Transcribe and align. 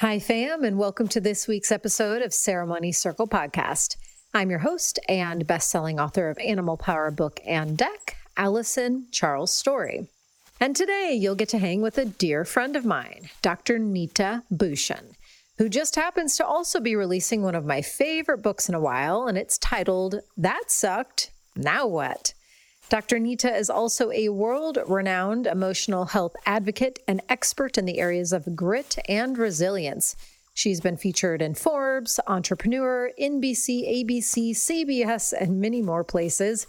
Hi, 0.00 0.18
fam, 0.18 0.62
and 0.62 0.76
welcome 0.76 1.08
to 1.08 1.22
this 1.22 1.48
week's 1.48 1.72
episode 1.72 2.20
of 2.20 2.34
Ceremony 2.34 2.92
Circle 2.92 3.28
Podcast. 3.28 3.96
I'm 4.34 4.50
your 4.50 4.58
host 4.58 4.98
and 5.08 5.46
best-selling 5.46 5.98
author 5.98 6.28
of 6.28 6.36
Animal 6.36 6.76
Power 6.76 7.10
book 7.10 7.40
and 7.46 7.78
deck, 7.78 8.18
Allison 8.36 9.06
Charles 9.10 9.54
Story. 9.54 10.06
And 10.60 10.76
today 10.76 11.16
you'll 11.18 11.34
get 11.34 11.48
to 11.48 11.58
hang 11.58 11.80
with 11.80 11.96
a 11.96 12.04
dear 12.04 12.44
friend 12.44 12.76
of 12.76 12.84
mine, 12.84 13.30
Dr. 13.40 13.78
Neeta 13.78 14.42
Bhushan, 14.54 15.16
who 15.56 15.70
just 15.70 15.96
happens 15.96 16.36
to 16.36 16.44
also 16.44 16.78
be 16.78 16.94
releasing 16.94 17.40
one 17.40 17.54
of 17.54 17.64
my 17.64 17.80
favorite 17.80 18.42
books 18.42 18.68
in 18.68 18.74
a 18.74 18.80
while, 18.80 19.26
and 19.26 19.38
it's 19.38 19.56
titled 19.56 20.16
That 20.36 20.64
Sucked, 20.70 21.30
Now 21.56 21.86
What? 21.86 22.34
Dr. 22.88 23.18
Neeta 23.18 23.52
is 23.58 23.68
also 23.68 24.12
a 24.12 24.28
world 24.28 24.78
renowned 24.86 25.48
emotional 25.48 26.04
health 26.04 26.36
advocate 26.46 27.00
and 27.08 27.20
expert 27.28 27.76
in 27.76 27.84
the 27.84 27.98
areas 27.98 28.32
of 28.32 28.54
grit 28.54 28.96
and 29.08 29.36
resilience. 29.36 30.14
She's 30.54 30.80
been 30.80 30.96
featured 30.96 31.42
in 31.42 31.56
Forbes, 31.56 32.20
Entrepreneur, 32.28 33.10
NBC, 33.20 34.06
ABC, 34.06 34.50
CBS, 34.52 35.34
and 35.38 35.60
many 35.60 35.82
more 35.82 36.04
places. 36.04 36.68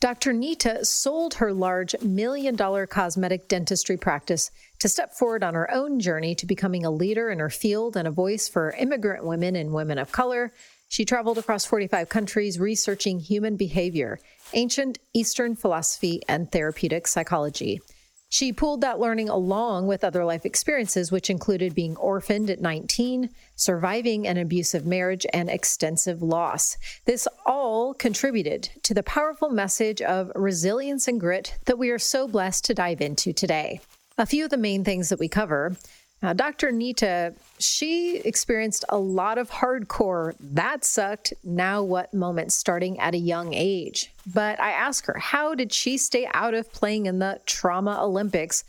Dr. 0.00 0.32
Neeta 0.32 0.84
sold 0.84 1.34
her 1.34 1.52
large 1.52 1.94
million 2.02 2.56
dollar 2.56 2.84
cosmetic 2.84 3.46
dentistry 3.46 3.96
practice 3.96 4.50
to 4.80 4.88
step 4.88 5.14
forward 5.14 5.44
on 5.44 5.54
her 5.54 5.72
own 5.72 6.00
journey 6.00 6.34
to 6.34 6.44
becoming 6.44 6.84
a 6.84 6.90
leader 6.90 7.30
in 7.30 7.38
her 7.38 7.48
field 7.48 7.96
and 7.96 8.08
a 8.08 8.10
voice 8.10 8.48
for 8.48 8.72
immigrant 8.72 9.24
women 9.24 9.54
and 9.54 9.72
women 9.72 9.98
of 9.98 10.10
color. 10.10 10.52
She 10.92 11.06
traveled 11.06 11.38
across 11.38 11.64
45 11.64 12.10
countries 12.10 12.60
researching 12.60 13.18
human 13.18 13.56
behavior, 13.56 14.20
ancient 14.52 14.98
Eastern 15.14 15.56
philosophy, 15.56 16.20
and 16.28 16.52
therapeutic 16.52 17.06
psychology. 17.06 17.80
She 18.28 18.52
pooled 18.52 18.82
that 18.82 19.00
learning 19.00 19.30
along 19.30 19.86
with 19.86 20.04
other 20.04 20.22
life 20.26 20.44
experiences, 20.44 21.10
which 21.10 21.30
included 21.30 21.74
being 21.74 21.96
orphaned 21.96 22.50
at 22.50 22.60
19, 22.60 23.30
surviving 23.56 24.26
an 24.26 24.36
abusive 24.36 24.84
marriage, 24.84 25.24
and 25.32 25.48
extensive 25.48 26.20
loss. 26.20 26.76
This 27.06 27.26
all 27.46 27.94
contributed 27.94 28.68
to 28.82 28.92
the 28.92 29.02
powerful 29.02 29.48
message 29.48 30.02
of 30.02 30.30
resilience 30.34 31.08
and 31.08 31.18
grit 31.18 31.56
that 31.64 31.78
we 31.78 31.88
are 31.88 31.98
so 31.98 32.28
blessed 32.28 32.66
to 32.66 32.74
dive 32.74 33.00
into 33.00 33.32
today. 33.32 33.80
A 34.18 34.26
few 34.26 34.44
of 34.44 34.50
the 34.50 34.58
main 34.58 34.84
things 34.84 35.08
that 35.08 35.18
we 35.18 35.28
cover 35.28 35.74
Uh, 36.22 36.28
now, 36.28 36.32
Dr. 36.32 36.70
Neeta, 36.70 37.34
she 37.58 38.18
experienced 38.18 38.84
a 38.88 38.98
lot 38.98 39.38
of 39.38 39.50
hardcore, 39.50 40.34
that 40.40 40.84
sucked, 40.84 41.32
now 41.42 41.82
what 41.82 42.14
moments 42.14 42.54
starting 42.54 42.98
at 43.00 43.14
a 43.14 43.18
young 43.18 43.52
age. 43.52 44.12
But 44.32 44.60
I 44.60 44.70
ask 44.70 45.06
her, 45.06 45.18
how 45.18 45.54
did 45.54 45.72
she 45.72 45.98
stay 45.98 46.28
out 46.32 46.54
of 46.54 46.72
playing 46.72 47.06
in 47.06 47.18
the 47.18 47.40
trauma 47.46 47.98
Olympics 48.00 48.62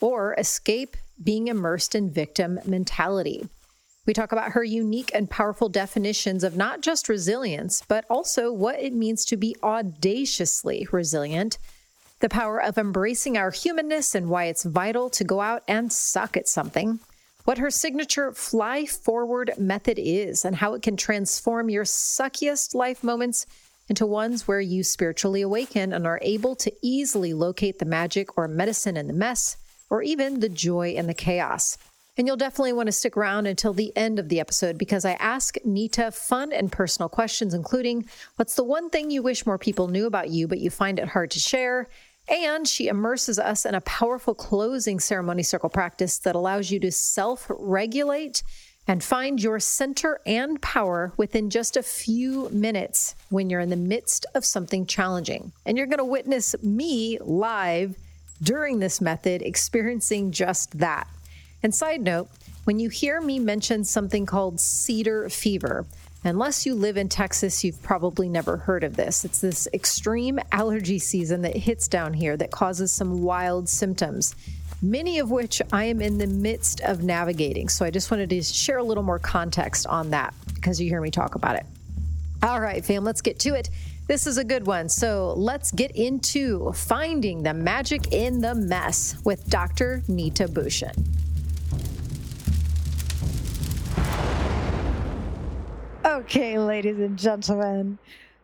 or 0.00 0.34
escape 0.34 0.96
being 1.22 1.48
immersed 1.48 1.94
in 1.94 2.10
victim 2.10 2.60
mentality? 2.66 3.48
We 4.04 4.14
talk 4.14 4.32
about 4.32 4.52
her 4.52 4.64
unique 4.64 5.10
and 5.14 5.28
powerful 5.28 5.68
definitions 5.68 6.44
of 6.44 6.56
not 6.56 6.80
just 6.80 7.08
resilience, 7.08 7.82
but 7.88 8.04
also 8.08 8.52
what 8.52 8.80
it 8.80 8.92
means 8.92 9.24
to 9.26 9.36
be 9.36 9.54
audaciously 9.62 10.86
resilient 10.92 11.58
the 12.20 12.28
power 12.28 12.60
of 12.60 12.78
embracing 12.78 13.36
our 13.36 13.50
humanness 13.50 14.14
and 14.14 14.28
why 14.28 14.44
it's 14.44 14.64
vital 14.64 15.08
to 15.10 15.24
go 15.24 15.40
out 15.40 15.62
and 15.68 15.92
suck 15.92 16.36
at 16.36 16.48
something, 16.48 16.98
what 17.44 17.58
her 17.58 17.70
signature 17.70 18.32
fly 18.32 18.84
forward 18.86 19.52
method 19.56 19.98
is, 19.98 20.44
and 20.44 20.56
how 20.56 20.74
it 20.74 20.82
can 20.82 20.96
transform 20.96 21.70
your 21.70 21.84
suckiest 21.84 22.74
life 22.74 23.02
moments 23.04 23.46
into 23.88 24.04
ones 24.04 24.46
where 24.46 24.60
you 24.60 24.82
spiritually 24.82 25.42
awaken 25.42 25.92
and 25.92 26.06
are 26.06 26.18
able 26.22 26.54
to 26.56 26.72
easily 26.82 27.32
locate 27.32 27.78
the 27.78 27.86
magic 27.86 28.36
or 28.36 28.46
medicine 28.46 28.96
in 28.96 29.06
the 29.06 29.12
mess, 29.12 29.56
or 29.88 30.02
even 30.02 30.40
the 30.40 30.48
joy 30.48 30.90
in 30.90 31.06
the 31.06 31.14
chaos. 31.14 31.78
And 32.18 32.26
you'll 32.26 32.36
definitely 32.36 32.72
want 32.72 32.88
to 32.88 32.92
stick 32.92 33.16
around 33.16 33.46
until 33.46 33.72
the 33.72 33.96
end 33.96 34.18
of 34.18 34.28
the 34.28 34.40
episode 34.40 34.76
because 34.76 35.04
I 35.04 35.12
ask 35.12 35.54
Neeta 35.64 36.12
fun 36.12 36.52
and 36.52 36.70
personal 36.70 37.08
questions, 37.08 37.54
including 37.54 38.06
what's 38.36 38.56
the 38.56 38.64
one 38.64 38.90
thing 38.90 39.10
you 39.10 39.22
wish 39.22 39.46
more 39.46 39.56
people 39.56 39.86
knew 39.86 40.04
about 40.04 40.28
you, 40.28 40.48
but 40.48 40.58
you 40.58 40.68
find 40.68 40.98
it 40.98 41.08
hard 41.08 41.30
to 41.30 41.38
share? 41.38 41.86
And 42.28 42.68
she 42.68 42.88
immerses 42.88 43.38
us 43.38 43.64
in 43.64 43.74
a 43.74 43.80
powerful 43.80 44.34
closing 44.34 45.00
ceremony 45.00 45.42
circle 45.42 45.70
practice 45.70 46.18
that 46.18 46.34
allows 46.34 46.70
you 46.70 46.78
to 46.80 46.92
self 46.92 47.46
regulate 47.48 48.42
and 48.86 49.04
find 49.04 49.42
your 49.42 49.60
center 49.60 50.20
and 50.26 50.60
power 50.62 51.12
within 51.16 51.50
just 51.50 51.76
a 51.76 51.82
few 51.82 52.48
minutes 52.50 53.14
when 53.28 53.50
you're 53.50 53.60
in 53.60 53.68
the 53.68 53.76
midst 53.76 54.24
of 54.34 54.44
something 54.44 54.86
challenging. 54.86 55.52
And 55.66 55.76
you're 55.76 55.86
going 55.86 55.98
to 55.98 56.04
witness 56.04 56.54
me 56.62 57.18
live 57.20 57.96
during 58.42 58.78
this 58.78 59.00
method 59.00 59.42
experiencing 59.42 60.32
just 60.32 60.78
that. 60.78 61.06
And 61.62 61.74
side 61.74 62.00
note, 62.00 62.28
when 62.64 62.78
you 62.78 62.88
hear 62.88 63.20
me 63.20 63.38
mention 63.38 63.84
something 63.84 64.26
called 64.26 64.60
cedar 64.60 65.28
fever, 65.28 65.86
Unless 66.28 66.66
you 66.66 66.74
live 66.74 66.98
in 66.98 67.08
Texas, 67.08 67.64
you've 67.64 67.82
probably 67.82 68.28
never 68.28 68.58
heard 68.58 68.84
of 68.84 68.96
this. 68.96 69.24
It's 69.24 69.40
this 69.40 69.66
extreme 69.72 70.38
allergy 70.52 70.98
season 70.98 71.40
that 71.40 71.56
hits 71.56 71.88
down 71.88 72.12
here 72.12 72.36
that 72.36 72.50
causes 72.50 72.92
some 72.92 73.22
wild 73.22 73.66
symptoms, 73.66 74.36
many 74.82 75.20
of 75.20 75.30
which 75.30 75.62
I 75.72 75.84
am 75.84 76.02
in 76.02 76.18
the 76.18 76.26
midst 76.26 76.82
of 76.82 77.02
navigating. 77.02 77.70
So 77.70 77.82
I 77.82 77.90
just 77.90 78.10
wanted 78.10 78.28
to 78.28 78.42
share 78.42 78.76
a 78.76 78.82
little 78.82 79.02
more 79.02 79.18
context 79.18 79.86
on 79.86 80.10
that 80.10 80.34
because 80.54 80.78
you 80.78 80.90
hear 80.90 81.00
me 81.00 81.10
talk 81.10 81.34
about 81.34 81.56
it. 81.56 81.64
All 82.42 82.60
right, 82.60 82.84
fam, 82.84 83.04
let's 83.04 83.22
get 83.22 83.38
to 83.40 83.54
it. 83.54 83.70
This 84.06 84.26
is 84.26 84.36
a 84.36 84.44
good 84.44 84.66
one. 84.66 84.90
So 84.90 85.32
let's 85.34 85.72
get 85.72 85.92
into 85.92 86.72
finding 86.72 87.42
the 87.42 87.54
magic 87.54 88.12
in 88.12 88.42
the 88.42 88.54
mess 88.54 89.16
with 89.24 89.48
Dr. 89.48 90.02
Neeta 90.08 90.46
Bhushan. 90.46 90.92
Okay, 96.08 96.58
ladies 96.58 96.98
and 97.00 97.18
gentlemen, 97.18 97.98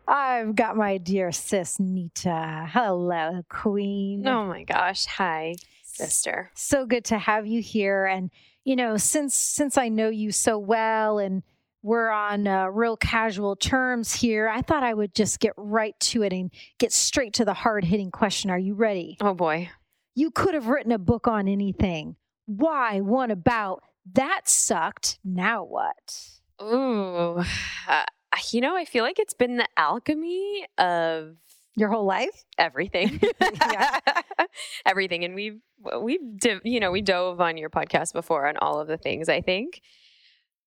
I've 0.07 0.55
got 0.55 0.77
my 0.77 0.99
dear 0.99 1.33
sis 1.33 1.79
Neeta. 1.79 2.69
Hello, 2.69 3.43
Queen. 3.49 4.27
Oh 4.29 4.45
my 4.45 4.65
gosh. 4.65 5.07
Hi, 5.07 5.55
sister. 5.83 6.51
So 6.55 6.85
good 6.85 7.07
to 7.07 7.17
have 7.17 7.47
you 7.47 7.63
here. 7.63 8.05
And, 8.05 8.31
you 8.65 8.77
know, 8.77 8.99
since 8.99 9.35
since 9.35 9.79
I 9.79 9.89
know 9.89 10.11
you 10.11 10.31
so 10.31 10.59
well 10.59 11.19
and 11.19 11.43
we're 11.83 12.11
on 12.11 12.47
uh, 12.47 12.67
real 12.67 12.99
casual 12.99 13.57
terms 13.57 14.13
here, 14.13 14.47
I 14.47 14.61
thought 14.61 14.83
I 14.83 14.93
would 14.93 15.15
just 15.15 15.41
get 15.41 15.55
right 15.57 15.99
to 16.01 16.23
it 16.23 16.35
and 16.35 16.51
get 16.79 16.93
straight 16.93 17.33
to 17.35 17.47
the 17.47 17.55
hard 17.55 17.85
hitting 17.85 18.11
question. 18.11 18.51
Are 18.51 18.59
you 18.59 18.75
ready? 18.75 19.17
Oh 19.23 19.33
boy. 19.33 19.71
You 20.15 20.31
could 20.31 20.53
have 20.53 20.67
written 20.67 20.93
a 20.93 20.99
book 20.99 21.27
on 21.27 21.49
anything. 21.49 22.17
Why 22.45 23.01
one 23.01 23.31
about 23.31 23.83
that 24.13 24.51
sucked? 24.51 25.19
Now 25.25 25.65
what? 25.65 26.34
Ooh, 26.63 27.43
uh, 27.89 28.05
you 28.53 28.61
know, 28.61 28.77
I 28.77 28.85
feel 28.85 29.05
like 29.05 29.19
it's 29.19 29.35
been 29.35 29.57
the 29.57 29.69
alchemy 29.77 30.67
of 30.79 31.37
your 31.77 31.89
whole 31.89 32.05
life, 32.05 32.45
everything, 32.59 33.21
everything. 34.87 35.25
And 35.25 35.35
we've 35.35 35.61
we've 36.01 36.21
you 36.65 36.81
know 36.81 36.91
we 36.91 37.03
dove 37.03 37.41
on 37.41 37.57
your 37.57 37.71
podcast 37.71 38.13
before 38.13 38.47
on 38.47 38.57
all 38.59 38.81
of 38.81 38.89
the 38.89 38.97
things. 38.97 39.29
I 39.29 39.41
think, 39.41 39.81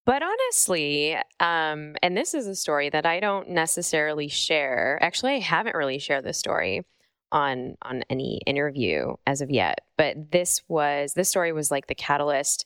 but 0.05 0.21
honestly, 0.23 1.15
um, 1.39 1.95
and 2.01 2.15
this 2.15 2.33
is 2.33 2.47
a 2.47 2.55
story 2.55 2.89
that 2.89 3.05
I 3.05 3.19
don't 3.19 3.49
necessarily 3.49 4.27
share. 4.27 4.99
Actually, 5.01 5.35
I 5.35 5.39
haven't 5.39 5.75
really 5.75 5.99
shared 5.99 6.25
this 6.25 6.37
story 6.37 6.85
on 7.31 7.77
on 7.81 8.03
any 8.09 8.41
interview 8.45 9.15
as 9.25 9.41
of 9.41 9.49
yet. 9.49 9.79
But 9.97 10.31
this 10.31 10.61
was 10.67 11.13
this 11.13 11.29
story 11.29 11.53
was 11.53 11.71
like 11.71 11.87
the 11.87 11.95
catalyst 11.95 12.65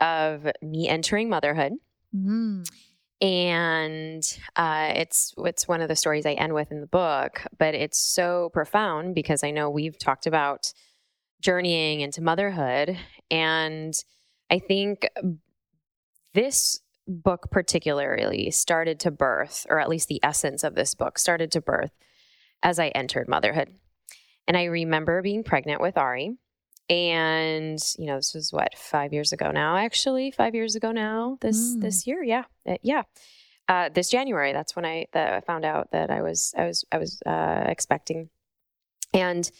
of 0.00 0.46
me 0.60 0.88
entering 0.88 1.28
motherhood 1.28 1.72
Mm. 2.14 2.68
And 3.20 4.38
uh, 4.56 4.92
it's 4.96 5.32
it's 5.38 5.68
one 5.68 5.80
of 5.80 5.88
the 5.88 5.96
stories 5.96 6.26
I 6.26 6.32
end 6.32 6.52
with 6.52 6.70
in 6.70 6.80
the 6.80 6.86
book, 6.86 7.46
but 7.58 7.74
it's 7.74 7.98
so 7.98 8.50
profound 8.52 9.14
because 9.14 9.42
I 9.42 9.50
know 9.50 9.70
we've 9.70 9.98
talked 9.98 10.26
about 10.26 10.72
journeying 11.40 12.00
into 12.00 12.22
motherhood, 12.22 12.98
and 13.30 13.94
I 14.50 14.58
think 14.58 15.08
this 16.34 16.80
book 17.06 17.48
particularly 17.50 18.50
started 18.50 19.00
to 19.00 19.10
birth, 19.10 19.66
or 19.70 19.78
at 19.78 19.88
least 19.88 20.08
the 20.08 20.20
essence 20.22 20.64
of 20.64 20.74
this 20.74 20.94
book 20.94 21.18
started 21.18 21.52
to 21.52 21.60
birth 21.60 21.92
as 22.62 22.78
I 22.78 22.88
entered 22.88 23.28
motherhood. 23.28 23.68
And 24.46 24.56
I 24.56 24.64
remember 24.64 25.22
being 25.22 25.44
pregnant 25.44 25.80
with 25.80 25.96
Ari 25.96 26.36
and 26.90 27.78
you 27.98 28.06
know 28.06 28.16
this 28.16 28.34
was 28.34 28.52
what 28.52 28.76
five 28.76 29.12
years 29.12 29.32
ago 29.32 29.50
now 29.50 29.76
actually? 29.76 30.30
Five 30.30 30.54
years 30.54 30.74
ago 30.74 30.92
now 30.92 31.38
this 31.40 31.58
mm. 31.58 31.80
this 31.80 32.06
year? 32.06 32.22
Yeah. 32.22 32.44
Uh, 32.68 32.76
yeah. 32.82 33.02
Uh, 33.68 33.88
this 33.94 34.10
january. 34.10 34.52
That's 34.52 34.76
when 34.76 34.84
i 34.84 35.06
that 35.12 35.32
i 35.32 35.40
found 35.40 35.64
out 35.64 35.90
that 35.92 36.10
i 36.10 36.20
was 36.20 36.52
i 36.56 36.66
was 36.66 36.84
i 36.92 36.98
was 36.98 37.20
uh, 37.24 37.64
expecting. 37.66 38.28
And 39.14 39.50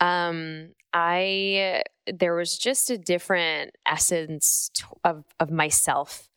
um 0.00 0.70
i 0.92 1.82
there 2.12 2.34
was 2.34 2.58
just 2.58 2.90
a 2.90 2.98
different 2.98 3.76
essence 3.86 4.70
of 5.04 5.24
of 5.38 5.50
myself 5.50 6.28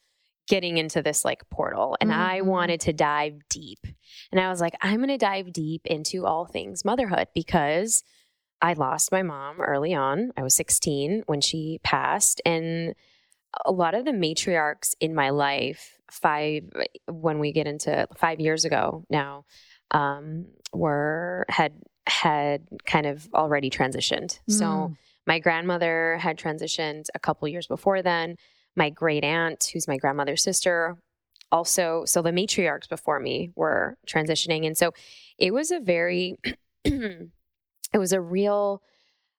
getting 0.47 0.77
into 0.77 1.01
this 1.01 1.25
like 1.25 1.49
portal. 1.49 1.97
And 1.99 2.11
mm-hmm. 2.11 2.21
i 2.21 2.41
wanted 2.41 2.79
to 2.81 2.93
dive 2.93 3.41
deep. 3.49 3.79
And 4.31 4.39
i 4.39 4.49
was 4.49 4.61
like 4.61 4.75
i'm 4.81 4.97
going 4.97 5.09
to 5.09 5.17
dive 5.17 5.51
deep 5.51 5.85
into 5.85 6.25
all 6.25 6.45
things 6.45 6.85
motherhood 6.85 7.27
because 7.35 8.03
I 8.63 8.73
lost 8.73 9.11
my 9.11 9.23
mom 9.23 9.59
early 9.59 9.93
on. 9.93 10.31
I 10.37 10.41
was 10.41 10.55
16 10.55 11.23
when 11.27 11.41
she 11.41 11.81
passed. 11.83 12.41
And 12.45 12.95
a 13.65 13.71
lot 13.73 13.93
of 13.93 14.05
the 14.05 14.11
matriarchs 14.11 14.95
in 15.01 15.13
my 15.13 15.31
life, 15.31 15.99
five 16.09 16.63
when 17.07 17.39
we 17.39 17.51
get 17.51 17.67
into 17.67 18.07
five 18.15 18.39
years 18.39 18.63
ago 18.63 19.03
now, 19.09 19.43
um, 19.91 20.45
were 20.71 21.45
had 21.49 21.73
had 22.07 22.65
kind 22.85 23.05
of 23.05 23.27
already 23.33 23.69
transitioned. 23.69 24.39
Mm. 24.49 24.53
So 24.57 24.93
my 25.27 25.39
grandmother 25.39 26.17
had 26.19 26.39
transitioned 26.39 27.07
a 27.13 27.19
couple 27.19 27.47
years 27.49 27.67
before 27.67 28.01
then. 28.01 28.37
My 28.77 28.89
great 28.89 29.25
aunt, 29.25 29.69
who's 29.73 29.89
my 29.89 29.97
grandmother's 29.97 30.41
sister, 30.41 30.95
also. 31.51 32.05
So 32.05 32.21
the 32.21 32.31
matriarchs 32.31 32.87
before 32.87 33.19
me 33.19 33.51
were 33.55 33.97
transitioning, 34.07 34.65
and 34.65 34.77
so 34.77 34.93
it 35.37 35.53
was 35.53 35.69
a 35.69 35.79
very, 35.79 36.37
it 37.93 37.97
was 37.97 38.13
a 38.13 38.21
real 38.21 38.81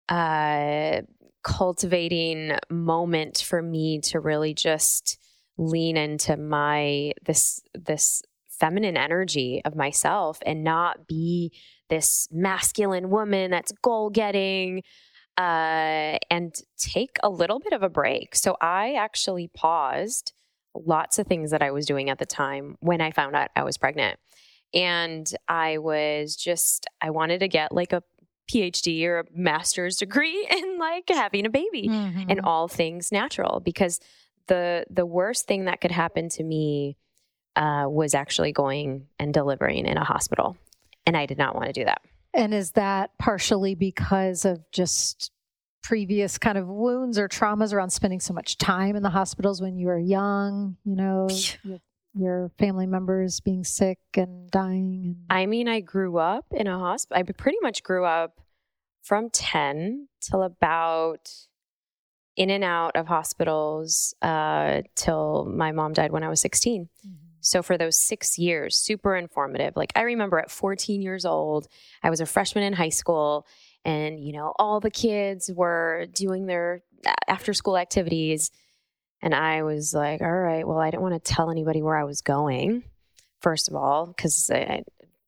uh, 0.09 1.03
cultivating 1.43 2.57
moment 2.71 3.39
for 3.47 3.61
me 3.63 4.01
to 4.01 4.21
really 4.21 4.55
just 4.55 5.19
lean 5.57 5.97
into 5.97 6.37
my 6.37 7.13
this 7.25 7.61
this 7.75 8.23
feminine 8.49 8.97
energy 8.97 9.61
of 9.65 9.75
myself 9.75 10.39
and 10.47 10.65
not 10.65 11.07
be 11.07 11.53
this 11.91 12.29
masculine 12.31 13.11
woman 13.11 13.51
that's 13.51 13.73
goal 13.83 14.11
getting 14.11 14.83
uh, 15.37 16.17
and 16.31 16.55
take 16.79 17.17
a 17.23 17.29
little 17.29 17.59
bit 17.59 17.73
of 17.73 17.83
a 17.83 17.89
break. 17.89 18.35
So 18.35 18.57
I 18.61 18.95
actually 18.95 19.49
paused 19.49 20.33
lots 20.75 21.19
of 21.19 21.27
things 21.27 21.51
that 21.51 21.63
I 21.63 21.73
was 21.73 21.87
doing 21.87 22.11
at 22.11 22.19
the 22.19 22.27
time 22.27 22.77
when 22.81 23.01
I 23.01 23.11
found 23.11 23.35
out 23.35 23.51
I 23.57 23.65
was 23.65 23.77
pregnant. 23.77 24.19
And 24.73 25.27
I 25.49 25.79
was 25.79 26.35
just, 26.37 26.87
I 27.01 27.11
wanted 27.11 27.41
to 27.41 27.49
get 27.49 27.73
like 27.73 27.93
a 27.93 28.03
PhD 28.51 29.05
or 29.07 29.21
a 29.21 29.25
master's 29.35 29.97
degree 29.97 30.47
in 30.51 30.79
like 30.79 31.05
having 31.09 31.47
a 31.47 31.51
baby 31.51 31.89
mm-hmm. 31.89 32.31
and 32.31 32.41
all 32.41 32.69
things 32.69 33.13
natural 33.13 33.61
because 33.61 34.01
the 34.47 34.85
the 34.91 35.07
worst 35.07 35.47
thing 35.47 35.65
that 35.65 35.81
could 35.81 35.91
happen 35.91 36.29
to 36.31 36.43
me 36.43 36.97
uh, 37.57 37.87
was 37.89 38.15
actually 38.15 38.53
going 38.53 39.07
and 39.19 39.33
delivering 39.33 39.87
in 39.87 39.97
a 39.97 40.05
hospital, 40.05 40.57
and 41.07 41.17
I 41.17 41.27
did 41.27 41.39
not 41.39 41.55
want 41.55 41.67
to 41.67 41.73
do 41.73 41.85
that. 41.85 42.03
And 42.35 42.53
is 42.53 42.73
that 42.73 43.17
partially 43.19 43.75
because 43.75 44.45
of 44.45 44.71
just 44.73 45.31
previous 45.83 46.37
kind 46.39 46.59
of 46.59 46.67
wounds 46.67 47.19
or 47.19 47.29
traumas 47.29 47.73
around 47.73 47.91
spending 47.91 48.19
so 48.19 48.35
much 48.35 48.59
time 48.59 48.97
in 48.97 49.03
the 49.03 49.11
hospitals 49.11 49.63
when 49.63 49.79
you 49.79 49.87
were 49.87 49.99
young? 49.99 50.77
You 50.85 50.97
know, 50.97 51.29
your 52.15 52.51
family 52.59 52.87
members 52.87 53.41
being 53.41 53.65
sick 53.65 53.99
and 54.17 54.51
dying? 54.51 55.17
And... 55.31 55.39
I 55.39 55.47
mean, 55.47 55.69
I 55.69 55.81
grew 55.81 56.19
up 56.19 56.47
in 56.53 56.67
a 56.67 56.79
hospital. 56.79 57.21
I 57.21 57.33
pretty 57.33 57.59
much 57.63 57.83
grew 57.83 58.05
up 58.05 58.41
from 59.03 59.31
10 59.31 60.09
till 60.21 60.43
about 60.43 61.31
in 62.37 62.51
and 62.51 62.65
out 62.65 62.97
of 62.97 63.07
hospitals 63.07 64.15
uh, 64.23 64.83
till 64.97 65.45
my 65.45 65.73
mom 65.73 65.93
died 65.93 66.11
when 66.11 66.25
I 66.25 66.29
was 66.29 66.41
16. 66.41 66.89
Mm-hmm. 67.07 67.15
So 67.41 67.63
for 67.63 67.77
those 67.77 67.97
six 67.97 68.39
years, 68.39 68.77
super 68.77 69.15
informative. 69.15 69.77
Like 69.77 69.93
I 69.95 70.03
remember 70.03 70.39
at 70.39 70.51
14 70.51 71.03
years 71.03 71.27
old, 71.27 71.69
I 72.03 72.09
was 72.09 72.21
a 72.21 72.27
freshman 72.27 72.65
in 72.65 72.73
high 72.73 72.89
school, 72.89 73.47
and 73.85 74.19
you 74.19 74.33
know 74.33 74.55
all 74.59 74.81
the 74.81 74.91
kids 74.91 75.51
were 75.55 76.07
doing 76.15 76.47
their 76.47 76.81
after 77.29 77.53
school 77.53 77.77
activities 77.77 78.51
and 79.25 79.35
I 79.35 79.63
was 79.63 79.95
like, 79.95 80.21
all 80.21 80.31
right, 80.31 80.69
well, 80.69 80.79
I 80.79 80.91
didn't 80.91 81.03
want 81.03 81.15
to 81.15 81.33
tell 81.33 81.51
anybody 81.51 81.81
where 81.81 81.97
I 81.97 82.05
was 82.05 82.21
going, 82.21 82.85
first 83.41 83.71
of 83.71 83.75
all, 83.75 84.05
because, 84.05 84.51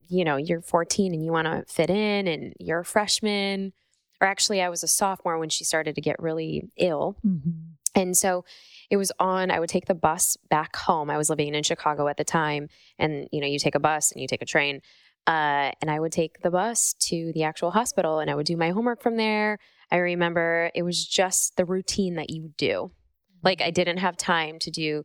you 0.07 0.23
know, 0.23 0.37
you're 0.37 0.61
14 0.61 1.15
and 1.15 1.25
you 1.25 1.33
want 1.33 1.47
to 1.47 1.65
fit 1.67 1.89
in 1.89 2.29
and 2.29 2.53
you're 2.61 2.81
a 2.81 2.85
freshman. 2.85 3.73
Or 4.21 4.27
actually, 4.27 4.61
I 4.61 4.69
was 4.69 4.83
a 4.83 4.87
sophomore 4.87 5.39
when 5.39 5.49
she 5.49 5.65
started 5.65 5.95
to 5.95 6.03
get 6.03 6.21
really 6.21 6.69
ill. 6.77 7.17
Mm-hmm. 7.27 7.51
And 7.95 8.15
so 8.15 8.45
it 8.91 8.99
was 8.99 9.13
on, 9.19 9.51
I 9.51 9.59
would 9.61 9.71
take 9.71 9.87
the 9.87 9.95
bus 9.95 10.37
back 10.51 10.77
home. 10.77 11.09
I 11.09 11.17
was 11.17 11.31
living 11.31 11.55
in 11.55 11.63
Chicago 11.63 12.07
at 12.07 12.19
the 12.19 12.25
time. 12.25 12.69
And, 12.99 13.31
you 13.33 13.41
know, 13.41 13.47
you 13.47 13.59
take 13.59 13.75
a 13.75 13.81
bus 13.81 14.13
and 14.13 14.21
you 14.21 14.29
take 14.29 14.43
a 14.43 14.47
train. 14.47 14.83
Uh, 15.27 15.73
and 15.81 15.91
I 15.91 16.01
would 16.01 16.13
take 16.13 16.43
the 16.43 16.51
bus 16.51 16.93
to 17.01 17.33
the 17.33 17.45
actual 17.45 17.71
hospital 17.71 18.19
and 18.19 18.31
I 18.31 18.35
would 18.35 18.47
do 18.47 18.59
my 18.59 18.73
homework 18.73 19.03
from 19.03 19.17
there. 19.17 19.59
I 19.91 19.97
remember 19.97 20.71
it 20.75 20.83
was 20.83 21.03
just 21.03 21.57
the 21.57 21.65
routine 21.65 22.17
that 22.17 22.29
you 22.29 22.53
do. 22.59 22.91
Like 23.43 23.61
I 23.61 23.71
didn't 23.71 23.99
have 23.99 24.17
time 24.17 24.59
to 24.61 24.71
do 24.71 25.05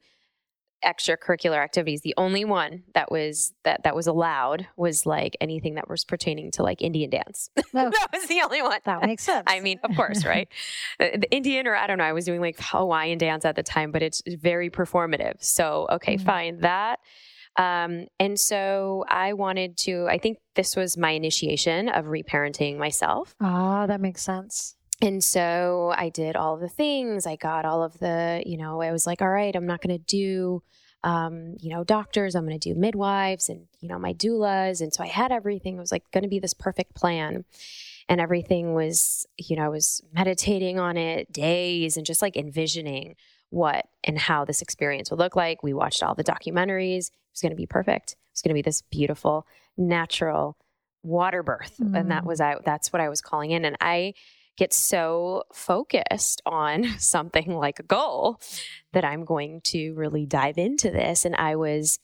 extracurricular 0.83 1.57
activities. 1.57 2.01
The 2.01 2.13
only 2.17 2.43
one 2.45 2.83
that 2.93 3.11
was 3.11 3.53
that 3.63 3.83
that 3.83 3.95
was 3.95 4.07
allowed 4.07 4.67
was 4.75 5.05
like 5.05 5.37
anything 5.39 5.75
that 5.75 5.89
was 5.89 6.03
pertaining 6.03 6.51
to 6.51 6.63
like 6.63 6.81
Indian 6.81 7.09
dance. 7.09 7.49
Oh, 7.73 7.89
that 7.89 8.09
was 8.11 8.27
the 8.27 8.41
only 8.41 8.61
one. 8.61 8.79
That 8.83 9.01
makes 9.05 9.23
sense. 9.23 9.45
I 9.47 9.61
mean, 9.61 9.79
of 9.83 9.95
course, 9.95 10.25
right? 10.25 10.47
Uh, 10.99 11.17
the 11.17 11.31
Indian 11.31 11.67
or 11.67 11.75
I 11.75 11.87
don't 11.87 11.97
know. 11.97 12.03
I 12.03 12.11
was 12.13 12.25
doing 12.25 12.41
like 12.41 12.57
Hawaiian 12.59 13.17
dance 13.17 13.45
at 13.45 13.55
the 13.55 13.63
time, 13.63 13.91
but 13.91 14.03
it's 14.03 14.21
very 14.27 14.69
performative. 14.69 15.41
So 15.43 15.87
okay, 15.89 16.15
mm-hmm. 16.15 16.25
fine 16.25 16.59
that. 16.61 16.99
Um, 17.57 18.07
and 18.19 18.39
so 18.39 19.05
I 19.07 19.33
wanted 19.33 19.77
to. 19.79 20.07
I 20.09 20.17
think 20.17 20.37
this 20.55 20.75
was 20.75 20.97
my 20.97 21.11
initiation 21.11 21.89
of 21.89 22.05
reparenting 22.05 22.77
myself. 22.77 23.35
Ah, 23.39 23.85
that 23.87 24.01
makes 24.01 24.21
sense. 24.21 24.75
And 25.01 25.23
so 25.23 25.93
I 25.97 26.09
did 26.09 26.35
all 26.35 26.57
the 26.57 26.69
things. 26.69 27.25
I 27.25 27.35
got 27.35 27.65
all 27.65 27.83
of 27.83 27.97
the, 27.97 28.43
you 28.45 28.57
know, 28.57 28.81
I 28.81 28.91
was 28.91 29.07
like, 29.07 29.21
all 29.21 29.29
right, 29.29 29.55
I'm 29.55 29.65
not 29.65 29.81
going 29.81 29.97
to 29.97 30.05
do, 30.05 30.61
um, 31.03 31.55
you 31.59 31.71
know, 31.71 31.83
doctors. 31.83 32.35
I'm 32.35 32.45
going 32.45 32.59
to 32.59 32.73
do 32.73 32.79
midwives 32.79 33.49
and, 33.49 33.65
you 33.79 33.89
know, 33.89 33.97
my 33.97 34.13
doulas. 34.13 34.79
And 34.79 34.93
so 34.93 35.03
I 35.03 35.07
had 35.07 35.31
everything. 35.31 35.75
It 35.75 35.79
was 35.79 35.91
like 35.91 36.03
going 36.11 36.23
to 36.23 36.29
be 36.29 36.39
this 36.39 36.53
perfect 36.53 36.93
plan. 36.93 37.45
And 38.07 38.21
everything 38.21 38.73
was, 38.73 39.25
you 39.37 39.55
know, 39.55 39.63
I 39.63 39.69
was 39.69 40.03
meditating 40.13 40.79
on 40.79 40.97
it 40.97 41.31
days 41.31 41.97
and 41.97 42.05
just 42.05 42.21
like 42.21 42.37
envisioning 42.37 43.15
what 43.49 43.87
and 44.03 44.19
how 44.19 44.45
this 44.45 44.61
experience 44.61 45.09
would 45.09 45.19
look 45.19 45.35
like. 45.35 45.63
We 45.63 45.73
watched 45.73 46.03
all 46.03 46.13
the 46.13 46.23
documentaries. 46.23 47.07
It 47.07 47.33
was 47.33 47.41
going 47.41 47.51
to 47.51 47.55
be 47.55 47.65
perfect. 47.65 48.11
It 48.11 48.17
was 48.33 48.41
going 48.41 48.51
to 48.51 48.55
be 48.55 48.61
this 48.61 48.83
beautiful, 48.83 49.47
natural 49.77 50.57
water 51.01 51.41
birth. 51.41 51.77
Mm. 51.81 51.99
And 51.99 52.11
that 52.11 52.23
mm. 52.23 52.27
was, 52.27 52.39
I, 52.39 52.57
that's 52.63 52.93
what 52.93 53.01
I 53.01 53.09
was 53.09 53.21
calling 53.21 53.51
in. 53.51 53.65
And 53.65 53.77
I, 53.81 54.13
get 54.57 54.73
so 54.73 55.43
focused 55.53 56.41
on 56.45 56.85
something 56.99 57.55
like 57.55 57.79
a 57.79 57.83
goal 57.83 58.39
that 58.93 59.05
I'm 59.05 59.25
going 59.25 59.61
to 59.65 59.93
really 59.93 60.25
dive 60.25 60.57
into 60.57 60.91
this. 60.91 61.25
And 61.25 61.35
I 61.35 61.55
was, 61.55 61.99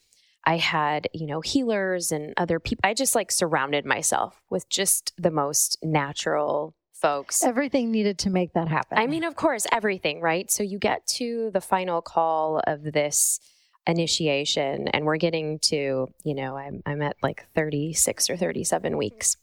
I 0.46 0.58
had, 0.58 1.08
you 1.14 1.28
know, 1.28 1.42
healers 1.42 2.12
and 2.12 2.34
other 2.38 2.60
people. 2.60 2.82
I 2.84 2.94
just 2.94 3.16
like 3.16 3.32
surrounded 3.32 3.86
myself 3.86 4.42
with 4.50 4.70
just 4.70 5.14
the 5.18 5.32
most 5.32 5.78
natural 5.84 6.74
folks. 6.94 7.44
Everything 7.44 7.92
needed 7.92 8.20
to 8.20 8.30
make 8.30 8.54
that 8.54 8.68
happen. 8.68 8.98
I 8.98 9.08
mean, 9.08 9.24
of 9.24 9.36
course, 9.36 9.68
everything, 9.72 10.22
right? 10.22 10.50
So 10.50 10.64
you 10.64 10.80
get 10.80 11.06
to 11.18 11.52
the 11.54 11.62
final 11.62 12.02
call 12.02 12.62
of 12.66 12.84
this 12.84 13.40
initiation 13.86 14.88
and 14.90 15.06
we're 15.06 15.18
getting 15.18 15.60
to, 15.60 16.08
you 16.24 16.34
know, 16.34 16.58
I'm, 16.58 16.82
I'm 16.86 17.02
at 17.02 17.16
like 17.22 17.46
36 17.56 18.30
or 18.30 18.38
37 18.38 18.98
weeks 18.98 19.38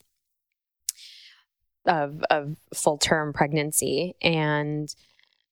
of, 1.86 2.22
of 2.30 2.56
full 2.74 2.98
term 2.98 3.32
pregnancy. 3.32 4.14
And 4.22 4.94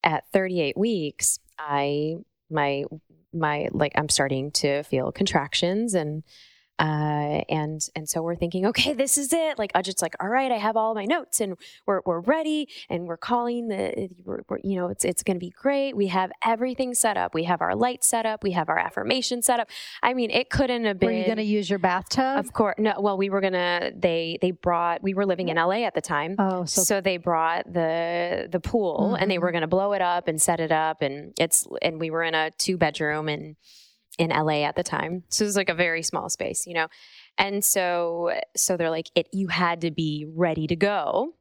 at 0.02 0.24
38 0.32 0.76
weeks, 0.76 1.38
I, 1.58 2.16
my, 2.50 2.84
my, 3.32 3.68
like, 3.72 3.92
I'm 3.94 4.08
starting 4.08 4.50
to 4.52 4.82
feel 4.82 5.12
contractions 5.12 5.94
and 5.94 6.22
uh, 6.78 7.42
and 7.48 7.80
and 7.94 8.08
so 8.08 8.22
we're 8.22 8.36
thinking, 8.36 8.66
okay, 8.66 8.92
this 8.94 9.18
is 9.18 9.32
it. 9.32 9.58
Like 9.58 9.72
Ajit's 9.72 10.02
like, 10.02 10.14
all 10.20 10.28
right, 10.28 10.50
I 10.50 10.58
have 10.58 10.76
all 10.76 10.94
my 10.94 11.04
notes 11.04 11.40
and 11.40 11.56
we're 11.86 12.00
we're 12.04 12.20
ready 12.20 12.68
and 12.88 13.06
we're 13.06 13.16
calling 13.16 13.68
the, 13.68 14.08
we're, 14.24 14.42
we're, 14.48 14.58
you 14.64 14.76
know, 14.76 14.88
it's 14.88 15.04
it's 15.04 15.22
going 15.22 15.36
to 15.36 15.40
be 15.40 15.50
great. 15.50 15.96
We 15.96 16.08
have 16.08 16.32
everything 16.44 16.94
set 16.94 17.16
up. 17.16 17.34
We 17.34 17.44
have 17.44 17.60
our 17.60 17.74
light 17.74 18.04
set 18.04 18.26
up. 18.26 18.42
We 18.42 18.52
have 18.52 18.68
our 18.68 18.78
affirmation 18.78 19.42
set 19.42 19.60
up. 19.60 19.68
I 20.02 20.14
mean, 20.14 20.30
it 20.30 20.50
couldn't 20.50 20.84
have 20.84 20.98
been. 20.98 21.10
Were 21.10 21.14
you 21.14 21.24
going 21.24 21.36
to 21.36 21.42
use 21.42 21.68
your 21.68 21.78
bathtub? 21.78 22.38
Of 22.38 22.52
course. 22.52 22.76
No. 22.78 22.94
Well, 22.98 23.16
we 23.16 23.30
were 23.30 23.40
gonna. 23.40 23.92
They 23.94 24.38
they 24.40 24.50
brought. 24.50 25.02
We 25.02 25.14
were 25.14 25.26
living 25.26 25.48
in 25.48 25.56
LA 25.56 25.84
at 25.84 25.94
the 25.94 26.00
time. 26.00 26.36
Oh, 26.38 26.64
so, 26.64 26.82
so 26.82 27.00
they 27.00 27.16
brought 27.16 27.72
the 27.72 28.48
the 28.50 28.60
pool 28.60 29.12
mm-hmm. 29.12 29.22
and 29.22 29.30
they 29.30 29.36
mm-hmm. 29.36 29.42
were 29.42 29.52
going 29.52 29.62
to 29.62 29.68
blow 29.68 29.92
it 29.92 30.02
up 30.02 30.28
and 30.28 30.40
set 30.40 30.60
it 30.60 30.72
up 30.72 31.02
and 31.02 31.32
it's 31.38 31.66
and 31.80 32.00
we 32.00 32.10
were 32.10 32.22
in 32.22 32.34
a 32.34 32.50
two 32.52 32.76
bedroom 32.76 33.28
and 33.28 33.56
in 34.18 34.30
LA 34.30 34.64
at 34.64 34.76
the 34.76 34.82
time. 34.82 35.24
So 35.28 35.44
it 35.44 35.46
was 35.46 35.56
like 35.56 35.68
a 35.68 35.74
very 35.74 36.02
small 36.02 36.28
space, 36.28 36.66
you 36.66 36.74
know. 36.74 36.88
And 37.38 37.64
so 37.64 38.32
so 38.56 38.76
they're 38.76 38.90
like 38.90 39.10
it 39.14 39.28
you 39.32 39.48
had 39.48 39.80
to 39.82 39.90
be 39.90 40.26
ready 40.28 40.66
to 40.66 40.76
go. 40.76 41.34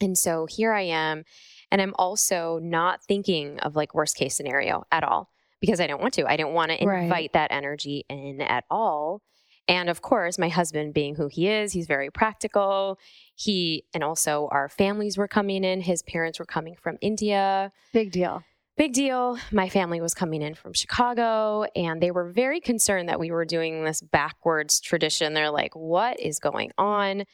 And 0.00 0.16
so 0.16 0.46
here 0.46 0.72
I 0.72 0.82
am 0.82 1.24
and 1.70 1.82
I'm 1.82 1.94
also 1.98 2.58
not 2.62 3.02
thinking 3.02 3.58
of 3.60 3.76
like 3.76 3.94
worst 3.94 4.16
case 4.16 4.36
scenario 4.36 4.84
at 4.92 5.04
all 5.04 5.30
because 5.60 5.80
I 5.80 5.86
don't 5.86 6.00
want 6.00 6.14
to. 6.14 6.30
I 6.30 6.36
don't 6.36 6.54
want 6.54 6.70
to 6.70 6.82
invite 6.82 7.10
right. 7.10 7.32
that 7.32 7.52
energy 7.52 8.04
in 8.08 8.40
at 8.40 8.64
all. 8.70 9.22
And 9.66 9.90
of 9.90 10.00
course, 10.00 10.38
my 10.38 10.48
husband 10.48 10.94
being 10.94 11.14
who 11.14 11.28
he 11.28 11.48
is, 11.48 11.72
he's 11.72 11.86
very 11.86 12.10
practical. 12.10 12.98
He 13.34 13.84
and 13.92 14.02
also 14.02 14.48
our 14.50 14.68
families 14.68 15.18
were 15.18 15.28
coming 15.28 15.62
in. 15.62 15.82
His 15.82 16.02
parents 16.02 16.38
were 16.38 16.46
coming 16.46 16.76
from 16.80 16.96
India. 17.02 17.72
Big 17.92 18.12
deal 18.12 18.44
big 18.78 18.92
deal. 18.94 19.38
My 19.52 19.68
family 19.68 20.00
was 20.00 20.14
coming 20.14 20.40
in 20.40 20.54
from 20.54 20.72
Chicago 20.72 21.64
and 21.76 22.00
they 22.00 22.10
were 22.10 22.30
very 22.30 22.60
concerned 22.60 23.08
that 23.08 23.20
we 23.20 23.30
were 23.30 23.44
doing 23.44 23.84
this 23.84 24.00
backwards 24.00 24.80
tradition. 24.80 25.34
They're 25.34 25.50
like, 25.50 25.74
what 25.74 26.18
is 26.20 26.38
going 26.38 26.70
on? 26.78 27.24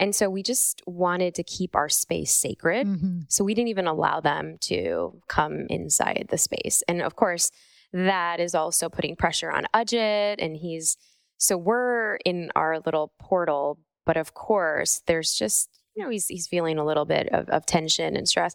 And 0.00 0.14
so 0.14 0.28
we 0.28 0.42
just 0.42 0.82
wanted 0.86 1.36
to 1.36 1.44
keep 1.44 1.76
our 1.76 1.88
space 1.88 2.32
sacred. 2.32 2.88
Mm-hmm. 2.88 3.20
So 3.28 3.44
we 3.44 3.54
didn't 3.54 3.68
even 3.68 3.86
allow 3.86 4.20
them 4.20 4.56
to 4.62 5.20
come 5.28 5.66
inside 5.68 6.26
the 6.30 6.38
space. 6.38 6.82
And 6.88 7.00
of 7.00 7.14
course, 7.14 7.52
that 7.92 8.40
is 8.40 8.54
also 8.56 8.88
putting 8.88 9.14
pressure 9.14 9.52
on 9.52 9.66
Ajit. 9.72 10.36
And 10.40 10.56
he's, 10.56 10.96
so 11.36 11.56
we're 11.56 12.16
in 12.24 12.50
our 12.56 12.80
little 12.80 13.12
portal. 13.20 13.78
But 14.04 14.16
of 14.16 14.34
course, 14.34 15.02
there's 15.06 15.34
just, 15.34 15.68
you 15.94 16.02
know, 16.02 16.10
he's, 16.10 16.26
he's 16.26 16.48
feeling 16.48 16.78
a 16.78 16.84
little 16.84 17.04
bit 17.04 17.28
of, 17.28 17.48
of 17.50 17.66
tension 17.66 18.16
and 18.16 18.28
stress. 18.28 18.54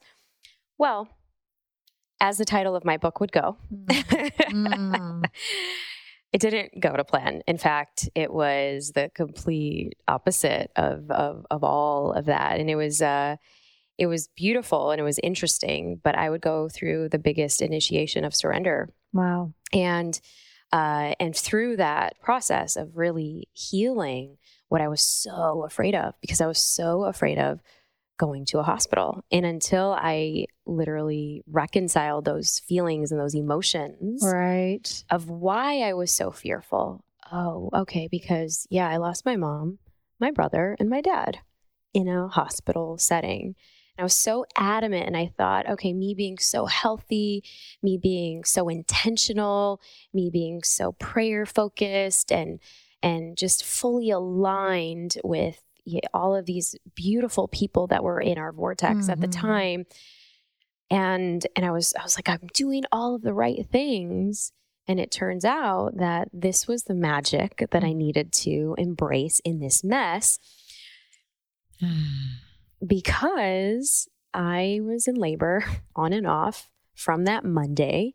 Well, 0.78 1.08
as 2.22 2.38
the 2.38 2.46
title 2.46 2.76
of 2.76 2.84
my 2.86 2.98
book 2.98 3.20
would 3.20 3.32
go, 3.32 3.58
Mm. 4.50 5.26
it 6.34 6.42
didn't 6.42 6.80
go 6.80 6.96
to 6.96 7.04
plan. 7.04 7.42
In 7.48 7.58
fact, 7.58 8.10
it 8.16 8.32
was 8.34 8.92
the 8.94 9.10
complete 9.16 9.94
opposite 10.08 10.72
of 10.76 11.10
of, 11.12 11.46
of 11.50 11.64
all 11.64 12.14
of 12.14 12.26
that, 12.26 12.60
and 12.60 12.70
it 12.70 12.76
was 12.76 13.02
uh, 13.02 13.36
it 13.98 14.08
was 14.08 14.28
beautiful 14.36 14.92
and 14.92 15.00
it 15.00 15.04
was 15.04 15.20
interesting. 15.20 16.00
But 16.04 16.16
I 16.16 16.30
would 16.30 16.42
go 16.42 16.70
through 16.70 17.10
the 17.10 17.20
biggest 17.20 17.62
initiation 17.62 18.24
of 18.26 18.36
surrender, 18.36 18.90
Wow. 19.14 19.54
and 19.74 20.20
uh, 20.72 21.14
and 21.20 21.36
through 21.36 21.78
that 21.78 22.20
process 22.22 22.76
of 22.76 22.96
really 22.98 23.48
healing 23.54 24.38
what 24.68 24.82
I 24.82 24.88
was 24.88 25.02
so 25.02 25.64
afraid 25.66 25.96
of, 25.96 26.14
because 26.22 26.42
I 26.42 26.48
was 26.48 26.60
so 26.60 27.04
afraid 27.06 27.40
of 27.40 27.60
going 28.20 28.46
to 28.46 28.60
a 28.60 28.64
hospital. 28.64 29.24
And 29.32 29.46
until 29.46 29.96
I 29.98 30.46
literally 30.68 31.42
reconciled 31.48 32.26
those 32.26 32.60
feelings 32.60 33.12
and 33.12 33.20
those 33.20 33.34
emotions 33.34 34.22
Right. 34.24 35.04
of 35.10 35.30
why 35.30 35.80
I 35.82 35.94
was 35.94 36.12
so 36.12 36.30
fearful. 36.30 37.04
Oh, 37.32 37.70
okay, 37.74 38.08
because 38.12 38.68
yeah, 38.70 38.88
I 38.88 38.98
lost 38.98 39.26
my 39.26 39.36
mom, 39.36 39.80
my 40.20 40.32
brother, 40.32 40.76
and 40.80 40.90
my 40.90 41.02
dad 41.02 41.40
in 41.94 42.08
a 42.08 42.28
hospital 42.28 42.98
setting. 42.98 43.56
And 43.98 44.02
I 44.02 44.04
was 44.04 44.16
so 44.16 44.46
adamant, 44.56 45.08
and 45.08 45.18
I 45.18 45.32
thought, 45.38 45.70
okay, 45.70 45.94
me 45.94 46.14
being 46.16 46.38
so 46.38 46.66
healthy, 46.66 47.44
me 47.82 47.98
being 48.02 48.44
so 48.44 48.68
intentional, 48.70 49.82
me 50.14 50.30
being 50.32 50.62
so 50.64 50.92
prayer 50.94 51.46
focused, 51.46 52.32
and 52.32 52.60
and 53.02 53.38
just 53.38 53.64
fully 53.64 54.10
aligned 54.10 55.16
with 55.24 55.62
all 56.14 56.36
of 56.36 56.46
these 56.46 56.76
beautiful 56.96 57.48
people 57.48 57.88
that 57.88 58.04
were 58.04 58.20
in 58.22 58.38
our 58.38 58.52
vortex 58.52 59.10
at 59.10 59.20
the 59.22 59.28
Mhm. 59.28 59.42
time 59.42 59.86
and 60.92 61.46
and 61.56 61.66
i 61.66 61.72
was 61.72 61.94
i 62.00 62.04
was 62.04 62.18
like 62.18 62.28
i'm 62.30 62.48
doing 62.54 62.84
all 62.92 63.16
of 63.16 63.22
the 63.22 63.34
right 63.34 63.68
things 63.72 64.52
and 64.88 65.00
it 65.00 65.12
turns 65.12 65.46
out 65.46 65.92
that 65.98 66.28
this 66.34 66.68
was 66.68 66.84
the 66.84 66.96
magic 66.96 67.64
that 67.72 67.84
i 67.84 67.94
needed 67.94 68.32
to 68.34 68.74
embrace 68.78 69.40
in 69.46 69.60
this 69.60 69.84
mess 69.84 70.40
because 72.86 74.08
i 74.34 74.80
was 74.84 75.08
in 75.08 75.16
labor 75.16 75.64
on 75.96 76.14
and 76.14 76.28
off 76.28 76.70
from 76.96 77.26
that 77.26 77.44
monday 77.44 78.14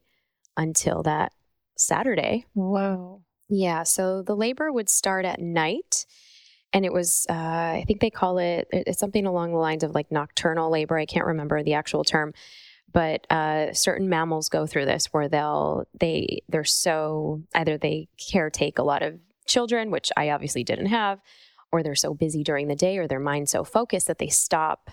until 0.56 1.02
that 1.02 1.32
saturday 1.76 2.44
Whoa. 2.54 3.22
yeah. 3.48 3.82
So 3.82 4.22
the 4.22 4.36
labor 4.36 4.70
would 4.72 4.88
start 4.88 5.24
at 5.24 5.40
night. 5.40 6.06
And 6.74 6.84
it 6.84 6.92
was, 6.92 7.24
uh, 7.30 7.32
I 7.32 7.84
think 7.86 8.00
they 8.00 8.10
call 8.10 8.38
it, 8.38 8.68
it- 8.72 8.88
it's 8.88 8.98
something 8.98 9.26
along 9.26 9.52
the 9.52 9.58
lines 9.58 9.84
of 9.84 9.94
like 9.94 10.10
nocturnal 10.10 10.70
labor. 10.70 10.98
I 10.98 11.06
can't 11.06 11.24
remember 11.26 11.62
the 11.62 11.74
actual 11.74 12.02
term, 12.04 12.34
but 12.92 13.30
uh, 13.30 13.72
certain 13.72 14.08
mammals 14.08 14.48
go 14.48 14.66
through 14.66 14.84
this 14.86 15.06
where 15.06 15.28
they'll, 15.28 15.84
they, 15.98 16.42
they're 16.48 16.64
so, 16.64 17.42
either 17.54 17.78
they 17.78 18.08
caretake 18.18 18.78
a 18.78 18.82
lot 18.82 19.02
of 19.02 19.20
children, 19.46 19.90
which 19.92 20.10
I 20.16 20.30
obviously 20.30 20.64
didn't 20.64 20.86
have, 20.86 21.20
or 21.70 21.82
they're 21.82 21.94
so 21.94 22.12
busy 22.12 22.42
during 22.42 22.66
the 22.68 22.74
day 22.76 22.98
or 22.98 23.06
their 23.06 23.20
mind's 23.20 23.52
so 23.52 23.62
focused 23.64 24.08
that 24.08 24.18
they 24.18 24.28
stop 24.28 24.90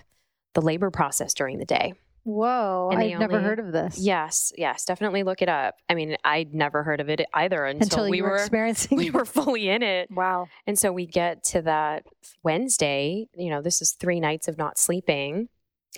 the 0.54 0.62
labor 0.62 0.90
process 0.90 1.34
during 1.34 1.58
the 1.58 1.64
day. 1.64 1.94
Whoa. 2.24 2.90
And 2.92 3.00
I've 3.00 3.18
never 3.18 3.36
only- 3.36 3.44
heard 3.48 3.58
of 3.58 3.72
this. 3.72 3.98
Yes, 3.98 4.52
yes, 4.56 4.84
definitely 4.84 5.22
look 5.24 5.42
it 5.42 5.48
up. 5.48 5.74
I 5.88 5.94
mean, 5.94 6.16
I'd 6.24 6.54
never 6.54 6.82
heard 6.82 7.00
of 7.00 7.08
it 7.08 7.20
either 7.34 7.64
until, 7.64 7.82
Until 7.84 8.10
we 8.10 8.22
were, 8.22 8.30
were 8.30 8.36
experiencing. 8.36 8.96
we 8.96 9.10
were 9.10 9.24
fully 9.36 9.68
in 9.68 9.82
it. 9.82 10.10
wow. 10.10 10.46
And 10.66 10.78
so 10.78 10.92
we 10.92 11.06
get 11.06 11.42
to 11.44 11.62
that 11.62 12.04
Wednesday, 12.42 13.26
you 13.34 13.50
know, 13.50 13.62
this 13.62 13.82
is 13.82 13.92
three 13.92 14.20
nights 14.20 14.48
of 14.48 14.58
not 14.58 14.78
sleeping. 14.78 15.48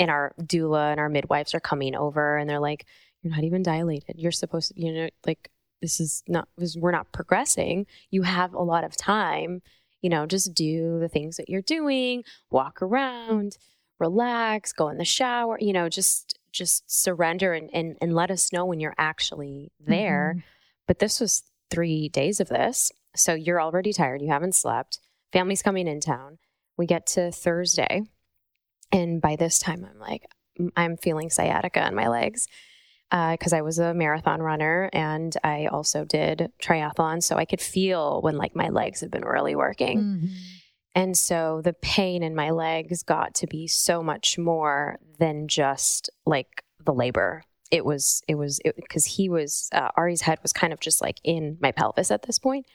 And 0.01 0.11
our 0.11 0.35
doula 0.41 0.91
and 0.91 0.99
our 0.99 1.09
midwives 1.09 1.55
are 1.55 1.61
coming 1.61 1.95
over 1.95 2.37
and 2.37 2.49
they're 2.51 2.59
like, 2.61 2.85
You're 3.23 3.33
not 3.35 3.45
even 3.45 3.63
dilated. 3.63 4.17
You're 4.19 4.33
supposed 4.33 4.75
to, 4.75 4.81
you 4.81 4.93
know, 4.93 5.09
like, 5.27 5.51
this 5.83 6.01
is 6.01 6.23
not, 6.27 6.49
this, 6.57 6.77
we're 6.77 6.91
not 6.91 7.13
progressing. 7.13 7.87
You 8.11 8.23
have 8.23 8.55
a 8.55 8.63
lot 8.63 8.85
of 8.85 8.97
time, 8.97 9.61
you 10.01 10.09
know, 10.11 10.25
just 10.27 10.55
do 10.55 10.99
the 10.99 11.09
things 11.09 11.37
that 11.37 11.49
you're 11.49 11.61
doing, 11.63 12.25
walk 12.51 12.81
around, 12.83 13.57
relax, 14.07 14.73
go 14.73 14.89
in 14.89 14.99
the 14.99 15.05
shower, 15.05 15.57
you 15.61 15.73
know, 15.73 15.89
just, 15.89 16.39
just 16.53 16.85
surrender 16.91 17.53
and, 17.53 17.69
and, 17.73 17.97
and 18.01 18.15
let 18.15 18.31
us 18.31 18.53
know 18.53 18.65
when 18.67 18.81
you're 18.81 18.95
actually 18.99 19.73
there. 19.81 20.37
But 20.87 20.99
this 20.99 21.21
was 21.21 21.43
three 21.71 22.09
days 22.09 22.41
of 22.41 22.49
this. 22.49 22.93
So 23.17 23.35
you're 23.35 23.61
already 23.63 23.93
tired. 23.93 24.21
You 24.23 24.29
haven't 24.29 24.55
slept. 24.55 24.99
Family's 25.33 25.63
coming 25.63 25.89
in 25.89 26.01
town. 26.01 26.39
We 26.77 26.87
get 26.87 27.07
to 27.15 27.33
Thursday. 27.33 28.03
And 28.93 29.21
by 29.21 29.37
this 29.37 29.59
time, 29.59 29.85
I'm 29.89 29.99
like, 29.99 30.23
I'm 30.77 30.97
feeling 30.97 31.31
sciatica 31.31 31.87
in 31.89 31.95
my 31.95 32.09
legs 32.09 32.47
because 33.11 33.53
I 33.53 33.63
was 33.63 33.79
a 33.79 33.95
marathon 33.95 34.41
runner 34.43 34.91
and 34.93 35.37
I 35.43 35.67
also 35.67 36.05
did 36.05 36.51
triathlon. 36.63 37.23
So 37.23 37.37
I 37.37 37.45
could 37.45 37.61
feel 37.61 38.21
when 38.23 38.37
like 38.37 38.55
my 38.57 38.69
legs 38.69 39.01
had 39.01 39.11
been 39.11 39.25
really 39.25 39.55
working. 39.57 39.99
Mhm. 40.01 40.29
And 40.95 41.17
so 41.17 41.61
the 41.63 41.73
pain 41.73 42.23
in 42.23 42.35
my 42.35 42.51
legs 42.51 43.03
got 43.03 43.35
to 43.37 43.47
be 43.47 43.67
so 43.67 44.03
much 44.03 44.39
more 44.39 44.99
than 45.19 45.49
just 45.49 46.09
like 46.25 46.63
the 46.85 46.93
labor. 46.95 47.43
It 47.71 47.85
was, 47.85 48.23
it 48.29 48.37
was, 48.37 48.61
because 48.77 49.05
he 49.05 49.29
was, 49.29 49.69
uh, 49.73 49.89
Ari's 49.97 50.21
head 50.21 50.39
was 50.43 50.53
kind 50.53 50.73
of 50.73 50.79
just 50.81 51.03
like 51.03 51.19
in 51.25 51.59
my 51.61 51.73
pelvis 51.73 52.11
at 52.13 52.23
this 52.23 52.39
point. 52.39 52.67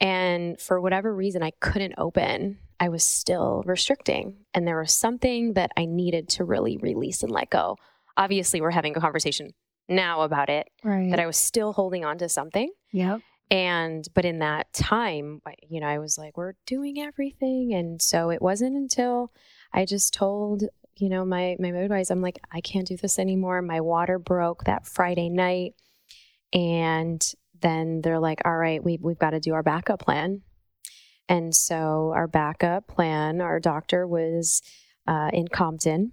And 0.00 0.58
for 0.60 0.80
whatever 0.80 1.14
reason, 1.14 1.42
I 1.42 1.52
couldn't 1.60 1.94
open. 1.98 2.58
I 2.80 2.88
was 2.88 3.04
still 3.04 3.62
restricting. 3.66 4.38
And 4.54 4.66
there 4.66 4.80
was 4.80 4.92
something 4.92 5.52
that 5.52 5.70
I 5.76 5.84
needed 5.84 6.28
to 6.30 6.44
really 6.44 6.78
release 6.78 7.22
and 7.22 7.30
let 7.30 7.50
go. 7.50 7.76
Obviously, 8.16 8.60
we're 8.60 8.70
having 8.70 8.96
a 8.96 9.00
conversation 9.00 9.52
now 9.88 10.22
about 10.22 10.48
it, 10.48 10.68
Right. 10.82 11.10
that 11.10 11.20
I 11.20 11.26
was 11.26 11.36
still 11.36 11.72
holding 11.72 12.04
on 12.04 12.18
to 12.18 12.28
something 12.28 12.70
yep. 12.92 13.20
And 13.50 14.06
but 14.14 14.24
in 14.24 14.38
that 14.38 14.72
time 14.72 15.42
you 15.68 15.80
know 15.80 15.86
i 15.88 15.98
was 15.98 16.16
like 16.16 16.36
we're 16.36 16.54
doing 16.66 17.00
everything. 17.00 17.74
And 17.74 18.00
so 18.00 18.30
it 18.30 18.40
wasn't 18.40 18.76
until 18.76 19.32
i 19.72 19.84
just 19.84 20.14
told 20.14 20.64
you 20.96 21.08
know 21.08 21.24
my 21.24 21.56
my 21.58 21.70
midwives 21.70 22.10
i'm 22.10 22.22
like 22.22 22.38
i 22.52 22.60
can't 22.60 22.86
do 22.86 22.96
this 22.96 23.18
anymore. 23.18 23.60
My 23.62 23.80
water 23.80 24.18
broke 24.18 24.64
that 24.64 24.86
friday 24.86 25.28
night. 25.28 25.74
And 26.52 27.22
then 27.60 28.00
they're 28.02 28.20
like 28.20 28.40
all 28.44 28.56
right 28.56 28.82
we, 28.82 28.98
we've 29.00 29.18
got 29.18 29.30
to 29.30 29.40
do 29.40 29.54
our 29.54 29.62
backup 29.62 30.00
plan. 30.00 30.42
And 31.28 31.54
so 31.54 32.12
our 32.14 32.26
backup 32.26 32.86
plan 32.88 33.40
our 33.40 33.60
doctor 33.60 34.06
was 34.06 34.62
uh, 35.06 35.30
in 35.32 35.48
compton. 35.48 36.12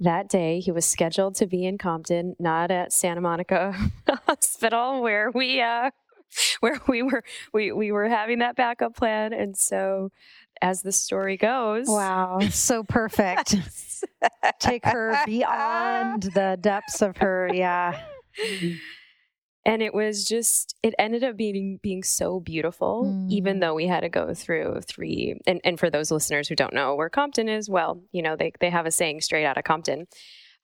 That 0.00 0.28
day 0.28 0.60
he 0.60 0.72
was 0.72 0.84
scheduled 0.84 1.36
to 1.36 1.46
be 1.46 1.64
in 1.64 1.78
compton 1.78 2.34
not 2.38 2.70
at 2.70 2.92
santa 2.92 3.20
monica 3.20 3.72
hospital 4.26 5.00
where 5.00 5.30
we 5.30 5.60
uh 5.60 5.90
where 6.60 6.80
we 6.88 7.02
were 7.02 7.22
we 7.52 7.72
we 7.72 7.92
were 7.92 8.08
having 8.08 8.38
that 8.40 8.56
backup 8.56 8.96
plan 8.96 9.32
and 9.32 9.56
so 9.56 10.10
as 10.60 10.82
the 10.82 10.92
story 10.92 11.36
goes 11.36 11.86
Wow. 11.88 12.38
So 12.50 12.84
perfect. 12.84 13.56
Take 14.60 14.84
her 14.84 15.18
beyond 15.26 16.22
the 16.22 16.56
depths 16.60 17.02
of 17.02 17.16
her. 17.16 17.50
Yeah. 17.52 18.00
and 19.64 19.82
it 19.82 19.94
was 19.94 20.24
just 20.24 20.76
it 20.82 20.94
ended 20.98 21.22
up 21.24 21.36
being 21.36 21.78
being 21.82 22.02
so 22.02 22.40
beautiful 22.40 23.04
Mm. 23.04 23.30
even 23.30 23.60
though 23.60 23.74
we 23.74 23.86
had 23.86 24.00
to 24.00 24.08
go 24.08 24.34
through 24.34 24.80
three 24.86 25.38
and, 25.46 25.60
and 25.64 25.78
for 25.78 25.90
those 25.90 26.10
listeners 26.10 26.48
who 26.48 26.54
don't 26.56 26.72
know 26.74 26.94
where 26.96 27.08
compton 27.08 27.48
is 27.48 27.68
well 27.70 28.02
you 28.12 28.22
know 28.22 28.34
they, 28.36 28.52
they 28.60 28.70
have 28.70 28.86
a 28.86 28.90
saying 28.90 29.20
straight 29.20 29.44
out 29.44 29.58
of 29.58 29.64
compton 29.64 30.06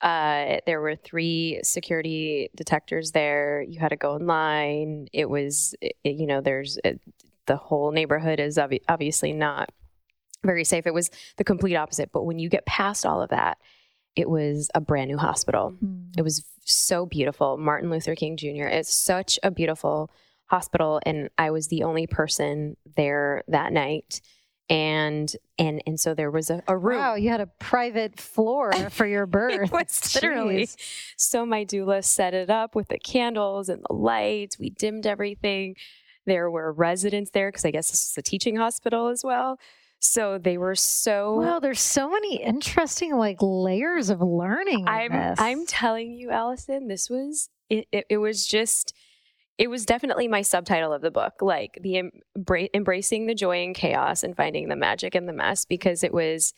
uh, 0.01 0.57
there 0.65 0.81
were 0.81 0.95
three 0.95 1.59
security 1.63 2.49
detectors 2.55 3.11
there 3.11 3.61
you 3.61 3.79
had 3.79 3.89
to 3.89 3.95
go 3.95 4.15
in 4.15 4.25
line 4.25 5.07
it 5.13 5.29
was 5.29 5.75
it, 5.81 5.95
you 6.03 6.25
know 6.25 6.41
there's 6.41 6.77
it, 6.83 7.01
the 7.47 7.57
whole 7.57 7.91
neighborhood 7.91 8.39
is 8.39 8.57
obvi- 8.57 8.83
obviously 8.87 9.33
not 9.33 9.69
very 10.43 10.63
safe 10.63 10.87
it 10.87 10.93
was 10.93 11.09
the 11.37 11.43
complete 11.43 11.75
opposite 11.75 12.11
but 12.13 12.23
when 12.23 12.39
you 12.39 12.49
get 12.49 12.65
past 12.65 13.05
all 13.05 13.21
of 13.21 13.29
that 13.29 13.57
it 14.15 14.29
was 14.29 14.69
a 14.73 14.81
brand 14.81 15.09
new 15.09 15.17
hospital 15.17 15.75
it 16.17 16.21
was 16.21 16.43
so 16.69 17.05
beautiful. 17.05 17.57
Martin 17.57 17.89
Luther 17.89 18.15
King 18.15 18.37
Jr. 18.37 18.67
It's 18.67 18.93
such 18.93 19.39
a 19.43 19.51
beautiful 19.51 20.11
hospital, 20.45 20.99
and 21.05 21.29
I 21.37 21.51
was 21.51 21.67
the 21.67 21.83
only 21.83 22.07
person 22.07 22.77
there 22.95 23.43
that 23.47 23.73
night. 23.73 24.21
And 24.69 25.35
and 25.57 25.81
and 25.87 25.99
so 25.99 26.13
there 26.13 26.29
was 26.29 26.51
a, 26.51 26.61
a 26.67 26.77
room. 26.77 26.99
Wow. 26.99 27.15
You 27.15 27.29
had 27.29 27.41
a 27.41 27.47
private 27.47 28.19
floor 28.19 28.71
for 28.91 29.07
your 29.07 29.25
birth. 29.25 29.61
It 29.63 29.71
was 29.71 30.13
literally. 30.15 30.63
Jeez. 30.63 30.75
So 31.17 31.45
my 31.45 31.65
doula 31.65 32.03
set 32.03 32.33
it 32.33 32.49
up 32.49 32.75
with 32.75 32.89
the 32.89 32.99
candles 32.99 33.69
and 33.69 33.83
the 33.89 33.93
lights. 33.93 34.59
We 34.59 34.69
dimmed 34.69 35.07
everything. 35.07 35.75
There 36.25 36.51
were 36.51 36.71
residents 36.71 37.31
there 37.31 37.49
because 37.49 37.65
I 37.65 37.71
guess 37.71 37.89
this 37.89 38.11
is 38.11 38.17
a 38.17 38.21
teaching 38.21 38.57
hospital 38.57 39.07
as 39.07 39.23
well. 39.23 39.59
So 39.99 40.37
they 40.37 40.57
were 40.57 40.75
so 40.75 41.35
Well, 41.37 41.59
there's 41.59 41.81
so 41.81 42.09
many 42.09 42.41
interesting 42.41 43.15
like 43.17 43.37
layers 43.41 44.09
of 44.09 44.21
learning. 44.21 44.87
I'm. 44.87 45.11
I'm 45.39 45.65
telling 45.65 46.13
you, 46.13 46.29
Allison, 46.29 46.87
this 46.87 47.09
was 47.09 47.49
it, 47.69 47.87
it, 47.91 48.05
it 48.09 48.17
was 48.17 48.45
just 48.45 48.93
it 49.59 49.69
was 49.69 49.85
definitely 49.85 50.29
my 50.29 50.41
subtitle 50.41 50.93
of 50.93 51.01
the 51.01 51.11
book, 51.11 51.33
like 51.41 51.77
the 51.81 52.01
embra- 52.37 52.69
embracing 52.73 53.27
the 53.27 53.35
joy 53.35 53.63
and 53.65 53.75
chaos 53.75 54.23
and 54.23 54.35
finding 54.35 54.69
the 54.69 54.75
magic 54.77 55.15
in 55.15 55.25
the 55.25 55.33
mess, 55.33 55.65
because 55.65 56.01
it 56.01 56.13
was 56.13 56.53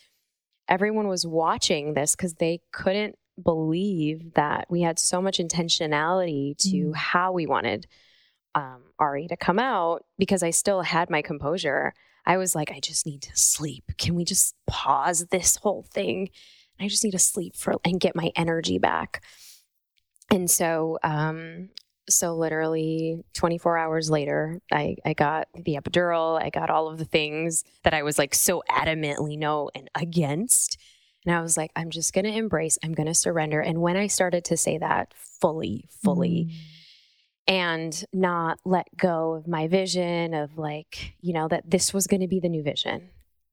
everyone 0.70 1.08
was 1.08 1.26
watching 1.26 1.96
this 1.96 2.16
because 2.16 2.36
they 2.36 2.62
couldn't 2.72 3.16
believe 3.44 4.34
that 4.36 4.68
we 4.70 4.82
had 4.82 5.00
so 5.00 5.20
much 5.20 5.40
intentionality 5.40 6.56
to 6.58 6.92
Mm. 6.92 6.96
how 6.96 7.32
we 7.32 7.48
wanted 7.48 7.88
um, 8.54 8.84
Ari 9.00 9.28
to 9.30 9.38
come 9.38 9.58
out 9.58 10.06
because 10.20 10.44
I 10.44 10.52
still 10.52 10.82
had 10.82 11.10
my 11.10 11.24
composure. 11.24 11.94
I 12.26 12.38
was 12.38 12.54
like, 12.54 12.72
I 12.72 12.80
just 12.80 13.08
need 13.08 13.24
to 13.24 13.36
sleep. 13.36 13.86
Can 13.98 14.14
we 14.14 14.26
just 14.26 14.54
pause 14.68 15.26
this 15.32 15.56
whole 15.56 15.88
thing? 15.92 16.30
I 16.80 16.88
just 16.88 17.04
need 17.04 17.12
to 17.12 17.20
sleep 17.20 17.56
for 17.56 17.78
and 17.84 18.00
get 18.00 18.16
my 18.16 18.32
energy 18.36 18.78
back. 18.78 19.24
And 20.30 20.52
so, 20.52 21.00
um, 21.04 21.70
so 22.10 22.36
literally 22.36 23.24
24 23.34 23.78
hours 23.78 24.10
later, 24.10 24.60
I, 24.72 24.96
I 25.06 25.14
got 25.14 25.48
the 25.56 25.76
epidural. 25.76 26.42
I 26.42 26.50
got 26.50 26.70
all 26.70 26.88
of 26.88 26.98
the 26.98 27.06
things 27.06 27.64
that 27.84 27.94
I 27.94 28.04
was 28.04 28.18
like 28.18 28.34
so 28.36 28.64
adamantly 28.70 29.38
no 29.38 29.70
and 29.76 29.90
against. 29.96 30.78
And 31.26 31.36
I 31.36 31.42
was 31.42 31.56
like, 31.56 31.72
I'm 31.76 31.92
just 31.92 32.14
going 32.14 32.26
to 32.26 32.32
embrace, 32.36 32.78
I'm 32.84 32.94
going 32.94 33.08
to 33.08 33.14
surrender. 33.14 33.62
And 33.62 33.80
when 33.82 33.96
I 33.96 34.08
started 34.08 34.44
to 34.46 34.58
say 34.58 34.78
that 34.80 35.14
fully, 35.40 35.88
fully, 36.04 36.50
Mm. 36.50 36.56
and 37.48 38.06
not 38.14 38.60
let 38.66 38.88
go 38.98 39.34
of 39.34 39.48
my 39.48 39.68
vision 39.68 40.34
of 40.34 40.58
like, 40.58 41.16
you 41.22 41.34
know, 41.34 41.48
that 41.48 41.70
this 41.70 41.94
was 41.94 42.08
going 42.08 42.22
to 42.22 42.28
be 42.28 42.40
the 42.40 42.50
new 42.50 42.64
vision. 42.64 43.10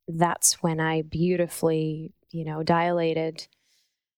That's 0.07 0.63
when 0.63 0.81
I 0.81 1.03
beautifully, 1.03 2.13
you 2.31 2.45
know, 2.45 2.63
dilated 2.63 3.47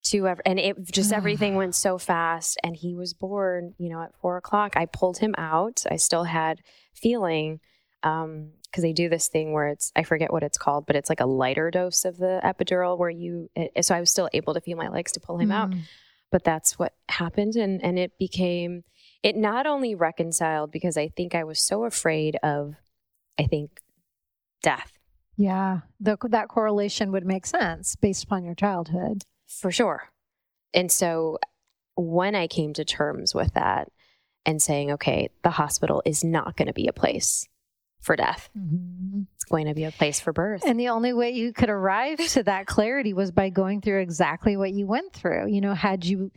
to 0.05 0.27
ever, 0.29 0.43
and 0.47 0.59
it 0.59 0.77
just 0.91 1.13
everything 1.13 1.57
went 1.57 1.75
so 1.75 1.99
fast. 1.99 2.59
And 2.65 2.75
he 2.75 2.95
was 2.95 3.13
born, 3.15 3.75
you 3.79 3.89
know, 3.91 4.03
at 4.03 4.15
four 4.21 4.37
o'clock. 4.37 4.77
I 4.77 4.87
pulled 4.87 5.19
him 5.19 5.35
out. 5.37 5.85
I 5.91 5.97
still 5.97 6.25
had 6.25 6.61
feeling, 6.95 7.61
um, 8.03 8.53
because 8.65 8.83
they 8.83 8.93
do 8.93 9.09
this 9.09 9.29
thing 9.29 9.53
where 9.53 9.69
it's 9.69 9.93
I 9.97 10.05
forget 10.05 10.33
what 10.33 10.43
it's 10.43 10.57
called, 10.59 10.87
but 10.87 10.97
it's 10.97 11.09
like 11.11 11.21
a 11.21 11.27
lighter 11.27 11.71
dose 11.71 12.05
of 12.05 12.17
the 12.17 12.41
epidural 12.45 12.97
where 12.99 13.11
you. 13.11 13.51
It, 13.55 13.85
so 13.85 13.95
I 13.95 14.01
was 14.01 14.11
still 14.11 14.29
able 14.33 14.55
to 14.55 14.61
feel 14.61 14.77
my 14.77 14.89
legs 14.89 15.13
to 15.13 15.21
pull 15.21 15.39
him 15.39 15.51
out 15.53 15.71
Mm. 15.71 15.81
but 16.31 16.45
that's 16.45 16.79
what 16.79 16.95
happened 17.09 17.57
and 17.57 17.83
and 17.83 17.99
it 17.99 18.13
became 18.19 18.85
it 19.23 19.37
not 19.37 19.67
only 19.67 19.95
reconciled 19.97 20.71
because 20.71 20.97
i 20.97 21.09
think 21.09 21.35
i 21.35 21.43
was 21.43 21.59
so 21.61 21.85
afraid 21.85 22.37
of 22.43 22.75
i 23.39 23.45
think 23.45 23.81
death 24.63 24.93
Yeah, 25.37 25.81
the, 25.99 26.17
that 26.31 26.49
correlation 26.49 27.11
would 27.13 27.27
make 27.27 27.47
sense 27.47 27.97
based 27.97 28.25
upon 28.25 28.45
your 28.45 28.55
childhood. 28.55 29.25
For 29.59 29.71
sure. 29.71 30.11
And 30.73 30.91
so 30.91 31.39
when 31.97 32.35
i 32.35 32.47
came 32.47 32.73
to 32.73 32.85
terms 32.85 33.35
with 33.35 33.53
that 33.55 33.91
and 34.47 34.63
saying 34.63 34.91
okay 34.91 35.29
the 35.43 35.51
hospital 35.51 36.03
is 36.07 36.25
not 36.25 36.57
going 36.57 36.69
to 36.69 36.73
be 36.73 36.87
a 36.87 36.93
place 36.93 37.47
for 38.01 38.17
death. 38.17 38.49
Mm-hmm. 38.59 39.23
It's 39.35 39.45
going 39.45 39.67
to 39.67 39.75
be 39.75 39.85
a 39.85 39.91
place 39.91 40.21
for 40.21 40.33
birth. 40.33 40.63
And 40.65 40.81
the 40.81 40.89
only 40.89 41.13
way 41.13 41.33
you 41.33 41.53
could 41.53 41.69
arrive 41.69 42.19
to 42.29 42.43
that 42.45 42.67
clarity 42.67 43.13
was 43.13 43.31
by 43.31 43.51
going 43.51 43.83
through 43.83 44.01
exactly 44.01 44.57
what 44.57 44.73
you 44.73 44.87
went 44.87 45.13
through. 45.13 45.49
You 45.49 45.61
know, 45.61 45.75
had 45.75 46.07
you 46.07 46.31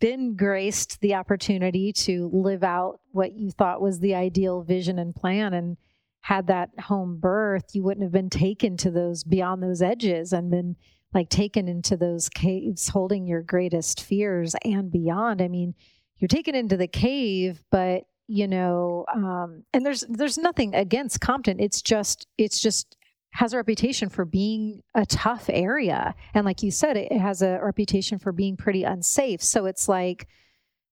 been 0.00 0.34
graced 0.34 1.00
the 1.00 1.14
opportunity 1.14 1.92
to 1.92 2.28
live 2.32 2.64
out 2.64 2.98
what 3.12 3.34
you 3.34 3.52
thought 3.52 3.80
was 3.80 4.00
the 4.00 4.16
ideal 4.16 4.62
vision 4.62 4.98
and 4.98 5.14
plan 5.14 5.54
and 5.54 5.76
had 6.20 6.48
that 6.48 6.70
home 6.80 7.18
birth, 7.20 7.66
you 7.74 7.84
wouldn't 7.84 8.02
have 8.02 8.12
been 8.12 8.30
taken 8.30 8.76
to 8.78 8.90
those 8.90 9.22
beyond 9.22 9.62
those 9.62 9.80
edges 9.82 10.32
and 10.32 10.50
been 10.50 10.74
like 11.14 11.28
taken 11.28 11.68
into 11.68 11.96
those 11.96 12.28
caves 12.28 12.88
holding 12.88 13.26
your 13.26 13.42
greatest 13.42 14.02
fears 14.02 14.54
and 14.64 14.90
beyond. 14.90 15.42
I 15.42 15.48
mean, 15.48 15.74
you're 16.18 16.28
taken 16.28 16.54
into 16.54 16.76
the 16.76 16.86
cave, 16.86 17.62
but 17.70 18.04
you 18.28 18.48
know, 18.48 19.04
um, 19.12 19.64
and 19.72 19.84
there's 19.84 20.04
there's 20.08 20.38
nothing 20.38 20.74
against 20.74 21.20
Compton. 21.20 21.60
It's 21.60 21.82
just 21.82 22.26
it's 22.38 22.60
just 22.60 22.96
has 23.34 23.52
a 23.52 23.56
reputation 23.56 24.08
for 24.08 24.24
being 24.24 24.82
a 24.94 25.04
tough 25.04 25.46
area, 25.48 26.14
and 26.32 26.44
like 26.44 26.62
you 26.62 26.70
said, 26.70 26.96
it, 26.96 27.10
it 27.10 27.20
has 27.20 27.42
a 27.42 27.58
reputation 27.62 28.18
for 28.18 28.32
being 28.32 28.56
pretty 28.56 28.84
unsafe. 28.84 29.42
So 29.42 29.66
it's 29.66 29.88
like 29.88 30.28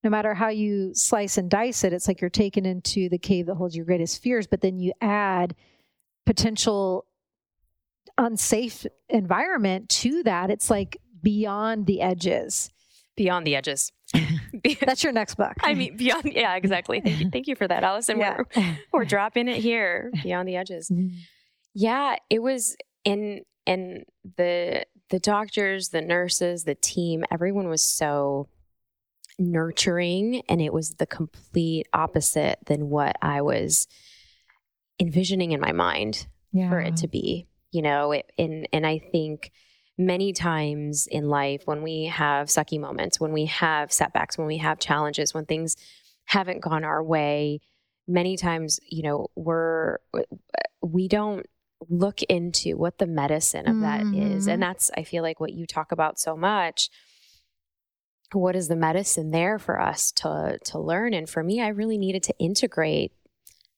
no 0.02 0.10
matter 0.10 0.34
how 0.34 0.48
you 0.48 0.92
slice 0.94 1.38
and 1.38 1.50
dice 1.50 1.84
it, 1.84 1.92
it's 1.92 2.08
like 2.08 2.20
you're 2.20 2.30
taken 2.30 2.64
into 2.66 3.08
the 3.08 3.18
cave 3.18 3.46
that 3.46 3.54
holds 3.54 3.76
your 3.76 3.84
greatest 3.84 4.22
fears, 4.22 4.46
but 4.46 4.60
then 4.60 4.78
you 4.78 4.92
add 5.00 5.54
potential 6.26 7.06
unsafe 8.24 8.86
environment 9.08 9.88
to 9.88 10.22
that. 10.24 10.50
It's 10.50 10.70
like 10.70 10.98
beyond 11.22 11.86
the 11.86 12.00
edges. 12.00 12.70
beyond 13.16 13.46
the 13.46 13.56
edges 13.56 13.92
That's 14.80 15.04
your 15.04 15.12
next 15.12 15.36
book. 15.36 15.52
i 15.62 15.74
mean 15.74 15.96
beyond 15.96 16.24
yeah 16.24 16.56
exactly 16.56 17.00
thank 17.00 17.20
you, 17.20 17.30
thank 17.30 17.46
you 17.46 17.54
for 17.54 17.68
that 17.68 17.84
allison 17.84 18.18
yeah. 18.18 18.38
we're, 18.56 18.76
we're 18.92 19.04
dropping 19.04 19.46
it 19.46 19.58
here 19.58 20.10
beyond 20.22 20.48
the 20.48 20.56
edges 20.56 20.88
mm-hmm. 20.90 21.14
Yeah, 21.74 22.16
it 22.28 22.40
was 22.40 22.76
in 23.04 23.42
and 23.66 24.04
the 24.36 24.84
the 25.10 25.20
doctors, 25.20 25.88
the 25.88 26.00
nurses, 26.00 26.64
the 26.64 26.74
team, 26.74 27.24
everyone 27.30 27.68
was 27.68 27.82
so 27.82 28.48
nurturing 29.38 30.42
and 30.48 30.60
it 30.60 30.72
was 30.72 30.94
the 30.94 31.06
complete 31.06 31.88
opposite 31.92 32.58
than 32.66 32.90
what 32.90 33.16
I 33.22 33.42
was 33.42 33.88
envisioning 35.00 35.52
in 35.52 35.60
my 35.60 35.72
mind 35.72 36.26
yeah. 36.52 36.68
for 36.68 36.78
it 36.80 36.96
to 36.98 37.08
be. 37.08 37.46
You 37.72 37.82
know, 37.82 38.12
it, 38.12 38.30
and 38.38 38.68
and 38.72 38.86
I 38.86 38.98
think 38.98 39.50
many 39.96 40.32
times 40.32 41.06
in 41.10 41.28
life 41.28 41.62
when 41.66 41.82
we 41.82 42.06
have 42.06 42.48
sucky 42.48 42.80
moments, 42.80 43.20
when 43.20 43.32
we 43.32 43.46
have 43.46 43.92
setbacks, 43.92 44.38
when 44.38 44.46
we 44.46 44.58
have 44.58 44.78
challenges, 44.78 45.34
when 45.34 45.44
things 45.44 45.76
haven't 46.24 46.62
gone 46.62 46.84
our 46.84 47.02
way, 47.02 47.60
many 48.08 48.36
times, 48.36 48.80
you 48.88 49.02
know, 49.02 49.28
we're 49.36 49.98
we 50.82 51.06
don't 51.08 51.46
look 51.88 52.22
into 52.24 52.76
what 52.76 52.98
the 52.98 53.06
medicine 53.06 53.66
of 53.68 53.80
that 53.80 54.02
is. 54.02 54.46
Mhm. 54.46 54.52
And 54.52 54.62
that's 54.62 54.90
I 54.96 55.02
feel 55.04 55.22
like 55.22 55.40
what 55.40 55.52
you 55.52 55.66
talk 55.66 55.92
about 55.92 56.18
so 56.18 56.36
much. 56.36 56.90
What 58.32 58.54
is 58.54 58.68
the 58.68 58.76
medicine 58.76 59.30
there 59.30 59.58
for 59.58 59.80
us 59.80 60.12
to 60.12 60.58
to 60.64 60.78
learn? 60.78 61.14
And 61.14 61.28
for 61.28 61.42
me, 61.42 61.60
I 61.60 61.68
really 61.68 61.98
needed 61.98 62.22
to 62.24 62.34
integrate 62.38 63.12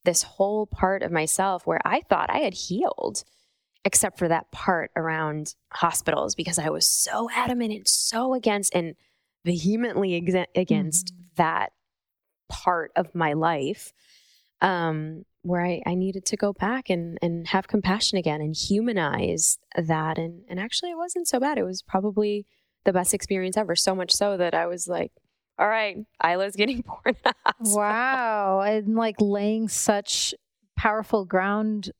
this 0.05 0.23
whole 0.25 0.67
part 0.67 1.03
of 1.03 1.13
myself 1.13 1.67
where 1.67 1.81
I 1.85 2.01
thought 2.03 2.29
I 2.31 2.39
had 2.39 2.55
healed, 2.55 3.23
except 3.85 4.19
for 4.19 4.29
that 4.29 4.51
part 4.53 4.91
around 4.97 5.55
hospitals 5.73 6.35
because 6.35 6.59
I 6.59 6.71
was 6.71 6.87
so 6.87 7.29
adamant 7.35 7.73
and 7.73 7.89
so 7.89 8.35
against 8.35 8.75
and 8.75 8.95
vehemently 9.45 10.21
exa- 10.21 10.47
against 10.55 11.13
that 11.37 11.73
part 12.49 12.93
of 12.97 13.15
my 13.15 13.33
life. 13.33 13.93
Um, 14.61 15.25
where 15.43 15.65
I, 15.65 15.83
I 15.85 15.95
needed 15.95 16.25
to 16.27 16.37
go 16.37 16.53
back 16.53 16.89
and, 16.89 17.19
and 17.21 17.49
have 17.49 17.67
compassion 17.67 18.17
again 18.17 18.41
and 18.41 18.55
humanize 18.55 19.59
that. 19.77 20.17
And, 20.17 20.45
and 20.49 20.61
actually, 20.61 20.93
it 20.93 20.97
wasn't 20.97 21.27
so 21.27 21.41
bad. 21.41 21.59
It 21.59 21.65
was 21.65 21.83
probably 21.83 22.47
the 22.85 22.93
best 22.93 23.13
experience 23.13 23.57
ever. 23.57 23.75
So 23.75 23.95
much 23.95 24.13
so 24.13 24.37
that 24.37 24.55
I 24.55 24.67
was 24.67 24.87
like, 24.87 25.11
all 25.59 25.69
right, 25.69 25.97
Isla's 26.25 26.57
getting 26.57 26.83
born. 27.05 27.17
Wow. 27.61 28.61
And 28.61 28.95
like 28.95 29.17
laying 29.21 29.69
such 29.69 30.35
powerful 30.77 31.25
ground 31.25 31.91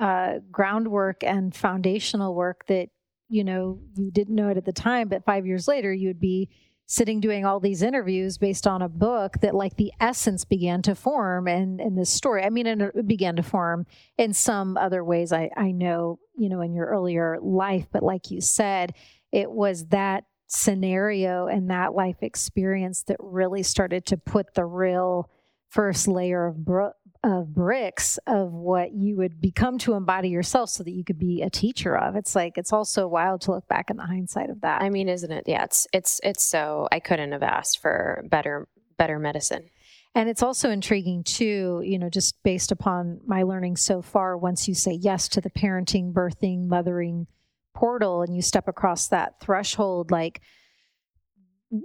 uh 0.00 0.34
groundwork 0.50 1.22
and 1.24 1.54
foundational 1.54 2.34
work 2.34 2.64
that, 2.66 2.88
you 3.28 3.44
know, 3.44 3.80
you 3.94 4.10
didn't 4.10 4.34
know 4.34 4.48
it 4.48 4.56
at 4.56 4.64
the 4.64 4.72
time, 4.72 5.08
but 5.08 5.24
five 5.24 5.46
years 5.46 5.68
later 5.68 5.92
you'd 5.92 6.20
be 6.20 6.48
sitting 6.90 7.20
doing 7.20 7.44
all 7.44 7.60
these 7.60 7.82
interviews 7.82 8.38
based 8.38 8.66
on 8.66 8.80
a 8.80 8.88
book 8.88 9.34
that 9.42 9.54
like 9.54 9.76
the 9.76 9.92
essence 10.00 10.46
began 10.46 10.80
to 10.80 10.94
form 10.94 11.46
and 11.46 11.82
in 11.82 11.94
this 11.94 12.08
story. 12.08 12.42
I 12.42 12.48
mean, 12.48 12.66
it 12.66 13.06
began 13.06 13.36
to 13.36 13.42
form 13.42 13.86
in 14.16 14.32
some 14.32 14.78
other 14.78 15.04
ways 15.04 15.30
I, 15.30 15.50
I 15.54 15.70
know, 15.70 16.18
you 16.34 16.48
know, 16.48 16.62
in 16.62 16.72
your 16.72 16.86
earlier 16.86 17.36
life, 17.42 17.86
but 17.92 18.02
like 18.02 18.30
you 18.30 18.40
said, 18.40 18.94
it 19.32 19.50
was 19.50 19.88
that 19.88 20.24
scenario 20.46 21.46
and 21.46 21.70
that 21.70 21.92
life 21.92 22.22
experience 22.22 23.02
that 23.02 23.18
really 23.20 23.62
started 23.62 24.06
to 24.06 24.16
put 24.16 24.54
the 24.54 24.64
real 24.64 25.30
first 25.68 26.08
layer 26.08 26.46
of 26.46 26.64
bro- 26.64 26.92
of 27.24 27.52
bricks 27.52 28.18
of 28.26 28.52
what 28.52 28.92
you 28.92 29.16
would 29.16 29.40
become 29.40 29.78
to 29.78 29.94
embody 29.94 30.28
yourself 30.28 30.70
so 30.70 30.84
that 30.84 30.92
you 30.92 31.04
could 31.04 31.18
be 31.18 31.42
a 31.42 31.50
teacher 31.50 31.96
of 31.96 32.14
it's 32.14 32.36
like 32.36 32.56
it's 32.56 32.72
also 32.72 33.08
wild 33.08 33.40
to 33.40 33.50
look 33.50 33.66
back 33.66 33.90
in 33.90 33.96
the 33.96 34.06
hindsight 34.06 34.50
of 34.50 34.60
that 34.60 34.82
I 34.82 34.90
mean, 34.90 35.08
isn't 35.08 35.30
it? 35.30 35.44
Yeah, 35.46 35.64
it's 35.64 35.86
it's 35.92 36.20
it's 36.22 36.44
so 36.44 36.88
I 36.92 37.00
couldn't 37.00 37.32
have 37.32 37.42
asked 37.42 37.80
for 37.80 38.24
better 38.28 38.68
better 38.96 39.18
medicine. 39.18 39.70
And 40.14 40.28
it's 40.28 40.42
also 40.42 40.70
intriguing 40.70 41.22
too, 41.22 41.82
you 41.84 41.98
know, 41.98 42.08
just 42.08 42.42
based 42.42 42.72
upon 42.72 43.20
my 43.26 43.42
learning 43.42 43.76
so 43.76 44.02
far, 44.02 44.36
once 44.36 44.66
you 44.66 44.74
say 44.74 44.92
yes 44.92 45.28
to 45.28 45.40
the 45.40 45.50
parenting, 45.50 46.12
birthing, 46.12 46.66
mothering 46.66 47.26
portal 47.74 48.22
and 48.22 48.34
you 48.34 48.42
step 48.42 48.66
across 48.66 49.08
that 49.08 49.40
threshold, 49.40 50.10
like 50.10 50.40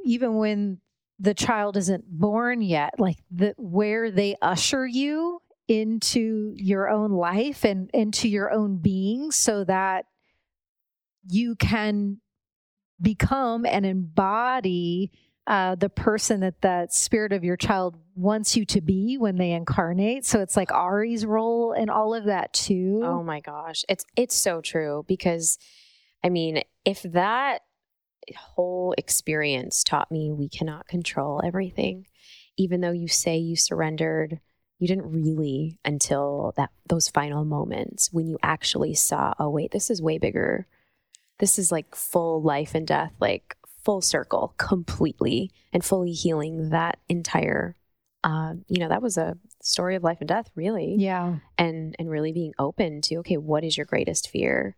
even 0.06 0.36
when 0.36 0.80
the 1.24 1.34
child 1.34 1.78
isn't 1.78 2.04
born 2.06 2.62
yet, 2.62 3.00
like 3.00 3.18
the 3.32 3.56
where 3.58 4.12
they 4.12 4.36
usher 4.42 4.86
you 4.86 5.42
into 5.70 6.54
your 6.58 6.90
own 6.90 7.12
life 7.14 7.64
and 7.64 7.90
into 7.94 8.28
your 8.28 8.52
own 8.52 8.76
being 8.76 9.32
so 9.32 9.64
that 9.64 10.04
you 11.26 11.56
can 11.56 12.18
become 13.02 13.66
and 13.66 13.86
embody 13.86 15.12
uh, 15.48 15.76
the 15.76 15.88
person 15.88 16.42
that 16.42 16.60
that 16.62 16.94
spirit 16.94 17.32
of 17.32 17.46
your 17.46 17.56
child 17.56 17.96
wants 18.16 18.58
you 18.58 18.66
to 18.66 18.82
be 18.82 19.18
when 19.18 19.38
they 19.38 19.52
incarnate. 19.52 20.26
So 20.26 20.42
it's 20.42 20.58
like 20.58 20.74
Ari's 20.74 21.26
role 21.26 21.72
and 21.72 21.90
all 21.90 22.14
of 22.14 22.26
that 22.26 22.52
too. 22.52 23.02
Oh 23.02 23.24
my 23.24 23.40
gosh, 23.40 23.86
it's 23.88 24.04
it's 24.18 24.36
so 24.36 24.60
true 24.60 25.06
because, 25.08 25.58
I 26.22 26.28
mean, 26.28 26.64
if 26.84 27.02
that 27.04 27.62
whole 28.36 28.94
experience 28.98 29.84
taught 29.84 30.12
me 30.12 30.32
we 30.32 30.50
cannot 30.50 30.88
control 30.88 31.42
everything, 31.44 32.08
even 32.58 32.82
though 32.82 32.92
you 32.92 33.08
say 33.08 33.38
you 33.38 33.56
surrendered, 33.56 34.40
you 34.80 34.88
didn't 34.88 35.12
really 35.12 35.78
until 35.86 36.54
that 36.58 36.72
those 36.88 37.10
final 37.10 37.46
moments 37.46 38.10
when 38.12 38.28
you 38.28 38.38
actually 38.44 38.94
saw, 38.94 39.34
oh 39.40 39.50
wait, 39.50 39.72
this 39.72 39.90
is 39.90 40.02
way 40.02 40.18
bigger. 40.18 40.68
This 41.40 41.58
is 41.58 41.72
like 41.72 41.96
full 41.96 42.42
life 42.42 42.76
and 42.76 42.86
death, 42.88 43.14
like 43.20 43.56
full 43.84 44.02
circle 44.02 44.54
completely 44.58 45.52
and 45.72 45.84
fully 45.84 46.12
healing 46.12 46.70
that 46.70 47.00
entire 47.10 47.76
um, 48.24 48.64
you 48.70 48.80
know 48.80 48.88
that 48.88 49.02
was 49.02 49.18
a 49.18 49.38
story 49.62 49.96
of 49.96 50.04
life 50.04 50.20
and 50.22 50.28
death 50.28 50.50
really. 50.56 50.96
Yeah. 50.98 51.38
And 51.58 51.96
and 52.00 52.10
really 52.10 52.32
being 52.32 52.54
open 52.58 53.02
to 53.04 53.16
okay 53.18 53.38
what 53.38 53.64
is 53.64 53.78
your 53.78 53.86
greatest 53.86 54.30
fear? 54.30 54.76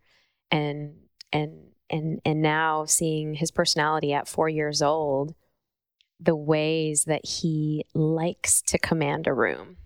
And 0.50 0.94
and 1.32 1.52
and 1.90 2.20
and 2.24 2.42
now 2.42 2.84
seeing 2.84 3.34
his 3.34 3.50
personality 3.50 4.12
at 4.12 4.28
four 4.28 4.48
years 4.48 4.82
old 4.82 5.34
the 6.18 6.36
ways 6.36 7.04
that 7.04 7.24
he 7.24 7.84
likes 7.94 8.62
to 8.62 8.78
command 8.78 9.26
a 9.26 9.34
room 9.34 9.76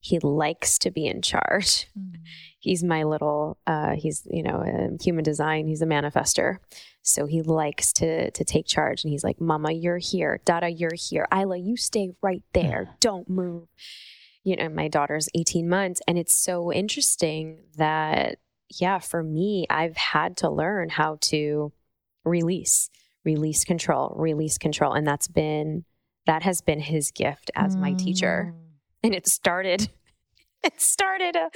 he 0.00 0.18
likes 0.18 0.78
to 0.78 0.90
be 0.90 1.06
in 1.06 1.22
charge 1.22 1.86
mm. 1.98 2.16
he's 2.58 2.82
my 2.82 3.02
little 3.02 3.58
uh, 3.66 3.94
he's 3.96 4.26
you 4.30 4.42
know 4.42 4.96
human 5.00 5.22
design 5.22 5.66
he's 5.66 5.82
a 5.82 5.86
manifester 5.86 6.58
so 7.02 7.26
he 7.26 7.42
likes 7.42 7.92
to 7.94 8.30
to 8.30 8.44
take 8.44 8.66
charge 8.66 9.04
and 9.04 9.10
he's 9.10 9.24
like, 9.24 9.40
Mama, 9.40 9.72
you're 9.72 9.98
here. 9.98 10.40
Dada, 10.44 10.68
you're 10.68 10.94
here. 10.94 11.26
Isla, 11.34 11.58
you 11.58 11.76
stay 11.76 12.10
right 12.22 12.42
there. 12.52 12.96
Don't 13.00 13.28
move. 13.28 13.68
You 14.44 14.56
know, 14.56 14.68
my 14.68 14.88
daughter's 14.88 15.28
18 15.34 15.68
months. 15.68 16.00
And 16.08 16.18
it's 16.18 16.34
so 16.34 16.72
interesting 16.72 17.64
that, 17.76 18.38
yeah, 18.78 18.98
for 18.98 19.22
me, 19.22 19.66
I've 19.68 19.96
had 19.96 20.36
to 20.38 20.50
learn 20.50 20.88
how 20.88 21.18
to 21.22 21.72
release, 22.24 22.90
release 23.24 23.64
control, 23.64 24.14
release 24.16 24.58
control. 24.58 24.92
And 24.92 25.06
that's 25.06 25.28
been 25.28 25.84
that 26.26 26.42
has 26.42 26.60
been 26.60 26.80
his 26.80 27.10
gift 27.10 27.50
as 27.54 27.76
my 27.76 27.94
teacher. 27.94 28.52
Mm. 28.54 28.60
And 29.02 29.14
it 29.14 29.26
started 29.26 29.88
it 30.62 30.80
started 30.80 31.36
uh, 31.36 31.48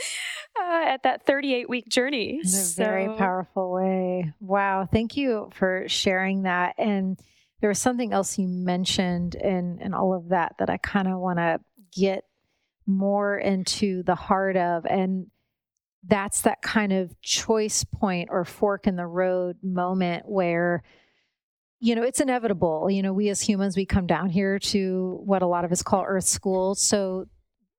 uh, 0.60 0.84
at 0.86 1.02
that 1.02 1.26
38 1.26 1.68
week 1.68 1.88
journey. 1.88 2.40
In 2.42 2.46
a 2.46 2.48
so. 2.48 2.82
very 2.82 3.08
powerful 3.16 3.70
way. 3.72 4.32
Wow. 4.40 4.88
Thank 4.90 5.16
you 5.16 5.50
for 5.54 5.84
sharing 5.86 6.42
that. 6.42 6.74
And 6.78 7.18
there 7.60 7.68
was 7.68 7.78
something 7.78 8.12
else 8.12 8.38
you 8.38 8.48
mentioned 8.48 9.34
in, 9.34 9.78
in 9.80 9.94
all 9.94 10.14
of 10.14 10.30
that 10.30 10.56
that 10.58 10.70
I 10.70 10.78
kind 10.78 11.08
of 11.08 11.18
want 11.18 11.38
to 11.38 11.60
get 11.94 12.24
more 12.86 13.38
into 13.38 14.02
the 14.02 14.14
heart 14.14 14.56
of. 14.56 14.84
And 14.86 15.26
that's 16.06 16.42
that 16.42 16.62
kind 16.62 16.92
of 16.92 17.20
choice 17.20 17.84
point 17.84 18.28
or 18.30 18.44
fork 18.44 18.86
in 18.86 18.96
the 18.96 19.06
road 19.06 19.56
moment 19.62 20.24
where 20.26 20.82
you 21.84 21.94
know, 21.94 22.02
it's 22.02 22.20
inevitable. 22.20 22.88
You 22.90 23.02
know, 23.02 23.12
we 23.12 23.28
as 23.28 23.42
humans, 23.42 23.76
we 23.76 23.84
come 23.84 24.06
down 24.06 24.30
here 24.30 24.58
to 24.58 25.20
what 25.22 25.42
a 25.42 25.46
lot 25.46 25.66
of 25.66 25.72
us 25.72 25.82
call 25.82 26.02
Earth 26.06 26.24
School. 26.24 26.74
So 26.74 27.26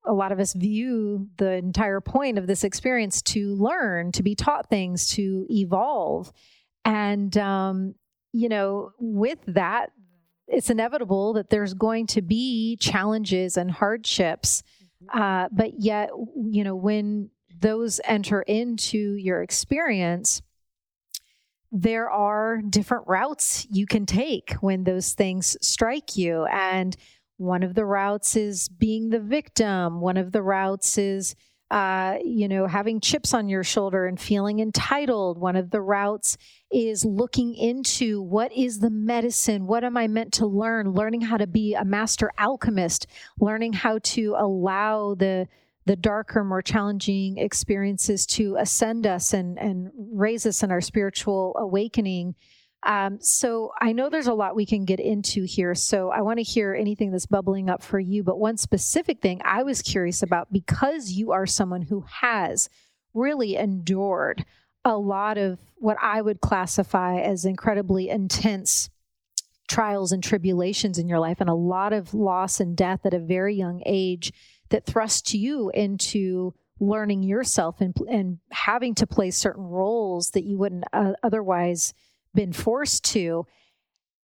a 0.06 0.14
lot 0.14 0.32
of 0.32 0.40
us 0.40 0.54
view 0.54 1.28
the 1.38 1.54
entire 1.54 2.02
point 2.02 2.38
of 2.38 2.46
this 2.46 2.64
experience 2.64 3.24
to 3.24 3.56
learn, 3.56 4.12
to 4.12 4.22
be 4.22 4.36
taught 4.36 4.70
things, 4.70 5.08
to 5.16 5.48
evolve. 5.50 6.32
And, 6.84 7.36
um, 7.38 7.96
you 8.32 8.48
know, 8.48 8.92
with 9.00 9.40
that, 9.48 9.90
it's 10.48 10.70
inevitable 10.70 11.34
that 11.34 11.50
there's 11.50 11.74
going 11.74 12.06
to 12.08 12.22
be 12.22 12.78
challenges 12.78 13.58
and 13.58 13.72
hardships. 13.72 14.62
Mm-hmm. 15.04 15.20
Uh, 15.20 15.48
but 15.52 15.80
yet, 15.80 16.12
you 16.36 16.64
know, 16.64 16.76
when 16.76 17.32
those 17.66 18.00
enter 18.06 18.44
into 18.44 19.16
your 19.16 19.42
experience, 19.42 20.44
there 21.72 22.12
are 22.12 22.62
different 22.62 23.08
routes 23.08 23.66
you 23.72 23.88
can 23.88 24.06
take 24.06 24.54
when 24.62 24.84
those 24.84 25.14
things 25.14 25.58
strike 25.62 26.16
you. 26.16 26.46
And 26.46 26.96
one 27.38 27.64
of 27.64 27.74
the 27.74 27.84
routes 27.84 28.36
is 28.36 28.70
being 28.70 29.10
the 29.10 29.20
victim. 29.20 30.00
One 30.00 30.16
of 30.16 30.32
the 30.32 30.44
routes 30.44 31.00
is, 31.00 31.34
uh, 31.72 32.18
you 32.24 32.48
know, 32.48 32.68
having 32.68 33.02
chips 33.02 33.34
on 33.34 33.50
your 33.50 33.64
shoulder 33.64 34.06
and 34.06 34.20
feeling 34.20 34.60
entitled. 34.60 35.40
One 35.40 35.56
of 35.56 35.72
the 35.72 35.82
routes 35.82 36.38
is 36.72 37.04
looking 37.04 37.56
into 37.56 38.22
what 38.22 38.54
is 38.54 38.80
the 38.80 38.92
medicine? 38.92 39.66
What 39.66 39.84
am 39.84 39.98
I 39.98 40.08
meant 40.08 40.34
to 40.34 40.46
learn? 40.46 40.94
Learning 40.94 41.22
how 41.22 41.38
to 41.38 41.48
be 41.48 41.74
a 41.74 41.84
master 41.84 42.32
alchemist, 42.38 43.08
learning 43.40 43.74
how 43.74 43.98
to 44.04 44.36
allow 44.38 45.16
the 45.16 45.48
the 45.86 45.96
darker, 45.96 46.44
more 46.44 46.62
challenging 46.62 47.38
experiences 47.38 48.26
to 48.26 48.56
ascend 48.58 49.06
us 49.06 49.34
and, 49.34 49.60
and 49.60 49.92
raise 49.96 50.46
us 50.46 50.64
in 50.64 50.72
our 50.72 50.82
spiritual 50.82 51.56
awakening. 51.60 52.36
Um, 52.84 53.20
so 53.20 53.72
I 53.80 53.94
know 53.94 54.10
there's 54.10 54.28
a 54.28 54.34
lot 54.34 54.56
we 54.56 54.66
can 54.66 54.86
get 54.86 55.00
into 55.00 55.44
here. 55.44 55.76
So 55.76 56.10
I 56.10 56.22
want 56.22 56.38
to 56.38 56.44
hear 56.44 56.74
anything 56.74 57.12
that's 57.12 57.26
bubbling 57.26 57.70
up 57.70 57.84
for 57.84 58.00
you. 58.00 58.24
But 58.24 58.40
one 58.40 58.58
specific 58.58 59.22
thing 59.22 59.42
I 59.44 59.64
was 59.64 59.82
curious 59.82 60.22
about 60.24 60.52
because 60.52 61.12
you 61.12 61.32
are 61.32 61.46
someone 61.46 61.84
who 61.84 62.06
has 62.22 62.70
really 63.14 63.56
endured 63.56 64.46
a 64.84 64.98
lot 64.98 65.38
of 65.38 65.60
what 65.76 65.98
I 66.02 66.22
would 66.22 66.42
classify 66.42 67.20
as 67.20 67.46
incredibly 67.46 68.10
intense 68.10 68.90
trials 69.68 70.12
and 70.12 70.24
tribulations 70.24 71.00
in 71.00 71.10
your 71.10 71.20
life 71.20 71.42
and 71.42 71.50
a 71.50 71.56
lot 71.56 71.92
of 71.92 72.14
loss 72.14 72.60
and 72.60 72.78
death 72.78 73.06
at 73.06 73.14
a 73.14 73.20
very 73.20 73.56
young 73.56 73.82
age 73.86 74.32
that 74.70 74.86
thrust 74.86 75.34
you 75.34 75.70
into 75.74 76.54
learning 76.80 77.24
yourself 77.24 77.80
and, 77.80 77.96
and 78.10 78.40
having 78.52 78.96
to 78.96 79.08
play 79.08 79.32
certain 79.32 79.64
roles 79.64 80.32
that 80.32 80.44
you 80.44 80.58
wouldn't 80.58 80.84
uh, 80.92 81.14
otherwise 81.24 81.94
been 82.34 82.52
forced 82.52 83.04
to, 83.06 83.46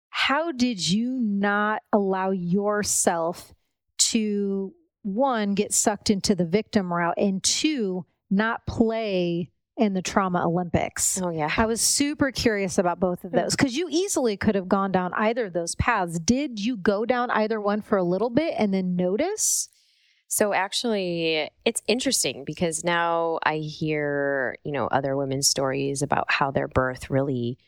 how 0.09 0.50
did 0.50 0.88
you 0.88 1.18
not 1.20 1.83
allow 1.92 2.31
yourself 2.31 3.55
to 3.98 4.74
one 5.03 5.55
get 5.55 5.72
sucked 5.72 6.11
into 6.11 6.35
the 6.35 6.44
victim 6.44 6.92
route 6.92 7.14
and 7.16 7.42
two 7.42 8.05
not 8.31 8.66
play 8.66 9.50
in 9.76 9.94
the 9.94 10.03
trauma 10.03 10.44
olympics? 10.44 11.20
Oh 11.22 11.31
yeah. 11.31 11.50
I 11.57 11.66
was 11.66 11.81
super 11.81 12.33
curious 12.33 12.76
about 12.76 12.98
both 12.98 13.24
of 13.24 13.31
those 13.31 13.55
because 13.55 13.76
you 13.76 13.87
easily 13.90 14.37
could 14.37 14.57
have 14.57 14.68
gone 14.68 14.90
down 14.90 15.12
either 15.14 15.46
of 15.46 15.53
those 15.53 15.76
paths. 15.76 16.18
Did 16.18 16.59
you 16.59 16.76
go 16.76 17.07
down 17.07 17.31
either 17.31 17.61
one 17.61 17.81
for 17.81 17.96
a 17.96 18.05
little 18.05 18.31
bit 18.31 18.55
and 18.59 18.74
then 18.74 18.96
notice 18.96 19.68
so 20.31 20.53
actually 20.55 21.51
it's 21.64 21.83
interesting 21.87 22.45
because 22.45 22.85
now 22.85 23.38
i 23.45 23.57
hear 23.57 24.57
you 24.64 24.73
know 24.73 24.87
other 24.87 25.16
women's 25.16 25.49
stories 25.49 26.01
about 26.01 26.25
how 26.29 26.51
their 26.51 26.69
birth 26.69 27.11
really 27.11 27.59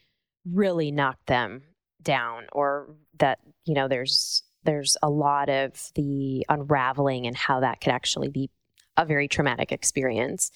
really 0.51 0.91
knocked 0.91 1.27
them 1.27 1.63
down 2.01 2.45
or 2.53 2.95
that 3.19 3.39
you 3.65 3.75
know 3.75 3.89
there's 3.89 4.43
there's 4.65 4.97
a 5.03 5.11
lot 5.11 5.49
of 5.49 5.91
the 5.97 6.47
unraveling 6.49 7.27
and 7.27 7.37
how 7.37 7.61
that 7.61 7.81
could 7.81 7.93
actually 7.93 8.29
be 8.29 8.49
a 8.97 9.05
very 9.05 9.27
traumatic 9.27 9.73
experience. 9.73 10.51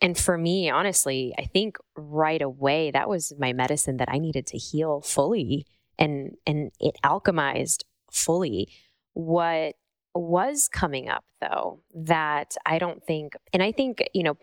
And 0.00 0.16
for 0.16 0.38
me 0.38 0.70
honestly 0.70 1.34
i 1.38 1.44
think 1.44 1.76
right 1.96 2.40
away 2.40 2.90
that 2.92 3.08
was 3.08 3.32
my 3.38 3.52
medicine 3.52 3.96
that 3.96 4.08
i 4.10 4.18
needed 4.18 4.46
to 4.48 4.58
heal 4.58 5.00
fully 5.00 5.66
and 5.98 6.36
and 6.46 6.70
it 6.78 6.94
alchemized 7.04 7.82
fully. 8.10 8.68
What 9.14 9.74
was 10.18 10.68
coming 10.68 11.08
up 11.08 11.24
though 11.40 11.80
that 11.94 12.56
i 12.66 12.78
don't 12.78 13.04
think 13.04 13.34
and 13.52 13.62
i 13.62 13.70
think 13.70 14.02
you 14.14 14.22
know 14.22 14.36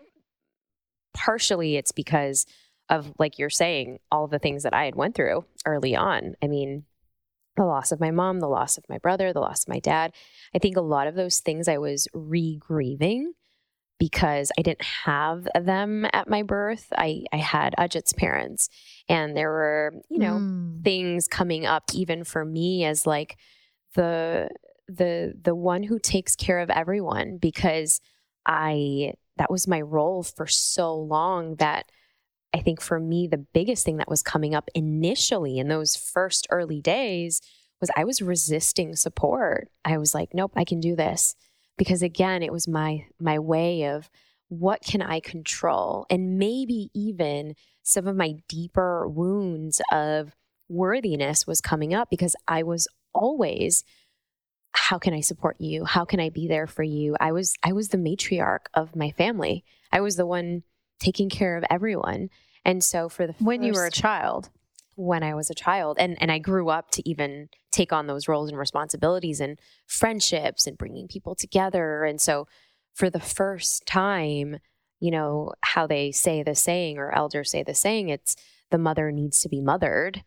partially 1.14 1.76
it's 1.76 1.92
because 1.92 2.46
of 2.88 3.12
like 3.18 3.38
you're 3.38 3.50
saying 3.50 3.98
all 4.12 4.26
the 4.26 4.38
things 4.38 4.62
that 4.62 4.74
i 4.74 4.84
had 4.84 4.94
went 4.94 5.14
through 5.14 5.44
early 5.64 5.96
on. 5.96 6.34
I 6.42 6.46
mean 6.46 6.84
the 7.56 7.64
loss 7.64 7.90
of 7.90 8.00
my 8.00 8.10
mom 8.10 8.40
the 8.40 8.48
loss 8.48 8.76
of 8.78 8.84
my 8.88 8.98
brother 8.98 9.32
the 9.32 9.40
loss 9.40 9.64
of 9.64 9.68
my 9.68 9.80
dad. 9.80 10.12
I 10.54 10.58
think 10.58 10.76
a 10.76 10.82
lot 10.82 11.06
of 11.06 11.14
those 11.14 11.40
things 11.40 11.68
i 11.68 11.78
was 11.78 12.06
re-grieving 12.14 13.32
because 13.98 14.52
i 14.58 14.62
didn't 14.62 14.82
have 14.82 15.48
them 15.54 16.06
at 16.12 16.28
my 16.28 16.42
birth. 16.42 16.86
I 16.96 17.24
i 17.32 17.38
had 17.38 17.74
ajit's 17.78 18.12
parents 18.12 18.68
and 19.08 19.36
there 19.36 19.50
were 19.50 19.94
you 20.08 20.18
know 20.18 20.34
mm. 20.34 20.84
things 20.84 21.26
coming 21.28 21.66
up 21.66 21.84
even 21.94 22.24
for 22.24 22.44
me 22.44 22.84
as 22.84 23.06
like 23.06 23.36
the 23.94 24.48
the 24.88 25.34
the 25.40 25.54
one 25.54 25.82
who 25.82 25.98
takes 25.98 26.36
care 26.36 26.60
of 26.60 26.70
everyone 26.70 27.38
because 27.38 28.00
i 28.46 29.12
that 29.36 29.50
was 29.50 29.68
my 29.68 29.80
role 29.80 30.22
for 30.22 30.46
so 30.46 30.94
long 30.94 31.56
that 31.56 31.90
I 32.54 32.60
think 32.60 32.80
for 32.80 32.98
me, 32.98 33.26
the 33.26 33.36
biggest 33.36 33.84
thing 33.84 33.98
that 33.98 34.08
was 34.08 34.22
coming 34.22 34.54
up 34.54 34.70
initially 34.74 35.58
in 35.58 35.68
those 35.68 35.94
first 35.94 36.46
early 36.50 36.80
days 36.80 37.42
was 37.80 37.90
I 37.94 38.04
was 38.04 38.22
resisting 38.22 38.96
support. 38.96 39.68
I 39.84 39.98
was 39.98 40.14
like, 40.14 40.30
nope, 40.32 40.52
I 40.56 40.64
can 40.64 40.80
do 40.80 40.96
this. 40.96 41.34
because 41.78 42.02
again, 42.02 42.42
it 42.42 42.52
was 42.52 42.66
my 42.66 43.06
my 43.20 43.38
way 43.38 43.84
of 43.84 44.08
what 44.48 44.82
can 44.82 45.02
I 45.02 45.20
control? 45.20 46.06
And 46.08 46.38
maybe 46.38 46.90
even 46.94 47.54
some 47.82 48.06
of 48.06 48.16
my 48.16 48.36
deeper 48.48 49.06
wounds 49.08 49.80
of 49.92 50.34
worthiness 50.68 51.46
was 51.46 51.60
coming 51.60 51.94
up 51.94 52.08
because 52.10 52.34
I 52.48 52.62
was 52.62 52.88
always 53.12 53.84
how 54.76 54.98
can 54.98 55.14
I 55.14 55.20
support 55.20 55.56
you? 55.58 55.84
How 55.84 56.04
can 56.04 56.20
I 56.20 56.28
be 56.28 56.46
there 56.46 56.66
for 56.66 56.82
you? 56.82 57.16
I 57.18 57.32
was 57.32 57.56
I 57.62 57.72
was 57.72 57.88
the 57.88 57.98
matriarch 57.98 58.66
of 58.74 58.94
my 58.94 59.10
family. 59.10 59.64
I 59.90 60.00
was 60.00 60.16
the 60.16 60.26
one 60.26 60.62
taking 61.00 61.28
care 61.28 61.56
of 61.56 61.64
everyone. 61.70 62.28
And 62.64 62.84
so 62.84 63.08
for 63.08 63.26
the 63.26 63.34
when 63.38 63.60
first, 63.60 63.66
you 63.66 63.72
were 63.72 63.86
a 63.86 63.90
child, 63.90 64.50
when 64.94 65.22
I 65.22 65.34
was 65.34 65.50
a 65.50 65.54
child, 65.54 65.96
and 65.98 66.20
and 66.20 66.30
I 66.30 66.38
grew 66.38 66.68
up 66.68 66.90
to 66.92 67.08
even 67.08 67.48
take 67.72 67.92
on 67.92 68.06
those 68.06 68.28
roles 68.28 68.50
and 68.50 68.58
responsibilities 68.58 69.40
and 69.40 69.58
friendships 69.86 70.66
and 70.66 70.78
bringing 70.78 71.08
people 71.08 71.34
together. 71.34 72.04
And 72.04 72.20
so 72.20 72.46
for 72.94 73.10
the 73.10 73.20
first 73.20 73.86
time, 73.86 74.58
you 75.00 75.10
know 75.10 75.52
how 75.62 75.86
they 75.86 76.12
say 76.12 76.42
the 76.42 76.54
saying 76.54 76.98
or 76.98 77.12
elders 77.12 77.50
say 77.50 77.62
the 77.62 77.74
saying, 77.74 78.08
it's 78.08 78.36
the 78.70 78.78
mother 78.78 79.10
needs 79.10 79.40
to 79.40 79.48
be 79.48 79.60
mothered. 79.60 80.22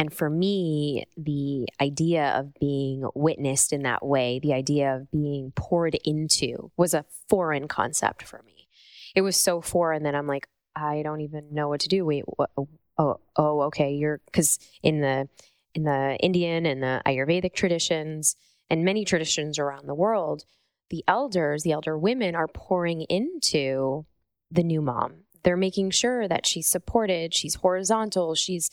And 0.00 0.10
for 0.14 0.30
me, 0.30 1.04
the 1.18 1.68
idea 1.78 2.30
of 2.30 2.54
being 2.54 3.06
witnessed 3.14 3.70
in 3.70 3.82
that 3.82 4.02
way, 4.02 4.38
the 4.38 4.54
idea 4.54 4.96
of 4.96 5.10
being 5.10 5.52
poured 5.54 5.94
into 6.06 6.72
was 6.78 6.94
a 6.94 7.04
foreign 7.28 7.68
concept 7.68 8.22
for 8.22 8.42
me. 8.46 8.66
It 9.14 9.20
was 9.20 9.36
so 9.36 9.60
foreign 9.60 10.04
that 10.04 10.14
I'm 10.14 10.26
like, 10.26 10.48
I 10.74 11.02
don't 11.02 11.20
even 11.20 11.52
know 11.52 11.68
what 11.68 11.80
to 11.80 11.88
do. 11.90 12.06
Wait, 12.06 12.24
what, 12.24 12.48
oh, 12.56 12.70
oh, 12.96 13.20
oh, 13.36 13.60
okay. 13.64 13.92
You're 13.92 14.22
because 14.24 14.58
in 14.82 15.02
the 15.02 15.28
in 15.74 15.82
the 15.82 16.16
Indian 16.18 16.64
and 16.64 16.82
the 16.82 17.02
Ayurvedic 17.04 17.52
traditions 17.52 18.36
and 18.70 18.86
many 18.86 19.04
traditions 19.04 19.58
around 19.58 19.86
the 19.86 19.94
world, 19.94 20.44
the 20.88 21.04
elders, 21.06 21.62
the 21.62 21.72
elder 21.72 21.98
women, 21.98 22.34
are 22.34 22.48
pouring 22.48 23.02
into 23.02 24.06
the 24.50 24.64
new 24.64 24.80
mom. 24.80 25.24
They're 25.42 25.58
making 25.58 25.90
sure 25.90 26.26
that 26.26 26.46
she's 26.46 26.68
supported, 26.68 27.34
she's 27.34 27.56
horizontal, 27.56 28.34
she's 28.34 28.70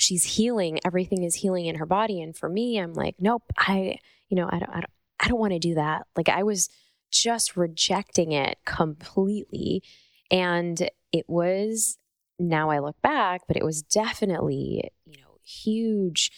she's 0.00 0.24
healing 0.24 0.78
everything 0.84 1.22
is 1.22 1.36
healing 1.36 1.66
in 1.66 1.76
her 1.76 1.86
body 1.86 2.20
and 2.20 2.36
for 2.36 2.48
me 2.48 2.78
i'm 2.78 2.94
like 2.94 3.16
nope 3.18 3.42
i 3.58 3.98
you 4.28 4.36
know 4.36 4.48
i 4.50 4.58
don't 4.58 4.70
i 4.70 4.80
don't, 4.80 4.90
I 5.20 5.28
don't 5.28 5.40
want 5.40 5.52
to 5.52 5.58
do 5.58 5.74
that 5.74 6.06
like 6.16 6.28
i 6.28 6.42
was 6.42 6.68
just 7.10 7.56
rejecting 7.56 8.32
it 8.32 8.58
completely 8.64 9.82
and 10.30 10.88
it 11.12 11.24
was 11.28 11.98
now 12.38 12.70
i 12.70 12.78
look 12.78 13.00
back 13.02 13.42
but 13.46 13.56
it 13.56 13.64
was 13.64 13.82
definitely 13.82 14.90
you 15.06 15.20
know 15.20 15.38
huge 15.42 16.30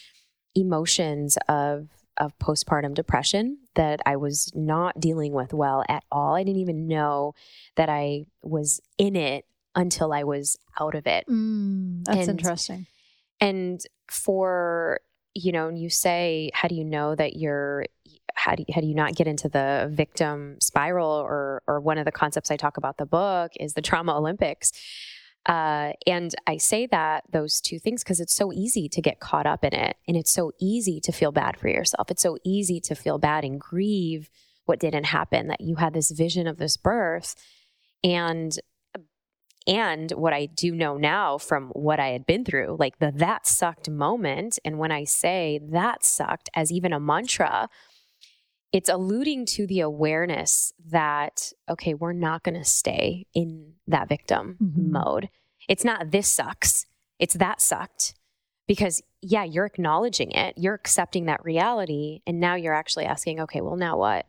emotions 0.55 1.37
of 1.47 1.87
of 2.17 2.37
postpartum 2.37 2.93
depression 2.93 3.57
that 3.75 3.99
I 4.05 4.17
was 4.17 4.51
not 4.53 4.99
dealing 4.99 5.33
with 5.33 5.53
well 5.53 5.83
at 5.89 6.03
all. 6.11 6.35
I 6.35 6.43
didn't 6.43 6.61
even 6.61 6.87
know 6.87 7.33
that 7.75 7.89
I 7.89 8.25
was 8.43 8.79
in 8.97 9.15
it 9.15 9.45
until 9.75 10.13
I 10.13 10.23
was 10.23 10.57
out 10.79 10.95
of 10.95 11.07
it. 11.07 11.25
Mm, 11.27 12.05
that's 12.05 12.27
and, 12.27 12.39
interesting. 12.39 12.85
And 13.43 13.81
for, 14.09 15.01
you 15.33 15.51
know, 15.51 15.67
you 15.67 15.89
say, 15.89 16.49
how 16.53 16.69
do 16.69 16.75
you 16.75 16.85
know 16.85 17.13
that 17.13 17.35
you're, 17.35 17.85
how 18.35 18.55
do 18.55 18.63
you, 18.65 18.73
how 18.73 18.79
do 18.79 18.87
you 18.87 18.95
not 18.95 19.15
get 19.15 19.27
into 19.27 19.49
the 19.49 19.89
victim 19.91 20.55
spiral 20.61 21.11
or, 21.11 21.61
or 21.67 21.81
one 21.81 21.97
of 21.97 22.05
the 22.05 22.11
concepts 22.13 22.51
I 22.51 22.55
talk 22.55 22.77
about 22.77 22.97
the 22.97 23.05
book 23.05 23.51
is 23.59 23.73
the 23.73 23.81
trauma 23.81 24.17
Olympics. 24.17 24.71
Uh, 25.45 25.91
and 26.07 26.33
I 26.47 26.55
say 26.55 26.87
that 26.87 27.25
those 27.33 27.59
two 27.59 27.79
things 27.79 28.01
because 28.01 28.21
it's 28.21 28.33
so 28.33 28.53
easy 28.53 28.87
to 28.87 29.01
get 29.01 29.19
caught 29.19 29.45
up 29.45 29.65
in 29.65 29.73
it. 29.73 29.97
And 30.07 30.15
it's 30.15 30.31
so 30.31 30.53
easy 30.61 31.01
to 31.01 31.11
feel 31.11 31.33
bad 31.33 31.59
for 31.59 31.67
yourself. 31.67 32.09
It's 32.09 32.23
so 32.23 32.37
easy 32.45 32.79
to 32.79 32.95
feel 32.95 33.17
bad 33.17 33.43
and 33.43 33.59
grieve 33.59 34.29
what 34.63 34.79
didn't 34.79 35.07
happen, 35.07 35.47
that 35.47 35.59
you 35.59 35.75
had 35.75 35.93
this 35.93 36.11
vision 36.11 36.47
of 36.47 36.59
this 36.59 36.77
birth. 36.77 37.35
And 38.05 38.57
and 39.67 40.11
what 40.11 40.33
I 40.33 40.47
do 40.47 40.73
know 40.73 40.97
now 40.97 41.37
from 41.37 41.69
what 41.69 41.99
I 41.99 42.09
had 42.09 42.25
been 42.25 42.43
through, 42.45 42.77
like 42.79 42.99
the 42.99 43.11
that 43.15 43.47
sucked 43.47 43.89
moment. 43.89 44.59
And 44.65 44.77
when 44.77 44.91
I 44.91 45.03
say 45.03 45.59
that 45.71 46.03
sucked 46.03 46.49
as 46.55 46.71
even 46.71 46.93
a 46.93 46.99
mantra, 46.99 47.69
it's 48.71 48.89
alluding 48.89 49.45
to 49.45 49.67
the 49.67 49.81
awareness 49.81 50.73
that, 50.87 51.53
okay, 51.69 51.93
we're 51.93 52.13
not 52.13 52.43
going 52.43 52.57
to 52.57 52.65
stay 52.65 53.27
in 53.33 53.73
that 53.87 54.09
victim 54.09 54.57
mm-hmm. 54.61 54.91
mode. 54.91 55.29
It's 55.69 55.85
not 55.85 56.11
this 56.11 56.27
sucks, 56.27 56.85
it's 57.19 57.35
that 57.35 57.61
sucked. 57.61 58.15
Because, 58.65 59.03
yeah, 59.21 59.43
you're 59.43 59.65
acknowledging 59.65 60.31
it, 60.31 60.57
you're 60.57 60.73
accepting 60.73 61.25
that 61.25 61.43
reality. 61.43 62.21
And 62.25 62.39
now 62.39 62.55
you're 62.55 62.73
actually 62.73 63.03
asking, 63.03 63.41
okay, 63.41 63.59
well, 63.59 63.75
now 63.75 63.97
what? 63.97 64.25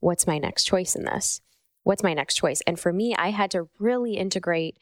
What's 0.00 0.26
my 0.26 0.36
next 0.38 0.64
choice 0.64 0.94
in 0.94 1.04
this? 1.04 1.40
What's 1.82 2.02
my 2.02 2.14
next 2.14 2.34
choice? 2.34 2.60
And 2.66 2.78
for 2.78 2.92
me, 2.92 3.14
I 3.16 3.30
had 3.30 3.50
to 3.52 3.68
really 3.78 4.16
integrate 4.16 4.78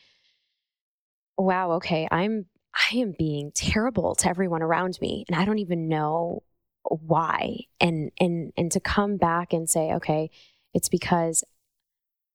wow, 1.39 1.73
okay, 1.73 2.09
I'm 2.11 2.47
I 2.75 2.97
am 2.97 3.15
being 3.19 3.53
terrible 3.55 4.15
to 4.17 4.29
everyone 4.29 4.63
around 4.63 4.99
me 5.01 5.25
and 5.29 5.37
I 5.39 5.45
don't 5.45 5.59
even 5.59 5.89
know 5.89 6.43
why. 6.85 7.61
And 7.81 8.11
and 8.21 8.53
and 8.57 8.71
to 8.73 8.81
come 8.81 9.17
back 9.17 9.53
and 9.53 9.69
say, 9.69 9.93
okay, 9.95 10.31
it's 10.75 10.89
because 10.89 11.45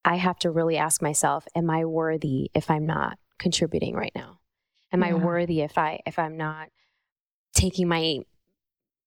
I 0.03 0.15
have 0.15 0.39
to 0.39 0.51
really 0.51 0.77
ask 0.77 1.01
myself, 1.01 1.47
am 1.55 1.69
I 1.69 1.85
worthy 1.85 2.49
if 2.53 2.71
I'm 2.71 2.85
not 2.85 3.19
contributing 3.37 3.95
right 3.95 4.13
now? 4.15 4.39
Am 4.91 5.01
yeah. 5.01 5.09
I 5.09 5.13
worthy 5.13 5.61
if 5.61 5.77
I 5.77 5.99
if 6.05 6.17
I'm 6.17 6.37
not 6.37 6.69
taking 7.53 7.87
my 7.87 8.19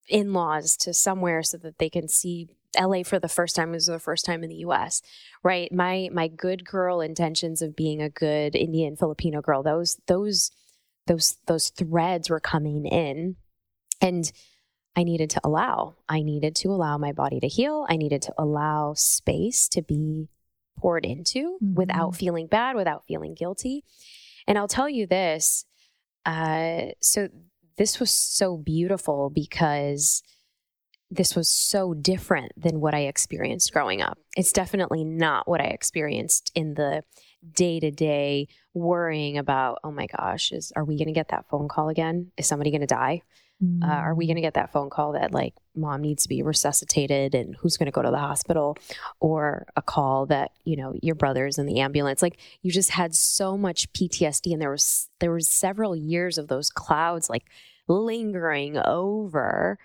in-laws 0.08 0.76
to 0.76 0.92
somewhere 0.92 1.42
so 1.42 1.56
that 1.58 1.78
they 1.78 1.88
can 1.88 2.08
see 2.08 2.48
LA 2.78 3.02
for 3.02 3.18
the 3.18 3.28
first 3.28 3.56
time 3.56 3.70
was 3.72 3.86
the 3.86 3.98
first 3.98 4.24
time 4.24 4.42
in 4.42 4.50
the 4.50 4.64
US, 4.66 5.02
right? 5.42 5.72
My 5.72 6.08
my 6.12 6.28
good 6.28 6.64
girl 6.64 7.00
intentions 7.00 7.62
of 7.62 7.76
being 7.76 8.02
a 8.02 8.10
good 8.10 8.54
Indian 8.54 8.96
Filipino 8.96 9.40
girl, 9.40 9.62
those 9.62 9.98
those 10.06 10.50
those 11.06 11.36
those 11.46 11.70
threads 11.70 12.30
were 12.30 12.40
coming 12.40 12.86
in 12.86 13.36
and 14.00 14.30
I 14.96 15.02
needed 15.02 15.30
to 15.30 15.40
allow. 15.44 15.96
I 16.08 16.22
needed 16.22 16.54
to 16.56 16.68
allow 16.68 16.98
my 16.98 17.12
body 17.12 17.40
to 17.40 17.48
heal. 17.48 17.84
I 17.88 17.96
needed 17.96 18.22
to 18.22 18.34
allow 18.38 18.94
space 18.94 19.68
to 19.70 19.82
be 19.82 20.28
poured 20.78 21.04
into 21.04 21.56
mm-hmm. 21.56 21.74
without 21.74 22.14
feeling 22.14 22.46
bad, 22.46 22.76
without 22.76 23.04
feeling 23.06 23.34
guilty. 23.34 23.84
And 24.46 24.58
I'll 24.58 24.68
tell 24.68 24.88
you 24.88 25.06
this, 25.06 25.64
uh, 26.26 26.88
so 27.00 27.28
this 27.76 27.98
was 27.98 28.10
so 28.10 28.56
beautiful 28.56 29.30
because 29.30 30.22
this 31.14 31.36
was 31.36 31.48
so 31.48 31.94
different 31.94 32.52
than 32.56 32.80
what 32.80 32.94
I 32.94 33.02
experienced 33.02 33.72
growing 33.72 34.02
up. 34.02 34.18
It's 34.36 34.52
definitely 34.52 35.04
not 35.04 35.46
what 35.46 35.60
I 35.60 35.66
experienced 35.66 36.50
in 36.54 36.74
the 36.74 37.04
day 37.52 37.78
to 37.80 37.90
day 37.90 38.48
worrying 38.72 39.38
about, 39.38 39.78
oh 39.84 39.92
my 39.92 40.06
gosh, 40.06 40.50
is 40.50 40.72
are 40.74 40.84
we 40.84 40.96
going 40.96 41.08
to 41.08 41.12
get 41.12 41.28
that 41.28 41.48
phone 41.48 41.68
call 41.68 41.88
again? 41.88 42.32
Is 42.36 42.46
somebody 42.46 42.70
going 42.70 42.80
to 42.80 42.86
die? 42.86 43.22
Mm. 43.62 43.84
Uh, 43.84 43.92
are 43.92 44.14
we 44.14 44.26
going 44.26 44.36
to 44.36 44.42
get 44.42 44.54
that 44.54 44.72
phone 44.72 44.90
call 44.90 45.12
that 45.12 45.32
like 45.32 45.54
mom 45.76 46.00
needs 46.00 46.24
to 46.24 46.28
be 46.28 46.42
resuscitated 46.42 47.34
and 47.34 47.54
who's 47.60 47.76
going 47.76 47.86
to 47.86 47.92
go 47.92 48.02
to 48.02 48.10
the 48.10 48.18
hospital 48.18 48.76
or 49.20 49.66
a 49.76 49.82
call 49.82 50.26
that 50.26 50.50
you 50.64 50.76
know 50.76 50.92
your 51.00 51.14
brother's 51.14 51.56
in 51.56 51.66
the 51.66 51.78
ambulance 51.78 52.20
like 52.20 52.40
you 52.62 52.72
just 52.72 52.90
had 52.90 53.14
so 53.14 53.56
much 53.56 53.92
PTSD 53.92 54.52
and 54.52 54.60
there 54.60 54.72
was 54.72 55.08
there 55.20 55.30
was 55.30 55.48
several 55.48 55.94
years 55.94 56.36
of 56.36 56.48
those 56.48 56.68
clouds 56.68 57.30
like 57.30 57.44
lingering 57.86 58.76
over 58.76 59.78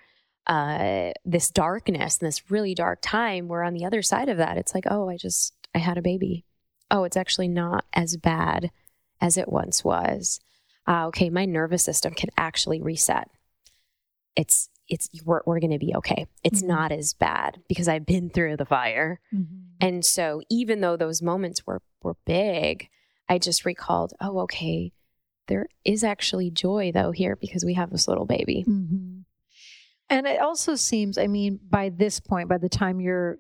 uh, 0.50 1.12
this 1.24 1.52
darkness 1.52 2.18
and 2.18 2.28
this 2.28 2.50
really 2.50 2.74
dark 2.74 3.00
time 3.04 3.48
where 3.48 3.64
on 3.64 3.76
the 3.76 3.86
other 3.86 4.02
side 4.02 4.30
of 4.30 4.38
that 4.38 4.58
it's 4.58 4.74
like 4.74 4.86
oh 4.90 5.08
i 5.08 5.16
just 5.16 5.54
i 5.76 5.78
had 5.78 5.98
a 5.98 6.02
baby 6.02 6.44
oh 6.90 7.04
it's 7.04 7.16
actually 7.16 7.48
not 7.48 7.86
as 7.94 8.18
bad 8.18 8.72
as 9.22 9.38
it 9.38 9.48
once 9.48 9.84
was 9.84 10.40
uh, 10.88 11.06
okay 11.06 11.30
my 11.30 11.46
nervous 11.46 11.84
system 11.84 12.16
can 12.16 12.30
actually 12.36 12.82
reset 12.82 13.30
it's 14.36 14.70
it's 14.88 15.08
we're, 15.24 15.42
we're 15.46 15.60
going 15.60 15.70
to 15.70 15.78
be 15.78 15.94
okay 15.96 16.26
it's 16.44 16.62
mm-hmm. 16.62 16.70
not 16.70 16.92
as 16.92 17.14
bad 17.14 17.62
because 17.70 17.88
i've 17.88 18.08
been 18.08 18.28
through 18.28 18.58
the 18.58 18.66
fire 18.66 19.20
mm-hmm. 19.32 19.68
and 19.80 20.04
so 20.04 20.42
even 20.50 20.82
though 20.82 20.98
those 20.98 21.22
moments 21.22 21.68
were 21.68 21.84
were 22.02 22.16
big 22.26 22.90
i 23.30 23.38
just 23.38 23.66
recalled 23.66 24.14
oh 24.20 24.40
okay 24.40 24.92
there 25.48 25.68
is 25.86 26.04
actually 26.04 26.50
joy 26.50 26.92
though 26.92 27.12
here 27.12 27.36
because 27.36 27.64
we 27.64 27.76
have 27.76 27.92
this 27.92 28.08
little 28.08 28.26
baby 28.26 28.66
mm-hmm. 28.68 29.19
And 30.10 30.26
it 30.26 30.42
also 30.42 30.76
seems, 30.76 31.18
I 31.18 31.28
mean, 31.28 31.60
by 31.70 31.90
this 31.90 32.20
point, 32.20 32.50
by 32.50 32.58
the 32.58 32.70
time 32.70 33.00
you're 33.00 33.38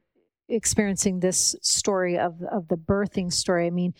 experiencing 0.47 1.19
this 1.19 1.55
story 1.61 2.17
of 2.17 2.41
of 2.51 2.67
the 2.67 2.77
birthing 2.77 3.31
story, 3.31 3.67
I 3.67 3.71
mean, 3.71 3.93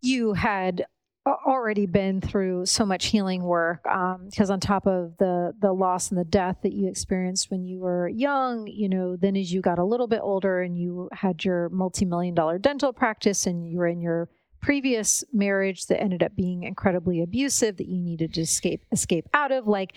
you 0.00 0.34
had 0.34 0.84
already 1.24 1.86
been 1.86 2.20
through 2.20 2.66
so 2.66 2.84
much 2.84 3.06
healing 3.06 3.44
work 3.44 3.84
because 3.84 4.50
um, 4.50 4.54
on 4.54 4.60
top 4.60 4.86
of 4.86 5.16
the 5.18 5.54
the 5.60 5.72
loss 5.72 6.10
and 6.10 6.18
the 6.18 6.24
death 6.24 6.56
that 6.62 6.72
you 6.72 6.88
experienced 6.88 7.48
when 7.48 7.64
you 7.64 7.78
were 7.78 8.08
young 8.08 8.66
you 8.66 8.88
know 8.88 9.14
then 9.14 9.36
as 9.36 9.52
you 9.52 9.60
got 9.60 9.78
a 9.78 9.84
little 9.84 10.08
bit 10.08 10.18
older 10.20 10.62
and 10.62 10.76
you 10.76 11.08
had 11.12 11.44
your 11.44 11.68
multi-million 11.68 12.34
dollar 12.34 12.58
dental 12.58 12.92
practice 12.92 13.46
and 13.46 13.70
you 13.70 13.78
were 13.78 13.86
in 13.86 14.00
your 14.00 14.28
previous 14.60 15.22
marriage 15.32 15.86
that 15.86 16.00
ended 16.00 16.24
up 16.24 16.34
being 16.34 16.64
incredibly 16.64 17.22
abusive 17.22 17.76
that 17.76 17.86
you 17.86 18.00
needed 18.00 18.34
to 18.34 18.40
escape 18.40 18.82
escape 18.90 19.28
out 19.32 19.52
of 19.52 19.68
like 19.68 19.94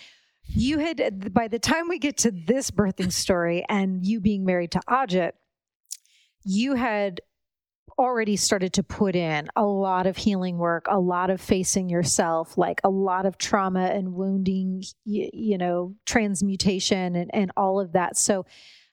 you 0.48 0.80
had 0.80 1.34
by 1.34 1.48
the 1.48 1.60
time 1.60 1.88
we 1.88 2.00
get 2.00 2.18
to 2.18 2.32
this 2.32 2.72
birthing 2.72 3.12
story 3.12 3.66
and 3.68 4.06
you 4.06 4.20
being 4.20 4.46
married 4.46 4.72
to 4.72 4.80
Ajit, 4.90 5.32
you 6.44 6.76
had 6.76 7.22
already 7.98 8.36
started 8.36 8.74
to 8.74 8.84
put 8.84 9.16
in 9.16 9.48
a 9.56 9.66
lot 9.66 10.06
of 10.06 10.18
healing 10.18 10.58
work, 10.58 10.86
a 10.90 11.00
lot 11.00 11.30
of 11.30 11.40
facing 11.40 11.90
yourself, 11.90 12.58
like 12.58 12.82
a 12.84 12.90
lot 12.90 13.26
of 13.26 13.38
trauma 13.38 13.86
and 13.86 14.14
wounding, 14.14 14.84
you, 15.06 15.30
you 15.34 15.58
know, 15.58 15.96
transmutation 16.06 17.16
and, 17.16 17.32
and 17.34 17.52
all 17.56 17.80
of 17.80 17.94
that. 17.94 18.18
So 18.18 18.46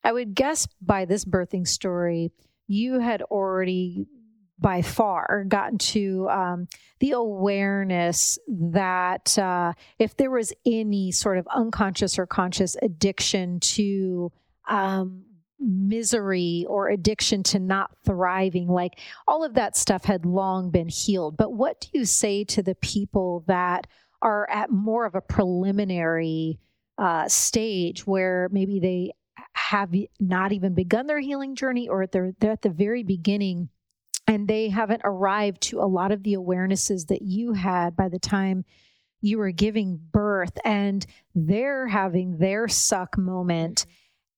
I 0.04 0.12
would 0.12 0.34
guess 0.34 0.68
by 0.80 1.04
this 1.04 1.24
birthing 1.24 1.66
story, 1.66 2.30
you 2.68 3.00
had 3.00 3.22
already 3.22 4.06
by 4.62 4.80
far 4.80 5.44
gotten 5.48 5.76
to 5.76 6.28
um, 6.30 6.68
the 7.00 7.10
awareness 7.10 8.38
that 8.48 9.36
uh, 9.38 9.72
if 9.98 10.16
there 10.16 10.30
was 10.30 10.52
any 10.64 11.10
sort 11.12 11.36
of 11.36 11.46
unconscious 11.48 12.18
or 12.18 12.26
conscious 12.26 12.76
addiction 12.80 13.58
to 13.60 14.30
um, 14.68 15.24
misery 15.58 16.64
or 16.68 16.88
addiction 16.88 17.42
to 17.42 17.58
not 17.58 17.90
thriving, 18.04 18.68
like 18.68 19.00
all 19.26 19.44
of 19.44 19.54
that 19.54 19.76
stuff 19.76 20.04
had 20.04 20.24
long 20.24 20.70
been 20.70 20.88
healed. 20.88 21.36
But 21.36 21.52
what 21.52 21.80
do 21.80 21.88
you 21.92 22.04
say 22.04 22.44
to 22.44 22.62
the 22.62 22.74
people 22.76 23.44
that 23.48 23.86
are 24.22 24.48
at 24.48 24.70
more 24.70 25.04
of 25.04 25.14
a 25.14 25.20
preliminary 25.20 26.60
uh, 26.98 27.28
stage 27.28 28.06
where 28.06 28.48
maybe 28.52 28.78
they 28.78 29.12
have 29.54 29.92
not 30.20 30.52
even 30.52 30.74
begun 30.74 31.06
their 31.06 31.20
healing 31.20 31.56
journey 31.56 31.88
or 31.88 32.06
they're, 32.06 32.32
they're 32.38 32.52
at 32.52 32.62
the 32.62 32.70
very 32.70 33.02
beginning 33.02 33.68
and 34.32 34.48
they 34.48 34.70
haven't 34.70 35.02
arrived 35.04 35.60
to 35.60 35.78
a 35.78 35.84
lot 35.84 36.10
of 36.10 36.22
the 36.22 36.32
awarenesses 36.32 37.08
that 37.08 37.20
you 37.20 37.52
had 37.52 37.94
by 37.94 38.08
the 38.08 38.18
time 38.18 38.64
you 39.20 39.36
were 39.36 39.50
giving 39.50 40.00
birth 40.10 40.56
and 40.64 41.04
they're 41.34 41.86
having 41.86 42.38
their 42.38 42.66
suck 42.66 43.18
moment 43.18 43.84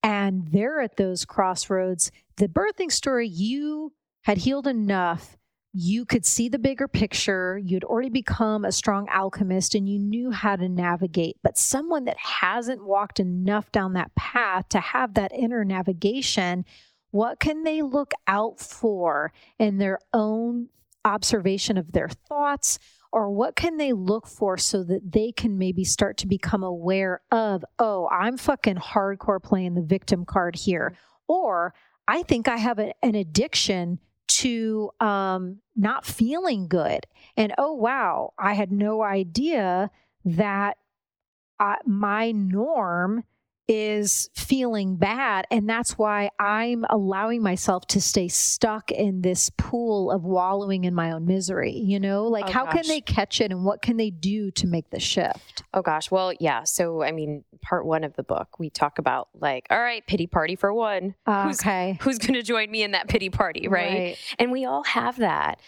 and 0.02 0.48
they're 0.48 0.80
at 0.80 0.96
those 0.96 1.24
crossroads. 1.24 2.10
The 2.38 2.48
birthing 2.48 2.90
story, 2.90 3.28
you 3.28 3.92
had 4.22 4.38
healed 4.38 4.66
enough. 4.66 5.36
You 5.72 6.04
could 6.04 6.26
see 6.26 6.48
the 6.48 6.58
bigger 6.58 6.88
picture. 6.88 7.56
You'd 7.56 7.84
already 7.84 8.10
become 8.10 8.64
a 8.64 8.72
strong 8.72 9.08
alchemist 9.10 9.76
and 9.76 9.88
you 9.88 10.00
knew 10.00 10.32
how 10.32 10.56
to 10.56 10.68
navigate. 10.68 11.36
But 11.44 11.56
someone 11.56 12.06
that 12.06 12.18
hasn't 12.18 12.84
walked 12.84 13.20
enough 13.20 13.70
down 13.70 13.92
that 13.92 14.14
path 14.16 14.68
to 14.70 14.80
have 14.80 15.14
that 15.14 15.32
inner 15.32 15.64
navigation, 15.64 16.64
what 17.14 17.38
can 17.38 17.62
they 17.62 17.80
look 17.80 18.12
out 18.26 18.58
for 18.58 19.32
in 19.56 19.78
their 19.78 20.00
own 20.12 20.68
observation 21.04 21.78
of 21.78 21.92
their 21.92 22.08
thoughts? 22.08 22.78
or 23.12 23.30
what 23.30 23.54
can 23.54 23.76
they 23.76 23.92
look 23.92 24.26
for 24.26 24.58
so 24.58 24.82
that 24.82 25.12
they 25.12 25.30
can 25.30 25.56
maybe 25.56 25.84
start 25.84 26.16
to 26.16 26.26
become 26.26 26.64
aware 26.64 27.20
of, 27.30 27.64
oh, 27.78 28.08
I'm 28.10 28.36
fucking 28.36 28.74
hardcore 28.74 29.40
playing 29.40 29.74
the 29.74 29.82
victim 29.82 30.24
card 30.24 30.56
here. 30.56 30.96
Or 31.28 31.74
I 32.08 32.24
think 32.24 32.48
I 32.48 32.56
have 32.56 32.80
a, 32.80 32.92
an 33.04 33.14
addiction 33.14 34.00
to 34.40 34.90
um, 34.98 35.58
not 35.76 36.04
feeling 36.04 36.66
good. 36.66 37.06
And 37.36 37.54
oh, 37.56 37.74
wow, 37.74 38.32
I 38.36 38.54
had 38.54 38.72
no 38.72 39.04
idea 39.04 39.92
that 40.24 40.76
uh, 41.60 41.76
my 41.86 42.32
norm 42.32 43.22
is 43.68 44.28
feeling 44.34 44.96
bad. 44.96 45.46
And 45.50 45.68
that's 45.68 45.96
why 45.96 46.30
I'm 46.38 46.84
allowing 46.90 47.42
myself 47.42 47.86
to 47.88 48.00
stay 48.00 48.28
stuck 48.28 48.90
in 48.90 49.22
this 49.22 49.50
pool 49.56 50.10
of 50.10 50.24
wallowing 50.24 50.84
in 50.84 50.94
my 50.94 51.12
own 51.12 51.26
misery. 51.26 51.72
You 51.72 52.00
know, 52.00 52.24
like 52.24 52.46
oh, 52.46 52.52
how 52.52 52.64
gosh. 52.64 52.74
can 52.74 52.88
they 52.88 53.00
catch 53.00 53.40
it 53.40 53.50
and 53.50 53.64
what 53.64 53.82
can 53.82 53.96
they 53.96 54.10
do 54.10 54.50
to 54.52 54.66
make 54.66 54.90
the 54.90 55.00
shift? 55.00 55.62
Oh, 55.72 55.82
gosh. 55.82 56.10
Well, 56.10 56.32
yeah. 56.40 56.64
So, 56.64 57.02
I 57.02 57.12
mean, 57.12 57.44
part 57.62 57.86
one 57.86 58.04
of 58.04 58.14
the 58.16 58.22
book, 58.22 58.58
we 58.58 58.70
talk 58.70 58.98
about 58.98 59.28
like, 59.34 59.66
all 59.70 59.80
right, 59.80 60.06
pity 60.06 60.26
party 60.26 60.56
for 60.56 60.72
one. 60.72 61.14
Ah, 61.26 61.50
okay. 61.50 61.98
Who's, 62.00 62.16
who's 62.16 62.18
going 62.18 62.34
to 62.34 62.42
join 62.42 62.70
me 62.70 62.82
in 62.82 62.92
that 62.92 63.08
pity 63.08 63.30
party? 63.30 63.68
Right? 63.68 63.92
right. 63.92 64.18
And 64.38 64.52
we 64.52 64.64
all 64.64 64.84
have 64.84 65.16
that 65.18 65.58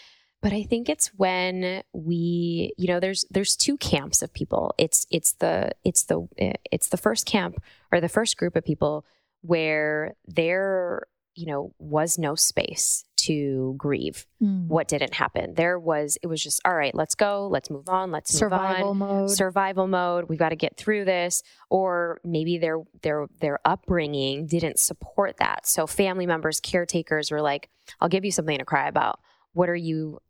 but 0.47 0.53
i 0.53 0.63
think 0.63 0.89
it's 0.89 1.09
when 1.17 1.83
we 1.93 2.73
you 2.79 2.87
know 2.87 3.01
there's 3.01 3.25
there's 3.31 3.57
two 3.57 3.77
camps 3.79 4.23
of 4.23 4.33
people. 4.33 4.75
It's 4.79 5.05
it's 5.11 5.33
the 5.33 5.73
it's 5.85 6.05
the 6.05 6.29
it's 6.71 6.89
the 6.89 6.97
first 6.97 7.27
camp 7.27 7.57
or 7.91 8.01
the 8.01 8.09
first 8.09 8.37
group 8.37 8.55
of 8.55 8.65
people 8.65 9.05
where 9.41 10.15
there 10.29 11.03
you 11.35 11.47
know 11.47 11.75
was 11.81 12.17
no 12.17 12.37
space 12.37 13.05
to 13.17 13.75
grieve 13.77 14.25
mm. 14.41 14.69
what 14.69 14.87
didn't 14.87 15.15
happen. 15.15 15.55
There 15.55 15.81
was 15.81 16.17
it 16.23 16.29
was 16.29 16.41
just 16.41 16.61
all 16.65 16.77
right 16.77 16.95
let's 16.95 17.17
go. 17.17 17.49
Let's 17.51 17.69
move 17.69 17.89
on. 17.89 18.13
Let's 18.13 18.33
survival 18.33 18.91
on. 18.91 18.99
mode. 18.99 19.31
Survival 19.31 19.89
mode. 19.89 20.29
We've 20.29 20.39
got 20.39 20.51
to 20.51 20.57
get 20.57 20.77
through 20.77 21.07
this. 21.07 21.43
Or 21.71 22.21
maybe 22.23 22.59
their 22.59 22.79
their 23.03 23.27
their 23.41 23.59
upbringing 23.65 24.47
didn't 24.47 24.79
support 24.79 25.39
that. 25.39 25.67
So 25.67 25.89
family 25.89 26.27
members 26.27 26.61
caretakers 26.61 27.33
were 27.33 27.43
like 27.43 27.69
i'll 28.01 28.09
give 28.09 28.25
you 28.25 28.31
something 28.31 28.59
to 28.59 28.65
cry 28.65 28.87
about. 28.87 29.19
What 29.53 29.69
are 29.69 29.75
you 29.75 30.21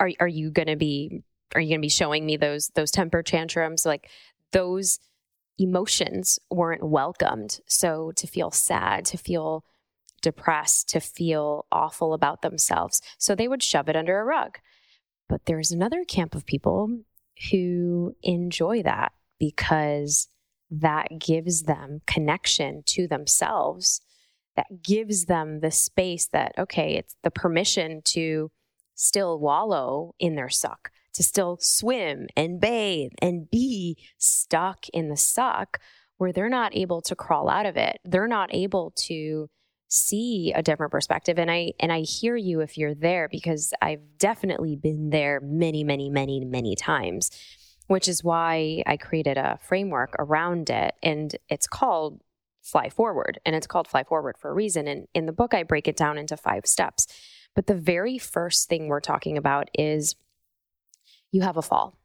are 0.00 0.10
are 0.20 0.28
you 0.28 0.50
going 0.50 0.68
to 0.68 0.76
be 0.76 1.22
are 1.54 1.60
you 1.60 1.68
going 1.68 1.80
to 1.80 1.84
be 1.84 1.88
showing 1.88 2.26
me 2.26 2.36
those 2.36 2.70
those 2.74 2.90
temper 2.90 3.22
tantrums? 3.22 3.86
Like 3.86 4.08
those 4.52 4.98
emotions 5.58 6.38
weren't 6.50 6.84
welcomed. 6.84 7.60
So 7.66 8.12
to 8.16 8.26
feel 8.26 8.50
sad 8.50 9.04
to 9.06 9.16
feel 9.16 9.64
depressed 10.22 10.88
to 10.90 11.00
feel 11.00 11.66
awful 11.70 12.12
about 12.12 12.42
themselves. 12.42 13.00
So 13.18 13.34
they 13.34 13.48
would 13.48 13.62
shove 13.62 13.88
it 13.88 13.96
under 13.96 14.18
a 14.18 14.24
rug. 14.24 14.58
But 15.28 15.46
there's 15.46 15.70
another 15.70 16.04
camp 16.04 16.34
of 16.34 16.46
people 16.46 17.00
who 17.50 18.16
enjoy 18.22 18.82
that 18.82 19.12
because 19.38 20.28
that 20.70 21.08
gives 21.18 21.62
them 21.62 22.00
connection 22.06 22.82
to 22.86 23.06
themselves. 23.06 24.00
That 24.56 24.82
gives 24.82 25.26
them 25.26 25.60
the 25.60 25.70
space 25.70 26.26
that 26.32 26.52
okay 26.58 26.96
it's 26.96 27.14
the 27.22 27.30
permission 27.30 28.02
to 28.06 28.50
still 28.98 29.38
wallow 29.38 30.14
in 30.18 30.34
their 30.34 30.48
suck, 30.48 30.90
to 31.14 31.22
still 31.22 31.56
swim 31.60 32.26
and 32.36 32.60
bathe 32.60 33.12
and 33.22 33.50
be 33.50 33.96
stuck 34.18 34.88
in 34.90 35.08
the 35.08 35.16
suck 35.16 35.80
where 36.16 36.32
they're 36.32 36.48
not 36.48 36.76
able 36.76 37.00
to 37.00 37.14
crawl 37.14 37.48
out 37.48 37.64
of 37.64 37.76
it. 37.76 38.00
They're 38.04 38.28
not 38.28 38.52
able 38.52 38.92
to 39.06 39.48
see 39.86 40.52
a 40.54 40.62
different 40.62 40.92
perspective. 40.92 41.38
And 41.38 41.50
I 41.50 41.72
and 41.80 41.92
I 41.92 42.00
hear 42.00 42.36
you 42.36 42.60
if 42.60 42.76
you're 42.76 42.94
there 42.94 43.28
because 43.30 43.72
I've 43.80 44.18
definitely 44.18 44.76
been 44.76 45.10
there 45.10 45.40
many 45.40 45.82
many 45.84 46.10
many 46.10 46.44
many 46.44 46.76
times 46.76 47.30
which 47.86 48.06
is 48.06 48.22
why 48.22 48.82
I 48.86 48.98
created 48.98 49.38
a 49.38 49.58
framework 49.62 50.14
around 50.18 50.68
it. 50.68 50.94
And 51.02 51.34
it's 51.48 51.66
called 51.66 52.20
fly 52.62 52.90
forward 52.90 53.40
and 53.46 53.56
it's 53.56 53.66
called 53.66 53.88
fly 53.88 54.04
forward 54.04 54.36
for 54.38 54.50
a 54.50 54.54
reason. 54.54 54.86
And 54.86 55.08
in 55.14 55.24
the 55.24 55.32
book 55.32 55.54
I 55.54 55.62
break 55.62 55.88
it 55.88 55.96
down 55.96 56.18
into 56.18 56.36
5 56.36 56.66
steps 56.66 57.06
but 57.58 57.66
the 57.66 57.74
very 57.74 58.18
first 58.18 58.68
thing 58.68 58.86
we're 58.86 59.00
talking 59.00 59.36
about 59.36 59.68
is 59.76 60.14
you 61.32 61.40
have 61.40 61.56
a 61.56 61.62
fall. 61.62 61.98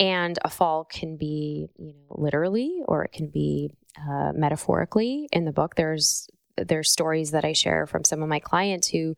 And 0.00 0.38
a 0.46 0.48
fall 0.48 0.86
can 0.86 1.18
be, 1.18 1.68
you 1.76 1.92
know, 1.92 2.16
literally 2.16 2.80
or 2.86 3.04
it 3.04 3.12
can 3.12 3.28
be 3.28 3.70
uh, 3.98 4.32
metaphorically. 4.34 5.28
In 5.30 5.44
the 5.44 5.52
book, 5.52 5.74
there's 5.74 6.30
there's 6.56 6.90
stories 6.90 7.32
that 7.32 7.44
I 7.44 7.52
share 7.52 7.86
from 7.86 8.02
some 8.02 8.22
of 8.22 8.30
my 8.30 8.40
clients 8.40 8.88
who 8.88 9.14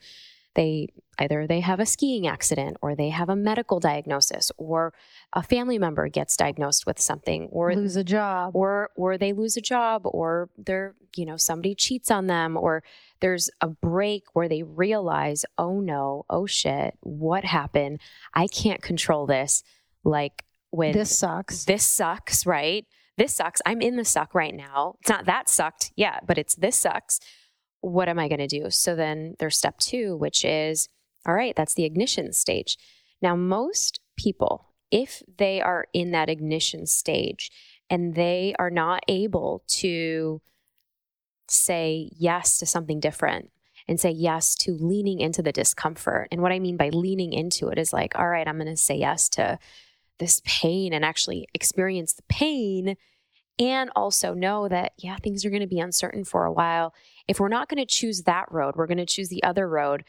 they 0.57 0.89
either 1.21 1.47
they 1.47 1.61
have 1.61 1.79
a 1.79 1.87
skiing 1.87 2.27
accident 2.27 2.79
or 2.81 2.97
they 2.97 3.11
have 3.11 3.29
a 3.29 3.37
medical 3.37 3.79
diagnosis 3.79 4.51
or 4.57 4.93
a 5.35 5.43
family 5.43 5.79
member 5.79 6.09
gets 6.09 6.37
diagnosed 6.37 6.87
with 6.87 6.99
something 6.99 7.49
or 7.53 7.75
lose 7.75 7.97
a 7.97 8.03
job. 8.03 8.57
or 8.57 8.91
or 8.97 9.19
they 9.19 9.33
lose 9.33 9.57
a 9.57 9.61
job 9.61 10.03
or 10.05 10.49
they're 10.57 10.95
you 11.15 11.27
know 11.27 11.37
somebody 11.37 11.75
cheats 11.75 12.11
on 12.11 12.27
them 12.27 12.57
or 12.57 12.83
there's 13.21 13.51
a 13.61 13.69
break 13.69 14.25
where 14.33 14.49
they 14.49 14.63
realize 14.63 15.45
oh 15.59 15.81
no 15.81 16.25
oh 16.31 16.47
shit 16.47 16.95
what 17.01 17.45
happened? 17.45 18.01
I 18.35 18.47
can't 18.49 18.83
control 18.83 19.27
this. 19.27 19.63
Like 20.03 20.45
when 20.71 20.93
this 20.93 21.17
sucks. 21.17 21.65
this 21.65 21.85
sucks 21.85 22.47
right? 22.47 22.87
This 23.19 23.35
sucks. 23.35 23.61
I'm 23.67 23.83
in 23.83 23.97
the 23.97 24.05
suck 24.05 24.35
right 24.35 24.55
now. 24.55 24.95
It's 25.01 25.11
not 25.11 25.27
that 25.27 25.51
sucked 25.51 25.93
yeah 25.97 26.21
but 26.27 26.39
it's 26.39 26.55
this 26.55 26.79
sucks. 26.79 27.21
What 27.83 28.09
am 28.09 28.19
I 28.19 28.29
going 28.29 28.47
to 28.47 28.47
do? 28.47 28.69
So 28.69 28.95
then 28.95 29.37
there's 29.39 29.57
step 29.57 29.79
two, 29.79 30.15
which 30.17 30.45
is 30.45 30.89
all 31.27 31.35
right, 31.35 31.55
that's 31.55 31.75
the 31.75 31.85
ignition 31.85 32.33
stage. 32.33 32.79
Now, 33.23 33.37
most 33.37 34.01
people, 34.17 34.67
if 34.91 35.23
they 35.39 35.61
are 35.61 35.87
in 35.93 36.13
that 36.13 36.29
ignition 36.29 36.87
stage 36.87 37.51
and 37.89 38.15
they 38.15 38.55
are 38.59 38.71
not 38.71 39.03
able 39.09 39.63
to 39.67 40.41
say 41.49 42.11
yes 42.17 42.59
to 42.59 42.67
something 42.67 43.01
different 43.01 43.51
and 43.89 43.99
say 43.99 44.11
yes 44.11 44.55
to 44.55 44.73
leaning 44.73 45.21
into 45.21 45.43
the 45.43 45.53
discomfort. 45.53 46.29
And 46.31 46.41
what 46.41 46.53
I 46.53 46.61
mean 46.61 46.77
by 46.77 46.91
leaning 46.91 47.33
into 47.33 47.69
it 47.69 47.79
is 47.79 47.93
like, 47.93 48.17
all 48.17 48.29
right, 48.29 48.47
I'm 48.47 48.57
going 48.57 48.69
to 48.69 48.77
say 48.77 48.97
yes 48.97 49.29
to 49.31 49.59
this 50.19 50.41
pain 50.45 50.93
and 50.93 51.05
actually 51.05 51.49
experience 51.55 52.13
the 52.13 52.23
pain 52.29 52.97
and 53.59 53.91
also 53.97 54.33
know 54.33 54.69
that, 54.69 54.93
yeah, 54.97 55.17
things 55.17 55.45
are 55.45 55.51
going 55.51 55.61
to 55.61 55.67
be 55.67 55.81
uncertain 55.81 56.25
for 56.25 56.45
a 56.45 56.53
while. 56.53 56.95
If 57.27 57.41
we're 57.41 57.49
not 57.49 57.69
going 57.69 57.85
to 57.85 57.95
choose 57.95 58.23
that 58.23 58.51
road, 58.51 58.75
we're 58.77 58.87
going 58.87 58.99
to 58.99 59.07
choose 59.07 59.29
the 59.29 59.43
other 59.43 59.69
road 59.69 60.05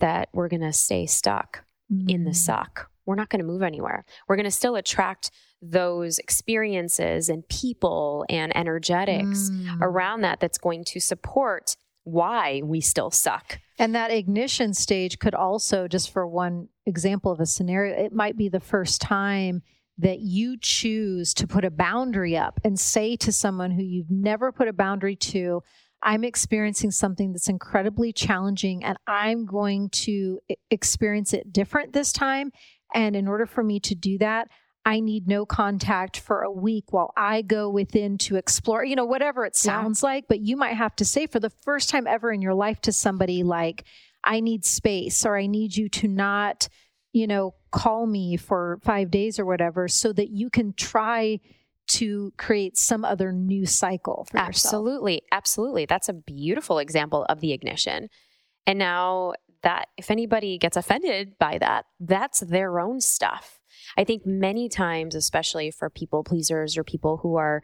that 0.00 0.28
we're 0.32 0.48
going 0.48 0.62
to 0.62 0.72
stay 0.72 1.06
stuck 1.06 1.64
mm. 1.92 2.10
in 2.10 2.24
the 2.24 2.30
mm. 2.30 2.36
suck. 2.36 2.90
We're 3.06 3.14
not 3.16 3.30
going 3.30 3.40
to 3.40 3.46
move 3.46 3.62
anywhere. 3.62 4.04
We're 4.28 4.36
going 4.36 4.44
to 4.44 4.50
still 4.50 4.76
attract 4.76 5.30
those 5.62 6.18
experiences 6.18 7.28
and 7.28 7.46
people 7.48 8.24
and 8.28 8.56
energetics 8.56 9.50
mm. 9.50 9.78
around 9.80 10.22
that 10.22 10.40
that's 10.40 10.58
going 10.58 10.84
to 10.84 11.00
support 11.00 11.76
why 12.04 12.62
we 12.64 12.80
still 12.80 13.10
suck. 13.10 13.58
And 13.78 13.94
that 13.94 14.10
ignition 14.10 14.74
stage 14.74 15.18
could 15.18 15.34
also, 15.34 15.88
just 15.88 16.12
for 16.12 16.26
one 16.26 16.68
example 16.86 17.30
of 17.30 17.40
a 17.40 17.46
scenario, 17.46 17.94
it 17.94 18.12
might 18.12 18.36
be 18.36 18.48
the 18.48 18.60
first 18.60 19.00
time 19.00 19.62
that 19.98 20.20
you 20.20 20.56
choose 20.58 21.34
to 21.34 21.46
put 21.46 21.64
a 21.64 21.70
boundary 21.70 22.36
up 22.36 22.58
and 22.64 22.80
say 22.80 23.16
to 23.16 23.30
someone 23.32 23.70
who 23.70 23.82
you've 23.82 24.10
never 24.10 24.50
put 24.50 24.68
a 24.68 24.72
boundary 24.72 25.14
to, 25.14 25.62
I'm 26.02 26.24
experiencing 26.24 26.90
something 26.90 27.32
that's 27.32 27.48
incredibly 27.48 28.12
challenging 28.12 28.84
and 28.84 28.96
I'm 29.06 29.44
going 29.44 29.90
to 29.90 30.40
experience 30.70 31.32
it 31.34 31.52
different 31.52 31.92
this 31.92 32.12
time. 32.12 32.52
And 32.94 33.14
in 33.14 33.28
order 33.28 33.46
for 33.46 33.62
me 33.62 33.80
to 33.80 33.94
do 33.94 34.18
that, 34.18 34.48
I 34.84 35.00
need 35.00 35.28
no 35.28 35.44
contact 35.44 36.18
for 36.18 36.42
a 36.42 36.50
week 36.50 36.92
while 36.92 37.12
I 37.16 37.42
go 37.42 37.68
within 37.68 38.16
to 38.18 38.36
explore, 38.36 38.82
you 38.82 38.96
know, 38.96 39.04
whatever 39.04 39.44
it 39.44 39.54
sounds 39.54 40.02
yeah. 40.02 40.08
like. 40.08 40.24
But 40.26 40.40
you 40.40 40.56
might 40.56 40.74
have 40.74 40.96
to 40.96 41.04
say 41.04 41.26
for 41.26 41.38
the 41.38 41.52
first 41.62 41.90
time 41.90 42.06
ever 42.06 42.32
in 42.32 42.40
your 42.40 42.54
life 42.54 42.80
to 42.82 42.92
somebody, 42.92 43.42
like, 43.42 43.84
I 44.24 44.40
need 44.40 44.64
space 44.64 45.24
or 45.26 45.36
I 45.36 45.46
need 45.46 45.76
you 45.76 45.88
to 45.90 46.08
not, 46.08 46.68
you 47.12 47.26
know, 47.26 47.54
call 47.72 48.06
me 48.06 48.36
for 48.36 48.78
five 48.82 49.10
days 49.10 49.38
or 49.38 49.44
whatever 49.44 49.86
so 49.86 50.12
that 50.14 50.30
you 50.30 50.50
can 50.50 50.72
try 50.72 51.40
to 51.94 52.32
create 52.36 52.76
some 52.76 53.04
other 53.04 53.32
new 53.32 53.66
cycle 53.66 54.26
for 54.30 54.38
absolutely 54.38 55.14
yourself. 55.14 55.28
absolutely 55.32 55.86
that's 55.86 56.08
a 56.08 56.12
beautiful 56.12 56.78
example 56.78 57.24
of 57.28 57.40
the 57.40 57.52
ignition 57.52 58.08
and 58.66 58.78
now 58.78 59.32
that 59.62 59.88
if 59.96 60.10
anybody 60.10 60.58
gets 60.58 60.76
offended 60.76 61.38
by 61.38 61.58
that 61.58 61.84
that's 62.00 62.40
their 62.40 62.80
own 62.80 63.00
stuff 63.00 63.60
I 63.96 64.04
think 64.04 64.26
many 64.26 64.68
times, 64.68 65.14
especially 65.14 65.70
for 65.70 65.90
people 65.90 66.24
pleasers 66.24 66.76
or 66.76 66.84
people 66.84 67.18
who 67.18 67.36
are, 67.36 67.62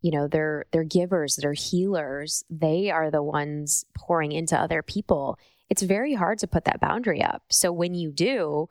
you 0.00 0.10
know, 0.10 0.28
they're 0.28 0.64
they're 0.72 0.84
givers, 0.84 1.36
they're 1.36 1.52
healers, 1.52 2.44
they 2.50 2.90
are 2.90 3.10
the 3.10 3.22
ones 3.22 3.84
pouring 3.96 4.32
into 4.32 4.58
other 4.58 4.82
people. 4.82 5.38
It's 5.70 5.82
very 5.82 6.14
hard 6.14 6.38
to 6.40 6.46
put 6.46 6.64
that 6.64 6.80
boundary 6.80 7.22
up. 7.22 7.42
So 7.50 7.72
when 7.72 7.94
you 7.94 8.12
do, 8.12 8.68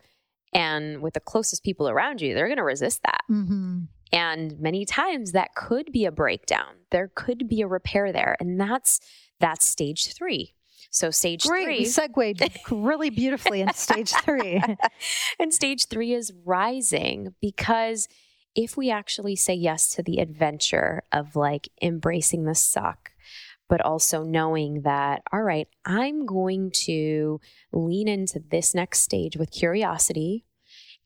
and 0.54 1.02
with 1.02 1.14
the 1.14 1.20
closest 1.20 1.64
people 1.64 1.90
around 1.90 2.22
you, 2.22 2.36
they're 2.36 2.48
going 2.48 2.58
to 2.58 2.64
resist 2.64 3.02
that. 3.04 3.22
Mm-hmm. 3.30 3.84
And 4.14 4.60
many 4.60 4.86
times 4.86 5.32
that 5.32 5.56
could 5.56 5.92
be 5.92 6.06
a 6.06 6.12
breakdown. 6.12 6.76
There 6.92 7.12
could 7.16 7.48
be 7.48 7.62
a 7.62 7.68
repair 7.68 8.12
there. 8.12 8.36
And 8.40 8.60
that's 8.60 9.00
that's 9.40 9.66
stage 9.66 10.14
three. 10.14 10.54
So 10.90 11.10
stage 11.10 11.46
Great. 11.46 11.66
three 11.66 11.80
we 11.80 11.86
segued 11.86 12.44
really 12.70 13.10
beautifully 13.10 13.62
in 13.62 13.74
stage 13.74 14.12
three. 14.12 14.62
and 15.40 15.54
stage 15.54 15.88
three 15.88 16.14
is 16.14 16.34
rising 16.46 17.34
because 17.42 18.08
if 18.56 18.76
we 18.76 18.92
actually 18.92 19.38
say 19.38 19.54
yes 19.54 19.90
to 19.96 20.04
the 20.04 20.18
adventure 20.18 21.04
of 21.12 21.36
like 21.38 21.70
embracing 21.82 22.44
the 22.44 22.56
suck, 22.56 23.12
but 23.70 23.80
also 23.80 24.24
knowing 24.24 24.82
that, 24.82 25.22
all 25.32 25.42
right, 25.42 25.70
I'm 25.86 26.26
going 26.26 26.72
to 26.86 27.40
lean 27.72 28.10
into 28.10 28.42
this 28.52 28.76
next 28.76 29.00
stage 29.00 29.38
with 29.38 29.52
curiosity 29.52 30.44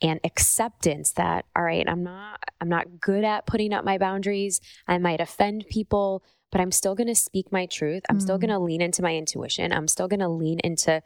and 0.02 0.20
acceptance 0.24 1.14
that 1.14 1.46
all 1.56 1.64
right 1.64 1.88
i'm 1.88 2.04
not 2.04 2.44
i'm 2.60 2.70
not 2.70 3.00
good 3.00 3.24
at 3.24 3.46
putting 3.48 3.74
up 3.74 3.86
my 3.86 3.98
boundaries 3.98 4.60
i 4.88 4.98
might 4.98 5.22
offend 5.22 5.66
people 5.70 6.24
but 6.56 6.62
I'm 6.62 6.72
still 6.72 6.96
going 6.96 7.08
to 7.08 7.16
speak 7.16 7.52
my 7.52 7.66
truth. 7.66 8.04
I'm 8.10 8.18
mm. 8.18 8.22
still 8.22 8.38
going 8.38 8.50
to 8.50 8.60
lean 8.60 8.82
into 8.82 9.02
my 9.02 9.14
intuition. 9.14 9.74
I'm 9.74 9.90
still 9.90 10.08
going 10.08 10.22
to 10.22 10.30
lean 10.30 10.60
into 10.64 11.02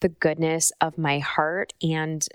the 0.00 0.08
goodness 0.08 0.72
of 0.80 0.98
my 0.98 1.20
heart 1.20 1.72
and 1.80 2.26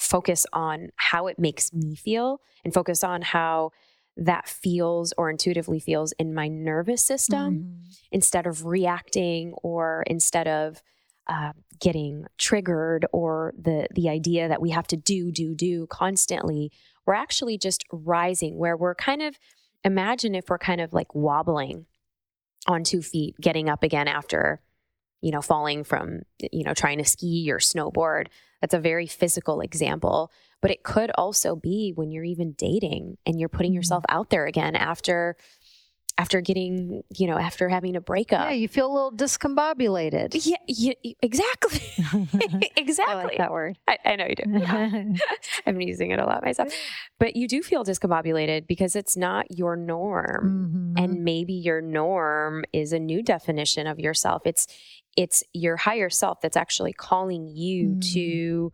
focus 0.00 0.46
on 0.54 0.88
how 0.96 1.26
it 1.26 1.38
makes 1.38 1.70
me 1.70 1.94
feel 1.94 2.40
and 2.64 2.72
focus 2.72 3.04
on 3.04 3.20
how 3.20 3.72
that 4.16 4.48
feels 4.48 5.12
or 5.18 5.28
intuitively 5.28 5.80
feels 5.80 6.12
in 6.12 6.32
my 6.32 6.48
nervous 6.48 7.04
system 7.04 7.54
mm. 7.54 7.96
instead 8.10 8.46
of 8.46 8.64
reacting 8.64 9.52
or 9.62 10.02
instead 10.06 10.48
of 10.48 10.82
uh, 11.28 11.52
getting 11.80 12.26
triggered 12.38 13.06
or 13.12 13.52
the 13.56 13.86
the 13.94 14.08
idea 14.08 14.48
that 14.48 14.60
we 14.60 14.70
have 14.70 14.86
to 14.86 14.96
do 14.96 15.30
do 15.30 15.54
do 15.54 15.86
constantly 15.86 16.70
we're 17.06 17.14
actually 17.14 17.58
just 17.58 17.84
rising 17.90 18.56
where 18.56 18.76
we're 18.76 18.94
kind 18.94 19.22
of 19.22 19.38
imagine 19.84 20.34
if 20.34 20.48
we're 20.48 20.58
kind 20.58 20.80
of 20.80 20.92
like 20.92 21.14
wobbling 21.14 21.86
on 22.66 22.84
two 22.84 23.02
feet, 23.02 23.34
getting 23.40 23.68
up 23.68 23.82
again 23.82 24.08
after, 24.08 24.60
you 25.20 25.30
know, 25.30 25.42
falling 25.42 25.84
from, 25.84 26.22
you 26.52 26.64
know, 26.64 26.74
trying 26.74 26.98
to 26.98 27.04
ski 27.04 27.50
or 27.50 27.58
snowboard. 27.58 28.28
That's 28.60 28.74
a 28.74 28.78
very 28.78 29.06
physical 29.06 29.60
example. 29.60 30.30
But 30.60 30.70
it 30.70 30.84
could 30.84 31.10
also 31.16 31.56
be 31.56 31.92
when 31.94 32.12
you're 32.12 32.22
even 32.24 32.52
dating 32.52 33.18
and 33.26 33.40
you're 33.40 33.48
putting 33.48 33.72
mm-hmm. 33.72 33.76
yourself 33.76 34.04
out 34.08 34.30
there 34.30 34.46
again 34.46 34.76
after 34.76 35.36
after 36.18 36.40
getting, 36.40 37.02
you 37.10 37.26
know, 37.26 37.38
after 37.38 37.68
having 37.68 37.96
a 37.96 38.00
breakup. 38.00 38.48
Yeah, 38.48 38.52
you 38.52 38.68
feel 38.68 38.86
a 38.86 38.92
little 38.92 39.12
discombobulated. 39.12 40.40
Yeah, 40.44 40.56
yeah 40.66 41.12
exactly. 41.22 41.80
exactly. 42.76 43.14
I 43.14 43.24
like 43.24 43.38
that 43.38 43.50
word. 43.50 43.78
I, 43.88 43.98
I 44.04 44.16
know 44.16 44.26
you 44.26 44.34
do. 44.34 45.14
I'm 45.66 45.80
using 45.80 46.10
it 46.10 46.18
a 46.18 46.24
lot 46.24 46.44
myself. 46.44 46.72
But 47.18 47.36
you 47.36 47.48
do 47.48 47.62
feel 47.62 47.84
discombobulated 47.84 48.66
because 48.66 48.94
it's 48.94 49.16
not 49.16 49.46
your 49.50 49.76
norm. 49.76 50.94
Mm-hmm. 50.96 51.04
And 51.04 51.24
maybe 51.24 51.54
your 51.54 51.80
norm 51.80 52.64
is 52.72 52.92
a 52.92 52.98
new 52.98 53.22
definition 53.22 53.86
of 53.86 53.98
yourself. 53.98 54.42
It's 54.44 54.66
it's 55.16 55.42
your 55.52 55.76
higher 55.76 56.08
self 56.08 56.40
that's 56.40 56.56
actually 56.56 56.92
calling 56.92 57.48
you 57.48 57.96
mm. 57.96 58.12
to 58.14 58.72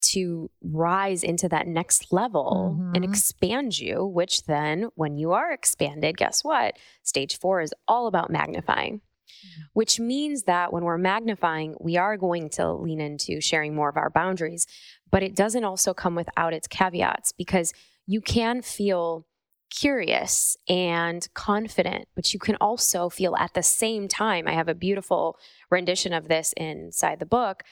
to 0.00 0.50
rise 0.62 1.22
into 1.22 1.48
that 1.48 1.66
next 1.66 2.12
level 2.12 2.76
mm-hmm. 2.78 2.94
and 2.94 3.04
expand 3.04 3.78
you, 3.78 4.04
which 4.04 4.44
then, 4.44 4.88
when 4.94 5.16
you 5.16 5.32
are 5.32 5.52
expanded, 5.52 6.16
guess 6.16 6.42
what? 6.42 6.78
Stage 7.02 7.38
four 7.38 7.60
is 7.60 7.74
all 7.86 8.06
about 8.06 8.30
magnifying, 8.30 8.96
mm-hmm. 8.96 9.62
which 9.74 10.00
means 10.00 10.44
that 10.44 10.72
when 10.72 10.84
we're 10.84 10.98
magnifying, 10.98 11.74
we 11.80 11.96
are 11.96 12.16
going 12.16 12.48
to 12.50 12.72
lean 12.72 13.00
into 13.00 13.40
sharing 13.40 13.74
more 13.74 13.88
of 13.88 13.96
our 13.96 14.10
boundaries, 14.10 14.66
but 15.10 15.22
it 15.22 15.36
doesn't 15.36 15.64
also 15.64 15.92
come 15.92 16.14
without 16.14 16.54
its 16.54 16.68
caveats 16.68 17.32
because 17.32 17.72
you 18.06 18.20
can 18.20 18.62
feel 18.62 19.26
curious 19.70 20.56
and 20.68 21.28
confident, 21.34 22.08
but 22.16 22.34
you 22.34 22.40
can 22.40 22.56
also 22.56 23.08
feel 23.08 23.36
at 23.36 23.54
the 23.54 23.62
same 23.62 24.08
time. 24.08 24.48
I 24.48 24.52
have 24.52 24.68
a 24.68 24.74
beautiful 24.74 25.38
rendition 25.70 26.12
of 26.12 26.26
this 26.26 26.52
inside 26.56 27.20
the 27.20 27.26
book 27.26 27.62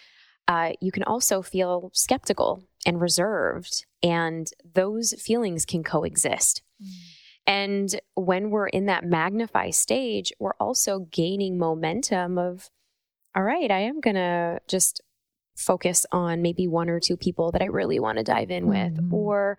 uh, 0.48 0.72
you 0.80 0.90
can 0.90 1.04
also 1.04 1.42
feel 1.42 1.90
skeptical 1.92 2.64
and 2.86 3.00
reserved, 3.00 3.84
and 4.02 4.50
those 4.74 5.12
feelings 5.20 5.64
can 5.64 5.84
coexist. 5.84 6.62
Mm. 6.82 6.88
And 7.46 8.00
when 8.14 8.50
we're 8.50 8.66
in 8.68 8.86
that 8.86 9.04
magnify 9.04 9.70
stage, 9.70 10.32
we're 10.38 10.56
also 10.60 11.06
gaining 11.10 11.58
momentum 11.58 12.38
of, 12.38 12.70
all 13.34 13.42
right, 13.42 13.70
I 13.70 13.80
am 13.80 14.00
going 14.00 14.16
to 14.16 14.60
just 14.68 15.00
focus 15.56 16.04
on 16.12 16.42
maybe 16.42 16.68
one 16.68 16.88
or 16.88 17.00
two 17.00 17.16
people 17.16 17.50
that 17.52 17.62
I 17.62 17.66
really 17.66 18.00
want 18.00 18.18
to 18.18 18.24
dive 18.24 18.50
in 18.50 18.66
with, 18.68 18.96
mm-hmm. 18.96 19.14
or 19.14 19.58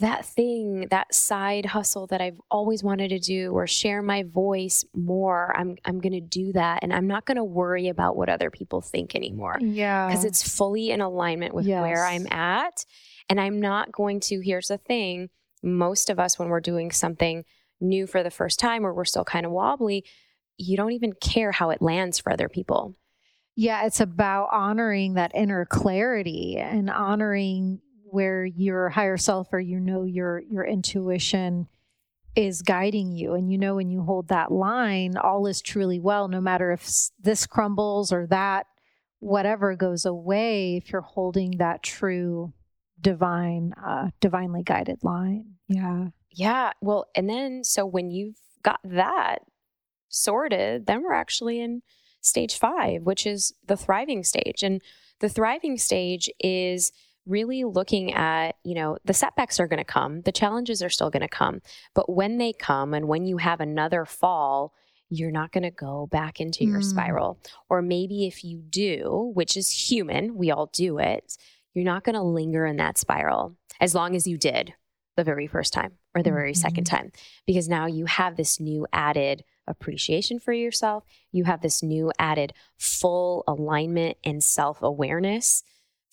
that 0.00 0.24
thing, 0.24 0.86
that 0.90 1.12
side 1.12 1.66
hustle 1.66 2.06
that 2.08 2.20
I've 2.20 2.40
always 2.50 2.84
wanted 2.84 3.08
to 3.08 3.18
do 3.18 3.50
or 3.52 3.66
share 3.66 4.00
my 4.00 4.22
voice 4.22 4.84
more, 4.94 5.54
I'm 5.56 5.76
I'm 5.84 6.00
going 6.00 6.12
to 6.12 6.20
do 6.20 6.52
that 6.52 6.80
and 6.82 6.92
I'm 6.92 7.08
not 7.08 7.26
going 7.26 7.36
to 7.36 7.44
worry 7.44 7.88
about 7.88 8.16
what 8.16 8.28
other 8.28 8.50
people 8.50 8.80
think 8.80 9.16
anymore. 9.16 9.58
Yeah. 9.60 10.10
Cuz 10.12 10.24
it's 10.24 10.48
fully 10.48 10.90
in 10.90 11.00
alignment 11.00 11.52
with 11.52 11.66
yes. 11.66 11.82
where 11.82 12.04
I'm 12.04 12.26
at 12.32 12.84
and 13.28 13.40
I'm 13.40 13.60
not 13.60 13.90
going 13.90 14.20
to 14.20 14.40
here's 14.40 14.68
the 14.68 14.78
thing, 14.78 15.30
most 15.62 16.10
of 16.10 16.20
us 16.20 16.38
when 16.38 16.48
we're 16.48 16.60
doing 16.60 16.92
something 16.92 17.44
new 17.80 18.06
for 18.06 18.22
the 18.22 18.30
first 18.30 18.60
time 18.60 18.86
or 18.86 18.94
we're 18.94 19.04
still 19.04 19.24
kind 19.24 19.46
of 19.46 19.52
wobbly, 19.52 20.04
you 20.56 20.76
don't 20.76 20.92
even 20.92 21.12
care 21.12 21.50
how 21.50 21.70
it 21.70 21.82
lands 21.82 22.18
for 22.20 22.32
other 22.32 22.48
people. 22.48 22.94
Yeah, 23.56 23.86
it's 23.86 24.00
about 24.00 24.50
honoring 24.52 25.14
that 25.14 25.32
inner 25.34 25.64
clarity 25.64 26.58
and 26.58 26.88
honoring 26.88 27.80
where 28.10 28.44
your 28.44 28.88
higher 28.88 29.16
self 29.16 29.48
or 29.52 29.60
you 29.60 29.80
know 29.80 30.04
your 30.04 30.40
your 30.40 30.64
intuition 30.64 31.68
is 32.34 32.62
guiding 32.62 33.12
you. 33.12 33.34
And 33.34 33.50
you 33.50 33.58
know 33.58 33.74
when 33.76 33.90
you 33.90 34.02
hold 34.02 34.28
that 34.28 34.52
line 34.52 35.16
all 35.16 35.46
is 35.46 35.60
truly 35.60 35.98
well 35.98 36.28
no 36.28 36.40
matter 36.40 36.70
if 36.72 36.88
this 37.20 37.46
crumbles 37.46 38.12
or 38.12 38.26
that 38.28 38.66
whatever 39.20 39.74
goes 39.74 40.04
away 40.04 40.76
if 40.76 40.92
you're 40.92 41.00
holding 41.00 41.58
that 41.58 41.82
true 41.82 42.52
divine 43.00 43.72
uh 43.84 44.10
divinely 44.20 44.62
guided 44.62 45.02
line. 45.02 45.54
Yeah. 45.68 46.08
Yeah. 46.30 46.72
Well 46.80 47.06
and 47.14 47.28
then 47.28 47.64
so 47.64 47.84
when 47.84 48.10
you've 48.10 48.38
got 48.62 48.80
that 48.84 49.38
sorted 50.08 50.86
then 50.86 51.02
we're 51.02 51.12
actually 51.12 51.60
in 51.60 51.82
stage 52.20 52.56
5 52.56 53.02
which 53.02 53.26
is 53.26 53.52
the 53.66 53.76
thriving 53.76 54.22
stage. 54.22 54.62
And 54.62 54.80
the 55.20 55.28
thriving 55.28 55.76
stage 55.76 56.30
is 56.38 56.92
really 57.28 57.64
looking 57.64 58.12
at, 58.14 58.56
you 58.64 58.74
know, 58.74 58.98
the 59.04 59.14
setbacks 59.14 59.60
are 59.60 59.66
going 59.66 59.78
to 59.78 59.84
come, 59.84 60.22
the 60.22 60.32
challenges 60.32 60.82
are 60.82 60.88
still 60.88 61.10
going 61.10 61.22
to 61.22 61.28
come. 61.28 61.60
But 61.94 62.10
when 62.12 62.38
they 62.38 62.52
come 62.52 62.94
and 62.94 63.06
when 63.06 63.26
you 63.26 63.36
have 63.36 63.60
another 63.60 64.04
fall, 64.04 64.72
you're 65.10 65.30
not 65.30 65.52
going 65.52 65.62
to 65.62 65.70
go 65.70 66.06
back 66.10 66.40
into 66.40 66.64
your 66.64 66.80
mm. 66.80 66.84
spiral. 66.84 67.38
Or 67.68 67.80
maybe 67.82 68.26
if 68.26 68.44
you 68.44 68.58
do, 68.58 69.30
which 69.34 69.56
is 69.56 69.90
human, 69.90 70.36
we 70.36 70.50
all 70.50 70.66
do 70.72 70.98
it, 70.98 71.36
you're 71.74 71.84
not 71.84 72.04
going 72.04 72.14
to 72.14 72.22
linger 72.22 72.66
in 72.66 72.76
that 72.76 72.98
spiral 72.98 73.56
as 73.80 73.94
long 73.94 74.14
as 74.16 74.26
you 74.26 74.36
did. 74.38 74.74
the 75.16 75.24
very 75.24 75.48
first 75.48 75.72
time 75.72 75.94
or 76.14 76.22
the 76.22 76.30
very 76.30 76.54
second 76.54 76.84
Mhm. 76.84 76.90
time 76.90 77.12
because 77.44 77.68
now 77.68 77.86
you 77.86 78.06
have 78.06 78.36
this 78.36 78.60
new 78.60 78.86
added 78.92 79.42
appreciation 79.66 80.38
for 80.38 80.52
yourself. 80.52 81.02
You 81.32 81.42
have 81.42 81.60
this 81.60 81.82
new 81.82 82.12
added 82.20 82.52
full 82.76 83.42
alignment 83.48 84.16
and 84.22 84.44
self 84.44 84.80
awareness 84.80 85.64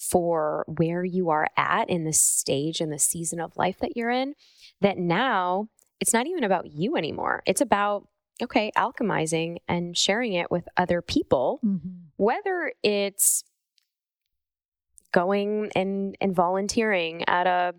for 0.10 0.66
where 0.68 1.03
you 1.03 1.30
are 1.30 1.47
at 1.58 1.89
in 1.89 2.03
the 2.03 2.14
stage 2.14 2.82
and 2.82 2.91
the 2.91 2.99
season 2.99 3.39
of 3.39 3.56
life 3.58 3.78
that 3.80 3.95
you're 3.95 4.10
in. 4.10 4.36
That 4.82 4.97
now 4.97 5.70
it's 5.99 6.14
not 6.14 6.28
even 6.28 6.43
about 6.43 6.68
you 6.68 6.95
anymore. 6.97 7.41
It's 7.45 7.62
about, 7.62 8.08
okay, 8.41 8.72
alchemizing 8.78 9.58
and 9.68 9.97
sharing 9.97 10.34
it 10.34 10.51
with 10.51 10.68
other 10.78 11.01
people 11.01 11.60
Mhm. 11.64 12.01
whether 12.18 12.72
it's 12.84 13.43
going 15.12 15.72
and 15.76 16.18
and 16.20 16.36
volunteering 16.36 17.24
at 17.28 17.47
a 17.47 17.74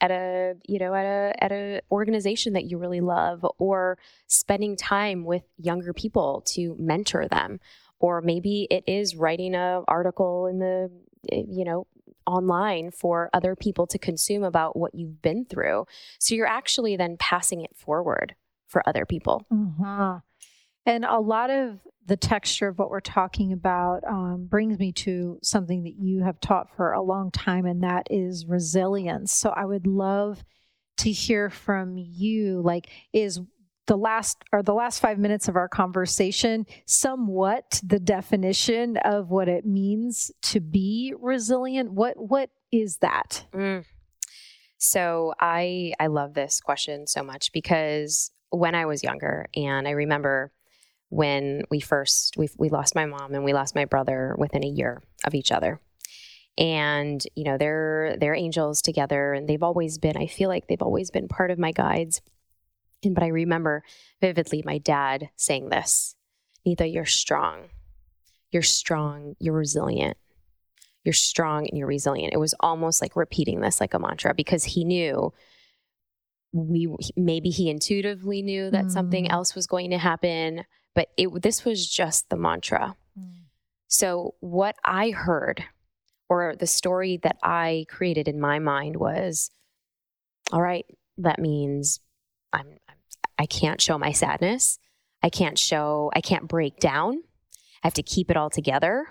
at 0.00 0.10
a 0.12 0.54
you 0.68 0.78
know 0.78 0.94
at 0.94 1.04
a 1.04 1.44
at 1.44 1.52
a 1.52 1.80
organization 1.90 2.52
that 2.52 2.64
you 2.64 2.78
really 2.78 3.00
love 3.00 3.44
or 3.58 3.98
spending 4.28 4.76
time 4.76 5.24
with 5.24 5.42
younger 5.56 5.92
people 5.92 6.42
to 6.46 6.76
mentor 6.78 7.26
them 7.26 7.58
or 8.00 8.20
maybe 8.20 8.66
it 8.70 8.84
is 8.86 9.16
writing 9.16 9.54
an 9.54 9.84
article 9.88 10.46
in 10.46 10.58
the 10.58 10.90
eh, 11.32 11.42
you 11.48 11.64
know 11.64 11.86
online 12.26 12.90
for 12.90 13.30
other 13.32 13.56
people 13.56 13.86
to 13.86 13.98
consume 13.98 14.42
about 14.42 14.76
what 14.76 14.94
you've 14.94 15.22
been 15.22 15.46
through 15.46 15.86
so 16.18 16.34
you're 16.34 16.46
actually 16.46 16.96
then 16.96 17.16
passing 17.18 17.62
it 17.62 17.74
forward 17.74 18.34
for 18.66 18.86
other 18.86 19.06
people 19.06 19.46
Uh-huh. 19.50 20.18
And 20.88 21.04
a 21.04 21.20
lot 21.20 21.50
of 21.50 21.80
the 22.06 22.16
texture 22.16 22.68
of 22.68 22.78
what 22.78 22.88
we're 22.88 23.00
talking 23.00 23.52
about 23.52 24.02
um, 24.08 24.46
brings 24.48 24.78
me 24.78 24.90
to 24.92 25.38
something 25.42 25.82
that 25.82 25.96
you 25.98 26.22
have 26.22 26.40
taught 26.40 26.74
for 26.74 26.92
a 26.92 27.02
long 27.02 27.30
time, 27.30 27.66
and 27.66 27.82
that 27.82 28.06
is 28.10 28.46
resilience. 28.46 29.34
So 29.34 29.50
I 29.50 29.66
would 29.66 29.86
love 29.86 30.42
to 30.98 31.10
hear 31.12 31.50
from 31.50 31.98
you. 31.98 32.62
Like, 32.62 32.88
is 33.12 33.38
the 33.88 33.96
last 33.96 34.44
or 34.52 34.62
the 34.62 34.74
last 34.74 35.00
five 35.00 35.18
minutes 35.18 35.48
of 35.48 35.56
our 35.56 35.68
conversation 35.68 36.66
somewhat 36.86 37.80
the 37.82 37.98
definition 37.98 38.98
of 38.98 39.30
what 39.30 39.48
it 39.48 39.66
means 39.66 40.30
to 40.42 40.60
be 40.60 41.12
resilient? 41.18 41.92
What 41.92 42.14
what 42.16 42.50
is 42.70 42.98
that? 42.98 43.46
Mm. 43.52 43.84
So 44.76 45.34
I 45.40 45.94
I 45.98 46.06
love 46.06 46.34
this 46.34 46.60
question 46.60 47.06
so 47.08 47.24
much 47.24 47.50
because 47.52 48.30
when 48.50 48.74
I 48.74 48.86
was 48.86 49.02
younger, 49.02 49.48
and 49.56 49.88
I 49.88 49.92
remember 49.92 50.52
when 51.08 51.62
we 51.70 51.80
first 51.80 52.36
we 52.36 52.48
we 52.58 52.68
lost 52.68 52.94
my 52.94 53.06
mom 53.06 53.34
and 53.34 53.42
we 53.42 53.54
lost 53.54 53.74
my 53.74 53.86
brother 53.86 54.36
within 54.38 54.64
a 54.64 54.68
year 54.68 55.02
of 55.24 55.34
each 55.34 55.50
other, 55.50 55.80
and 56.58 57.24
you 57.34 57.44
know 57.44 57.56
they're 57.56 58.16
they're 58.20 58.34
angels 58.34 58.82
together, 58.82 59.32
and 59.32 59.48
they've 59.48 59.62
always 59.62 59.96
been. 59.96 60.18
I 60.18 60.26
feel 60.26 60.50
like 60.50 60.68
they've 60.68 60.82
always 60.82 61.10
been 61.10 61.26
part 61.26 61.50
of 61.50 61.58
my 61.58 61.72
guides. 61.72 62.20
And 63.04 63.14
but 63.14 63.24
I 63.24 63.28
remember 63.28 63.82
vividly 64.20 64.62
my 64.64 64.78
dad 64.78 65.30
saying 65.36 65.68
this, 65.68 66.16
Neeta, 66.66 66.92
you're 66.92 67.04
strong. 67.04 67.68
You're 68.50 68.62
strong. 68.62 69.36
You're 69.38 69.54
resilient 69.54 70.16
you're 71.04 71.12
strong 71.14 71.66
and 71.66 71.78
you're 71.78 71.86
resilient. 71.86 72.34
It 72.34 72.38
was 72.38 72.54
almost 72.60 73.00
like 73.00 73.16
repeating 73.16 73.60
this 73.60 73.80
like 73.80 73.94
a 73.94 73.98
mantra 73.98 74.34
because 74.34 74.62
he 74.64 74.84
knew 74.84 75.32
we 76.52 76.94
maybe 77.16 77.48
he 77.48 77.70
intuitively 77.70 78.42
knew 78.42 78.70
that 78.70 78.90
something 78.90 79.24
Mm. 79.24 79.30
else 79.30 79.54
was 79.54 79.66
going 79.66 79.90
to 79.90 79.96
happen, 79.98 80.64
but 80.94 81.08
it 81.16 81.28
this 81.40 81.64
was 81.64 81.88
just 81.88 82.28
the 82.28 82.36
mantra. 82.36 82.94
So 83.86 84.34
what 84.40 84.76
I 84.84 85.10
heard 85.10 85.64
or 86.28 86.56
the 86.56 86.66
story 86.66 87.16
that 87.22 87.38
I 87.42 87.86
created 87.88 88.28
in 88.28 88.38
my 88.38 88.58
mind 88.58 88.96
was 88.96 89.50
all 90.52 90.60
right, 90.60 90.84
that 91.16 91.38
means 91.38 92.00
I'm 92.52 92.78
I 93.38 93.46
can't 93.46 93.80
show 93.80 93.98
my 93.98 94.12
sadness. 94.12 94.78
I 95.22 95.30
can't 95.30 95.58
show 95.58 96.10
I 96.14 96.20
can't 96.20 96.48
break 96.48 96.78
down. 96.78 97.22
I 97.82 97.86
have 97.86 97.94
to 97.94 98.02
keep 98.02 98.30
it 98.30 98.36
all 98.36 98.50
together. 98.50 99.06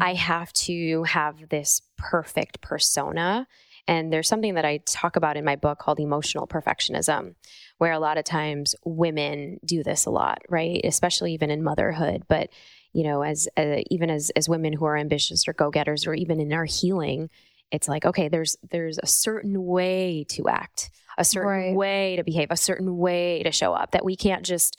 I 0.00 0.14
have 0.14 0.52
to 0.54 1.02
have 1.02 1.48
this 1.50 1.82
perfect 1.98 2.60
persona. 2.60 3.46
And 3.86 4.12
there's 4.12 4.28
something 4.28 4.54
that 4.54 4.64
I 4.64 4.78
talk 4.86 5.16
about 5.16 5.36
in 5.36 5.44
my 5.44 5.56
book 5.56 5.78
called 5.78 6.00
emotional 6.00 6.46
perfectionism, 6.46 7.34
where 7.78 7.92
a 7.92 7.98
lot 7.98 8.18
of 8.18 8.24
times 8.24 8.74
women 8.84 9.58
do 9.64 9.82
this 9.82 10.06
a 10.06 10.10
lot, 10.10 10.42
right? 10.48 10.80
Especially 10.84 11.34
even 11.34 11.50
in 11.50 11.62
motherhood. 11.64 12.22
But, 12.28 12.50
you 12.92 13.04
know, 13.04 13.22
as 13.22 13.48
uh, 13.56 13.78
even 13.90 14.08
as, 14.08 14.30
as 14.30 14.48
women 14.48 14.72
who 14.72 14.84
are 14.84 14.96
ambitious 14.96 15.48
or 15.48 15.52
go 15.52 15.70
getters, 15.70 16.06
or 16.06 16.14
even 16.14 16.40
in 16.40 16.52
our 16.52 16.64
healing, 16.64 17.28
it's 17.70 17.88
like, 17.88 18.04
okay, 18.04 18.28
there's 18.28 18.56
there's 18.70 18.98
a 19.02 19.06
certain 19.06 19.64
way 19.64 20.24
to 20.30 20.48
act, 20.48 20.90
a 21.18 21.24
certain 21.24 21.48
Right. 21.48 21.74
way 21.74 22.16
to 22.16 22.24
behave, 22.24 22.48
a 22.50 22.56
certain 22.56 22.96
way 22.98 23.42
to 23.42 23.50
show 23.52 23.72
up 23.74 23.90
that 23.92 24.04
we 24.04 24.16
can't 24.16 24.44
just 24.44 24.76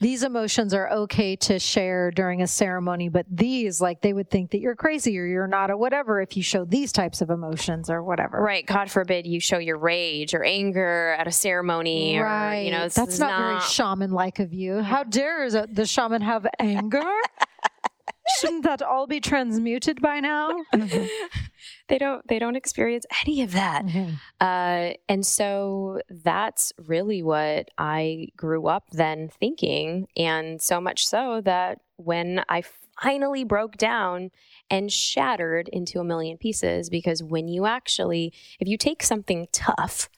these 0.00 0.24
emotions 0.24 0.74
are 0.74 0.90
okay 0.90 1.36
to 1.36 1.60
share 1.60 2.10
during 2.10 2.42
a 2.42 2.46
ceremony, 2.48 3.08
but 3.08 3.24
these, 3.30 3.80
like, 3.80 4.00
they 4.00 4.12
would 4.12 4.28
think 4.28 4.50
that 4.50 4.58
you're 4.58 4.74
crazy 4.74 5.16
or 5.16 5.24
you're 5.24 5.46
not, 5.46 5.70
or 5.70 5.76
whatever, 5.76 6.20
if 6.20 6.36
you 6.36 6.42
show 6.42 6.64
these 6.64 6.90
types 6.90 7.20
of 7.20 7.30
emotions 7.30 7.88
or 7.88 8.02
whatever. 8.02 8.42
Right. 8.42 8.66
God 8.66 8.90
forbid 8.90 9.28
you 9.28 9.38
show 9.38 9.58
your 9.58 9.78
rage 9.78 10.34
or 10.34 10.42
anger 10.42 11.14
at 11.16 11.28
a 11.28 11.30
ceremony. 11.30 12.18
Right. 12.18 12.56
Or, 12.58 12.62
you 12.64 12.70
know, 12.72 12.88
that's 12.88 13.14
is 13.14 13.20
not, 13.20 13.38
very 13.38 13.60
shaman 13.60 14.10
like 14.10 14.40
of 14.40 14.52
you. 14.52 14.80
How 14.82 15.04
dare 15.04 15.48
the 15.48 15.86
shaman 15.86 16.22
have 16.22 16.48
anger? 16.58 17.00
Shouldn't 18.40 18.64
that 18.64 18.82
all 18.82 19.06
be 19.06 19.20
transmuted 19.20 20.02
by 20.02 20.18
now? 20.18 20.50
they 21.92 21.98
don't. 21.98 22.26
They 22.26 22.38
don't 22.38 22.56
experience 22.56 23.04
any 23.26 23.42
of 23.42 23.52
that. 23.52 23.84
Uh, 24.40 24.94
and 25.10 25.26
so 25.26 26.00
that's 26.08 26.72
really 26.88 27.22
what 27.22 27.68
I 27.76 28.28
grew 28.34 28.66
up 28.66 28.84
then 28.92 29.28
thinking, 29.28 30.06
and 30.16 30.60
so 30.62 30.80
much 30.80 31.06
so 31.06 31.42
that 31.42 31.80
when 31.96 32.44
I 32.48 32.62
finally 33.02 33.44
broke 33.44 33.76
down 33.76 34.30
and 34.70 34.90
shattered 34.90 35.68
into 35.68 36.00
a 36.00 36.04
million 36.04 36.38
pieces, 36.38 36.88
because 36.88 37.22
when 37.22 37.46
you 37.46 37.66
actually, 37.66 38.32
if 38.58 38.66
you 38.66 38.78
take 38.78 39.02
something 39.02 39.46
tough, 39.52 40.08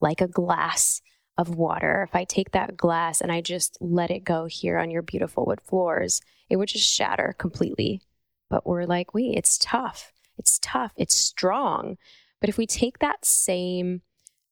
like 0.00 0.20
a 0.20 0.26
glass 0.26 1.02
of 1.38 1.54
water, 1.54 2.04
if 2.08 2.16
I 2.16 2.24
take 2.24 2.50
that 2.50 2.76
glass 2.76 3.20
and 3.20 3.30
I 3.30 3.42
just 3.42 3.78
let 3.80 4.10
it 4.10 4.24
go 4.24 4.46
here 4.46 4.76
on 4.76 4.90
your 4.90 5.02
beautiful 5.02 5.46
wood 5.46 5.60
floors, 5.60 6.20
it 6.50 6.56
would 6.56 6.68
just 6.68 6.92
shatter 6.92 7.36
completely. 7.38 8.02
But 8.50 8.66
we're 8.66 8.86
like, 8.86 9.14
wait, 9.14 9.34
it's 9.36 9.56
tough. 9.56 10.11
It's 10.38 10.58
tough. 10.60 10.92
It's 10.96 11.14
strong. 11.14 11.96
But 12.40 12.48
if 12.48 12.58
we 12.58 12.66
take 12.66 12.98
that 12.98 13.24
same 13.24 14.02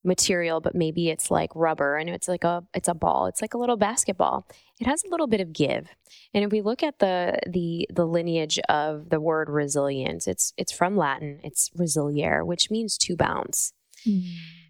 material, 0.02 0.60
but 0.60 0.74
maybe 0.74 1.10
it's 1.10 1.30
like 1.30 1.50
rubber 1.54 1.96
and 1.96 2.08
it's 2.08 2.28
like 2.28 2.44
a 2.44 2.64
it's 2.72 2.88
a 2.88 2.94
ball, 2.94 3.26
it's 3.26 3.42
like 3.42 3.54
a 3.54 3.58
little 3.58 3.76
basketball. 3.76 4.46
It 4.80 4.86
has 4.86 5.04
a 5.04 5.08
little 5.10 5.26
bit 5.26 5.40
of 5.40 5.52
give. 5.52 5.88
And 6.32 6.44
if 6.44 6.50
we 6.50 6.62
look 6.62 6.82
at 6.82 6.98
the 6.98 7.38
the 7.46 7.86
the 7.92 8.06
lineage 8.06 8.58
of 8.68 9.10
the 9.10 9.20
word 9.20 9.50
resilience, 9.50 10.26
it's 10.26 10.52
it's 10.56 10.72
from 10.72 10.96
Latin. 10.96 11.40
It's 11.44 11.70
resilire, 11.70 12.44
which 12.44 12.70
means 12.70 12.96
to 12.98 13.16
bounce. 13.16 13.72
Mm. 14.06 14.22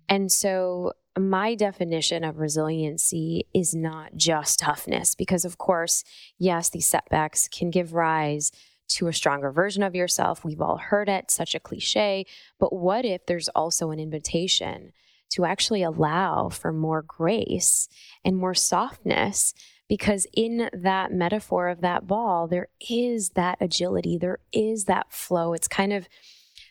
And 0.08 0.32
so, 0.32 0.92
my 1.16 1.54
definition 1.54 2.24
of 2.24 2.38
resiliency 2.38 3.46
is 3.54 3.74
not 3.74 4.16
just 4.16 4.58
toughness, 4.58 5.14
because 5.14 5.44
of 5.44 5.58
course, 5.58 6.02
yes, 6.38 6.68
these 6.68 6.88
setbacks 6.88 7.46
can 7.46 7.70
give 7.70 7.94
rise 7.94 8.50
to 8.90 9.08
a 9.08 9.12
stronger 9.12 9.50
version 9.50 9.82
of 9.82 9.94
yourself. 9.94 10.44
We've 10.44 10.60
all 10.60 10.78
heard 10.78 11.08
it, 11.08 11.30
such 11.30 11.54
a 11.54 11.60
cliche. 11.60 12.26
But 12.58 12.72
what 12.72 13.04
if 13.04 13.26
there's 13.26 13.48
also 13.50 13.90
an 13.90 14.00
invitation 14.00 14.92
to 15.30 15.44
actually 15.44 15.82
allow 15.82 16.48
for 16.48 16.72
more 16.72 17.02
grace 17.02 17.88
and 18.24 18.36
more 18.36 18.54
softness? 18.54 19.54
Because 19.88 20.26
in 20.34 20.70
that 20.72 21.12
metaphor 21.12 21.68
of 21.68 21.80
that 21.80 22.06
ball, 22.06 22.46
there 22.46 22.68
is 22.88 23.30
that 23.30 23.58
agility, 23.60 24.18
there 24.18 24.38
is 24.52 24.84
that 24.84 25.12
flow. 25.12 25.52
It's 25.52 25.68
kind 25.68 25.92
of 25.92 26.08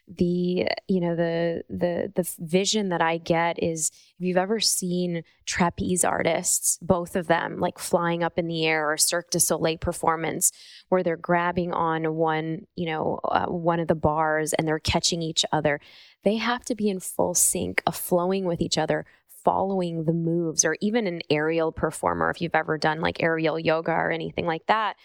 the 0.09 0.67
you 0.87 0.99
know 0.99 1.15
the 1.15 1.63
the 1.69 2.11
the 2.15 2.35
vision 2.39 2.89
that 2.89 3.01
I 3.01 3.17
get 3.17 3.61
is 3.61 3.91
if 3.93 4.25
you've 4.25 4.37
ever 4.37 4.59
seen 4.59 5.23
trapeze 5.45 6.03
artists, 6.03 6.79
both 6.81 7.15
of 7.15 7.27
them 7.27 7.59
like 7.59 7.77
flying 7.77 8.23
up 8.23 8.39
in 8.39 8.47
the 8.47 8.65
air 8.65 8.91
or 8.91 8.97
Cirque 8.97 9.29
du 9.29 9.39
Soleil 9.39 9.77
performance 9.77 10.51
where 10.89 11.03
they're 11.03 11.15
grabbing 11.15 11.71
on 11.73 12.15
one 12.15 12.65
you 12.75 12.87
know 12.87 13.19
uh, 13.25 13.45
one 13.45 13.79
of 13.79 13.87
the 13.87 13.95
bars 13.95 14.53
and 14.53 14.67
they're 14.67 14.79
catching 14.79 15.21
each 15.21 15.45
other, 15.51 15.79
they 16.23 16.37
have 16.37 16.65
to 16.65 16.75
be 16.75 16.89
in 16.89 16.99
full 16.99 17.35
sync 17.35 17.83
of 17.85 17.95
flowing 17.95 18.45
with 18.45 18.61
each 18.61 18.77
other. 18.77 19.05
Following 19.45 20.03
the 20.03 20.13
moves, 20.13 20.65
or 20.65 20.75
even 20.81 21.07
an 21.07 21.21
aerial 21.29 21.71
performer, 21.71 22.29
if 22.29 22.41
you've 22.41 22.53
ever 22.53 22.77
done 22.77 22.99
like 22.99 23.23
aerial 23.23 23.57
yoga 23.57 23.93
or 23.93 24.11
anything 24.11 24.45
like 24.45 24.65
that, 24.67 24.97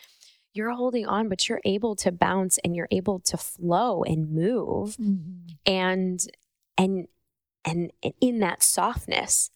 you're 0.54 0.70
holding 0.72 1.06
on, 1.06 1.28
but 1.28 1.48
you're 1.48 1.60
able 1.64 1.96
to 1.96 2.12
bounce 2.12 2.58
and 2.64 2.74
you're 2.76 2.88
able 2.90 3.18
to 3.20 3.36
flow 3.36 4.02
and 4.04 4.30
move 4.30 4.96
Mhm. 4.96 5.56
and 5.66 6.26
and 6.78 7.08
and 7.64 7.92
in 8.20 8.38
that 8.40 8.62
softness 8.62 9.50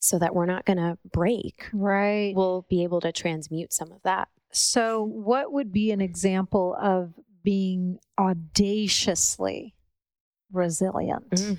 so 0.00 0.18
that 0.18 0.34
we're 0.34 0.46
not 0.46 0.64
going 0.66 0.76
to 0.78 0.98
break 1.10 1.68
Right. 1.72 2.34
we'll 2.36 2.62
be 2.68 2.82
able 2.82 3.00
to 3.02 3.12
transmute 3.12 3.72
some 3.72 3.90
of 3.92 4.02
that 4.02 4.28
So, 4.52 5.02
what 5.02 5.52
would 5.52 5.72
be 5.72 5.90
an 5.90 6.00
example 6.00 6.76
of 6.80 7.12
being 7.42 7.98
audaciously 8.18 9.74
resilient? 10.52 11.30
Mm. 11.30 11.58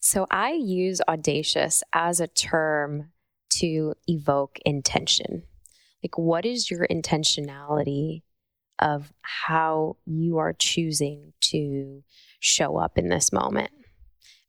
So 0.00 0.26
I 0.30 0.52
use 0.52 1.00
audacious 1.08 1.82
as 1.92 2.20
a 2.20 2.28
term 2.28 3.10
to 3.60 3.94
evoke 4.06 4.58
intention. 4.64 5.42
Like, 6.04 6.18
what 6.18 6.44
is 6.44 6.70
your 6.70 6.86
intentionality 6.86 8.22
of 8.78 9.10
how 9.22 9.96
you 10.04 10.36
are 10.36 10.52
choosing 10.52 11.32
to 11.40 12.04
show 12.40 12.76
up 12.76 12.98
in 12.98 13.08
this 13.08 13.32
moment? 13.32 13.70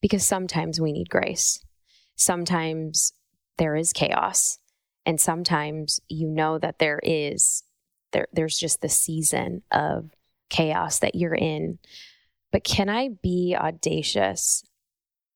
Because 0.02 0.26
sometimes 0.26 0.82
we 0.82 0.92
need 0.92 1.10
grace. 1.10 1.64
Sometimes 2.18 3.14
there 3.58 3.76
is 3.78 3.94
chaos. 3.94 4.60
And 5.06 5.22
sometimes 5.22 6.02
you 6.10 6.28
know 6.28 6.60
that 6.60 6.80
there 6.80 7.00
is, 7.02 7.64
there, 8.12 8.28
there's 8.34 8.58
just 8.58 8.82
the 8.82 8.90
season 8.90 9.62
of 9.72 10.10
chaos 10.50 11.00
that 11.00 11.16
you're 11.16 11.36
in. 11.36 11.80
But 12.52 12.66
can 12.66 12.90
I 12.90 13.12
be 13.24 13.56
audacious 13.58 14.64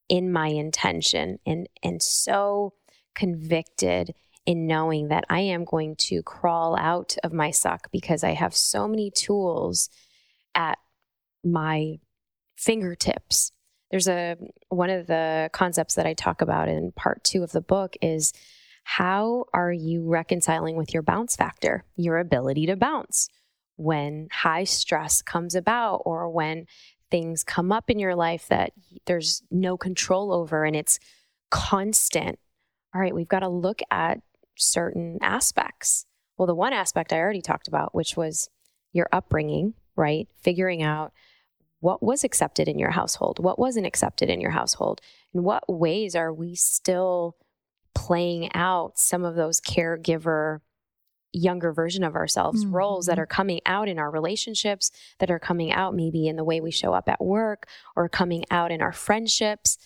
in 0.09 0.33
my 0.33 0.47
intention 0.47 1.39
and, 1.45 1.69
and 1.81 2.01
so 2.01 2.73
convicted 3.15 4.13
in 4.49 4.65
knowing 4.65 5.09
that 5.09 5.25
I 5.29 5.41
am 5.41 5.63
going 5.63 5.95
to 5.95 6.23
crawl 6.23 6.75
out 6.75 7.15
of 7.23 7.31
my 7.31 7.51
suck 7.51 7.91
because 7.91 8.23
I 8.23 8.31
have 8.31 8.55
so 8.55 8.87
many 8.87 9.11
tools 9.11 9.91
at 10.55 10.79
my 11.43 11.99
fingertips. 12.57 13.51
There's 13.91 14.07
a 14.07 14.37
one 14.69 14.89
of 14.89 15.05
the 15.05 15.51
concepts 15.53 15.93
that 15.93 16.07
I 16.07 16.15
talk 16.15 16.41
about 16.41 16.67
in 16.67 16.91
part 16.93 17.23
2 17.25 17.43
of 17.43 17.51
the 17.51 17.61
book 17.61 17.93
is 18.01 18.33
how 18.85 19.45
are 19.53 19.71
you 19.71 20.09
reconciling 20.09 20.77
with 20.77 20.95
your 20.95 21.03
bounce 21.03 21.35
factor, 21.35 21.85
your 21.95 22.17
ability 22.17 22.65
to 22.65 22.75
bounce 22.75 23.29
when 23.75 24.29
high 24.31 24.63
stress 24.63 25.21
comes 25.21 25.53
about 25.53 26.01
or 26.05 26.27
when 26.27 26.65
things 27.11 27.43
come 27.43 27.71
up 27.71 27.91
in 27.91 27.99
your 27.99 28.15
life 28.15 28.47
that 28.47 28.71
there's 29.05 29.43
no 29.51 29.77
control 29.77 30.33
over 30.33 30.65
and 30.65 30.75
it's 30.75 30.97
constant. 31.51 32.39
All 32.95 32.99
right, 32.99 33.13
we've 33.13 33.27
got 33.27 33.41
to 33.41 33.47
look 33.47 33.81
at 33.91 34.21
certain 34.59 35.17
aspects. 35.21 36.05
Well, 36.37 36.47
the 36.47 36.55
one 36.55 36.73
aspect 36.73 37.11
I 37.11 37.17
already 37.17 37.41
talked 37.41 37.67
about, 37.67 37.93
which 37.93 38.15
was 38.15 38.49
your 38.93 39.07
upbringing, 39.11 39.73
right? 39.95 40.27
Figuring 40.41 40.81
out 40.81 41.11
what 41.79 42.03
was 42.03 42.23
accepted 42.23 42.67
in 42.67 42.77
your 42.77 42.91
household, 42.91 43.43
what 43.43 43.59
wasn't 43.59 43.85
accepted 43.85 44.29
in 44.29 44.41
your 44.41 44.51
household, 44.51 45.01
and 45.33 45.43
what 45.43 45.63
ways 45.67 46.15
are 46.15 46.33
we 46.33 46.55
still 46.55 47.35
playing 47.95 48.53
out 48.53 48.97
some 48.97 49.23
of 49.23 49.35
those 49.35 49.59
caregiver 49.61 50.59
younger 51.31 51.71
version 51.71 52.03
of 52.03 52.15
ourselves 52.15 52.63
mm-hmm. 52.63 52.75
roles 52.75 53.05
that 53.05 53.19
are 53.19 53.25
coming 53.25 53.61
out 53.65 53.87
in 53.87 53.99
our 53.99 54.09
relationships 54.09 54.91
that 55.19 55.29
are 55.29 55.39
coming 55.39 55.71
out 55.71 55.93
maybe 55.93 56.27
in 56.27 56.35
the 56.35 56.43
way 56.43 56.59
we 56.59 56.71
show 56.71 56.93
up 56.93 57.07
at 57.07 57.23
work 57.23 57.67
or 57.95 58.09
coming 58.09 58.43
out 58.49 58.71
in 58.71 58.81
our 58.81 58.91
friendships 58.91 59.77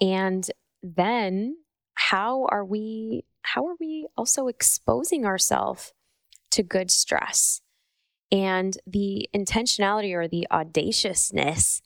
and 0.00 0.48
then 0.82 1.56
how 1.94 2.46
are 2.50 2.64
we 2.64 3.24
how 3.46 3.66
are 3.66 3.76
we 3.78 4.08
also 4.16 4.48
exposing 4.48 5.24
ourselves 5.24 5.92
to 6.50 6.62
good 6.62 6.90
stress 6.90 7.60
and 8.32 8.76
the 8.86 9.28
intentionality 9.34 10.14
or 10.14 10.26
the 10.26 10.46
audaciousness 10.50 11.80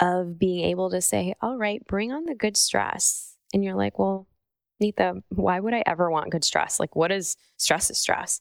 of 0.00 0.38
being 0.38 0.64
able 0.64 0.90
to 0.90 1.00
say, 1.00 1.34
all 1.40 1.56
right, 1.56 1.84
bring 1.86 2.12
on 2.12 2.24
the 2.26 2.34
good 2.34 2.56
stress. 2.56 3.36
And 3.52 3.64
you're 3.64 3.74
like, 3.74 3.98
well, 3.98 4.26
Neeta, 4.82 5.22
why 5.30 5.58
would 5.58 5.74
I 5.74 5.82
ever 5.86 6.10
want 6.10 6.30
good 6.30 6.44
stress? 6.44 6.78
Like, 6.78 6.94
what 6.94 7.10
is 7.10 7.36
stress 7.56 7.90
is 7.90 7.98
stress? 7.98 8.40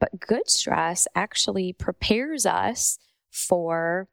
But 0.00 0.20
good 0.20 0.48
stress 0.48 1.06
actually 1.14 1.72
prepares 1.72 2.46
us 2.46 2.98
for 3.30 4.08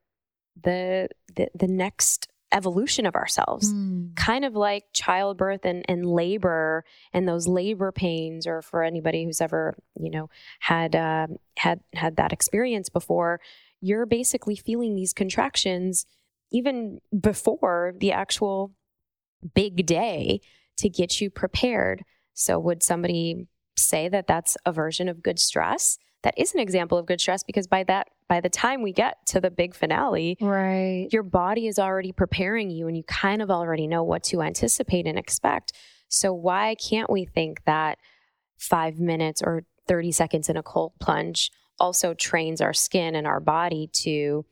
the, 0.62 1.08
the, 1.36 1.50
the 1.54 1.68
next 1.68 2.28
evolution 2.52 3.06
of 3.06 3.16
ourselves. 3.16 3.74
Mm. 3.74 4.16
kind 4.16 4.46
of 4.46 4.56
like 4.56 4.86
childbirth 4.94 5.66
and, 5.66 5.86
and 5.88 6.06
labor 6.06 6.84
and 7.14 7.28
those 7.28 7.48
labor 7.48 7.92
pains 7.92 8.46
or 8.46 8.62
for 8.62 8.84
anybody 8.84 9.26
who's 9.26 9.42
ever 9.42 9.76
you 10.00 10.12
know 10.12 10.30
had 10.60 10.96
uh, 10.96 11.28
had 11.58 11.80
had 11.94 12.18
that 12.18 12.34
experience 12.34 12.90
before 12.90 13.40
you're 13.82 14.06
basically 14.06 14.56
feeling 14.56 14.96
these 14.96 15.14
contractions 15.14 16.06
even 16.52 17.00
before 17.18 17.94
the 17.98 18.12
actual 18.12 18.72
big 19.56 19.86
day 19.86 20.40
to 20.78 20.90
get 20.90 21.20
you 21.20 21.30
prepared. 21.30 22.04
So 22.34 22.60
would 22.60 22.84
somebody 22.84 23.48
say 23.78 24.10
that 24.10 24.28
that's 24.28 24.58
a 24.66 24.72
version 24.72 25.10
of 25.10 25.24
good 25.24 25.40
stress 25.40 25.98
that 26.24 26.34
is 26.38 26.54
an 26.54 26.60
example 26.60 26.98
of 26.98 27.06
good 27.06 27.20
stress 27.20 27.44
because 27.44 27.68
by 27.68 27.84
that 27.84 28.08
by 28.28 28.40
the 28.40 28.50
time 28.50 28.82
we 28.82 28.94
get 28.94 29.18
to 29.26 29.42
the 29.42 29.52
big 29.52 29.74
finale 29.76 30.38
right. 30.40 31.08
your 31.12 31.24
body 31.24 31.68
is 31.68 31.80
already 31.80 32.12
preparing 32.12 32.70
you 32.70 32.88
and 32.88 32.96
you 32.96 33.04
kind 33.04 33.42
of 33.42 33.50
already 33.50 33.88
know 33.88 34.04
what 34.04 34.24
to 34.24 34.42
anticipate 34.42 35.06
and 35.08 35.18
expect. 35.18 35.74
So 36.08 36.34
why 36.34 36.76
can't 36.76 37.10
we 37.10 37.26
think 37.26 37.64
that 37.66 37.98
5 38.58 39.00
minutes 39.00 39.42
or 39.42 39.64
30 39.88 40.12
seconds 40.12 40.50
in 40.50 40.58
a 40.58 40.64
cold 40.64 40.94
plunge 41.00 41.52
also 41.80 42.14
trains 42.14 42.62
our 42.62 42.74
skin 42.74 43.16
and 43.16 43.26
our 43.26 43.40
body 43.40 43.90
to 43.94 44.46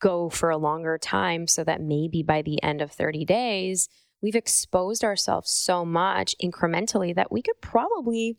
go 0.00 0.28
for 0.28 0.50
a 0.50 0.58
longer 0.58 0.98
time 0.98 1.46
so 1.46 1.64
that 1.64 1.80
maybe 1.80 2.22
by 2.22 2.42
the 2.42 2.62
end 2.62 2.82
of 2.82 2.90
30 2.90 3.24
days 3.24 3.88
we've 4.20 4.36
exposed 4.36 5.02
ourselves 5.02 5.50
so 5.50 5.84
much 5.84 6.34
incrementally 6.42 7.14
that 7.14 7.32
we 7.32 7.42
could 7.42 7.60
probably 7.60 8.36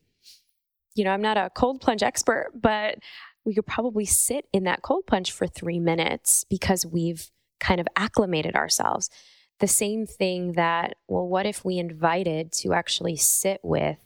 you 0.95 1.03
know, 1.03 1.11
I'm 1.11 1.21
not 1.21 1.37
a 1.37 1.49
cold 1.55 1.81
plunge 1.81 2.03
expert, 2.03 2.51
but 2.53 2.99
we 3.45 3.53
could 3.53 3.65
probably 3.65 4.05
sit 4.05 4.45
in 4.53 4.63
that 4.63 4.81
cold 4.81 5.05
plunge 5.05 5.31
for 5.31 5.47
three 5.47 5.79
minutes 5.79 6.45
because 6.49 6.85
we've 6.85 7.29
kind 7.59 7.79
of 7.81 7.87
acclimated 7.95 8.55
ourselves. 8.55 9.09
The 9.59 9.67
same 9.67 10.05
thing 10.05 10.53
that, 10.53 10.95
well, 11.07 11.27
what 11.27 11.45
if 11.45 11.63
we 11.63 11.77
invited 11.77 12.51
to 12.53 12.73
actually 12.73 13.15
sit 13.15 13.59
with 13.63 13.97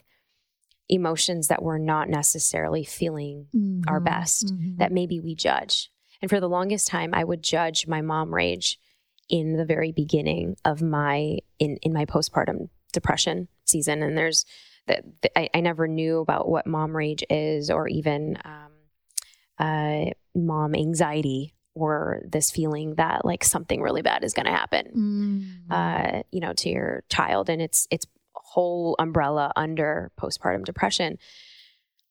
emotions 0.89 1.47
that 1.47 1.61
we're 1.61 1.77
not 1.77 2.09
necessarily 2.09 2.83
feeling 2.83 3.47
mm-hmm. 3.55 3.81
our 3.87 3.99
best, 3.99 4.47
mm-hmm. 4.47 4.77
that 4.77 4.91
maybe 4.91 5.19
we 5.19 5.35
judge? 5.35 5.91
And 6.21 6.29
for 6.29 6.39
the 6.39 6.49
longest 6.49 6.87
time, 6.87 7.13
I 7.13 7.23
would 7.23 7.43
judge 7.43 7.87
my 7.87 8.01
mom 8.01 8.33
rage 8.33 8.79
in 9.29 9.57
the 9.57 9.65
very 9.65 9.91
beginning 9.91 10.55
of 10.63 10.81
my 10.81 11.37
in 11.59 11.77
in 11.81 11.91
my 11.93 12.05
postpartum 12.05 12.69
depression 12.93 13.47
season 13.65 14.01
and 14.01 14.17
there's 14.17 14.45
that 14.87 15.03
I, 15.35 15.49
I, 15.53 15.61
never 15.61 15.87
knew 15.87 16.19
about 16.19 16.49
what 16.49 16.65
mom 16.65 16.95
rage 16.95 17.23
is 17.29 17.69
or 17.69 17.87
even 17.87 18.37
um, 18.43 18.71
uh, 19.59 20.11
mom 20.35 20.75
anxiety 20.75 21.53
or 21.73 22.21
this 22.27 22.49
feeling 22.49 22.95
that 22.95 23.23
like 23.23 23.43
something 23.43 23.81
really 23.81 24.01
bad 24.01 24.23
is 24.23 24.33
going 24.33 24.45
to 24.45 24.51
happen 24.51 25.59
mm. 25.69 25.73
uh, 25.73 26.23
you 26.31 26.39
know 26.39 26.53
to 26.53 26.69
your 26.69 27.03
child 27.09 27.49
and 27.49 27.61
it's 27.61 27.87
it's 27.91 28.05
whole 28.33 28.95
umbrella 28.99 29.51
under 29.55 30.11
postpartum 30.19 30.63
depression 30.63 31.17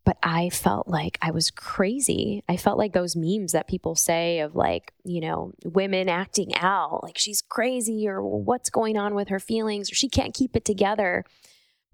but 0.06 0.18
I 0.22 0.50
felt 0.50 0.86
like 0.86 1.18
I 1.20 1.32
was 1.32 1.50
crazy. 1.50 2.44
I 2.48 2.56
felt 2.56 2.78
like 2.78 2.92
those 2.92 3.16
memes 3.16 3.50
that 3.50 3.66
people 3.66 3.96
say 3.96 4.38
of 4.38 4.54
like, 4.54 4.92
you 5.02 5.20
know, 5.20 5.52
women 5.64 6.08
acting 6.08 6.54
out, 6.54 7.02
like 7.02 7.18
she's 7.18 7.42
crazy 7.42 8.06
or 8.06 8.22
what's 8.22 8.70
going 8.70 8.96
on 8.96 9.16
with 9.16 9.28
her 9.30 9.40
feelings 9.40 9.90
or 9.90 9.96
she 9.96 10.08
can't 10.08 10.32
keep 10.32 10.54
it 10.54 10.64
together. 10.64 11.24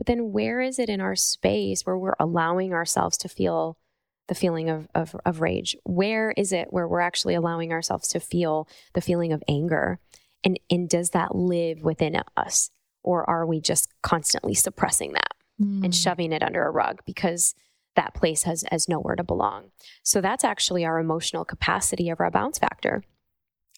But 0.03 0.07
then 0.09 0.33
where 0.33 0.61
is 0.61 0.81
it 0.81 0.89
in 0.89 1.01
our 1.01 1.15
space 1.15 1.87
where 1.87 1.97
we're 1.97 2.17
allowing 2.19 2.73
ourselves 2.73 3.17
to 3.19 3.29
feel 3.29 3.79
the 4.27 4.35
feeling 4.35 4.69
of, 4.69 4.89
of, 4.97 5.15
of 5.25 5.41
rage? 5.41 5.77
Where 5.85 6.33
is 6.33 6.53
it 6.53 6.73
where 6.73 6.89
we're 6.89 6.99
actually 6.99 7.37
allowing 7.37 7.71
ourselves 7.71 8.09
to 8.09 8.19
feel 8.19 8.67
the 8.95 9.01
feeling 9.01 9.33
of 9.33 9.45
anger? 9.47 10.01
And, 10.43 10.59
and 10.69 10.89
does 10.89 11.11
that 11.11 11.37
live 11.37 11.83
within 11.85 12.21
us? 12.37 12.73
Or 13.05 13.31
are 13.31 13.47
we 13.47 13.61
just 13.61 13.91
constantly 14.03 14.55
suppressing 14.55 15.13
that 15.13 15.35
mm. 15.63 15.85
and 15.85 15.95
shoving 15.95 16.33
it 16.33 16.43
under 16.43 16.67
a 16.67 16.73
rug 16.73 17.03
because 17.07 17.55
that 17.95 18.13
place 18.13 18.43
has, 18.43 18.65
has 18.73 18.89
nowhere 18.89 19.15
to 19.15 19.23
belong? 19.23 19.71
So 20.03 20.21
that's 20.21 20.43
actually 20.43 20.85
our 20.85 20.99
emotional 20.99 21.45
capacity 21.45 22.09
of 22.09 22.19
our 22.19 22.33
bounce 22.33 22.59
factor. 22.59 23.05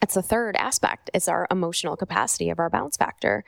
That's 0.01 0.15
the 0.15 0.23
third 0.23 0.57
aspect. 0.57 1.11
It's 1.13 1.29
our 1.29 1.47
emotional 1.51 1.99
capacity 1.99 2.49
of 2.49 2.59
our 2.59 2.71
bounce 2.71 2.97
factor. 2.97 3.45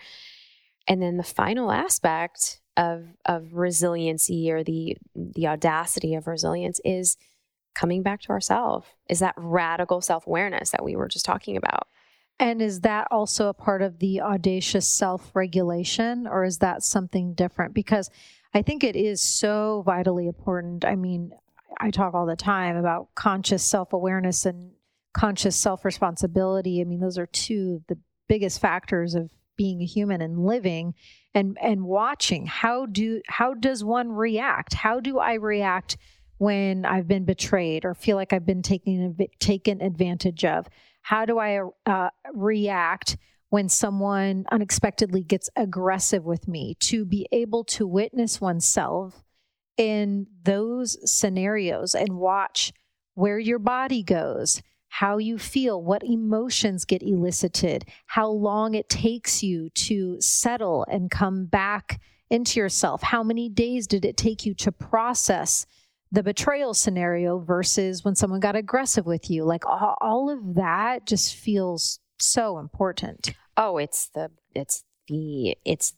And 0.86 1.00
then 1.00 1.16
the 1.16 1.22
final 1.22 1.72
aspect 1.72 2.60
of 2.76 3.06
of 3.24 3.54
resiliency 3.54 4.50
or 4.50 4.62
the 4.62 4.96
the 5.14 5.46
audacity 5.46 6.14
of 6.14 6.26
resilience 6.26 6.80
is 6.84 7.16
coming 7.74 8.02
back 8.02 8.20
to 8.22 8.30
ourselves 8.30 8.86
is 9.08 9.18
that 9.20 9.34
radical 9.36 10.00
self-awareness 10.00 10.70
that 10.70 10.84
we 10.84 10.96
were 10.96 11.08
just 11.08 11.24
talking 11.26 11.56
about? 11.56 11.88
And 12.38 12.60
is 12.60 12.80
that 12.80 13.08
also 13.10 13.48
a 13.48 13.54
part 13.54 13.80
of 13.80 13.98
the 13.98 14.20
audacious 14.20 14.86
self-regulation 14.88 16.26
or 16.26 16.44
is 16.44 16.58
that 16.58 16.82
something 16.82 17.34
different? 17.34 17.74
Because 17.74 18.10
i 18.54 18.62
think 18.62 18.84
it 18.84 18.96
is 18.96 19.20
so 19.20 19.82
vitally 19.84 20.26
important. 20.26 20.84
I 20.84 20.96
mean 20.96 21.32
i 21.78 21.90
talk 21.90 22.14
all 22.14 22.26
the 22.26 22.36
time 22.36 22.76
about 22.76 23.08
conscious 23.14 23.62
self-awareness 23.64 24.46
and 24.46 24.72
conscious 25.14 25.56
self-responsibility. 25.56 26.80
I 26.80 26.84
mean 26.84 27.00
those 27.00 27.18
are 27.18 27.26
two 27.26 27.80
of 27.80 27.86
the 27.88 28.00
biggest 28.28 28.60
factors 28.60 29.14
of 29.14 29.30
being 29.56 29.82
a 29.82 29.86
human 29.86 30.20
and 30.20 30.44
living 30.44 30.94
and 31.34 31.56
and 31.60 31.84
watching. 31.84 32.46
How 32.46 32.86
do 32.86 33.20
how 33.26 33.54
does 33.54 33.84
one 33.84 34.12
react? 34.12 34.74
How 34.74 35.00
do 35.00 35.18
i 35.18 35.34
react 35.34 35.96
when 36.38 36.84
i've 36.84 37.08
been 37.08 37.24
betrayed 37.24 37.84
or 37.84 37.94
feel 37.94 38.16
like 38.16 38.32
i've 38.32 38.46
been 38.46 38.62
taken 38.62 39.16
taken 39.40 39.80
advantage 39.80 40.44
of? 40.44 40.66
How 41.02 41.24
do 41.24 41.38
i 41.38 41.60
uh, 41.86 42.10
react 42.32 43.16
when 43.48 43.68
someone 43.68 44.44
unexpectedly 44.50 45.22
gets 45.22 45.48
aggressive 45.56 46.24
with 46.24 46.48
me, 46.48 46.74
to 46.80 47.04
be 47.04 47.26
able 47.32 47.64
to 47.64 47.86
witness 47.86 48.40
oneself 48.40 49.22
in 49.76 50.26
those 50.42 50.98
scenarios 51.10 51.94
and 51.94 52.16
watch 52.16 52.72
where 53.14 53.38
your 53.38 53.58
body 53.58 54.02
goes, 54.02 54.62
how 55.00 55.18
you 55.18 55.36
feel, 55.36 55.82
what 55.82 56.02
emotions 56.02 56.86
get 56.86 57.02
elicited, 57.02 57.84
how 58.06 58.30
long 58.30 58.72
it 58.72 58.88
takes 58.88 59.42
you 59.42 59.68
to 59.68 60.18
settle 60.22 60.86
and 60.90 61.10
come 61.10 61.44
back 61.44 62.00
into 62.30 62.58
yourself. 62.58 63.02
How 63.02 63.22
many 63.22 63.50
days 63.50 63.86
did 63.86 64.06
it 64.06 64.16
take 64.16 64.46
you 64.46 64.54
to 64.54 64.72
process 64.72 65.66
the 66.12 66.22
betrayal 66.22 66.72
scenario 66.72 67.38
versus 67.38 68.06
when 68.06 68.14
someone 68.14 68.40
got 68.40 68.56
aggressive 68.56 69.04
with 69.04 69.28
you? 69.28 69.44
Like 69.44 69.66
all, 69.66 69.98
all 70.00 70.30
of 70.30 70.54
that 70.54 71.06
just 71.06 71.34
feels 71.34 72.00
so 72.18 72.58
important. 72.58 73.34
Oh, 73.54 73.76
it's 73.76 74.08
the, 74.14 74.30
it's 74.54 74.82
the, 75.08 75.58
it's, 75.66 75.92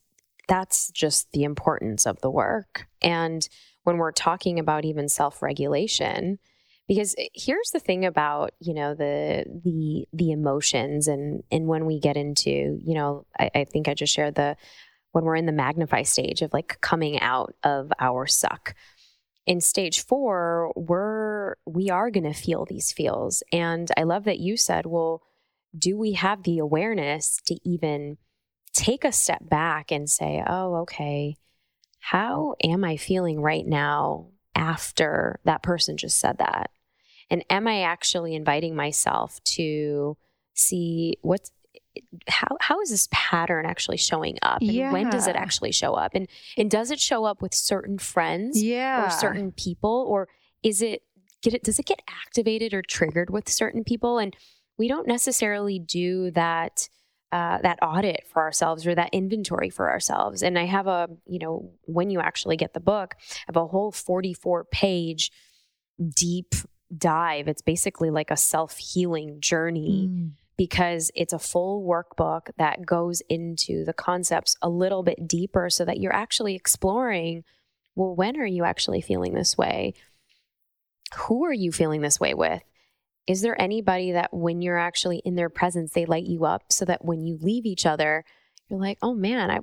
that's 0.48 0.90
just 0.90 1.30
the 1.30 1.44
importance 1.44 2.04
of 2.04 2.20
the 2.20 2.32
work. 2.32 2.88
And 3.00 3.48
when 3.84 3.98
we're 3.98 4.10
talking 4.10 4.58
about 4.58 4.84
even 4.84 5.08
self 5.08 5.40
regulation, 5.40 6.40
because 6.88 7.14
eh, 7.18 7.28
here's 7.34 7.70
the 7.70 7.78
thing 7.78 8.04
about 8.04 8.50
you 8.58 8.74
know 8.74 8.94
the 8.94 9.44
the 9.64 10.08
the 10.12 10.32
emotions 10.32 11.06
and 11.06 11.44
and 11.52 11.68
when 11.68 11.84
we 11.86 12.00
get 12.00 12.16
into 12.16 12.50
you 12.50 12.94
know 12.94 13.26
I, 13.38 13.50
I 13.54 13.64
think 13.64 13.86
I 13.86 13.94
just 13.94 14.12
shared 14.12 14.34
the 14.34 14.56
when 15.12 15.24
we're 15.24 15.36
in 15.36 15.46
the 15.46 15.52
magnify 15.52 16.02
stage 16.02 16.42
of 16.42 16.52
like 16.52 16.80
coming 16.80 17.20
out 17.20 17.54
of 17.62 17.92
our 18.00 18.26
suck. 18.26 18.74
In 19.46 19.60
stage 19.60 20.04
four 20.04 20.72
we're 20.74 21.54
we 21.66 21.90
are 21.90 22.10
going 22.10 22.24
to 22.24 22.34
feel 22.34 22.64
these 22.64 22.92
feels. 22.92 23.42
And 23.52 23.88
i 23.96 24.02
love 24.02 24.24
that 24.24 24.40
you 24.40 24.56
said 24.56 24.86
well 24.86 25.22
do 25.76 25.98
we 25.98 26.12
have 26.12 26.42
the 26.42 26.58
awareness 26.58 27.38
to 27.46 27.56
even 27.64 28.16
take 28.72 29.04
a 29.04 29.12
step 29.12 29.40
back 29.42 29.90
and 29.90 30.08
say 30.08 30.42
oh 30.46 30.76
okay 30.76 31.36
how 32.00 32.54
am 32.62 32.84
i 32.84 32.96
feeling 32.96 33.40
right 33.40 33.66
now 33.66 34.28
after 34.54 35.40
that 35.44 35.62
person 35.62 35.96
just 35.96 36.18
said 36.18 36.38
that 36.38 36.70
and 37.30 37.44
am 37.50 37.66
i 37.66 37.82
actually 37.82 38.34
inviting 38.34 38.74
myself 38.74 39.42
to 39.44 40.16
see 40.54 41.16
what's 41.22 41.52
how 42.28 42.56
how 42.60 42.80
is 42.80 42.90
this 42.90 43.08
pattern 43.10 43.66
actually 43.66 43.96
showing 43.96 44.38
up? 44.42 44.60
And 44.60 44.72
yeah. 44.72 44.92
when 44.92 45.10
does 45.10 45.26
it 45.26 45.36
actually 45.36 45.72
show 45.72 45.94
up? 45.94 46.14
And 46.14 46.28
and 46.56 46.70
does 46.70 46.90
it 46.90 47.00
show 47.00 47.24
up 47.24 47.42
with 47.42 47.54
certain 47.54 47.98
friends 47.98 48.62
yeah. 48.62 49.06
or 49.06 49.10
certain 49.10 49.52
people? 49.52 50.06
Or 50.08 50.28
is 50.62 50.82
it 50.82 51.02
get 51.42 51.54
it 51.54 51.62
does 51.62 51.78
it 51.78 51.86
get 51.86 52.02
activated 52.08 52.74
or 52.74 52.82
triggered 52.82 53.30
with 53.30 53.48
certain 53.48 53.84
people? 53.84 54.18
And 54.18 54.36
we 54.76 54.88
don't 54.88 55.06
necessarily 55.06 55.78
do 55.78 56.30
that 56.32 56.88
uh, 57.30 57.58
that 57.58 57.78
audit 57.82 58.26
for 58.32 58.42
ourselves 58.42 58.86
or 58.86 58.94
that 58.94 59.10
inventory 59.12 59.70
for 59.70 59.90
ourselves. 59.90 60.42
And 60.42 60.58
i 60.58 60.64
have 60.64 60.86
a 60.86 61.08
you 61.26 61.38
know 61.38 61.72
when 61.84 62.10
you 62.10 62.20
actually 62.20 62.56
get 62.56 62.74
the 62.74 62.80
book 62.80 63.14
i 63.18 63.44
have 63.48 63.56
a 63.56 63.66
whole 63.66 63.92
44 63.92 64.64
page 64.64 65.30
deep 66.16 66.54
dive 66.96 67.48
it's 67.48 67.62
basically 67.62 68.10
like 68.10 68.30
a 68.30 68.36
self-healing 68.36 69.40
journey 69.40 70.08
mm 70.10 70.30
because 70.56 71.12
it's 71.14 71.32
a 71.32 71.38
full 71.38 71.86
workbook 71.86 72.50
that 72.56 72.84
goes 72.84 73.22
into 73.28 73.84
the 73.84 73.92
concepts 73.92 74.56
a 74.60 74.68
little 74.68 75.04
bit 75.04 75.28
deeper 75.28 75.70
so 75.70 75.84
that 75.84 76.00
you're 76.00 76.12
actually 76.12 76.56
exploring 76.56 77.44
well, 77.98 78.14
when 78.14 78.36
are 78.36 78.46
you 78.46 78.64
actually 78.64 79.00
feeling 79.00 79.34
this 79.34 79.58
way? 79.58 79.92
Who 81.16 81.44
are 81.44 81.52
you 81.52 81.72
feeling 81.72 82.00
this 82.00 82.20
way 82.20 82.32
with? 82.32 82.62
Is 83.26 83.42
there 83.42 83.60
anybody 83.60 84.12
that 84.12 84.32
when 84.32 84.62
you're 84.62 84.78
actually 84.78 85.20
in 85.24 85.34
their 85.34 85.50
presence, 85.50 85.92
they 85.92 86.06
light 86.06 86.24
you 86.24 86.44
up 86.44 86.62
so 86.70 86.84
that 86.84 87.04
when 87.04 87.24
you 87.24 87.38
leave 87.42 87.66
each 87.66 87.84
other, 87.84 88.24
you're 88.68 88.78
like, 88.78 88.98
oh 89.02 89.14
man, 89.14 89.50
I, 89.50 89.56
I 89.56 89.58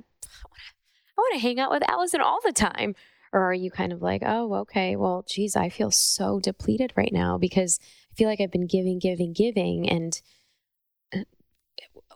want 1.16 1.32
to 1.32 1.40
hang 1.40 1.58
out 1.58 1.70
with 1.70 1.88
Allison 1.88 2.20
all 2.20 2.40
the 2.44 2.52
time? 2.52 2.94
Or 3.36 3.50
are 3.50 3.54
you 3.54 3.70
kind 3.70 3.92
of 3.92 4.00
like, 4.00 4.22
oh, 4.24 4.54
okay, 4.54 4.96
well, 4.96 5.22
geez, 5.28 5.56
I 5.56 5.68
feel 5.68 5.90
so 5.90 6.40
depleted 6.40 6.94
right 6.96 7.12
now 7.12 7.36
because 7.36 7.78
I 8.10 8.14
feel 8.14 8.30
like 8.30 8.40
I've 8.40 8.50
been 8.50 8.66
giving, 8.66 8.98
giving, 8.98 9.34
giving. 9.34 9.90
And 9.90 10.18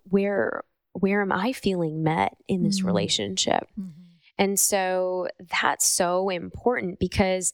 where 0.04 0.64
where 0.94 1.20
am 1.20 1.30
I 1.30 1.52
feeling 1.52 2.02
met 2.02 2.38
in 2.48 2.62
this 2.62 2.78
mm-hmm. 2.78 2.86
relationship? 2.86 3.68
Mm-hmm. 3.78 4.00
And 4.38 4.58
so 4.58 5.28
that's 5.60 5.86
so 5.86 6.30
important 6.30 6.98
because 6.98 7.52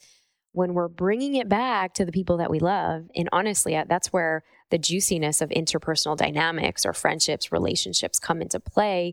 when 0.52 0.72
we're 0.72 0.86
bringing 0.86 1.34
it 1.34 1.48
back 1.48 1.94
to 1.94 2.04
the 2.04 2.12
people 2.12 2.36
that 2.36 2.50
we 2.50 2.60
love, 2.60 3.10
and 3.16 3.28
honestly, 3.32 3.76
that's 3.88 4.12
where 4.12 4.44
the 4.70 4.78
juiciness 4.78 5.40
of 5.40 5.50
interpersonal 5.50 6.16
dynamics 6.16 6.86
or 6.86 6.92
friendships, 6.92 7.50
relationships 7.50 8.20
come 8.20 8.40
into 8.40 8.60
play. 8.60 9.12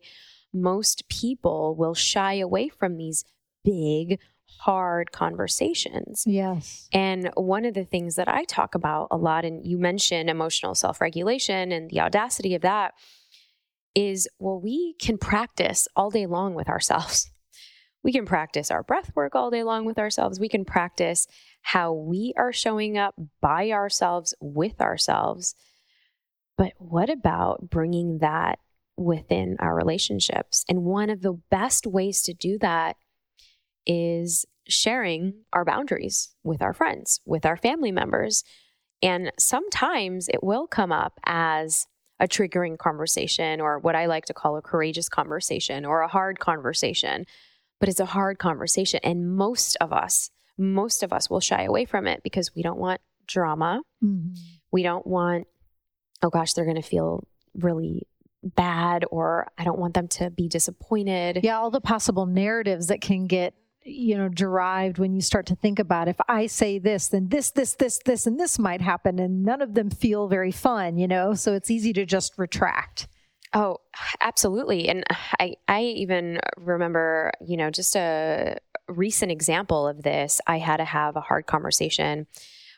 Most 0.54 1.10
people 1.10 1.76
will 1.76 1.96
shy 1.96 2.36
away 2.36 2.70
from 2.70 2.98
these 2.98 3.26
big, 3.64 4.20
hard 4.60 5.12
conversations. 5.12 6.24
Yes. 6.26 6.88
And 6.94 7.30
one 7.36 7.66
of 7.66 7.74
the 7.74 7.86
things 7.86 8.16
that 8.16 8.28
I 8.28 8.44
talk 8.46 8.76
about 8.76 9.08
a 9.12 9.18
lot, 9.18 9.46
and 9.46 9.66
you 9.66 9.78
mentioned 9.78 10.30
emotional 10.30 10.76
self 10.76 11.02
regulation 11.02 11.72
and 11.72 11.90
the 11.90 12.02
audacity 12.02 12.56
of 12.56 12.62
that 12.62 12.94
is 13.96 14.28
well, 14.40 14.60
we 14.60 14.96
can 15.00 15.18
practice 15.18 15.88
all 15.96 16.10
day 16.10 16.26
long 16.26 16.54
with 16.54 16.70
ourselves. 16.70 17.30
We 18.04 18.12
can 18.12 18.26
practice 18.26 18.70
our 18.70 18.84
breath 18.84 19.12
work 19.16 19.34
all 19.34 19.50
day 19.50 19.64
long 19.64 19.86
with 19.86 19.98
ourselves. 19.98 20.40
We 20.40 20.50
can 20.50 20.66
practice 20.66 21.26
how 21.62 21.94
we 21.94 22.34
are 22.36 22.52
showing 22.52 22.98
up 22.98 23.16
by 23.42 23.72
ourselves 23.72 24.34
with 24.42 24.82
ourselves. 24.82 25.56
But 26.58 26.74
what 26.78 27.10
about 27.10 27.70
bringing 27.70 28.18
that 28.20 28.60
within 28.98 29.56
our 29.60 29.74
relationships? 29.74 30.66
And 30.68 30.84
one 30.84 31.10
of 31.10 31.22
the 31.22 31.40
best 31.50 31.88
ways 31.88 32.22
to 32.24 32.34
do 32.34 32.58
that 32.60 32.98
is 33.86 34.46
sharing 34.68 35.34
our 35.52 35.66
boundaries 35.66 36.30
with 36.44 36.62
our 36.62 36.74
friends, 36.74 37.20
with 37.26 37.46
our 37.46 37.58
family 37.58 37.92
members. 37.92 38.44
And 39.02 39.32
sometimes 39.38 40.30
it 40.30 40.44
will 40.44 40.68
come 40.68 40.92
up 40.92 41.20
as 41.26 41.86
a 42.20 42.28
triggering 42.28 42.78
conversation 42.78 43.60
or 43.60 43.80
what 43.80 43.96
I 43.96 44.06
like 44.06 44.26
to 44.26 44.34
call 44.34 44.56
a 44.56 44.62
courageous 44.62 45.10
conversation 45.10 45.84
or 45.84 46.02
a 46.02 46.08
hard 46.08 46.40
conversation. 46.40 47.26
But 47.80 47.90
it's 47.90 48.00
a 48.00 48.06
hard 48.06 48.40
conversation. 48.40 49.02
And 49.04 49.36
most 49.36 49.76
of 49.82 49.92
us, 49.92 50.30
most 50.58 51.04
of 51.04 51.12
us 51.12 51.30
will 51.30 51.42
shy 51.42 51.64
away 51.64 51.84
from 51.86 52.08
it 52.08 52.24
because 52.24 52.56
we 52.56 52.62
don't 52.62 52.80
want 52.80 53.02
drama. 53.28 53.82
Mm-hmm. 54.04 54.36
We 54.72 54.84
don't 54.84 55.06
want, 55.06 55.48
oh 56.22 56.30
gosh, 56.30 56.54
they're 56.54 56.66
going 56.66 56.78
to 56.78 56.82
feel 56.82 57.28
really 57.54 58.08
bad 58.42 59.06
or 59.12 59.48
I 59.58 59.64
don't 59.64 59.80
want 59.80 59.94
them 59.94 60.08
to 60.10 60.30
be 60.30 60.48
disappointed. 60.48 61.42
Yeah, 61.44 61.58
all 61.58 61.72
the 61.72 61.82
possible 61.82 62.26
narratives 62.26 62.88
that 62.88 63.02
can 63.02 63.28
get 63.28 63.54
you 63.86 64.18
know 64.18 64.30
derived 64.30 64.98
when 64.98 65.14
you 65.14 65.22
start 65.22 65.46
to 65.46 65.56
think 65.56 65.80
about 65.80 66.08
if 66.08 66.16
i 66.28 66.46
say 66.46 66.80
this 66.80 67.10
then 67.10 67.28
this 67.30 67.52
this 67.52 67.76
this 67.76 68.00
this 68.06 68.26
and 68.26 68.40
this 68.40 68.58
might 68.58 68.82
happen 68.82 69.20
and 69.20 69.44
none 69.44 69.62
of 69.62 69.74
them 69.74 69.90
feel 69.90 70.28
very 70.28 70.52
fun 70.52 70.98
you 70.98 71.08
know? 71.08 71.34
So 71.34 71.54
it's 71.54 71.72
easy 71.72 71.94
to 71.94 72.06
just 72.06 72.34
retract. 72.38 73.08
Oh 73.54 73.78
absolutely. 74.22 74.88
And 74.88 75.04
i 75.40 75.56
i 75.68 75.82
even 75.82 76.40
remember 76.58 77.32
you 77.46 77.58
know 77.58 77.70
just 77.70 77.96
a 77.96 78.58
recent 78.88 79.32
example 79.32 79.88
of 79.88 80.04
this 80.04 80.42
i 80.48 80.58
had 80.58 80.78
to 80.78 80.86
have 80.86 81.16
a 81.16 81.22
hard 81.22 81.46
conversation 81.46 82.28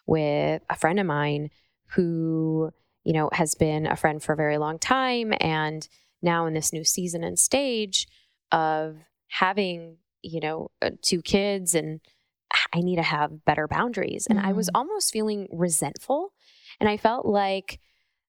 with 0.06 0.62
a 0.70 0.76
friend 0.76 1.00
of 1.00 1.06
mine 1.06 1.50
who 1.96 2.72
you 3.04 3.14
know 3.14 3.30
has 3.34 3.56
been 3.56 3.86
a 3.88 3.96
friend 3.96 4.22
for 4.22 4.34
a 4.34 4.38
very 4.38 4.58
long 4.58 4.78
time 4.80 5.34
and 5.40 5.88
now 6.22 6.46
in 6.46 6.54
this 6.54 6.74
new 6.74 6.84
season 6.84 7.24
and 7.24 7.40
stage 7.40 8.08
of 8.52 8.98
having 9.28 9.98
you 10.26 10.40
know, 10.40 10.72
uh, 10.82 10.92
two 11.02 11.22
kids 11.22 11.76
and 11.76 12.02
I 12.74 12.82
need 12.82 12.98
to 12.98 13.04
have 13.04 13.46
better 13.46 13.68
boundaries. 13.68 14.28
And 14.30 14.40
mm. 14.40 14.46
I 14.46 14.54
was 14.54 14.68
mm. 14.68 14.72
almost 14.76 15.12
feeling 15.12 15.48
resentful. 15.52 16.34
And 16.80 16.90
I 16.90 16.98
felt 16.98 17.26
like 17.26 17.80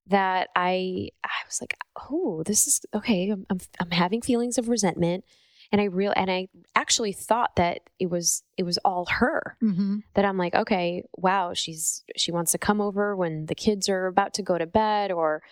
that 0.08 0.48
I 0.54 1.10
I 1.24 1.44
was 1.46 1.60
like, 1.60 1.76
oh, 2.10 2.42
this 2.46 2.66
is 2.66 2.80
okay. 2.94 3.30
I'm 3.30 3.46
I'm, 3.50 3.60
I'm 3.80 3.90
having 3.90 4.22
feelings 4.22 4.58
of 4.58 4.68
resentment. 4.68 5.24
And 5.72 5.80
I 5.80 5.84
real 5.84 6.12
and 6.14 6.30
I 6.30 6.46
actually 6.76 7.12
thought 7.12 7.56
that 7.56 7.80
it 7.98 8.08
was 8.08 8.44
it 8.56 8.62
was 8.62 8.78
all 8.78 9.06
her. 9.06 9.56
Mm-hmm. 9.62 9.98
That 10.14 10.24
I'm 10.24 10.38
like, 10.38 10.54
okay, 10.54 11.02
wow, 11.16 11.54
she's 11.54 12.04
she 12.16 12.30
wants 12.30 12.52
to 12.52 12.58
come 12.58 12.80
over 12.80 13.16
when 13.16 13.46
the 13.46 13.54
kids 13.54 13.88
are 13.88 14.06
about 14.06 14.34
to 14.34 14.42
go 14.42 14.58
to 14.58 14.66
bed 14.66 15.10
or 15.10 15.42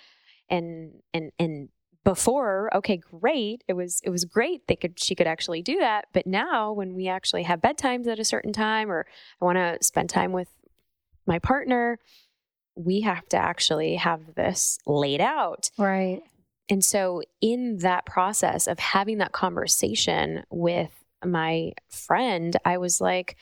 and 0.48 0.92
and 1.12 1.32
and 1.38 1.68
before 2.04 2.70
okay 2.74 2.98
great 2.98 3.64
it 3.66 3.72
was 3.72 4.00
it 4.04 4.10
was 4.10 4.24
great 4.24 4.66
they 4.68 4.76
could 4.76 5.00
she 5.00 5.14
could 5.14 5.26
actually 5.26 5.62
do 5.62 5.78
that 5.78 6.06
but 6.12 6.26
now 6.26 6.72
when 6.72 6.94
we 6.94 7.08
actually 7.08 7.42
have 7.42 7.60
bedtimes 7.60 8.06
at 8.06 8.18
a 8.18 8.24
certain 8.24 8.52
time 8.52 8.90
or 8.90 9.06
i 9.40 9.44
want 9.44 9.56
to 9.56 9.78
spend 9.80 10.10
time 10.10 10.32
with 10.32 10.48
my 11.26 11.38
partner 11.38 11.98
we 12.76 13.02
have 13.02 13.26
to 13.28 13.36
actually 13.36 13.96
have 13.96 14.34
this 14.34 14.78
laid 14.86 15.20
out. 15.20 15.70
Right. 15.78 16.22
And 16.68 16.84
so 16.84 17.22
in 17.40 17.78
that 17.78 18.06
process 18.06 18.66
of 18.66 18.78
having 18.78 19.18
that 19.18 19.32
conversation 19.32 20.44
with 20.50 20.90
my 21.24 21.72
friend 21.88 22.54
i 22.66 22.76
was 22.76 23.00
like 23.00 23.34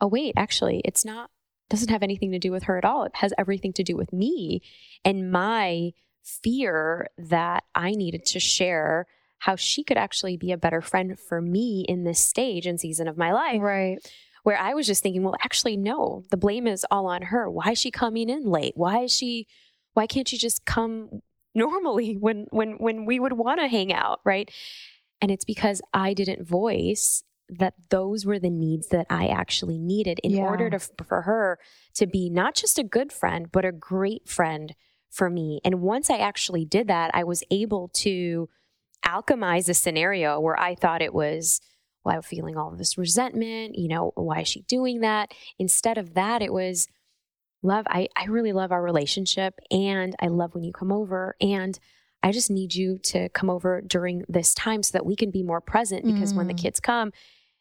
oh 0.00 0.06
wait 0.06 0.34
actually 0.36 0.80
it's 0.84 1.04
not 1.04 1.30
doesn't 1.68 1.90
have 1.90 2.04
anything 2.04 2.30
to 2.30 2.38
do 2.38 2.52
with 2.52 2.64
her 2.64 2.78
at 2.78 2.84
all. 2.84 3.04
It 3.04 3.16
has 3.16 3.32
everything 3.36 3.72
to 3.72 3.82
do 3.82 3.96
with 3.96 4.12
me 4.12 4.62
and 5.04 5.32
my 5.32 5.92
fear 6.24 7.08
that 7.18 7.64
I 7.74 7.92
needed 7.92 8.24
to 8.26 8.40
share 8.40 9.06
how 9.38 9.56
she 9.56 9.84
could 9.84 9.98
actually 9.98 10.36
be 10.36 10.52
a 10.52 10.56
better 10.56 10.80
friend 10.80 11.18
for 11.18 11.40
me 11.40 11.84
in 11.86 12.04
this 12.04 12.18
stage 12.18 12.66
and 12.66 12.80
season 12.80 13.06
of 13.06 13.18
my 13.18 13.32
life. 13.32 13.60
Right. 13.60 13.98
Where 14.42 14.58
I 14.58 14.74
was 14.74 14.86
just 14.86 15.02
thinking, 15.02 15.22
well, 15.22 15.36
actually, 15.42 15.76
no, 15.76 16.22
the 16.30 16.36
blame 16.36 16.66
is 16.66 16.84
all 16.90 17.06
on 17.06 17.22
her. 17.22 17.50
Why 17.50 17.72
is 17.72 17.78
she 17.78 17.90
coming 17.90 18.28
in 18.28 18.44
late? 18.44 18.72
Why 18.74 19.00
is 19.00 19.12
she, 19.12 19.46
why 19.92 20.06
can't 20.06 20.28
she 20.28 20.38
just 20.38 20.64
come 20.64 21.22
normally 21.54 22.14
when, 22.14 22.46
when, 22.50 22.72
when 22.72 23.04
we 23.04 23.20
would 23.20 23.34
want 23.34 23.60
to 23.60 23.68
hang 23.68 23.92
out? 23.92 24.20
Right. 24.24 24.50
And 25.20 25.30
it's 25.30 25.44
because 25.44 25.82
I 25.92 26.14
didn't 26.14 26.46
voice 26.46 27.22
that 27.50 27.74
those 27.90 28.24
were 28.24 28.38
the 28.38 28.50
needs 28.50 28.88
that 28.88 29.06
I 29.10 29.26
actually 29.26 29.78
needed 29.78 30.20
in 30.24 30.32
Yeah. 30.32 30.44
order 30.44 30.70
to, 30.70 30.78
for 30.78 31.22
her 31.22 31.58
to 31.94 32.06
be 32.06 32.30
not 32.30 32.54
just 32.54 32.78
a 32.78 32.82
good 32.82 33.12
friend, 33.12 33.52
but 33.52 33.66
a 33.66 33.72
great 33.72 34.26
friend 34.28 34.74
for 35.14 35.30
me. 35.30 35.60
And 35.64 35.80
once 35.80 36.10
I 36.10 36.18
actually 36.18 36.64
did 36.64 36.88
that, 36.88 37.12
I 37.14 37.22
was 37.24 37.44
able 37.50 37.88
to 37.94 38.48
alchemize 39.06 39.68
a 39.68 39.74
scenario 39.74 40.40
where 40.40 40.58
I 40.58 40.74
thought 40.74 41.02
it 41.02 41.14
was, 41.14 41.60
well, 42.04 42.16
I'm 42.16 42.22
feeling 42.22 42.56
all 42.56 42.70
this 42.72 42.98
resentment. 42.98 43.76
You 43.76 43.88
know, 43.88 44.12
why 44.16 44.40
is 44.40 44.48
she 44.48 44.62
doing 44.62 45.00
that? 45.00 45.32
Instead 45.58 45.98
of 45.98 46.14
that, 46.14 46.42
it 46.42 46.52
was, 46.52 46.88
love, 47.62 47.86
I, 47.88 48.08
I 48.16 48.24
really 48.26 48.52
love 48.52 48.72
our 48.72 48.82
relationship 48.82 49.58
and 49.70 50.16
I 50.20 50.26
love 50.26 50.54
when 50.54 50.64
you 50.64 50.72
come 50.72 50.90
over. 50.90 51.36
And 51.40 51.78
I 52.22 52.32
just 52.32 52.50
need 52.50 52.74
you 52.74 52.98
to 53.04 53.28
come 53.30 53.50
over 53.50 53.82
during 53.82 54.24
this 54.28 54.52
time 54.54 54.82
so 54.82 54.92
that 54.94 55.06
we 55.06 55.14
can 55.14 55.30
be 55.30 55.42
more 55.42 55.60
present 55.60 56.04
because 56.06 56.34
when 56.34 56.46
the 56.48 56.54
Mm. 56.54 56.62
kids 56.62 56.80
come, 56.80 57.12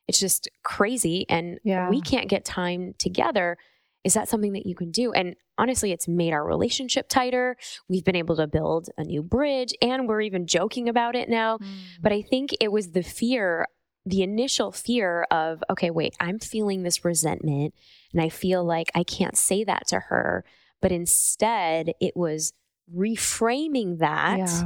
it's 0.08 0.20
just 0.20 0.50
crazy 0.64 1.26
and 1.30 1.60
Yeah. 1.64 1.90
we 1.90 2.02
can't 2.02 2.30
get 2.30 2.44
time 2.46 2.94
together. 2.98 3.58
Is 4.04 4.14
that 4.16 4.28
something 4.28 4.54
that 4.54 4.66
you 4.66 4.76
can 4.76 4.92
do? 4.92 5.14
And 5.14 5.36
honestly, 5.58 5.92
it's 5.92 6.08
made 6.08 6.34
our 6.34 6.46
relationship 6.46 7.08
tighter. 7.08 7.56
We've 7.88 8.04
been 8.04 8.16
able 8.16 8.36
to 8.36 8.48
build 8.48 8.90
a 8.98 9.04
new 9.04 9.24
bridge 9.24 9.74
and 9.82 10.08
we're 10.08 10.22
even 10.22 10.46
joking 10.46 10.90
about 10.90 11.16
it 11.16 11.30
now. 11.30 11.60
But 12.02 12.12
I 12.12 12.22
mm. 12.22 12.30
think 12.30 12.52
it 12.60 12.72
was 12.72 12.92
the 12.92 13.04
fear, 13.04 13.68
the 14.06 14.24
initial 14.24 14.72
fear 14.72 15.24
of, 15.32 15.64
okay, 15.70 15.90
wait, 15.90 16.16
I'm 16.20 16.40
feeling 16.40 16.84
this 16.84 17.06
resentment 17.06 17.74
and 18.12 18.22
I 18.22 18.30
feel 18.30 18.64
like 18.64 18.92
I 18.94 19.04
can't 19.04 19.38
say 19.38 19.64
that 19.64 19.88
to 19.88 20.00
her. 20.00 20.44
But 20.82 20.92
instead, 20.92 21.94
it 22.02 22.14
was 22.16 22.52
reframing 22.94 24.00
that 24.00 24.38
yeah. 24.38 24.64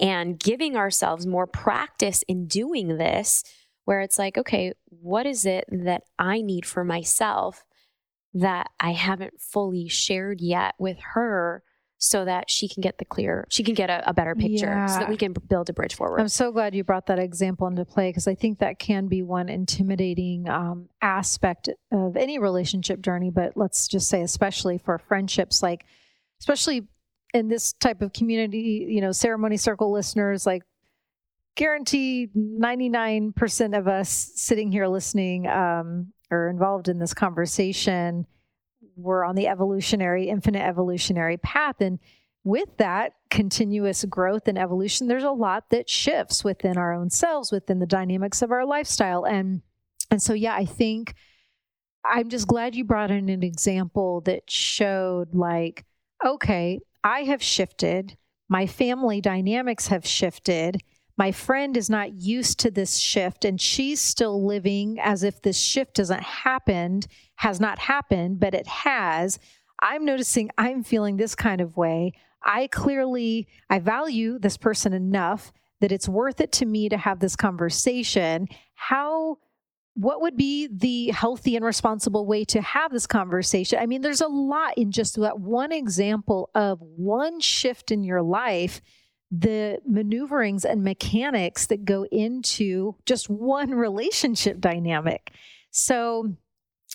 and 0.00 0.40
giving 0.40 0.74
ourselves 0.74 1.26
more 1.26 1.46
practice 1.46 2.24
in 2.26 2.46
doing 2.46 2.96
this, 2.96 3.44
where 3.84 4.00
it's 4.00 4.18
like, 4.18 4.38
okay, 4.38 4.72
what 4.88 5.26
is 5.26 5.44
it 5.44 5.66
that 5.70 6.04
I 6.18 6.40
need 6.40 6.64
for 6.64 6.82
myself 6.82 7.64
that 8.34 8.70
I 8.78 8.92
haven't 8.92 9.40
fully 9.40 9.88
shared 9.88 10.40
yet 10.40 10.74
with 10.78 10.98
her 11.14 11.62
so 11.98 12.24
that 12.24 12.48
she 12.48 12.68
can 12.68 12.80
get 12.80 12.98
the 12.98 13.04
clear, 13.04 13.44
she 13.50 13.64
can 13.64 13.74
get 13.74 13.90
a, 13.90 14.08
a 14.08 14.14
better 14.14 14.36
picture 14.36 14.86
so 14.88 15.00
that 15.00 15.08
we 15.08 15.16
can 15.16 15.32
build 15.32 15.68
a 15.68 15.72
bridge 15.72 15.96
forward. 15.96 16.20
I'm 16.20 16.28
so 16.28 16.52
glad 16.52 16.74
you 16.74 16.84
brought 16.84 17.06
that 17.06 17.18
example 17.18 17.66
into 17.66 17.84
play 17.84 18.10
because 18.10 18.28
I 18.28 18.36
think 18.36 18.60
that 18.60 18.78
can 18.78 19.08
be 19.08 19.22
one 19.22 19.48
intimidating 19.48 20.48
um, 20.48 20.88
aspect 21.02 21.68
of 21.90 22.16
any 22.16 22.38
relationship 22.38 23.00
journey. 23.00 23.30
But 23.30 23.56
let's 23.56 23.88
just 23.88 24.08
say, 24.08 24.22
especially 24.22 24.78
for 24.78 24.98
friendships, 24.98 25.60
like, 25.60 25.84
especially 26.38 26.86
in 27.34 27.48
this 27.48 27.72
type 27.72 28.00
of 28.00 28.12
community, 28.12 28.86
you 28.88 29.00
know, 29.00 29.10
ceremony 29.10 29.56
circle 29.56 29.92
listeners, 29.92 30.46
like, 30.46 30.62
guarantee 31.56 32.28
99% 32.36 33.76
of 33.76 33.88
us 33.88 34.30
sitting 34.36 34.70
here 34.70 34.86
listening 34.86 35.48
um, 35.48 36.12
or 36.30 36.48
involved 36.48 36.88
in 36.88 36.98
this 36.98 37.14
conversation 37.14 38.26
we're 38.98 39.24
on 39.24 39.36
the 39.36 39.46
evolutionary, 39.46 40.28
infinite 40.28 40.66
evolutionary 40.66 41.36
path. 41.36 41.80
And 41.80 41.98
with 42.44 42.76
that 42.78 43.12
continuous 43.30 44.04
growth 44.04 44.48
and 44.48 44.58
evolution, 44.58 45.06
there's 45.06 45.24
a 45.24 45.30
lot 45.30 45.70
that 45.70 45.88
shifts 45.88 46.44
within 46.44 46.76
our 46.76 46.92
own 46.92 47.10
selves, 47.10 47.52
within 47.52 47.78
the 47.78 47.86
dynamics 47.86 48.42
of 48.42 48.50
our 48.50 48.66
lifestyle. 48.66 49.24
And 49.24 49.62
and 50.10 50.22
so 50.22 50.32
yeah, 50.32 50.54
I 50.54 50.64
think 50.64 51.14
I'm 52.04 52.28
just 52.28 52.46
glad 52.46 52.74
you 52.74 52.84
brought 52.84 53.10
in 53.10 53.28
an 53.28 53.42
example 53.42 54.22
that 54.22 54.50
showed 54.50 55.34
like, 55.34 55.84
okay, 56.24 56.80
I 57.04 57.24
have 57.24 57.42
shifted, 57.42 58.16
my 58.48 58.66
family 58.66 59.20
dynamics 59.20 59.88
have 59.88 60.06
shifted. 60.06 60.78
My 61.18 61.32
friend 61.32 61.76
is 61.76 61.90
not 61.90 62.14
used 62.14 62.60
to 62.60 62.70
this 62.70 62.96
shift 62.96 63.44
and 63.44 63.60
she's 63.60 64.00
still 64.00 64.46
living 64.46 64.98
as 65.00 65.24
if 65.24 65.42
this 65.42 65.58
shift 65.58 65.96
hasn't 65.96 66.22
happened, 66.22 67.08
has 67.34 67.58
not 67.58 67.80
happened, 67.80 68.38
but 68.38 68.54
it 68.54 68.68
has. 68.68 69.40
I'm 69.80 70.04
noticing 70.04 70.50
I'm 70.56 70.84
feeling 70.84 71.16
this 71.16 71.34
kind 71.34 71.60
of 71.60 71.76
way. 71.76 72.12
I 72.44 72.68
clearly 72.68 73.48
I 73.68 73.80
value 73.80 74.38
this 74.38 74.56
person 74.56 74.92
enough 74.92 75.52
that 75.80 75.90
it's 75.90 76.08
worth 76.08 76.40
it 76.40 76.52
to 76.52 76.66
me 76.66 76.88
to 76.88 76.96
have 76.96 77.18
this 77.18 77.34
conversation. 77.34 78.46
How 78.74 79.38
what 79.94 80.20
would 80.20 80.36
be 80.36 80.68
the 80.68 81.10
healthy 81.10 81.56
and 81.56 81.64
responsible 81.64 82.26
way 82.26 82.44
to 82.44 82.62
have 82.62 82.92
this 82.92 83.08
conversation? 83.08 83.80
I 83.80 83.86
mean, 83.86 84.02
there's 84.02 84.20
a 84.20 84.28
lot 84.28 84.78
in 84.78 84.92
just 84.92 85.16
that 85.16 85.40
one 85.40 85.72
example 85.72 86.50
of 86.54 86.78
one 86.80 87.40
shift 87.40 87.90
in 87.90 88.04
your 88.04 88.22
life 88.22 88.80
the 89.30 89.78
maneuverings 89.86 90.64
and 90.64 90.82
mechanics 90.82 91.66
that 91.66 91.84
go 91.84 92.04
into 92.10 92.94
just 93.06 93.28
one 93.28 93.70
relationship 93.74 94.60
dynamic. 94.60 95.32
So, 95.70 96.32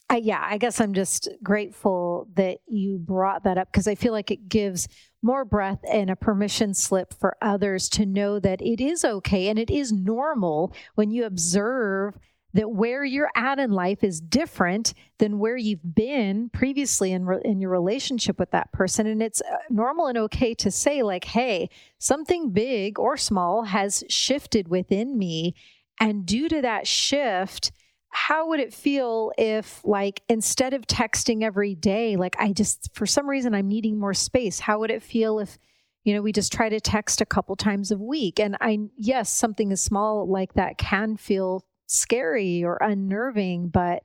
I, 0.10 0.18
yeah, 0.18 0.44
I 0.44 0.58
guess 0.58 0.82
I'm 0.82 0.94
just 0.94 1.30
grateful 1.44 2.28
that 2.36 2.58
you 2.68 2.98
brought 2.98 3.44
that 3.44 3.58
up 3.58 3.72
because 3.72 3.88
I 3.88 3.96
feel 3.96 4.12
like 4.12 4.32
it 4.32 4.50
gives 4.50 4.88
more 5.22 5.46
breath 5.46 5.80
and 5.90 6.10
a 6.10 6.16
permission 6.16 6.74
slip 6.74 7.14
for 7.14 7.38
others 7.42 7.88
to 7.90 8.06
know 8.06 8.40
that 8.40 8.62
it 8.62 8.82
is 8.82 9.06
okay 9.06 9.48
and 9.48 9.58
it 9.58 9.70
is 9.70 9.92
normal 9.92 10.74
when 10.96 11.12
you 11.12 11.26
observe 11.26 12.16
that 12.54 12.70
where 12.70 13.04
you're 13.04 13.32
at 13.36 13.58
in 13.58 13.72
life 13.72 14.04
is 14.04 14.22
different 14.22 14.94
than 15.18 15.40
where 15.40 15.58
you've 15.58 15.96
been 15.96 16.50
previously 16.50 17.12
in, 17.12 17.26
re- 17.26 17.42
in 17.44 17.60
your 17.60 17.72
relationship 17.72 18.38
with 18.38 18.52
that 18.52 18.72
person. 18.72 19.08
And 19.08 19.24
it's 19.24 19.42
uh, 19.42 19.58
normal 19.70 20.06
and 20.08 20.18
okay 20.20 20.54
to 20.56 20.70
say, 20.70 21.02
like, 21.02 21.26
hey, 21.26 21.70
something 21.98 22.52
big 22.52 23.00
or 23.00 23.18
small 23.18 23.64
has 23.64 24.04
shifted 24.08 24.68
within 24.68 25.18
me. 25.18 25.56
And 26.00 26.26
due 26.26 26.48
to 26.50 26.62
that 26.62 26.86
shift, 26.86 27.72
how 28.10 28.50
would 28.50 28.60
it 28.60 28.74
feel 28.74 29.32
if, 29.40 29.84
like, 29.84 30.22
instead 30.30 30.76
of 30.76 30.86
texting 30.86 31.42
every 31.42 31.74
day, 31.74 32.16
like, 32.16 32.36
I 32.38 32.54
just, 32.54 32.92
for 32.94 33.08
some 33.08 33.28
reason, 33.28 33.56
I'm 33.56 33.68
needing 33.68 34.00
more 34.00 34.14
space? 34.14 34.60
How 34.60 34.78
would 34.80 34.92
it 34.92 35.02
feel 35.02 35.40
if, 35.40 35.58
you 36.04 36.14
know, 36.14 36.22
we 36.22 36.32
just 36.32 36.54
try 36.54 36.70
to 36.70 36.80
text 36.80 37.22
a 37.22 37.26
couple 37.26 37.56
times 37.56 37.90
a 37.90 37.98
week? 37.98 38.40
And 38.40 38.56
I, 38.62 38.78
yes, 38.96 39.34
something 39.34 39.72
as 39.72 39.82
small 39.82 40.30
like 40.30 40.54
that 40.54 40.78
can 40.78 41.18
feel 41.18 41.66
scary 41.94 42.64
or 42.64 42.78
unnerving, 42.82 43.70
but 43.70 44.04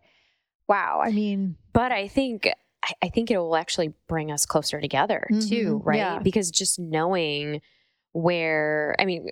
wow, 0.68 1.01
I 1.03 1.11
mean, 1.11 1.57
but 1.72 1.93
I 1.93 2.09
think 2.09 2.49
I, 3.03 3.09
think 3.09 3.30
it 3.30 3.36
will 3.36 3.57
actually 3.57 3.93
bring 4.07 4.30
us 4.30 4.47
closer 4.47 4.80
together 4.80 5.26
too, 5.28 5.80
Mhm. 5.82 5.86
right? 5.86 5.97
Yeah. 5.99 6.18
Because 6.20 6.51
just 6.51 6.78
knowing 6.78 7.61
where, 8.12 8.95
I 8.99 9.05
mean, 9.05 9.28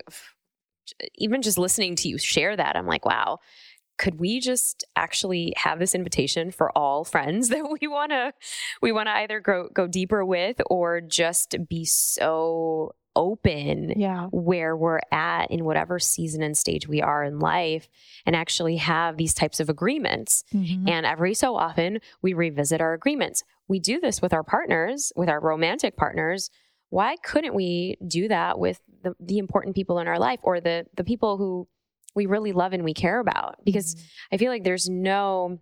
even 1.14 1.40
just 1.42 1.56
listening 1.56 1.96
to 1.96 2.08
you 2.08 2.18
share 2.18 2.54
that, 2.56 2.76
I'm 2.76 2.86
like, 2.86 3.06
wow. 3.06 3.38
Could 3.98 4.20
we 4.20 4.40
just 4.40 4.84
actually 4.94 5.54
have 5.56 5.78
this 5.78 5.94
invitation 5.94 6.50
for 6.50 6.70
all 6.76 7.04
friends 7.04 7.48
that 7.50 7.78
we 7.80 7.86
want 7.88 8.10
to 8.10 8.32
we 8.82 8.92
want 8.92 9.06
to 9.06 9.12
either 9.12 9.40
go 9.40 9.68
go 9.72 9.86
deeper 9.86 10.22
with 10.22 10.60
or 10.68 11.00
just 11.00 11.56
be 11.68 11.84
so 11.86 12.94
open 13.16 13.94
yeah, 13.96 14.26
where 14.30 14.76
we're 14.76 15.00
at 15.10 15.50
in 15.50 15.64
whatever 15.64 15.98
season 15.98 16.42
and 16.42 16.56
stage 16.56 16.86
we 16.86 17.02
are 17.02 17.24
in 17.24 17.40
life 17.40 17.88
and 18.24 18.36
actually 18.36 18.76
have 18.76 19.16
these 19.16 19.34
types 19.34 19.58
of 19.58 19.68
agreements 19.68 20.44
Mhm. 20.54 20.88
and 20.88 21.04
every 21.06 21.34
so 21.34 21.56
often, 21.56 21.98
we 22.22 22.32
revisit 22.34 22.80
our 22.80 22.92
agreements. 22.92 23.42
We 23.66 23.80
do 23.80 23.98
this 23.98 24.22
with 24.22 24.32
our 24.32 24.44
partners, 24.44 25.12
with 25.16 25.28
our 25.28 25.40
romantic 25.40 25.96
partners. 25.96 26.50
Why 26.90 27.16
couldn't 27.16 27.54
we 27.54 27.96
do 28.06 28.28
that 28.28 28.58
with 28.60 28.80
the, 29.02 29.14
the 29.18 29.38
important 29.38 29.74
people 29.74 29.98
in 29.98 30.06
our 30.06 30.18
life 30.20 30.38
or 30.44 30.60
the, 30.60 30.86
the 30.96 31.02
people 31.02 31.36
who 31.36 31.66
we 32.14 32.26
really 32.26 32.52
love 32.52 32.72
and 32.72 32.84
we 32.84 32.94
care 32.94 33.18
about? 33.18 33.56
Because 33.64 33.96
I 34.30 34.36
feel 34.36 34.52
like 34.52 34.62
there's 34.62 34.88
no, 34.88 35.58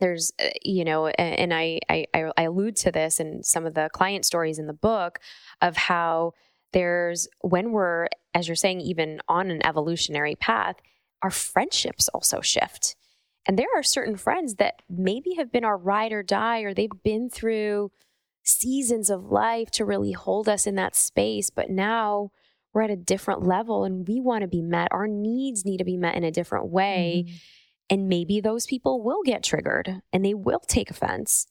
there's, 0.00 0.32
uh, 0.42 0.48
you 0.64 0.84
know, 0.84 1.06
and 1.08 1.52
I, 1.52 1.78
I 1.88 2.06
I 2.36 2.42
allude 2.44 2.76
to 2.76 2.90
this 2.90 3.20
in 3.20 3.42
some 3.42 3.66
of 3.66 3.74
the 3.74 3.90
client 3.92 4.24
stories 4.24 4.58
in 4.58 4.66
the 4.66 4.72
book 4.72 5.18
of 5.60 5.76
how 5.76 6.32
there's, 6.72 7.28
when 7.40 7.72
we're, 7.72 8.08
as 8.34 8.48
you're 8.48 8.54
saying, 8.54 8.80
even 8.80 9.20
on 9.28 9.50
an 9.50 9.64
evolutionary 9.64 10.36
path, 10.36 10.76
our 11.22 11.30
friendships 11.30 12.08
also 12.08 12.40
shift. 12.40 12.96
And 13.46 13.58
there 13.58 13.68
are 13.74 13.82
certain 13.82 14.16
friends 14.16 14.56
that 14.56 14.82
maybe 14.88 15.34
have 15.36 15.50
been 15.50 15.64
our 15.64 15.76
ride 15.76 16.12
or 16.12 16.22
die, 16.22 16.60
or 16.60 16.74
they've 16.74 16.90
been 17.02 17.30
through 17.30 17.90
seasons 18.42 19.10
of 19.10 19.30
life 19.30 19.70
to 19.72 19.84
really 19.84 20.12
hold 20.12 20.48
us 20.48 20.66
in 20.66 20.74
that 20.76 20.96
space. 20.96 21.50
But 21.50 21.70
now 21.70 22.30
we're 22.72 22.82
at 22.82 22.90
a 22.90 22.96
different 22.96 23.42
level 23.42 23.84
and 23.84 24.06
we 24.06 24.20
want 24.20 24.42
to 24.42 24.48
be 24.48 24.62
met. 24.62 24.88
Our 24.92 25.08
needs 25.08 25.64
need 25.64 25.78
to 25.78 25.84
be 25.84 25.96
met 25.96 26.14
in 26.14 26.24
a 26.24 26.30
different 26.30 26.68
way. 26.68 27.24
Mhm. 27.26 27.40
And 27.90 28.08
maybe 28.08 28.40
those 28.40 28.66
people 28.66 29.02
will 29.02 29.22
get 29.24 29.42
triggered 29.42 30.00
and 30.12 30.24
they 30.24 30.34
will 30.34 30.60
take 30.60 30.90
offense. 30.90 31.46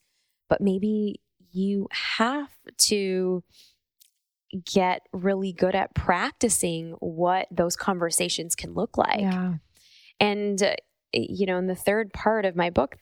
But 0.48 0.62
maybe 0.62 1.22
you 1.52 1.88
have 1.92 2.52
to 2.78 3.44
get 4.66 5.02
really 5.14 5.54
good 5.54 5.76
at 5.76 5.94
practicing 5.94 6.92
what 7.00 7.48
those 7.52 7.76
conversations 7.76 8.56
can 8.56 8.74
look 8.74 8.98
like. 8.98 9.22
Yeah. 9.22 9.54
And, 10.20 10.62
uh, 10.62 10.76
you 11.14 11.46
know, 11.46 11.58
in 11.58 11.68
the 11.68 11.76
third 11.76 12.14
part 12.14 12.46
of 12.46 12.56
my 12.56 12.70
book, 12.70 12.98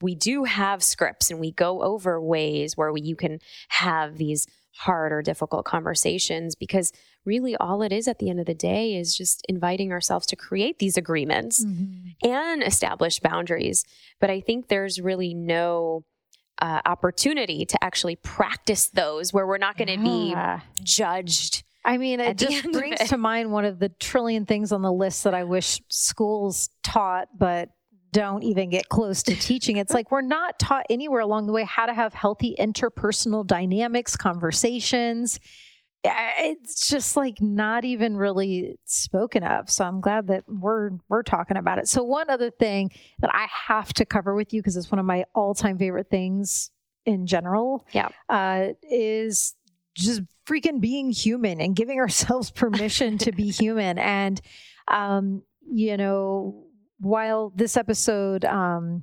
we 0.00 0.14
do 0.14 0.44
have 0.44 0.82
scripts 0.82 1.30
and 1.30 1.40
we 1.40 1.52
go 1.52 1.82
over 1.82 2.20
ways 2.22 2.76
where 2.76 2.92
we, 2.92 3.00
you 3.02 3.16
can 3.16 3.38
have 3.68 4.16
these 4.16 4.46
hard 4.76 5.12
or 5.12 5.22
difficult 5.22 5.64
conversations 5.64 6.54
because 6.54 6.92
really 7.24 7.56
all 7.56 7.82
it 7.82 7.92
is 7.92 8.06
at 8.06 8.18
the 8.20 8.30
end 8.30 8.38
of 8.38 8.46
the 8.46 8.54
day 8.54 8.94
is 8.94 9.16
just 9.16 9.44
inviting 9.48 9.90
ourselves 9.92 10.24
to 10.26 10.36
create 10.36 10.78
these 10.78 10.96
agreements 10.96 11.64
Mhm. 11.64 12.14
and 12.22 12.62
establish 12.62 13.18
boundaries. 13.18 13.84
But 14.20 14.30
I 14.30 14.40
think 14.40 14.68
there's 14.68 15.00
really 15.00 15.34
no 15.34 16.04
uh, 16.60 16.80
opportunity 16.86 17.64
to 17.66 17.84
actually 17.84 18.16
practice 18.16 18.88
those 18.88 19.32
where 19.32 19.46
we're 19.46 19.58
not 19.58 19.76
going 19.76 19.88
to 19.88 20.02
be 20.02 20.34
judged. 20.82 21.64
I 21.84 21.96
mean, 21.96 22.20
it 22.20 22.36
just 22.36 22.70
brings 22.72 23.00
it. 23.00 23.08
to 23.08 23.16
mind 23.16 23.50
one 23.50 23.64
of 23.64 23.78
the 23.78 23.88
trillion 23.88 24.44
things 24.44 24.72
on 24.72 24.82
the 24.82 24.92
list 24.92 25.24
that 25.24 25.34
I 25.34 25.44
wish 25.44 25.80
schools 25.88 26.70
taught, 26.82 27.28
but 27.36 27.70
don't 28.12 28.42
even 28.42 28.70
get 28.70 28.88
close 28.88 29.22
to 29.24 29.34
teaching. 29.34 29.76
It's 29.76 29.94
like 29.94 30.10
we're 30.10 30.20
not 30.20 30.58
taught 30.58 30.86
anywhere 30.90 31.20
along 31.20 31.46
the 31.46 31.52
way 31.52 31.64
how 31.64 31.86
to 31.86 31.94
have 31.94 32.14
healthy 32.14 32.54
interpersonal 32.58 33.46
dynamics, 33.46 34.16
conversations. 34.16 35.38
It's 36.04 36.88
just 36.88 37.16
like 37.16 37.40
not 37.40 37.84
even 37.84 38.16
really 38.16 38.78
spoken 38.84 39.42
of. 39.42 39.68
So 39.68 39.84
I'm 39.84 40.00
glad 40.00 40.28
that 40.28 40.44
we're 40.46 40.90
we're 41.08 41.24
talking 41.24 41.56
about 41.56 41.78
it. 41.78 41.88
So 41.88 42.04
one 42.04 42.30
other 42.30 42.50
thing 42.50 42.92
that 43.18 43.30
I 43.34 43.46
have 43.50 43.92
to 43.94 44.06
cover 44.06 44.34
with 44.34 44.54
you 44.54 44.62
because 44.62 44.76
it's 44.76 44.92
one 44.92 45.00
of 45.00 45.06
my 45.06 45.24
all 45.34 45.54
time 45.54 45.76
favorite 45.76 46.08
things 46.08 46.70
in 47.04 47.26
general. 47.26 47.86
Yeah. 47.92 48.08
uh, 48.28 48.68
is 48.82 49.54
just 49.94 50.22
freaking 50.46 50.80
being 50.80 51.10
human 51.10 51.60
and 51.60 51.74
giving 51.74 51.98
ourselves 52.00 52.50
permission 52.50 53.18
to 53.18 53.32
be 53.32 53.50
human. 53.50 53.98
And, 53.98 54.40
um, 54.88 55.42
you 55.70 55.96
know, 55.96 56.64
while 57.00 57.52
this 57.54 57.76
episode 57.76 58.44
um, 58.44 59.02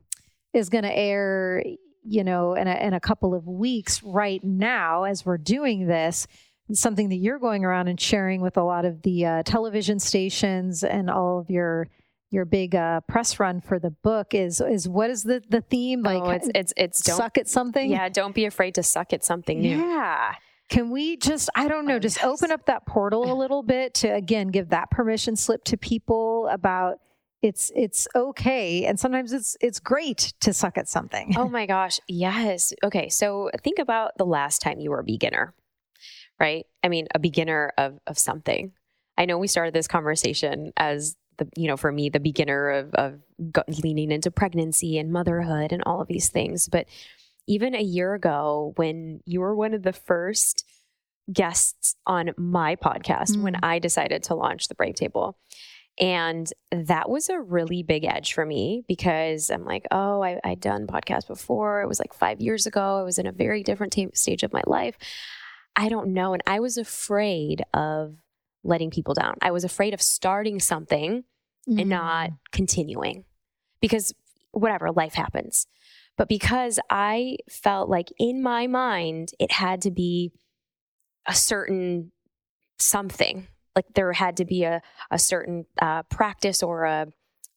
is 0.54 0.70
going 0.70 0.84
to 0.84 0.96
air, 0.96 1.64
you 2.04 2.24
know, 2.24 2.54
in 2.54 2.68
a, 2.68 2.76
in 2.76 2.94
a 2.94 3.00
couple 3.00 3.34
of 3.34 3.48
weeks 3.48 4.04
right 4.04 4.44
now, 4.44 5.04
as 5.04 5.26
we're 5.26 5.38
doing 5.38 5.88
this, 5.88 6.28
something 6.74 7.10
that 7.10 7.18
you're 7.18 7.40
going 7.40 7.64
around 7.64 7.88
and 7.88 8.00
sharing 8.00 8.42
with 8.42 8.58
a 8.58 8.64
lot 8.64 8.86
of 8.86 9.02
the 9.04 9.26
uh, 9.26 9.44
television 9.44 10.00
stations 10.00 10.84
and 10.84 11.10
all 11.10 11.40
of 11.40 11.50
your 11.50 11.88
your 12.32 12.46
big 12.46 12.76
uh, 12.76 13.02
press 13.02 13.40
run 13.40 13.62
for 13.62 13.80
the 13.80 13.92
book 13.92 14.34
is 14.34 14.60
is 14.60 14.90
what 14.90 15.10
is 15.10 15.24
the 15.24 15.42
the 15.50 15.62
theme 15.62 16.02
like 16.02 16.24
oh, 16.24 16.30
it's 16.32 16.50
it's 16.56 16.74
it's 16.76 17.02
don't 17.02 17.18
suck 17.18 17.38
at 17.38 17.48
something 17.48 17.90
yeah, 17.90 18.10
don't 18.10 18.36
be 18.36 18.46
afraid 18.46 18.76
to 18.76 18.84
suck 18.84 19.14
at 19.14 19.24
something 19.24 19.62
new. 19.62 19.78
yeah. 19.78 20.34
Can 20.68 20.90
we 20.90 21.16
just, 21.18 21.48
I 21.56 21.68
don't 21.68 21.86
know, 21.86 22.00
just 22.00 22.24
open 22.24 22.52
up 22.52 22.66
that 22.66 22.88
portal 22.88 23.32
a 23.32 23.36
little 23.36 23.62
bit 23.62 23.94
to 23.96 24.08
again 24.08 24.48
give 24.48 24.70
that 24.70 24.90
permission 24.90 25.36
slip 25.36 25.64
to 25.66 25.78
people 25.78 26.48
about 26.52 26.98
it's 27.44 27.72
it's 27.76 28.08
okay 28.16 28.86
and 28.86 29.00
sometimes 29.00 29.32
it's 29.32 29.56
it's 29.62 29.80
great 29.80 30.34
to 30.40 30.54
suck 30.54 30.80
at 30.80 30.90
something. 30.90 31.36
Oh 31.38 31.48
my 31.48 31.68
gosh, 31.68 32.00
yes. 32.08 32.74
Okay, 32.84 33.10
so 33.10 33.52
think 33.62 33.78
about 33.78 34.18
the 34.18 34.26
last 34.26 34.64
time 34.64 34.80
you 34.80 34.90
were 34.90 35.02
a 35.02 35.04
beginner, 35.04 35.54
right? 36.40 36.66
I 36.84 36.90
mean, 36.90 37.08
a 37.14 37.20
beginner 37.20 37.72
of 37.78 38.00
of 38.08 38.18
something. 38.18 38.72
I 39.18 39.26
know 39.26 39.38
we 39.38 39.48
started 39.48 39.74
this 39.74 39.88
conversation 39.88 40.74
as 40.78 41.16
the 41.38 41.48
you 41.56 41.68
know 41.68 41.78
for 41.78 41.92
me 41.92 42.10
the 42.10 42.20
beginner 42.20 42.70
of 42.70 42.94
of 42.96 43.20
leaning 43.84 44.12
into 44.12 44.32
pregnancy 44.32 44.98
and 44.98 45.12
motherhood 45.12 45.72
and 45.72 45.84
all 45.86 46.02
of 46.02 46.08
these 46.08 46.30
things, 46.30 46.68
but 46.68 46.86
even 47.48 47.76
a 47.76 47.82
year 47.82 48.14
ago 48.14 48.74
when 48.76 49.22
you 49.26 49.40
were 49.40 49.56
one 49.56 49.74
of 49.74 49.84
the 49.84 49.94
first 49.94 50.66
guests 51.32 51.96
on 52.06 52.32
my 52.38 52.76
podcast 52.76 53.36
when 53.42 53.54
Mm. 53.56 53.60
I 53.64 53.80
decided 53.80 54.24
to 54.24 54.36
launch 54.36 54.68
the 54.68 54.76
Brave 54.76 54.96
Table. 54.96 55.38
And 56.00 56.52
that 56.72 57.10
was 57.10 57.30
a 57.30 57.40
really 57.40 57.82
big 57.82 58.04
edge 58.04 58.34
for 58.34 58.46
me 58.46 58.84
because 58.88 59.50
I'm 59.50 59.64
like, 59.64 59.86
oh, 59.92 60.22
I, 60.22 60.40
I'd 60.44 60.60
done 60.60 60.88
podcasts 60.88 61.28
before. 61.28 61.82
It 61.82 61.88
was 61.88 62.00
like 62.00 62.14
five 62.14 62.42
years 62.42 62.66
ago. 62.66 63.00
I 63.00 63.04
was 63.04 63.18
in 63.18 63.28
a 63.28 63.32
very 63.32 63.64
different 63.64 63.94
ta- 63.94 64.08
stage 64.14 64.44
of 64.44 64.52
my 64.54 64.62
life. 64.68 64.98
I 65.76 65.90
don't 65.90 66.14
know. 66.14 66.34
And 66.34 66.44
I 66.48 66.60
was 66.60 66.78
afraid 66.78 67.64
of 67.74 68.16
letting 68.64 68.92
people 68.92 69.14
down. 69.14 69.36
I 69.42 69.52
was 69.52 69.64
afraid 69.64 69.94
of 69.94 70.02
starting 70.02 70.60
something 70.60 71.24
and 71.68 71.90
not 71.90 72.30
continuing 72.52 73.26
because 73.82 74.14
whatever, 74.52 74.92
life 74.92 75.14
happens. 75.14 75.68
But 76.18 76.30
because 76.30 76.80
I 76.90 77.38
felt 77.50 77.90
like 77.90 78.10
in 78.18 78.42
my 78.42 78.68
mind, 78.68 79.32
it 79.40 79.52
had 79.52 79.82
to 79.82 79.92
be 79.92 80.32
a 81.28 81.36
certain 81.36 82.12
something, 82.80 83.48
like 83.76 83.86
there 83.94 84.14
had 84.14 84.38
to 84.38 84.46
be 84.46 84.64
a, 84.64 84.82
a 85.12 85.20
certain 85.20 85.66
uh, 85.82 86.04
practice 86.04 86.64
or 86.64 86.86
a, 86.86 87.08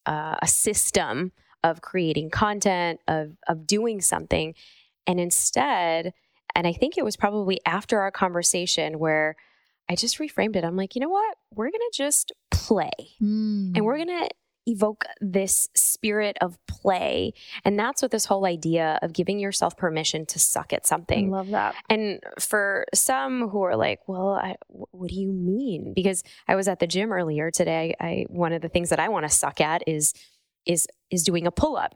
uh, 0.06 0.36
a 0.42 0.48
system 0.48 1.32
of 1.62 1.80
creating 1.80 2.30
content, 2.30 3.00
of, 3.06 3.36
of 3.46 3.66
doing 3.66 4.00
something. 4.00 4.54
And 5.06 5.20
instead, 5.20 6.12
and 6.58 6.66
I 6.66 6.72
think 6.72 6.98
it 6.98 7.04
was 7.04 7.16
probably 7.16 7.60
after 7.64 8.00
our 8.00 8.10
conversation 8.10 8.98
where 8.98 9.36
I 9.88 9.94
just 9.94 10.18
reframed 10.18 10.56
it. 10.56 10.64
I'm 10.64 10.76
like, 10.76 10.96
you 10.96 11.00
know 11.00 11.08
what? 11.08 11.36
We're 11.54 11.70
going 11.70 11.88
to 11.92 11.96
just 11.96 12.32
play 12.50 12.90
Mm. 13.22 13.76
and 13.76 13.84
we're 13.84 13.96
going 13.96 14.08
to 14.08 14.28
evoke 14.66 15.04
this 15.20 15.68
spirit 15.74 16.36
of 16.40 16.58
play. 16.66 17.32
And 17.64 17.78
that's 17.78 18.02
what 18.02 18.10
this 18.10 18.26
whole 18.26 18.44
idea 18.44 18.98
of 19.02 19.12
giving 19.12 19.38
yourself 19.38 19.76
permission 19.76 20.26
to 20.26 20.38
suck 20.38 20.72
at 20.72 20.84
something. 20.84 21.32
I 21.32 21.36
love 21.36 21.48
that. 21.50 21.74
And 21.88 22.20
for 22.38 22.84
some 22.92 23.48
who 23.48 23.62
are 23.62 23.76
like, 23.76 24.00
well, 24.08 24.32
I, 24.32 24.56
what 24.68 25.08
do 25.08 25.14
you 25.14 25.32
mean? 25.32 25.94
Because 25.94 26.22
I 26.48 26.56
was 26.56 26.66
at 26.68 26.80
the 26.80 26.86
gym 26.88 27.12
earlier 27.12 27.50
today. 27.50 27.94
I 28.00 28.26
one 28.28 28.52
of 28.52 28.60
the 28.62 28.68
things 28.68 28.90
that 28.90 29.00
I 29.00 29.08
want 29.08 29.24
to 29.24 29.34
suck 29.34 29.60
at 29.60 29.82
is 29.86 30.12
is 30.66 30.86
is 31.10 31.22
doing 31.22 31.46
a 31.46 31.50
pull 31.50 31.76
up. 31.76 31.94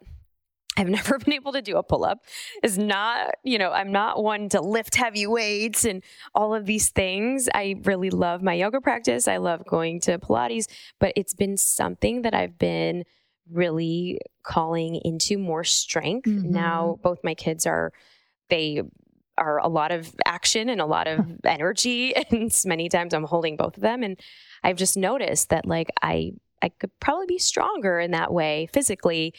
I've 0.77 0.89
never 0.99 1.19
been 1.19 1.35
able 1.35 1.53
to 1.53 1.63
do 1.63 1.77
a 1.77 1.83
pull 1.83 2.05
up. 2.05 2.19
Is 2.63 2.79
not, 2.79 3.31
you 3.45 3.59
know, 3.59 3.71
I'm 3.73 3.93
not 3.93 4.23
one 4.23 4.49
to 4.51 4.61
lift 4.61 4.95
heavy 4.97 5.27
weights 5.27 5.85
and 5.85 6.03
all 6.35 6.55
of 6.55 6.67
these 6.67 6.91
things. 6.91 7.49
I 7.55 7.77
really 7.85 8.11
love 8.11 8.43
my 8.43 8.55
yoga 8.55 8.81
practice. 8.81 9.29
I 9.29 9.37
love 9.37 9.65
going 9.67 10.01
to 10.01 10.19
Pilates, 10.19 10.67
but 10.99 11.13
it's 11.17 11.35
been 11.35 11.57
something 11.57 12.23
that 12.23 12.35
I've 12.35 12.59
been 12.59 13.05
really 13.51 14.19
calling 14.43 15.01
into 15.05 15.37
more 15.39 15.65
strength. 15.65 16.27
Mhm. 16.27 16.45
Now 16.45 16.99
both 17.03 17.19
my 17.25 17.35
kids 17.35 17.67
are 17.67 17.93
they 18.49 18.83
are 19.39 19.59
a 19.59 19.69
lot 19.69 19.91
of 19.91 20.15
action 20.27 20.69
and 20.69 20.81
a 20.81 20.87
lot 20.87 21.09
of 21.09 21.27
energy 21.45 22.15
and 22.31 22.53
many 22.65 22.89
times 22.89 23.15
I'm 23.15 23.25
holding 23.25 23.57
both 23.57 23.77
of 23.77 23.83
them 23.83 24.03
and 24.03 24.19
I've 24.63 24.77
just 24.77 24.97
noticed 24.97 25.49
that 25.51 25.67
like 25.67 25.91
I 26.03 26.33
I 26.61 26.69
could 26.69 26.91
probably 27.01 27.27
be 27.27 27.39
stronger 27.39 27.99
in 27.99 28.13
that 28.13 28.33
way 28.33 28.69
physically 28.73 29.35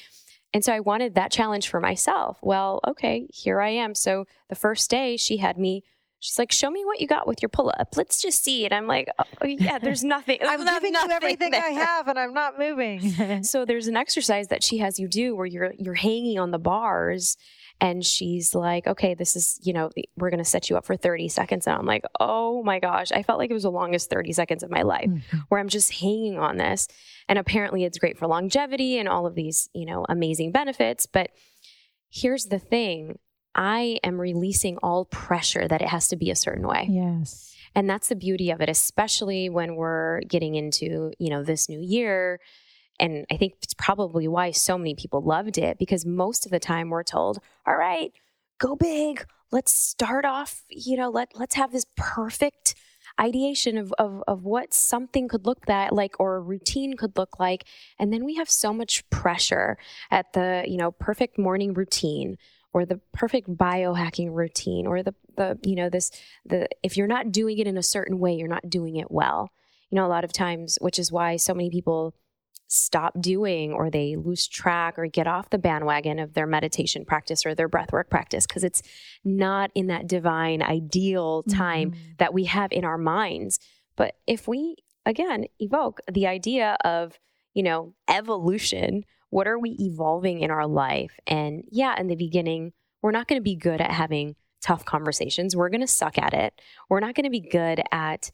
and 0.54 0.64
so 0.64 0.72
I 0.72 0.80
wanted 0.80 1.16
that 1.16 1.32
challenge 1.32 1.68
for 1.68 1.80
myself. 1.80 2.38
Well, 2.41 2.80
okay, 2.88 3.28
here 3.34 3.60
I 3.60 3.70
am. 3.70 3.95
So 3.95 4.26
the 4.49 4.56
first 4.56 4.89
day 4.89 5.18
she 5.18 5.38
had 5.38 5.58
me 5.58 5.84
She's 6.24 6.39
like, 6.39 6.53
"Show 6.53 6.71
me 6.71 6.86
what 6.86 7.01
you 7.01 7.07
got 7.07 7.28
with 7.28 7.41
your 7.41 7.49
pull-up. 7.49 7.97
Let's 7.97 8.21
just 8.21 8.45
see 8.45 8.63
it." 8.65 8.71
I'm 8.71 8.88
like, 8.88 9.09
"Oh, 9.19 9.24
oh 9.41 9.45
yeah, 9.45 9.78
there's 9.78 10.03
nothing. 10.15 10.38
I'm 10.41 10.63
giving 10.63 10.93
you 10.93 11.11
everything 11.11 11.53
I 11.53 11.71
have 11.71 12.07
and 12.07 12.17
I'm 12.17 12.34
not 12.34 12.57
moving. 12.57 13.43
So 13.43 13.65
there's 13.65 13.88
an 13.88 13.97
exercise 13.97 14.47
that 14.47 14.63
she 14.63 14.78
has 14.78 14.99
you 14.99 15.07
do 15.07 15.36
where 15.36 15.45
you're 15.45 15.74
you're 15.78 15.93
hanging 15.93 16.39
on 16.39 16.51
the 16.51 16.59
bars 16.59 17.36
and 17.82 18.05
she's 18.05 18.55
like, 18.55 18.88
"Okay, 18.88 19.15
this 19.15 19.36
is, 19.36 19.59
you 19.63 19.74
know, 19.74 19.89
we're 20.15 20.30
going 20.30 20.43
to 20.43 20.49
set 20.49 20.69
you 20.69 20.78
up 20.78 20.86
for 20.86 20.95
30 20.95 21.28
seconds." 21.28 21.67
And 21.67 21.76
I'm 21.76 21.86
like, 21.86 22.03
"Oh 22.21 22.63
my 22.63 22.80
gosh, 22.80 23.11
I 23.11 23.24
felt 23.24 23.39
like 23.39 23.49
it 23.51 23.53
was 23.53 23.63
the 23.63 23.71
longest 23.71 24.09
30 24.09 24.32
seconds 24.32 24.63
of 24.63 24.71
my 24.71 24.84
life 24.84 25.09
mm-hmm. 25.09 25.38
where 25.49 25.59
I'm 25.59 25.67
just 25.67 25.91
hanging 25.91 26.39
on 26.39 26.55
this." 26.55 26.88
And 27.28 27.38
apparently 27.38 27.84
it's 27.84 27.97
great 27.97 28.17
for 28.17 28.28
longevity 28.28 28.97
and 28.97 29.09
all 29.09 29.26
of 29.26 29.36
these, 29.36 29.69
you 29.74 29.86
know, 29.86 30.05
amazing 30.07 30.53
benefits, 30.53 31.05
but 31.05 31.32
here's 32.09 32.45
the 32.45 32.59
thing. 32.59 33.19
I 33.56 33.99
am 34.04 34.20
releasing 34.20 34.78
all 34.78 35.06
pressure 35.06 35.68
that 35.68 35.82
it 35.82 35.89
has 35.89 36.08
to 36.10 36.16
be 36.16 36.32
a 36.32 36.36
certain 36.36 36.68
way. 36.68 36.88
yes. 36.89 37.49
And 37.76 37.89
that's 37.89 38.10
the 38.10 38.16
beauty 38.16 38.51
of 38.51 38.62
it, 38.62 38.70
especially 38.70 39.49
when 39.49 39.76
we're 39.76 40.22
getting 40.22 40.56
into, 40.56 41.12
you 41.18 41.30
know, 41.30 41.43
this 41.43 41.68
new 41.68 41.80
year. 41.80 42.39
And 42.99 43.26
I 43.32 43.38
think 43.38 43.56
it's 43.64 43.74
probably 43.74 44.28
why 44.28 44.51
so 44.51 44.78
many 44.78 44.95
people 44.95 45.22
loved 45.22 45.58
it 45.58 45.80
because 45.80 46.06
most 46.06 46.45
of 46.45 46.51
the 46.51 46.60
time 46.60 46.89
we're 46.89 47.04
told, 47.04 47.39
all 47.66 47.76
right, 47.76 48.12
go 48.60 48.76
big. 48.76 49.26
Let's 49.51 49.74
start 49.74 50.26
off, 50.26 50.64
you 50.70 50.97
know, 50.97 51.10
let, 51.10 51.30
let's 51.36 51.56
have 51.56 51.72
this 51.72 51.86
perfect 51.95 52.76
ideation 53.20 53.78
of, 53.78 53.93
of, 53.99 54.24
of 54.28 54.43
what 54.43 54.74
something 54.74 55.28
could 55.28 55.45
look 55.45 55.66
that 55.66 55.93
like 55.93 56.20
or 56.20 56.36
a 56.36 56.41
routine 56.41 56.95
could 56.95 57.18
look 57.18 57.39
like. 57.39 57.66
And 57.99 58.12
then 58.12 58.24
we 58.24 58.36
have 58.36 58.49
so 58.49 58.74
much 58.74 59.08
pressure 59.10 59.78
at 60.10 60.34
the, 60.34 60.64
you 60.68 60.78
know, 60.78 60.91
perfect 60.91 61.38
morning 61.38 61.74
routine 61.74 62.38
or 62.74 62.86
the 62.86 62.99
perfect 63.13 63.49
biohacking 63.49 64.34
routine 64.34 64.88
or 64.88 65.03
the, 65.03 65.13
the, 65.38 65.57
you 65.63 65.76
know, 65.76 65.89
this, 65.89 66.11
the, 66.45 66.67
if 66.82 66.97
you're 66.97 67.07
not 67.07 67.32
doing 67.32 67.59
it 67.59 67.67
in 67.67 67.78
a 67.78 67.84
certain 67.84 68.19
way, 68.19 68.34
you're 68.34 68.47
not 68.47 68.69
doing 68.69 68.95
it 68.95 69.11
well. 69.11 69.51
You 69.89 69.97
know, 69.97 70.05
a 70.05 70.07
lot 70.07 70.24
of 70.24 70.34
times, 70.34 70.78
which 70.82 70.97
is 70.97 71.11
why 71.11 71.36
so 71.36 71.53
many 71.53 71.69
people 71.69 72.15
stop 72.67 73.13
doing 73.21 73.71
or 73.71 73.91
they 73.91 74.15
lose 74.15 74.47
track 74.47 74.97
or 74.97 75.05
get 75.05 75.28
off 75.28 75.51
the 75.51 75.59
bandwagon 75.59 76.17
of 76.17 76.34
their 76.34 76.47
meditation 76.47 77.05
practice 77.05 77.45
or 77.45 77.53
their 77.53 77.69
breathwork 77.69 78.09
practice 78.09 78.47
because 78.47 78.63
it's 78.63 78.82
not 79.24 79.69
in 79.76 79.88
that 79.88 80.07
divine 80.07 80.63
ideal 80.63 81.43
time 81.43 81.91
mm-hmm. 81.91 82.01
that 82.17 82.34
we 82.34 82.45
have 82.45 82.71
in 82.71 82.84
our 82.84 82.97
minds. 82.97 83.59
But 83.95 84.15
if 84.26 84.47
we 84.47 84.78
again 85.05 85.45
evoke 85.59 85.99
the 86.11 86.26
idea 86.26 86.78
of, 86.84 87.19
you 87.53 87.61
know, 87.61 87.93
evolution, 88.07 89.03
what 89.34 89.47
are 89.47 89.57
we 89.57 89.71
evolving 89.79 90.41
in 90.41 90.51
our 90.51 90.67
life? 90.67 91.19
And 91.25 91.63
yeah, 91.71 91.99
in 91.99 92.05
the 92.05 92.15
beginning, 92.15 92.71
we're 93.01 93.09
not 93.09 93.27
going 93.27 93.39
to 93.39 93.43
be 93.43 93.55
good 93.55 93.81
at 93.81 93.89
having 93.89 94.36
tough 94.61 94.86
conversations. 94.86 95.55
We're 95.55 95.69
going 95.69 95.81
to 95.81 95.88
suck 95.88 96.19
at 96.19 96.36
it. 96.36 96.53
We're 96.88 96.99
not 96.99 97.15
going 97.15 97.23
to 97.23 97.31
be 97.31 97.39
good 97.39 97.81
at 97.91 98.29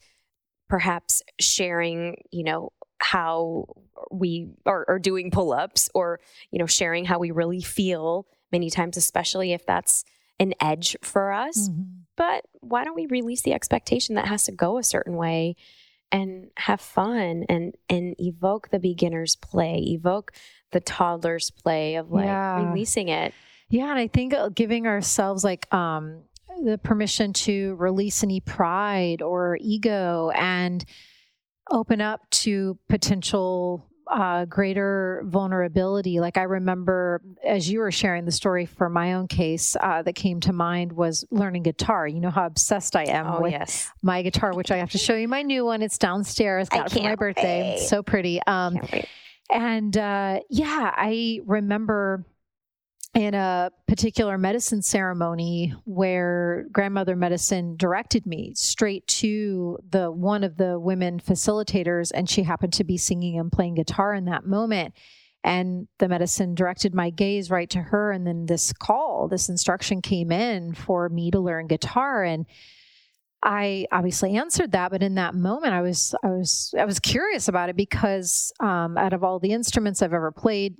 perhaps 0.68 1.22
sharing, 1.40 2.22
you 2.30 2.44
know, 2.44 2.72
how 2.98 3.64
we 4.10 4.50
are, 4.66 4.84
are 4.88 4.98
doing 4.98 5.30
pull 5.30 5.54
ups 5.54 5.88
or, 5.94 6.20
you 6.50 6.58
know, 6.58 6.66
sharing 6.66 7.06
how 7.06 7.18
we 7.18 7.30
really 7.30 7.62
feel 7.62 8.26
many 8.52 8.68
times, 8.68 8.98
especially 8.98 9.54
if 9.54 9.64
that's 9.64 10.04
an 10.38 10.52
edge 10.60 10.98
for 11.00 11.32
us. 11.32 11.70
Mm-hmm. 11.70 11.82
But 12.18 12.44
why 12.60 12.84
don't 12.84 12.94
we 12.94 13.06
release 13.06 13.40
the 13.40 13.54
expectation 13.54 14.16
that 14.16 14.28
has 14.28 14.44
to 14.44 14.52
go 14.52 14.76
a 14.76 14.84
certain 14.84 15.16
way 15.16 15.56
and 16.12 16.50
have 16.56 16.80
fun 16.80 17.44
and 17.48 17.74
and 17.88 18.14
evoke 18.18 18.68
the 18.68 18.78
beginner's 18.78 19.36
play, 19.36 19.78
evoke 19.88 20.32
the 20.72 20.80
toddler's 20.80 21.50
play 21.50 21.96
of 21.96 22.10
like 22.10 22.26
yeah. 22.26 22.68
releasing 22.68 23.08
it. 23.08 23.34
Yeah, 23.68 23.90
and 23.90 23.98
I 23.98 24.08
think 24.08 24.34
uh, 24.34 24.48
giving 24.48 24.86
ourselves 24.86 25.44
like 25.44 25.72
um 25.72 26.22
the 26.64 26.78
permission 26.78 27.32
to 27.32 27.74
release 27.76 28.22
any 28.22 28.40
pride 28.40 29.22
or 29.22 29.56
ego 29.60 30.30
and 30.34 30.84
open 31.70 32.00
up 32.00 32.28
to 32.30 32.78
potential 32.88 33.86
uh, 34.10 34.44
greater 34.44 35.22
vulnerability. 35.24 36.20
Like 36.20 36.36
I 36.36 36.42
remember, 36.42 37.22
as 37.46 37.70
you 37.70 37.78
were 37.78 37.92
sharing 37.92 38.24
the 38.24 38.32
story 38.32 38.66
for 38.66 38.88
my 38.88 39.14
own 39.14 39.28
case, 39.28 39.76
uh, 39.80 40.02
that 40.02 40.14
came 40.14 40.40
to 40.40 40.52
mind 40.52 40.92
was 40.92 41.24
learning 41.30 41.62
guitar. 41.62 42.06
You 42.06 42.20
know 42.20 42.30
how 42.30 42.46
obsessed 42.46 42.96
I 42.96 43.04
am 43.04 43.26
oh, 43.26 43.40
with 43.40 43.52
yes. 43.52 43.88
my 44.02 44.22
guitar, 44.22 44.52
which 44.52 44.70
I 44.70 44.78
have 44.78 44.90
to 44.90 44.98
show 44.98 45.14
you 45.14 45.28
my 45.28 45.42
new 45.42 45.64
one. 45.64 45.82
It's 45.82 45.98
downstairs. 45.98 46.68
Got 46.68 46.86
it 46.86 46.92
for 46.92 47.02
my 47.02 47.14
birthday. 47.14 47.76
Wait. 47.76 47.86
So 47.86 48.02
pretty. 48.02 48.40
Um, 48.46 48.78
and 49.52 49.96
uh, 49.96 50.40
yeah, 50.48 50.92
I 50.96 51.40
remember 51.46 52.24
in 53.14 53.34
a 53.34 53.72
particular 53.88 54.38
medicine 54.38 54.82
ceremony 54.82 55.74
where 55.84 56.66
grandmother 56.70 57.16
medicine 57.16 57.76
directed 57.76 58.24
me 58.24 58.52
straight 58.54 59.04
to 59.08 59.78
the 59.90 60.12
one 60.12 60.44
of 60.44 60.56
the 60.56 60.78
women 60.78 61.18
facilitators 61.18 62.12
and 62.14 62.30
she 62.30 62.44
happened 62.44 62.72
to 62.72 62.84
be 62.84 62.96
singing 62.96 63.36
and 63.38 63.50
playing 63.50 63.74
guitar 63.74 64.14
in 64.14 64.26
that 64.26 64.46
moment. 64.46 64.94
And 65.42 65.88
the 65.98 66.08
medicine 66.08 66.54
directed 66.54 66.94
my 66.94 67.10
gaze 67.10 67.50
right 67.50 67.70
to 67.70 67.80
her 67.80 68.12
and 68.12 68.26
then 68.26 68.46
this 68.46 68.72
call 68.72 69.26
this 69.26 69.48
instruction 69.48 70.02
came 70.02 70.30
in 70.30 70.74
for 70.74 71.08
me 71.08 71.30
to 71.32 71.40
learn 71.40 71.66
guitar. 71.66 72.22
And 72.22 72.46
I 73.42 73.86
obviously 73.90 74.36
answered 74.36 74.72
that, 74.72 74.90
but 74.90 75.02
in 75.02 75.14
that 75.14 75.34
moment, 75.34 75.72
I 75.72 75.80
was 75.80 76.14
I 76.22 76.28
was 76.28 76.74
I 76.78 76.84
was 76.84 77.00
curious 77.00 77.48
about 77.48 77.70
it 77.70 77.76
because 77.76 78.52
um, 78.60 78.98
out 78.98 79.12
of 79.12 79.24
all 79.24 79.38
the 79.38 79.52
instruments 79.52 80.02
I've 80.02 80.12
ever 80.12 80.30
played, 80.30 80.76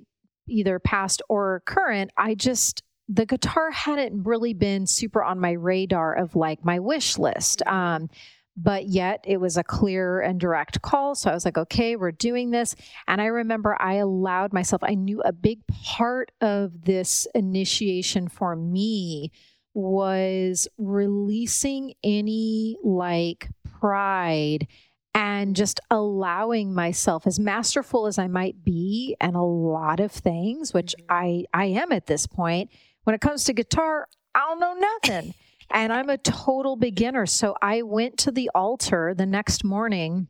either 0.47 0.77
past 0.79 1.21
or 1.27 1.63
current, 1.65 2.11
I 2.17 2.35
just 2.35 2.83
the 3.09 3.25
guitar 3.25 3.71
hadn't 3.71 4.23
really 4.23 4.53
been 4.53 4.85
super 4.85 5.23
on 5.23 5.39
my 5.39 5.51
radar 5.51 6.13
of 6.15 6.35
like 6.35 6.63
my 6.63 6.79
wish 6.79 7.17
list. 7.17 7.65
Um, 7.67 8.09
but 8.57 8.87
yet 8.87 9.23
it 9.25 9.37
was 9.37 9.57
a 9.57 9.63
clear 9.63 10.19
and 10.19 10.39
direct 10.39 10.81
call. 10.81 11.15
So 11.15 11.31
I 11.31 11.33
was 11.33 11.45
like, 11.45 11.57
okay, 11.57 11.95
we're 11.95 12.11
doing 12.11 12.51
this. 12.51 12.75
And 13.07 13.21
I 13.21 13.25
remember 13.25 13.81
I 13.81 13.95
allowed 13.95 14.53
myself, 14.53 14.83
I 14.83 14.93
knew 14.93 15.21
a 15.21 15.31
big 15.31 15.65
part 15.67 16.31
of 16.41 16.83
this 16.83 17.27
initiation 17.33 18.27
for 18.27 18.55
me 18.55 19.31
was 19.73 20.67
releasing 20.77 21.93
any 22.03 22.77
like 22.83 23.49
pride 23.79 24.67
and 25.13 25.55
just 25.55 25.79
allowing 25.89 26.73
myself 26.73 27.27
as 27.27 27.39
masterful 27.39 28.07
as 28.07 28.17
I 28.17 28.27
might 28.27 28.63
be 28.63 29.15
and 29.19 29.35
a 29.35 29.41
lot 29.41 29.99
of 29.99 30.11
things 30.11 30.73
which 30.73 30.95
mm-hmm. 30.97 31.11
I 31.11 31.45
I 31.53 31.65
am 31.65 31.91
at 31.91 32.07
this 32.07 32.27
point 32.27 32.69
when 33.03 33.13
it 33.13 33.21
comes 33.21 33.43
to 33.45 33.53
guitar 33.53 34.07
I 34.33 34.39
don't 34.39 34.59
know 34.59 34.73
nothing 34.73 35.33
and 35.69 35.91
I'm 35.91 36.09
a 36.09 36.17
total 36.17 36.75
beginner 36.75 37.25
so 37.25 37.55
I 37.61 37.81
went 37.81 38.17
to 38.19 38.31
the 38.31 38.49
altar 38.55 39.13
the 39.13 39.25
next 39.25 39.63
morning 39.63 40.27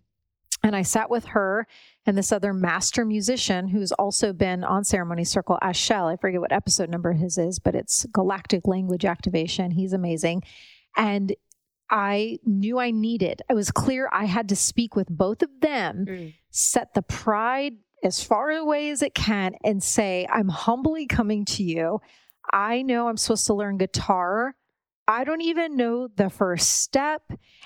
and 0.64 0.76
I 0.76 0.84
sat 0.84 1.10
with 1.10 1.26
her 1.26 1.68
and 2.06 2.18
this 2.18 2.32
other 2.32 2.54
master 2.54 3.06
musician 3.06 3.68
who's 3.68 3.92
also 3.94 4.34
been 4.34 4.64
on 4.64 4.84
Ceremony 4.84 5.24
Circle 5.24 5.58
as 5.62 5.76
Shell. 5.76 6.08
I 6.08 6.18
forget 6.18 6.42
what 6.42 6.52
episode 6.52 6.90
number 6.90 7.14
his 7.14 7.38
is, 7.38 7.60
but 7.60 7.76
it's 7.76 8.06
Galactic 8.06 8.68
Language 8.68 9.06
Activation. 9.06 9.72
He's 9.72 9.94
amazing. 9.94 10.44
And 10.96 11.36
I 11.90 12.40
knew 12.46 12.80
I 12.80 12.92
needed. 12.92 13.42
It 13.50 13.54
was 13.54 13.72
clear 13.72 14.10
I 14.12 14.26
had 14.26 14.50
to 14.50 14.56
speak 14.56 14.96
with 14.96 15.10
both 15.10 15.42
of 15.42 15.50
them, 15.62 16.06
mm. 16.08 16.34
set 16.50 16.94
the 16.94 17.02
pride 17.02 17.74
as 18.04 18.24
far 18.24 18.50
away 18.52 18.90
as 18.90 19.02
it 19.02 19.14
can, 19.14 19.56
and 19.64 19.84
say, 19.84 20.28
I'm 20.32 20.48
humbly 20.48 21.06
coming 21.06 21.46
to 21.46 21.64
you. 21.64 22.00
I 22.52 22.82
know 22.82 23.08
I'm 23.08 23.18
supposed 23.18 23.48
to 23.48 23.54
learn 23.54 23.78
guitar. 23.78 24.56
I 25.12 25.24
don't 25.24 25.42
even 25.42 25.76
know 25.76 26.08
the 26.08 26.30
first 26.30 26.70
step. 26.82 27.22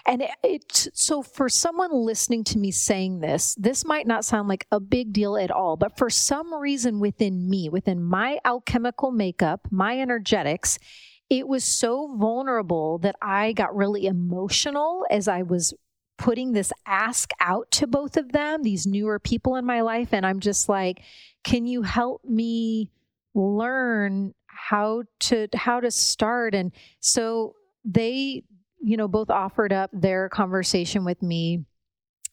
And 0.05 0.21
it, 0.21 0.31
it, 0.43 0.89
so 0.93 1.21
for 1.21 1.47
someone 1.47 1.91
listening 1.91 2.43
to 2.45 2.57
me 2.57 2.71
saying 2.71 3.19
this, 3.19 3.55
this 3.55 3.85
might 3.85 4.07
not 4.07 4.25
sound 4.25 4.47
like 4.47 4.67
a 4.71 4.79
big 4.79 5.13
deal 5.13 5.37
at 5.37 5.51
all, 5.51 5.77
but 5.77 5.97
for 5.97 6.09
some 6.09 6.53
reason 6.53 6.99
within 6.99 7.49
me, 7.49 7.69
within 7.69 8.03
my 8.03 8.39
alchemical 8.45 9.11
makeup, 9.11 9.67
my 9.71 9.99
energetics, 9.99 10.79
it 11.29 11.47
was 11.47 11.63
so 11.63 12.15
vulnerable 12.17 12.99
that 12.99 13.15
I 13.21 13.53
got 13.53 13.75
really 13.75 14.05
emotional 14.05 15.05
as 15.09 15.27
I 15.27 15.41
was 15.41 15.73
putting 16.17 16.53
this 16.53 16.71
ask 16.85 17.31
out 17.39 17.69
to 17.71 17.87
both 17.87 18.17
of 18.17 18.31
them, 18.31 18.63
these 18.63 18.85
newer 18.85 19.19
people 19.19 19.55
in 19.55 19.65
my 19.65 19.81
life. 19.81 20.13
And 20.13 20.25
I'm 20.25 20.39
just 20.39 20.69
like, 20.69 21.01
can 21.43 21.65
you 21.65 21.81
help 21.81 22.23
me 22.23 22.91
learn 23.33 24.33
how 24.55 25.03
to 25.21 25.47
how 25.53 25.79
to 25.79 25.91
start? 25.91 26.55
And 26.55 26.71
so 26.99 27.55
they, 27.83 28.43
you 28.79 28.97
know, 28.97 29.07
both 29.07 29.29
offered 29.29 29.73
up 29.73 29.89
their 29.93 30.29
conversation 30.29 31.05
with 31.05 31.21
me. 31.21 31.65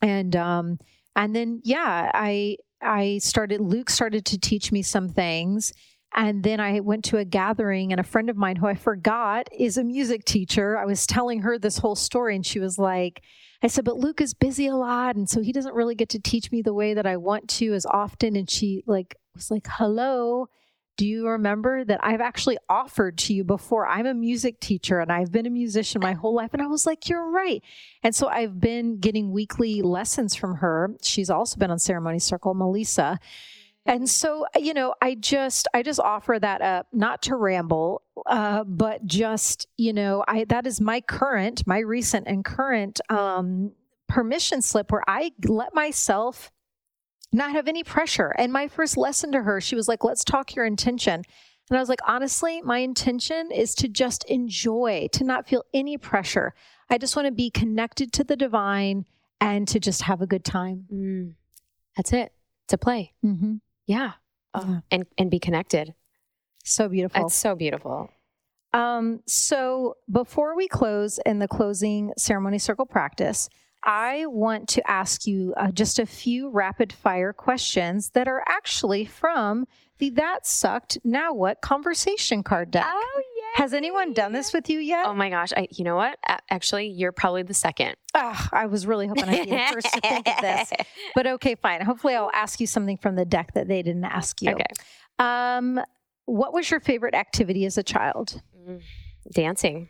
And 0.01 0.35
um, 0.37 0.79
and 1.17 1.35
then 1.35 1.61
yeah, 1.65 2.11
I 2.15 2.57
I 2.81 3.19
started 3.19 3.61
Luke 3.61 3.91
started 3.91 4.25
to 4.27 4.39
teach 4.39 4.73
me 4.73 4.83
some 4.83 5.09
things 5.09 5.73
and 6.15 6.43
then 6.43 6.61
I 6.61 6.81
went 6.81 7.05
to 7.07 7.17
a 7.17 7.25
gathering, 7.25 7.91
and 7.91 7.99
a 7.99 8.05
friend 8.05 8.29
of 8.29 8.37
mine 8.37 8.57
who 8.57 8.67
I 8.67 8.75
forgot 8.75 9.49
is 9.51 9.79
a 9.79 9.85
music 9.85 10.25
teacher. 10.25 10.77
I 10.77 10.85
was 10.85 11.07
telling 11.07 11.41
her 11.41 11.59
this 11.59 11.79
whole 11.79 11.95
story, 11.95 12.37
and 12.37 12.45
she 12.45 12.61
was 12.61 12.79
like, 12.79 13.23
I 13.63 13.69
said, 13.69 13.85
but 13.85 13.97
Luke 13.97 14.21
is 14.21 14.35
busy 14.35 14.67
a 14.67 14.75
lot. 14.75 15.15
And 15.17 15.29
so 15.29 15.41
he 15.41 15.53
doesn't 15.53 15.75
really 15.75 15.95
get 15.95 16.09
to 16.11 16.19
teach 16.19 16.51
me 16.51 16.63
the 16.63 16.75
way 16.75 16.95
that 16.95 17.07
I 17.07 17.17
want 17.17 17.49
to 17.51 17.73
as 17.73 17.87
often. 17.87 18.35
And 18.35 18.51
she 18.51 18.83
like 18.87 19.17
was 19.35 19.51
like, 19.51 19.67
hello. 19.71 20.49
Do 20.97 21.07
you 21.07 21.29
remember 21.29 21.85
that 21.85 22.01
I've 22.03 22.21
actually 22.21 22.59
offered 22.69 23.19
to 23.19 23.35
you 23.35 23.45
before? 23.45 23.87
I'm 23.87 24.07
a 24.07 24.15
music 24.15 24.61
teacher 24.61 25.01
and 25.01 25.11
I've 25.11 25.33
been 25.33 25.47
a 25.47 25.51
musician 25.51 26.01
my 26.03 26.13
whole 26.13 26.35
life. 26.35 26.51
And 26.53 26.63
I 26.63 26.67
was 26.67 26.87
like, 26.87 27.09
You're 27.09 27.31
right. 27.31 27.63
And 28.03 28.15
so 28.15 28.29
I've 28.29 28.61
been 28.61 28.99
getting 28.99 29.33
weekly 29.33 29.83
lessons 29.83 30.35
from 30.35 30.57
her. 30.57 30.95
She's 31.03 31.31
also 31.31 31.57
been 31.59 31.71
on 31.71 31.79
Ceremony 31.79 32.19
Circle, 32.19 32.55
Melissa. 32.55 33.19
And 33.85 34.09
so, 34.09 34.47
you 34.57 34.75
know, 34.75 34.95
I 35.03 35.17
just 35.17 35.67
I 35.75 35.83
just 35.83 35.99
offer 35.99 36.39
that 36.39 36.63
up, 36.63 36.87
not 36.93 37.23
to 37.23 37.37
ramble, 37.37 38.03
uh, 38.27 38.63
but 38.65 39.05
just 39.07 39.67
you 39.77 39.93
know, 39.93 40.25
I 40.29 40.45
that 40.45 40.67
is 40.67 40.81
my 40.81 41.01
current, 41.01 41.67
my 41.67 41.79
recent 41.79 42.29
and 42.29 42.45
current 42.45 43.01
um, 43.09 43.73
permission 44.09 44.63
slip 44.63 44.93
where 44.93 45.03
I 45.09 45.33
let 45.49 45.75
myself 45.75 46.53
not 47.33 47.53
have 47.53 47.69
any 47.69 47.83
pressure. 47.83 48.35
And 48.37 48.53
my 48.53 48.69
first 48.69 48.97
lesson 48.97 49.33
to 49.33 49.43
her, 49.43 49.61
she 49.61 49.77
was 49.77 49.89
like, 49.89 50.05
"Let's 50.05 50.25
talk 50.25 50.55
your 50.55 50.65
intention." 50.65 51.23
And 51.71 51.79
I 51.79 51.81
was 51.81 51.89
like, 51.89 52.01
honestly, 52.07 52.61
my 52.63 52.79
intention 52.79 53.51
is 53.51 53.75
to 53.77 53.89
just 53.89 54.25
enjoy, 54.25 55.09
to 55.13 55.25
not 55.25 55.47
feel 55.47 55.65
any 55.73 55.97
pressure. 55.97 56.55
I 56.91 56.99
just 56.99 57.17
want 57.17 57.27
to 57.27 57.33
be 57.33 57.51
connected 57.51 58.13
to 58.15 58.25
the 58.25 58.37
divine 58.37 59.07
and 59.41 59.67
to 59.69 59.81
just 59.81 60.03
have 60.03 60.21
a 60.21 60.27
good 60.27 60.45
time. 60.45 60.87
Mm. 60.93 61.33
That's 61.97 62.13
it. 62.13 62.33
To 62.69 62.79
play. 62.79 63.13
Mm-hmm. 63.25 63.55
Yeah. 63.87 64.13
Uh, 64.53 64.81
and 64.91 65.07
and 65.17 65.31
be 65.31 65.39
connected. 65.39 65.95
So 66.65 66.89
beautiful. 66.89 67.27
It's 67.27 67.35
so 67.35 67.55
beautiful. 67.55 68.11
Um, 68.75 69.21
so 69.27 69.97
before 70.11 70.55
we 70.57 70.69
close 70.69 71.19
in 71.25 71.39
the 71.39 71.49
closing 71.49 72.13
ceremony 72.17 72.59
circle 72.59 72.87
practice, 72.87 73.49
I 73.85 74.27
want 74.27 74.69
to 74.71 74.91
ask 74.91 75.27
you 75.27 75.55
uh, 75.57 75.71
just 75.73 75.99
a 75.99 76.07
few 76.07 76.51
rapid 76.51 76.93
fire 76.93 77.33
questions 77.33 78.11
that 78.11 78.29
are 78.29 78.45
actually 78.47 79.05
from 79.05 79.67
the 79.99 80.11
That 80.11 80.47
Sucked 80.47 80.99
Now 81.05 81.33
What 81.33 81.61
conversation 81.61 82.43
card 82.43 82.71
deck. 82.71 82.87
Oh, 82.87 83.23
yeah. 83.37 83.63
Has 83.63 83.75
anyone 83.75 84.13
done 84.13 84.33
this 84.33 84.53
with 84.53 84.69
you 84.71 84.79
yet? 84.79 85.07
Oh 85.07 85.15
my 85.15 85.31
gosh! 85.31 85.53
I, 85.57 85.69
you 85.71 85.85
know 85.85 85.95
what? 85.95 86.19
Actually, 86.51 86.89
you're 86.89 87.13
probably 87.13 87.43
the 87.43 87.55
second. 87.55 87.97
Oh, 88.15 88.49
I 88.51 88.67
was 88.67 88.87
really 88.87 89.07
hoping 89.07 89.25
I'd 89.25 89.45
be 89.45 89.51
the 89.51 89.69
first 89.73 89.93
to 89.93 90.01
think 90.01 90.27
of 90.29 90.41
this. 90.41 90.73
But 91.15 91.27
okay, 91.27 91.55
fine. 91.55 91.83
Hopefully, 91.83 92.15
I'll 92.15 92.31
ask 92.33 92.59
you 92.61 92.67
something 92.67 92.97
from 92.97 93.17
the 93.17 93.25
deck 93.25 93.53
that 93.55 93.69
they 93.69 93.83
didn't 93.83 94.05
ask 94.05 94.41
you. 94.41 94.53
Okay. 94.53 94.65
Um, 95.19 95.81
what 96.25 96.55
was 96.55 96.71
your 96.71 96.81
favorite 96.81 97.15
activity 97.15 97.67
as 97.67 97.77
a 97.77 97.83
child? 97.83 98.41
Mm, 98.67 98.81
dancing. 99.33 99.89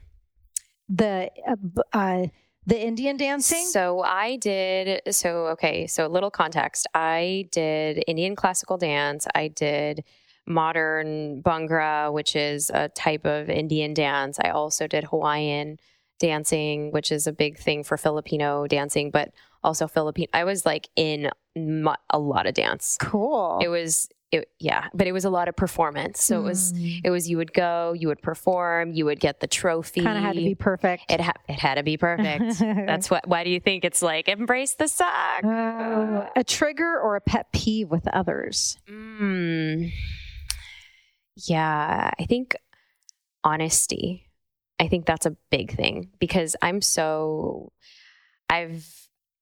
The 0.89 1.31
uh, 1.49 1.57
uh, 1.93 2.27
the 2.67 2.81
Indian 2.81 3.17
dancing? 3.17 3.67
So 3.67 4.01
I 4.01 4.37
did, 4.37 5.03
so 5.11 5.47
okay, 5.49 5.87
so 5.87 6.07
a 6.07 6.09
little 6.09 6.31
context. 6.31 6.87
I 6.95 7.49
did 7.51 8.05
Indian 8.07 8.37
classical 8.37 8.77
dance. 8.77 9.27
I 9.35 9.49
did 9.49 10.05
modern 10.47 11.43
Bhangra, 11.43 12.13
which 12.13 12.35
is 12.37 12.71
a 12.71 12.89
type 12.89 13.25
of 13.25 13.49
Indian 13.49 13.95
dance. 13.95 14.39
I 14.43 14.51
also 14.51 14.87
did 14.87 15.05
Hawaiian 15.05 15.79
dancing, 16.19 16.93
which 16.93 17.11
is 17.13 17.27
a 17.27 17.33
big 17.33 17.59
thing 17.59 17.83
for 17.85 17.97
Filipino 17.97 18.67
dancing, 18.67 19.11
but 19.11 19.33
also 19.63 19.87
Filipino. 19.87 20.29
I 20.33 20.45
was 20.45 20.65
like 20.65 20.89
in 20.97 21.31
a 21.57 22.19
lot 22.19 22.47
of 22.47 22.55
dance. 22.55 22.97
Cool. 23.01 23.59
It 23.63 23.69
was 23.69 24.09
it, 24.33 24.49
yeah, 24.59 24.89
but 24.95 25.07
it 25.07 25.13
was 25.13 25.27
a 25.27 25.31
lot 25.31 25.49
of 25.49 25.55
performance. 25.55 26.25
So 26.25 26.37
mm. 26.37 26.41
it 26.41 26.43
was 26.43 26.73
mm. 26.73 27.01
it 27.05 27.11
was 27.11 27.29
you 27.29 27.37
would 27.37 27.53
go, 27.53 27.93
you 27.93 28.09
would 28.09 28.23
perform, 28.23 28.93
you 28.93 29.05
would 29.05 29.21
get 29.21 29.41
the 29.41 29.47
trophy. 29.47 30.03
Kind 30.03 30.17
of 30.17 30.25
had 30.25 30.37
to 30.37 30.41
be 30.41 30.55
perfect. 30.55 31.05
It 31.11 31.21
ha- 31.21 31.35
it 31.49 31.59
had 31.59 31.75
to 31.75 31.83
be 31.83 31.99
perfect. 31.99 32.59
That's 32.61 33.11
what. 33.11 33.29
Why 33.29 33.45
do 33.45 33.51
you 33.51 33.61
think 33.61 33.85
it's 33.85 34.01
like 34.01 34.29
embrace 34.29 34.75
the 34.75 34.89
suck? 34.89 35.45
Uh, 35.45 36.29
a 36.35 36.43
trigger 36.43 36.99
or 36.99 37.17
a 37.17 37.21
pet 37.21 37.53
peeve 37.53 37.91
with 37.91 38.09
others? 38.09 38.79
Mm. 38.89 39.93
Yeah, 41.37 42.11
I 42.19 42.25
think 42.25 42.57
honesty. 43.45 44.31
I 44.81 44.89
think 44.89 45.05
that's 45.05 45.27
a 45.27 45.37
big 45.51 45.77
thing 45.77 46.09
because 46.19 46.57
I'm 46.63 46.81
so 46.81 47.71
I've 48.49 48.87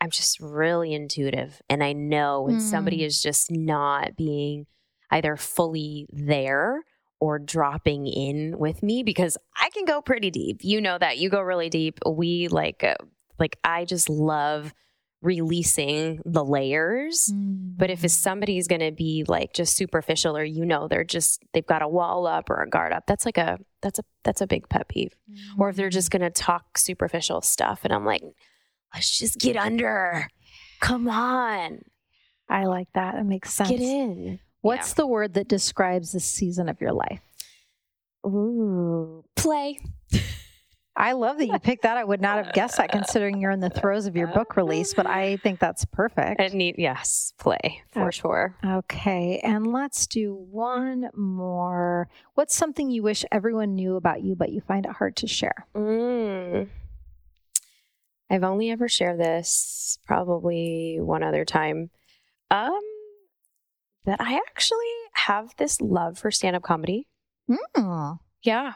I'm 0.00 0.10
just 0.10 0.40
really 0.40 0.92
intuitive 0.94 1.62
and 1.68 1.84
I 1.84 1.92
know 1.92 2.42
when 2.42 2.56
mm. 2.56 2.60
somebody 2.60 3.04
is 3.04 3.22
just 3.22 3.50
not 3.50 4.16
being 4.16 4.66
either 5.10 5.36
fully 5.36 6.06
there 6.12 6.82
or 7.20 7.38
dropping 7.38 8.06
in 8.06 8.58
with 8.58 8.82
me 8.82 9.02
because 9.02 9.36
I 9.56 9.68
can 9.70 9.84
go 9.84 10.00
pretty 10.00 10.30
deep. 10.30 10.60
You 10.62 10.80
know 10.80 10.98
that. 10.98 11.18
You 11.18 11.28
go 11.28 11.40
really 11.40 11.68
deep. 11.68 11.98
We 12.06 12.48
like 12.48 12.82
uh, 12.82 12.94
like 13.38 13.58
I 13.62 13.84
just 13.84 14.08
love 14.08 14.72
releasing 15.22 16.20
the 16.24 16.44
layers. 16.44 17.30
Mm. 17.32 17.76
But 17.76 17.90
if 17.90 18.00
mm. 18.00 18.10
somebody's 18.10 18.68
going 18.68 18.80
to 18.80 18.90
be 18.90 19.24
like 19.28 19.52
just 19.52 19.76
superficial 19.76 20.36
or 20.36 20.44
you 20.44 20.64
know 20.64 20.88
they're 20.88 21.04
just 21.04 21.42
they've 21.52 21.66
got 21.66 21.82
a 21.82 21.88
wall 21.88 22.26
up 22.26 22.48
or 22.48 22.62
a 22.62 22.68
guard 22.68 22.92
up, 22.92 23.04
that's 23.06 23.26
like 23.26 23.38
a 23.38 23.58
that's 23.82 23.98
a 23.98 24.02
that's 24.24 24.40
a 24.40 24.46
big 24.46 24.68
pet 24.68 24.88
peeve. 24.88 25.14
Mm. 25.30 25.58
Or 25.58 25.68
if 25.68 25.76
they're 25.76 25.90
just 25.90 26.08
mm. 26.08 26.18
going 26.18 26.32
to 26.32 26.42
talk 26.42 26.78
superficial 26.78 27.42
stuff 27.42 27.80
and 27.84 27.92
I'm 27.92 28.04
like 28.04 28.22
let's 28.94 29.18
just 29.18 29.38
get 29.38 29.56
under. 29.56 30.28
Come 30.80 31.08
on. 31.08 31.82
I 32.48 32.64
like 32.64 32.88
that. 32.94 33.14
It 33.14 33.24
makes 33.24 33.52
sense. 33.52 33.70
Get 33.70 33.80
in. 33.80 34.40
What's 34.62 34.90
yeah. 34.90 34.94
the 34.96 35.06
word 35.06 35.34
that 35.34 35.48
describes 35.48 36.12
the 36.12 36.20
season 36.20 36.68
of 36.68 36.80
your 36.80 36.92
life? 36.92 37.20
Ooh, 38.26 39.24
play. 39.36 39.78
I 40.96 41.12
love 41.12 41.38
that 41.38 41.46
you 41.46 41.58
picked 41.58 41.84
that. 41.84 41.96
I 41.96 42.04
would 42.04 42.20
not 42.20 42.44
have 42.44 42.52
guessed 42.52 42.76
that 42.76 42.90
considering 42.90 43.40
you're 43.40 43.52
in 43.52 43.60
the 43.60 43.70
throes 43.70 44.06
of 44.06 44.16
your 44.16 44.26
book 44.26 44.56
release, 44.56 44.92
but 44.92 45.06
I 45.06 45.36
think 45.38 45.58
that's 45.58 45.86
perfect. 45.86 46.40
And 46.40 46.52
need, 46.52 46.74
yes, 46.76 47.32
play 47.38 47.82
for 47.90 48.08
okay. 48.08 48.10
sure. 48.10 48.56
Okay. 48.62 49.40
And 49.42 49.72
let's 49.72 50.06
do 50.06 50.34
one 50.34 51.08
more. 51.16 52.08
What's 52.34 52.54
something 52.54 52.90
you 52.90 53.02
wish 53.02 53.24
everyone 53.32 53.74
knew 53.76 53.96
about 53.96 54.22
you, 54.22 54.34
but 54.34 54.50
you 54.50 54.60
find 54.60 54.84
it 54.84 54.92
hard 54.92 55.16
to 55.16 55.26
share? 55.26 55.66
Mm. 55.74 56.68
I've 58.28 58.44
only 58.44 58.70
ever 58.70 58.86
shared 58.86 59.18
this 59.18 59.98
probably 60.06 60.98
one 61.00 61.22
other 61.22 61.46
time. 61.46 61.88
Um, 62.50 62.80
that 64.10 64.20
I 64.20 64.34
actually 64.34 64.76
have 65.12 65.54
this 65.56 65.80
love 65.80 66.18
for 66.18 66.32
stand 66.32 66.56
up 66.56 66.62
comedy. 66.62 67.06
Mm. 67.48 68.18
Yeah, 68.42 68.72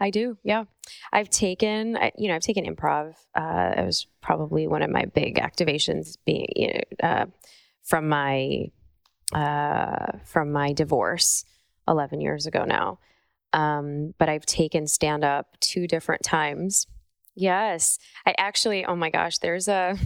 I 0.00 0.10
do. 0.10 0.38
Yeah. 0.42 0.64
I've 1.12 1.30
taken, 1.30 1.96
you 2.18 2.26
know, 2.26 2.34
I've 2.34 2.42
taken 2.42 2.66
improv. 2.66 3.14
Uh, 3.32 3.74
it 3.76 3.86
was 3.86 4.08
probably 4.20 4.66
one 4.66 4.82
of 4.82 4.90
my 4.90 5.04
big 5.04 5.36
activations 5.36 6.16
being, 6.26 6.48
you 6.56 6.72
know, 6.72 7.08
uh, 7.08 7.26
from 7.84 8.08
my, 8.08 8.72
uh, 9.32 10.18
from 10.24 10.50
my 10.50 10.72
divorce 10.72 11.44
11 11.86 12.20
years 12.20 12.46
ago 12.46 12.64
now. 12.64 12.98
Um, 13.52 14.14
but 14.18 14.28
I've 14.28 14.46
taken 14.46 14.88
stand 14.88 15.22
up 15.22 15.56
two 15.60 15.86
different 15.86 16.24
times. 16.24 16.88
Yes. 17.36 18.00
I 18.26 18.34
actually, 18.36 18.84
oh 18.84 18.96
my 18.96 19.10
gosh, 19.10 19.38
there's 19.38 19.68
a, 19.68 19.96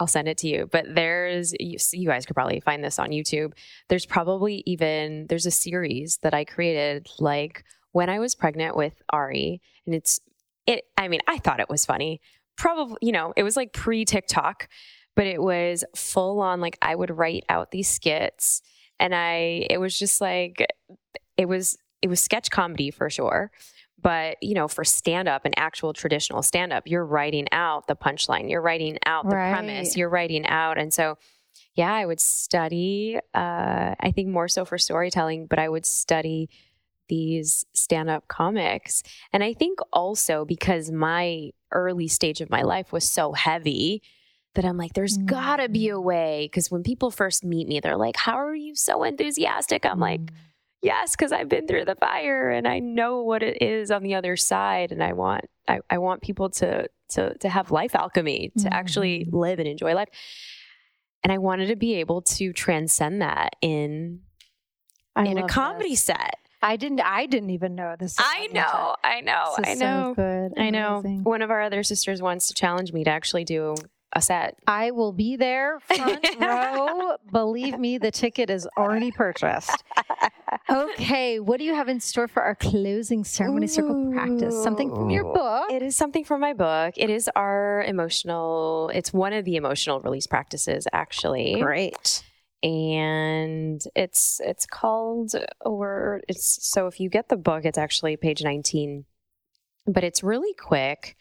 I'll 0.00 0.06
send 0.06 0.28
it 0.28 0.38
to 0.38 0.48
you. 0.48 0.68
But 0.70 0.94
there's 0.94 1.54
you, 1.58 2.06
guys 2.06 2.26
could 2.26 2.34
probably 2.34 2.60
find 2.60 2.82
this 2.82 2.98
on 2.98 3.10
YouTube. 3.10 3.52
There's 3.88 4.06
probably 4.06 4.62
even 4.66 5.26
there's 5.28 5.46
a 5.46 5.50
series 5.50 6.18
that 6.22 6.34
I 6.34 6.44
created 6.44 7.08
like 7.18 7.64
when 7.92 8.08
I 8.08 8.18
was 8.18 8.34
pregnant 8.34 8.76
with 8.76 8.94
Ari, 9.10 9.60
and 9.86 9.94
it's 9.94 10.20
it. 10.66 10.84
I 10.96 11.08
mean, 11.08 11.20
I 11.26 11.38
thought 11.38 11.60
it 11.60 11.68
was 11.68 11.84
funny. 11.84 12.20
Probably, 12.56 12.96
you 13.00 13.12
know, 13.12 13.32
it 13.36 13.42
was 13.42 13.56
like 13.56 13.72
pre 13.72 14.04
TikTok, 14.04 14.68
but 15.16 15.26
it 15.26 15.42
was 15.42 15.84
full 15.96 16.40
on. 16.40 16.60
Like 16.60 16.78
I 16.80 16.94
would 16.94 17.16
write 17.16 17.44
out 17.48 17.70
these 17.70 17.88
skits, 17.88 18.62
and 19.00 19.14
I 19.14 19.66
it 19.70 19.78
was 19.78 19.98
just 19.98 20.20
like 20.20 20.66
it 21.36 21.46
was 21.46 21.76
it 22.02 22.08
was 22.08 22.20
sketch 22.20 22.50
comedy 22.50 22.90
for 22.90 23.10
sure 23.10 23.50
but, 24.00 24.36
you 24.40 24.54
know, 24.54 24.68
for 24.68 24.84
stand 24.84 25.28
up 25.28 25.44
and 25.44 25.54
actual 25.58 25.92
traditional 25.92 26.42
stand 26.42 26.72
up, 26.72 26.84
you're 26.86 27.04
writing 27.04 27.46
out 27.52 27.86
the 27.86 27.96
punchline, 27.96 28.48
you're 28.48 28.62
writing 28.62 28.98
out 29.06 29.28
the 29.28 29.36
right. 29.36 29.52
premise, 29.52 29.96
you're 29.96 30.08
writing 30.08 30.46
out. 30.46 30.78
And 30.78 30.92
so, 30.92 31.16
yeah, 31.74 31.92
I 31.92 32.06
would 32.06 32.20
study, 32.20 33.18
uh, 33.34 33.94
I 34.00 34.12
think 34.14 34.28
more 34.28 34.48
so 34.48 34.64
for 34.64 34.78
storytelling, 34.78 35.46
but 35.46 35.58
I 35.58 35.68
would 35.68 35.86
study 35.86 36.48
these 37.08 37.64
stand 37.72 38.10
up 38.10 38.28
comics. 38.28 39.02
And 39.32 39.42
I 39.42 39.54
think 39.54 39.78
also 39.92 40.44
because 40.44 40.90
my 40.90 41.50
early 41.72 42.08
stage 42.08 42.40
of 42.40 42.50
my 42.50 42.62
life 42.62 42.92
was 42.92 43.04
so 43.04 43.32
heavy 43.32 44.02
that 44.54 44.64
I'm 44.64 44.76
like, 44.76 44.92
there's 44.94 45.18
mm. 45.18 45.26
gotta 45.26 45.68
be 45.68 45.88
a 45.88 45.94
mm. 45.94 46.02
way. 46.02 46.50
Cause 46.52 46.70
when 46.70 46.82
people 46.82 47.10
first 47.10 47.44
meet 47.44 47.66
me, 47.66 47.80
they're 47.80 47.96
like, 47.96 48.16
how 48.16 48.36
are 48.36 48.54
you 48.54 48.74
so 48.74 49.04
enthusiastic? 49.04 49.86
I'm 49.86 49.98
mm. 49.98 50.02
like, 50.02 50.20
yes 50.82 51.14
because 51.16 51.32
i've 51.32 51.48
been 51.48 51.66
through 51.66 51.84
the 51.84 51.94
fire 51.96 52.50
and 52.50 52.66
i 52.66 52.78
know 52.78 53.22
what 53.22 53.42
it 53.42 53.62
is 53.62 53.90
on 53.90 54.02
the 54.02 54.14
other 54.14 54.36
side 54.36 54.92
and 54.92 55.02
i 55.02 55.12
want 55.12 55.44
i, 55.66 55.80
I 55.90 55.98
want 55.98 56.22
people 56.22 56.50
to 56.50 56.88
to 57.10 57.36
to 57.38 57.48
have 57.48 57.70
life 57.70 57.94
alchemy 57.94 58.52
to 58.58 58.64
mm-hmm. 58.64 58.72
actually 58.72 59.26
live 59.30 59.58
and 59.58 59.68
enjoy 59.68 59.94
life 59.94 60.08
and 61.22 61.32
i 61.32 61.38
wanted 61.38 61.66
to 61.68 61.76
be 61.76 61.94
able 61.96 62.22
to 62.22 62.52
transcend 62.52 63.22
that 63.22 63.56
in 63.60 64.20
I 65.16 65.26
in 65.26 65.38
a 65.38 65.48
comedy 65.48 65.90
this. 65.90 66.02
set 66.02 66.36
I 66.60 66.76
didn't. 66.76 67.00
I 67.00 67.26
didn't 67.26 67.50
even 67.50 67.74
know 67.76 67.94
this. 67.98 68.16
I 68.18 68.48
know. 68.52 68.96
I 69.04 69.20
know. 69.20 69.54
I 69.64 69.74
know. 69.74 70.12
So 70.12 70.14
good. 70.16 70.60
I 70.60 70.70
know. 70.70 71.02
One 71.22 71.42
of 71.42 71.50
our 71.50 71.62
other 71.62 71.82
sisters 71.82 72.20
wants 72.20 72.48
to 72.48 72.54
challenge 72.54 72.92
me 72.92 73.04
to 73.04 73.10
actually 73.10 73.44
do 73.44 73.76
a 74.12 74.22
set. 74.22 74.58
I 74.66 74.90
will 74.90 75.12
be 75.12 75.36
there 75.36 75.80
front 75.80 76.26
row. 76.40 77.16
Believe 77.30 77.78
me, 77.78 77.98
the 77.98 78.10
ticket 78.10 78.50
is 78.50 78.66
already 78.76 79.10
purchased. 79.10 79.84
Okay, 80.70 81.40
what 81.40 81.58
do 81.58 81.64
you 81.64 81.74
have 81.74 81.88
in 81.88 82.00
store 82.00 82.28
for 82.28 82.42
our 82.42 82.54
closing 82.54 83.24
ceremony 83.24 83.66
Ooh. 83.66 83.68
circle 83.68 84.12
practice? 84.12 84.62
Something 84.62 84.94
from 84.94 85.10
your 85.10 85.24
book? 85.24 85.70
It 85.70 85.82
is 85.82 85.96
something 85.96 86.24
from 86.24 86.40
my 86.40 86.54
book. 86.54 86.94
It 86.96 87.10
is 87.10 87.28
our 87.36 87.82
emotional, 87.84 88.90
it's 88.94 89.12
one 89.12 89.32
of 89.32 89.44
the 89.44 89.56
emotional 89.56 90.00
release 90.00 90.26
practices 90.26 90.86
actually. 90.92 91.60
Great. 91.60 92.24
And 92.62 93.80
it's 93.94 94.40
it's 94.44 94.66
called 94.66 95.32
or 95.60 96.22
it's 96.28 96.66
so 96.66 96.86
if 96.86 96.98
you 96.98 97.08
get 97.08 97.28
the 97.28 97.36
book, 97.36 97.64
it's 97.64 97.78
actually 97.78 98.16
page 98.16 98.42
19. 98.42 99.04
But 99.86 100.04
it's 100.04 100.22
really 100.22 100.54
quick 100.54 101.16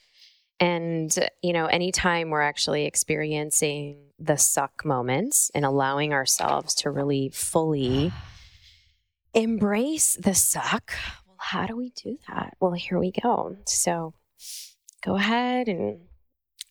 and, 0.60 1.16
you 1.42 1.54
know, 1.54 1.68
anytime 1.68 2.30
we're 2.30 2.42
actually 2.42 2.86
experiencing 2.86 3.98
the 4.20 4.38
suck 4.38 4.84
moments 4.84 5.52
and 5.54 5.64
allowing 5.64 6.14
ourselves 6.14 6.74
to 6.76 6.90
really 6.90 7.30
fully 7.30 8.12
embrace 9.34 10.16
the 10.16 10.34
suck, 10.34 10.94
well, 11.28 11.38
how 11.40 11.68
do 11.68 11.76
we 11.76 11.92
do 11.92 12.18
that? 12.28 12.56
Well, 12.60 12.72
here 12.72 12.98
we 12.98 13.12
go. 13.12 13.58
So 13.66 14.16
go 15.06 15.16
ahead 15.16 15.68
and 15.68 16.00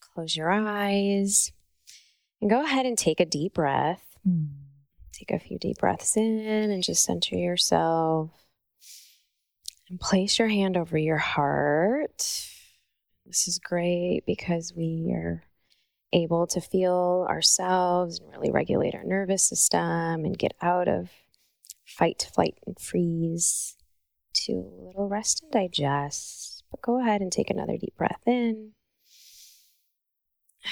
close 0.00 0.36
your 0.36 0.50
eyes 0.50 1.52
and 2.40 2.50
go 2.50 2.64
ahead 2.64 2.86
and 2.86 2.98
take 2.98 3.20
a 3.20 3.24
deep 3.26 3.54
breath. 3.54 4.02
Take 5.12 5.30
a 5.30 5.38
few 5.38 5.58
deep 5.58 5.78
breaths 5.78 6.16
in 6.16 6.70
and 6.70 6.82
just 6.82 7.04
center 7.04 7.36
yourself. 7.36 8.30
And 9.88 10.00
place 10.00 10.40
your 10.40 10.48
hand 10.48 10.76
over 10.76 10.98
your 10.98 11.18
heart 11.18 12.50
this 13.26 13.48
is 13.48 13.58
great 13.58 14.22
because 14.26 14.72
we 14.76 15.12
are 15.12 15.42
able 16.12 16.46
to 16.46 16.60
feel 16.60 17.26
ourselves 17.28 18.20
and 18.20 18.30
really 18.30 18.50
regulate 18.50 18.94
our 18.94 19.04
nervous 19.04 19.42
system 19.42 20.24
and 20.24 20.38
get 20.38 20.54
out 20.62 20.86
of 20.88 21.10
fight, 21.84 22.30
flight, 22.32 22.54
and 22.66 22.78
freeze 22.78 23.76
to 24.32 24.52
a 24.52 24.86
little 24.86 25.08
rest 25.08 25.42
and 25.42 25.50
digest. 25.50 26.62
But 26.70 26.82
go 26.82 27.00
ahead 27.00 27.20
and 27.20 27.32
take 27.32 27.50
another 27.50 27.76
deep 27.76 27.96
breath 27.96 28.22
in. 28.26 28.72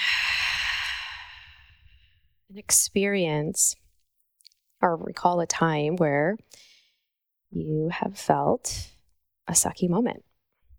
And 2.51 2.59
experience 2.59 3.75
or 4.83 4.97
recall 4.97 5.41
a 5.41 5.47
time 5.47 5.97
where 5.97 6.37
you 7.51 7.89
have 7.91 8.19
felt 8.19 8.91
a 9.49 9.53
sucky 9.53 9.89
moment. 9.89 10.25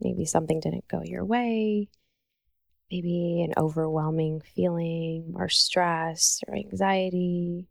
Maybe 0.01 0.26
something 0.26 0.59
didn't 0.59 0.88
go 0.88 1.01
your 1.03 1.26
way. 1.26 1.89
Maybe 2.91 3.41
an 3.41 3.53
overwhelming 3.57 4.41
feeling 4.41 5.34
or 5.35 5.49
stress 5.49 6.41
or 6.47 6.55
anxiety. 6.55 7.67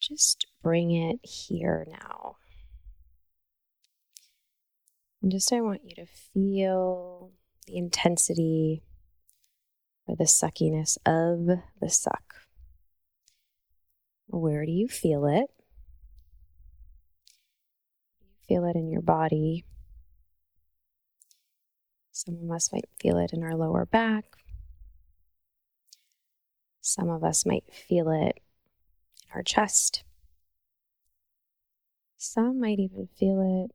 Just 0.00 0.46
bring 0.62 0.90
it 0.90 1.20
here 1.22 1.86
now. 1.90 2.36
And 5.22 5.32
just 5.32 5.52
I 5.52 5.62
want 5.62 5.80
you 5.84 5.94
to 5.94 6.06
feel 6.06 7.32
the 7.66 7.78
intensity 7.78 8.82
or 10.06 10.16
the 10.16 10.26
suckiness 10.26 10.98
of 11.06 11.46
the 11.80 11.88
suck. 11.88 12.34
Where 14.26 14.66
do 14.66 14.72
you 14.72 14.88
feel 14.88 15.24
it? 15.24 15.48
Feel 18.46 18.66
it 18.66 18.76
in 18.76 18.90
your 18.90 19.00
body. 19.00 19.64
Some 22.26 22.38
of 22.42 22.50
us 22.50 22.72
might 22.72 22.88
feel 22.98 23.18
it 23.18 23.32
in 23.32 23.42
our 23.42 23.54
lower 23.54 23.84
back. 23.84 24.24
Some 26.80 27.10
of 27.10 27.22
us 27.22 27.44
might 27.44 27.64
feel 27.72 28.10
it 28.10 28.40
in 29.24 29.34
our 29.34 29.42
chest. 29.42 30.04
Some 32.16 32.60
might 32.60 32.78
even 32.78 33.08
feel 33.18 33.64
it 33.64 33.74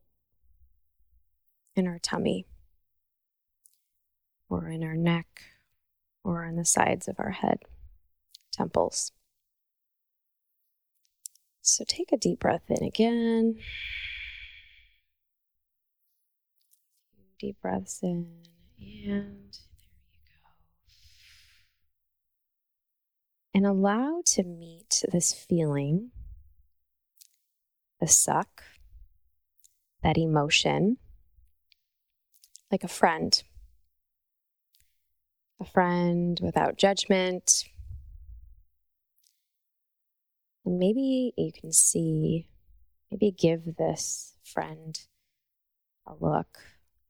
in 1.76 1.86
our 1.86 2.00
tummy 2.00 2.46
or 4.48 4.68
in 4.68 4.82
our 4.82 4.96
neck 4.96 5.42
or 6.24 6.44
on 6.44 6.56
the 6.56 6.64
sides 6.64 7.06
of 7.06 7.16
our 7.18 7.30
head, 7.30 7.60
temples. 8.52 9.12
So 11.62 11.84
take 11.86 12.10
a 12.10 12.16
deep 12.16 12.40
breath 12.40 12.68
in 12.68 12.82
again. 12.82 13.58
Deep 17.40 17.56
breaths 17.62 18.00
in, 18.02 18.08
and 18.08 18.46
there 18.78 18.88
you 18.88 19.22
go. 19.22 19.24
And 23.54 23.66
allow 23.66 24.20
to 24.26 24.42
meet 24.42 25.02
this 25.10 25.32
feeling, 25.32 26.10
the 27.98 28.06
suck, 28.06 28.62
that 30.02 30.18
emotion, 30.18 30.98
like 32.70 32.84
a 32.84 32.88
friend. 32.88 33.42
A 35.60 35.64
friend 35.64 36.38
without 36.42 36.76
judgment, 36.76 37.64
and 40.64 40.78
maybe 40.78 41.32
you 41.36 41.52
can 41.52 41.72
see, 41.72 42.46
maybe 43.10 43.30
give 43.30 43.76
this 43.76 44.34
friend 44.42 44.98
a 46.06 46.14
look, 46.18 46.58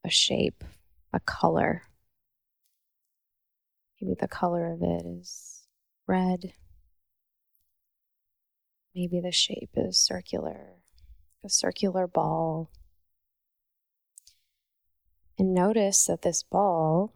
a 0.05 0.11
shape, 0.11 0.65
a 1.13 1.21
color. 1.21 1.83
Maybe 4.01 4.15
the 4.19 4.29
color 4.29 4.73
of 4.73 4.83
it 4.83 5.05
is 5.05 5.67
red. 6.07 6.53
Maybe 8.95 9.21
the 9.21 9.33
shape 9.33 9.71
is 9.77 9.97
circular, 9.97 10.77
a 11.45 11.49
circular 11.49 12.07
ball. 12.07 12.71
And 15.39 15.55
notice 15.55 16.07
that 16.07 16.23
this 16.23 16.43
ball 16.43 17.15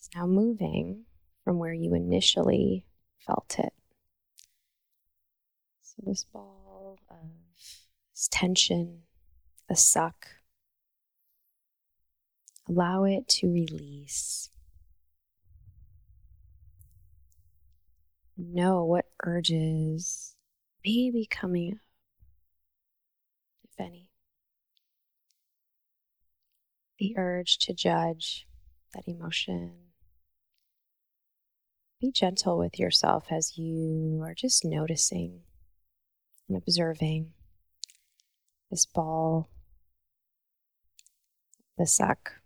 is 0.00 0.08
now 0.14 0.26
moving 0.26 1.04
from 1.44 1.58
where 1.58 1.72
you 1.72 1.94
initially 1.94 2.84
felt 3.18 3.56
it. 3.58 3.72
So, 5.82 6.02
this 6.04 6.24
ball 6.24 6.98
of 7.08 7.16
this 8.12 8.28
tension, 8.30 9.02
the 9.68 9.76
suck, 9.76 10.26
allow 12.70 13.04
it 13.04 13.26
to 13.26 13.48
release. 13.48 14.50
Know 18.36 18.84
what 18.84 19.06
urges 19.24 20.34
may 20.84 21.10
be 21.10 21.26
coming 21.28 21.74
up, 21.74 21.78
if 23.64 23.80
any. 23.80 24.08
The 26.98 27.14
urge 27.16 27.58
to 27.58 27.74
judge 27.74 28.46
that 28.94 29.04
emotion. 29.06 29.72
Be 32.00 32.12
gentle 32.12 32.56
with 32.56 32.78
yourself 32.78 33.26
as 33.30 33.58
you 33.58 34.22
are 34.22 34.34
just 34.34 34.64
noticing 34.64 35.40
and 36.48 36.56
observing 36.56 37.32
this 38.70 38.86
ball, 38.86 39.50
the 41.76 41.86
suck. 41.86 42.39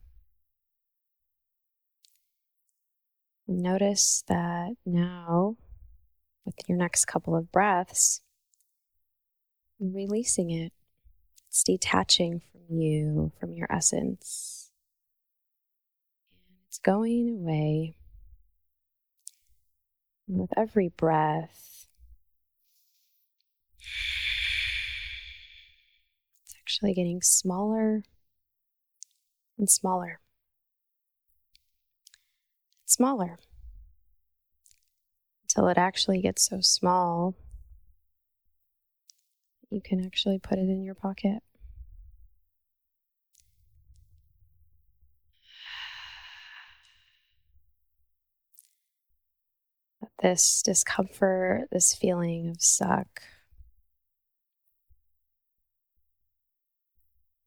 Notice 3.46 4.24
that 4.28 4.74
now, 4.86 5.56
with 6.44 6.54
your 6.66 6.78
next 6.78 7.04
couple 7.04 7.36
of 7.36 7.52
breaths, 7.52 8.22
releasing 9.78 10.50
it. 10.50 10.72
It's 11.48 11.62
detaching 11.62 12.40
from 12.40 12.76
you, 12.76 13.32
from 13.38 13.52
your 13.52 13.70
essence. 13.70 14.70
And 16.32 16.56
it's 16.66 16.78
going 16.78 17.30
away. 17.30 17.96
And 20.26 20.38
with 20.38 20.50
every 20.56 20.88
breath, 20.88 21.86
it's 26.44 26.54
actually 26.58 26.94
getting 26.94 27.20
smaller 27.20 28.04
and 29.58 29.68
smaller. 29.68 30.20
Smaller 32.94 33.40
until 35.42 35.66
it 35.66 35.76
actually 35.76 36.22
gets 36.22 36.46
so 36.46 36.60
small 36.60 37.34
you 39.68 39.80
can 39.80 40.06
actually 40.06 40.38
put 40.38 40.60
it 40.60 40.68
in 40.68 40.84
your 40.84 40.94
pocket. 40.94 41.42
This 50.22 50.62
discomfort, 50.62 51.66
this 51.72 51.96
feeling 51.96 52.48
of 52.48 52.62
suck, 52.62 53.22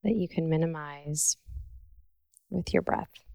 that 0.04 0.14
you 0.14 0.28
can 0.28 0.50
minimize 0.50 1.38
with 2.50 2.74
your 2.74 2.82
breath. 2.82 3.27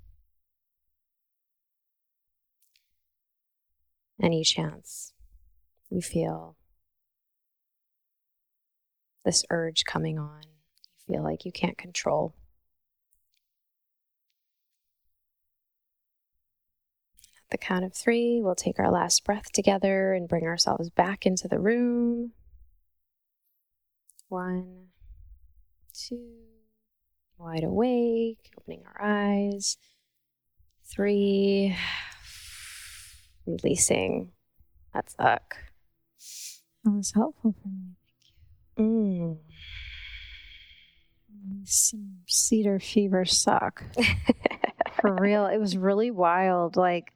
Any 4.22 4.44
chance 4.44 5.12
you 5.90 6.00
feel 6.00 6.56
this 9.24 9.44
urge 9.50 9.84
coming 9.84 10.16
on, 10.16 10.42
you 10.44 11.14
feel 11.14 11.24
like 11.24 11.44
you 11.44 11.50
can't 11.50 11.76
control. 11.76 12.32
At 17.36 17.50
the 17.50 17.58
count 17.58 17.84
of 17.84 17.94
three, 17.94 18.40
we'll 18.40 18.54
take 18.54 18.78
our 18.78 18.92
last 18.92 19.24
breath 19.24 19.50
together 19.50 20.12
and 20.12 20.28
bring 20.28 20.44
ourselves 20.44 20.88
back 20.88 21.26
into 21.26 21.48
the 21.48 21.58
room. 21.58 22.30
One, 24.28 24.86
two, 25.92 26.30
wide 27.38 27.64
awake, 27.64 28.52
opening 28.56 28.84
our 28.86 29.02
eyes. 29.04 29.76
Three, 30.84 31.76
releasing 33.46 34.32
that 34.94 35.10
suck. 35.10 35.56
That 36.84 36.90
was 36.90 37.12
helpful 37.14 37.54
for 37.62 37.68
me. 37.68 37.94
Thank 38.76 38.88
Mm. 38.88 39.38
Some 41.64 42.18
cedar 42.26 42.78
fever 42.78 43.24
suck. 43.24 43.82
for 45.00 45.16
real. 45.20 45.46
It 45.46 45.58
was 45.58 45.76
really 45.76 46.10
wild. 46.10 46.76
Like 46.76 47.12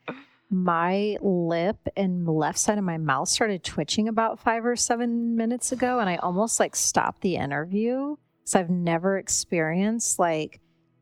my 0.51 1.16
lip 1.20 1.77
and 1.97 2.27
left 2.28 2.59
side 2.59 2.78
of 2.78 2.85
my 2.85 2.98
mouth 2.98 3.28
started 3.28 3.65
twitching 3.65 4.09
about 4.09 4.40
five 4.40 4.65
or 4.65 4.77
seven 4.77 5.36
minutes 5.36 5.73
ago, 5.73 5.98
and 5.98 6.09
I 6.09 6.16
almost 6.16 6.61
like 6.61 6.77
stopped 6.77 7.23
the 7.23 7.36
interview 7.36 8.16
because 8.40 8.55
I've 8.55 8.70
never 8.70 9.16
experienced 9.19 10.19
like 10.19 10.61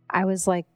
I 0.09 0.25
was 0.25 0.47
like, 0.47 0.67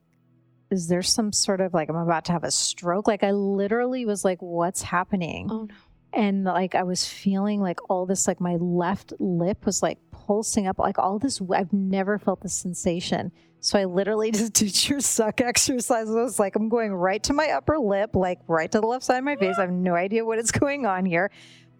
is 0.70 0.88
there 0.88 1.02
some 1.02 1.32
sort 1.32 1.60
of 1.60 1.74
like 1.74 1.88
I'm 1.88 1.96
about 1.96 2.24
to 2.26 2.32
have 2.32 2.44
a 2.44 2.50
stroke? 2.50 3.08
Like 3.08 3.22
I 3.22 3.30
literally 3.32 4.04
was 4.04 4.24
like, 4.24 4.40
what's 4.40 4.82
happening? 4.82 5.48
Oh 5.50 5.64
no. 5.64 5.74
and 6.12 6.44
like 6.44 6.74
I 6.74 6.82
was 6.82 7.06
feeling 7.06 7.60
like 7.60 7.78
all 7.90 8.06
this, 8.06 8.26
like 8.26 8.40
my 8.40 8.56
left 8.56 9.12
lip 9.18 9.64
was 9.64 9.82
like 9.82 9.98
pulsing 10.10 10.66
up, 10.66 10.78
like 10.78 10.98
all 10.98 11.18
this. 11.18 11.40
I've 11.54 11.72
never 11.72 12.18
felt 12.18 12.42
this 12.42 12.54
sensation. 12.54 13.32
So 13.60 13.78
I 13.78 13.84
literally 13.86 14.30
just 14.32 14.52
did 14.52 14.88
your 14.88 15.00
suck 15.00 15.40
exercise. 15.40 16.08
I 16.08 16.12
was 16.12 16.38
like, 16.38 16.54
I'm 16.54 16.68
going 16.68 16.92
right 16.94 17.22
to 17.24 17.32
my 17.32 17.50
upper 17.50 17.78
lip, 17.78 18.14
like 18.14 18.40
right 18.46 18.70
to 18.70 18.80
the 18.80 18.86
left 18.86 19.04
side 19.04 19.18
of 19.18 19.24
my 19.24 19.36
face. 19.36 19.56
I 19.58 19.62
have 19.62 19.70
no 19.70 19.94
idea 19.94 20.24
what 20.24 20.38
is 20.38 20.52
going 20.52 20.86
on 20.86 21.06
here. 21.06 21.30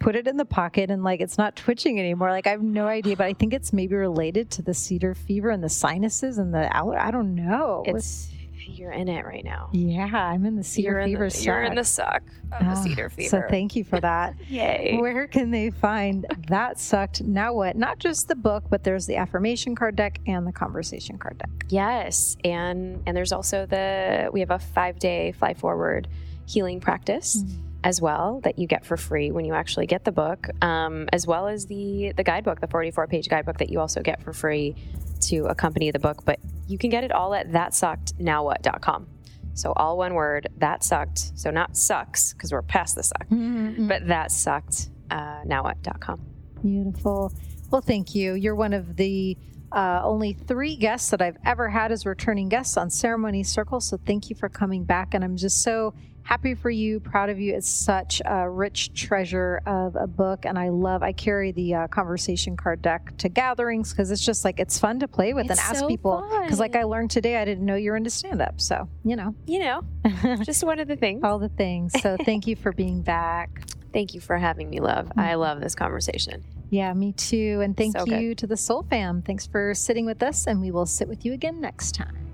Put 0.00 0.14
it 0.14 0.28
in 0.28 0.36
the 0.36 0.44
pocket 0.44 0.90
and 0.92 1.02
like 1.02 1.20
it's 1.20 1.36
not 1.38 1.56
twitching 1.56 1.98
anymore. 1.98 2.30
Like 2.30 2.46
I 2.46 2.50
have 2.50 2.62
no 2.62 2.86
idea, 2.86 3.16
but 3.16 3.26
I 3.26 3.32
think 3.32 3.52
it's 3.52 3.72
maybe 3.72 3.96
related 3.96 4.48
to 4.52 4.62
the 4.62 4.72
cedar 4.72 5.12
fever 5.12 5.50
and 5.50 5.62
the 5.62 5.68
sinuses 5.68 6.38
and 6.38 6.54
the. 6.54 6.70
I 6.74 7.10
don't 7.10 7.34
know. 7.34 7.82
It's 7.84 8.30
you're 8.68 8.92
in 8.92 9.08
it 9.08 9.24
right 9.24 9.44
now. 9.44 9.68
Yeah, 9.72 10.10
I'm 10.12 10.44
in 10.44 10.56
the 10.56 10.64
cedar 10.64 10.90
you're 10.90 11.04
fever. 11.04 11.30
The, 11.30 11.42
you're 11.42 11.62
in 11.62 11.74
the 11.74 11.84
suck 11.84 12.22
of 12.52 12.66
oh, 12.66 12.70
the 12.70 12.74
cedar 12.76 13.10
fever. 13.10 13.28
So 13.28 13.42
thank 13.48 13.74
you 13.74 13.84
for 13.84 14.00
that. 14.00 14.34
Yay. 14.48 14.98
Where 14.98 15.26
can 15.26 15.50
they 15.50 15.70
find 15.70 16.26
that 16.48 16.78
sucked? 16.78 17.22
Now 17.22 17.54
what? 17.54 17.76
Not 17.76 17.98
just 17.98 18.28
the 18.28 18.34
book, 18.34 18.64
but 18.68 18.84
there's 18.84 19.06
the 19.06 19.16
affirmation 19.16 19.74
card 19.74 19.96
deck 19.96 20.20
and 20.26 20.46
the 20.46 20.52
conversation 20.52 21.18
card 21.18 21.38
deck. 21.38 21.66
Yes, 21.68 22.36
and 22.44 23.02
and 23.06 23.16
there's 23.16 23.32
also 23.32 23.66
the 23.66 24.30
we 24.32 24.40
have 24.40 24.50
a 24.50 24.58
five 24.58 24.98
day 24.98 25.32
fly 25.32 25.54
forward 25.54 26.08
healing 26.46 26.80
practice. 26.80 27.42
Mm-hmm 27.42 27.64
as 27.84 28.00
well 28.00 28.40
that 28.42 28.58
you 28.58 28.66
get 28.66 28.84
for 28.84 28.96
free 28.96 29.30
when 29.30 29.44
you 29.44 29.54
actually 29.54 29.86
get 29.86 30.04
the 30.04 30.12
book, 30.12 30.48
um, 30.62 31.08
as 31.12 31.26
well 31.26 31.46
as 31.46 31.66
the 31.66 32.12
the 32.16 32.24
guidebook, 32.24 32.60
the 32.60 32.66
44 32.66 33.06
page 33.06 33.28
guidebook 33.28 33.58
that 33.58 33.70
you 33.70 33.80
also 33.80 34.02
get 34.02 34.22
for 34.22 34.32
free 34.32 34.74
to 35.22 35.46
accompany 35.46 35.90
the 35.90 35.98
book. 35.98 36.24
But 36.24 36.38
you 36.66 36.78
can 36.78 36.90
get 36.90 37.04
it 37.04 37.12
all 37.12 37.34
at 37.34 37.50
thatsuckednowwhat.com. 37.50 39.08
So 39.54 39.72
all 39.76 39.98
one 39.98 40.14
word, 40.14 40.48
that 40.58 40.84
sucked. 40.84 41.32
So 41.34 41.50
not 41.50 41.76
sucks 41.76 42.32
because 42.32 42.52
we're 42.52 42.62
past 42.62 42.94
the 42.94 43.02
suck, 43.02 43.26
mm-hmm. 43.28 43.88
but 43.88 44.06
that 44.06 44.30
sucked 44.30 44.90
uh, 45.10 45.42
nowwhat.com. 45.44 46.20
Beautiful. 46.62 47.32
Well, 47.70 47.80
thank 47.80 48.14
you. 48.14 48.34
You're 48.34 48.54
one 48.54 48.72
of 48.72 48.96
the 48.96 49.36
uh, 49.72 50.00
only 50.02 50.32
three 50.32 50.76
guests 50.76 51.10
that 51.10 51.20
I've 51.20 51.36
ever 51.44 51.68
had 51.68 51.92
as 51.92 52.06
returning 52.06 52.48
guests 52.48 52.76
on 52.76 52.88
Ceremony 52.88 53.42
Circle. 53.42 53.80
So 53.80 53.98
thank 54.06 54.30
you 54.30 54.36
for 54.36 54.48
coming 54.48 54.84
back. 54.84 55.12
And 55.12 55.22
I'm 55.22 55.36
just 55.36 55.62
so 55.62 55.92
happy 56.28 56.54
for 56.54 56.68
you, 56.68 57.00
proud 57.00 57.30
of 57.30 57.40
you. 57.40 57.54
It's 57.54 57.70
such 57.70 58.20
a 58.22 58.48
rich 58.48 58.92
treasure 58.92 59.62
of 59.64 59.96
a 59.96 60.06
book, 60.06 60.44
and 60.44 60.58
I 60.58 60.68
love. 60.68 61.02
I 61.02 61.12
carry 61.12 61.52
the 61.52 61.74
uh, 61.74 61.88
conversation 61.88 62.54
card 62.54 62.82
deck 62.82 63.16
to 63.18 63.30
gatherings 63.30 63.92
because 63.92 64.10
it's 64.10 64.24
just 64.24 64.44
like 64.44 64.60
it's 64.60 64.78
fun 64.78 65.00
to 65.00 65.08
play 65.08 65.32
with 65.32 65.50
it's 65.50 65.58
and 65.58 65.60
ask 65.60 65.80
so 65.80 65.88
people. 65.88 66.28
Because 66.42 66.60
like 66.60 66.76
I 66.76 66.82
learned 66.82 67.10
today, 67.10 67.38
I 67.38 67.46
didn't 67.46 67.64
know 67.64 67.76
you 67.76 67.92
were 67.92 67.96
into 67.96 68.10
stand 68.10 68.42
up, 68.42 68.60
so 68.60 68.90
you 69.04 69.16
know, 69.16 69.34
you 69.46 69.60
know, 69.60 69.82
just 70.42 70.62
one 70.64 70.78
of 70.78 70.86
the 70.86 70.96
things, 70.96 71.22
all 71.24 71.38
the 71.38 71.48
things. 71.48 71.98
So 72.02 72.18
thank 72.24 72.46
you 72.46 72.56
for 72.56 72.72
being 72.72 73.00
back. 73.00 73.62
Thank 73.94 74.12
you 74.12 74.20
for 74.20 74.36
having 74.36 74.68
me, 74.68 74.80
love. 74.80 75.06
Mm-hmm. 75.06 75.20
I 75.20 75.34
love 75.34 75.60
this 75.60 75.74
conversation. 75.74 76.44
Yeah, 76.68 76.92
me 76.92 77.12
too. 77.12 77.60
And 77.62 77.74
thank 77.74 77.96
so 77.96 78.04
you 78.04 78.28
good. 78.28 78.38
to 78.38 78.46
the 78.46 78.56
Soul 78.58 78.84
Fam. 78.90 79.22
Thanks 79.22 79.46
for 79.46 79.72
sitting 79.72 80.04
with 80.04 80.22
us, 80.22 80.46
and 80.46 80.60
we 80.60 80.70
will 80.70 80.84
sit 80.84 81.08
with 81.08 81.24
you 81.24 81.32
again 81.32 81.58
next 81.58 81.94
time. 81.94 82.27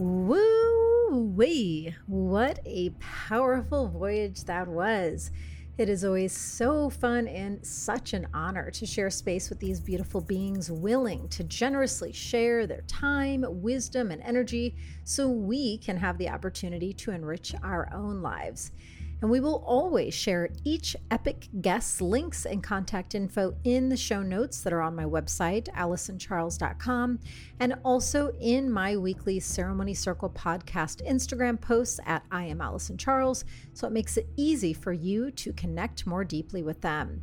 Woo 0.00 1.34
wee! 1.36 1.94
What 2.06 2.60
a 2.64 2.88
powerful 3.00 3.86
voyage 3.86 4.44
that 4.44 4.66
was. 4.66 5.30
It 5.76 5.90
is 5.90 6.06
always 6.06 6.34
so 6.34 6.88
fun 6.88 7.28
and 7.28 7.62
such 7.66 8.14
an 8.14 8.26
honor 8.32 8.70
to 8.70 8.86
share 8.86 9.10
space 9.10 9.50
with 9.50 9.60
these 9.60 9.78
beautiful 9.78 10.22
beings 10.22 10.70
willing 10.70 11.28
to 11.28 11.44
generously 11.44 12.14
share 12.14 12.66
their 12.66 12.80
time, 12.86 13.44
wisdom, 13.46 14.10
and 14.10 14.22
energy 14.22 14.74
so 15.04 15.28
we 15.28 15.76
can 15.76 15.98
have 15.98 16.16
the 16.16 16.30
opportunity 16.30 16.94
to 16.94 17.10
enrich 17.10 17.54
our 17.62 17.86
own 17.92 18.22
lives. 18.22 18.72
And 19.20 19.30
we 19.30 19.40
will 19.40 19.62
always 19.66 20.14
share 20.14 20.48
each 20.64 20.96
epic 21.10 21.48
guest's 21.60 22.00
links 22.00 22.46
and 22.46 22.62
contact 22.62 23.14
info 23.14 23.54
in 23.64 23.90
the 23.90 23.96
show 23.96 24.22
notes 24.22 24.62
that 24.62 24.72
are 24.72 24.80
on 24.80 24.96
my 24.96 25.04
website, 25.04 25.68
AllisonCharles.com, 25.74 27.18
and 27.60 27.74
also 27.84 28.32
in 28.40 28.70
my 28.70 28.96
weekly 28.96 29.38
Ceremony 29.38 29.92
Circle 29.92 30.30
podcast 30.30 31.06
Instagram 31.06 31.60
posts 31.60 32.00
at 32.06 32.24
I 32.30 32.44
am 32.44 32.62
Allison 32.62 32.96
Charles. 32.96 33.44
So 33.74 33.86
it 33.86 33.92
makes 33.92 34.16
it 34.16 34.28
easy 34.36 34.72
for 34.72 34.92
you 34.92 35.30
to 35.32 35.52
connect 35.52 36.06
more 36.06 36.24
deeply 36.24 36.62
with 36.62 36.80
them. 36.80 37.22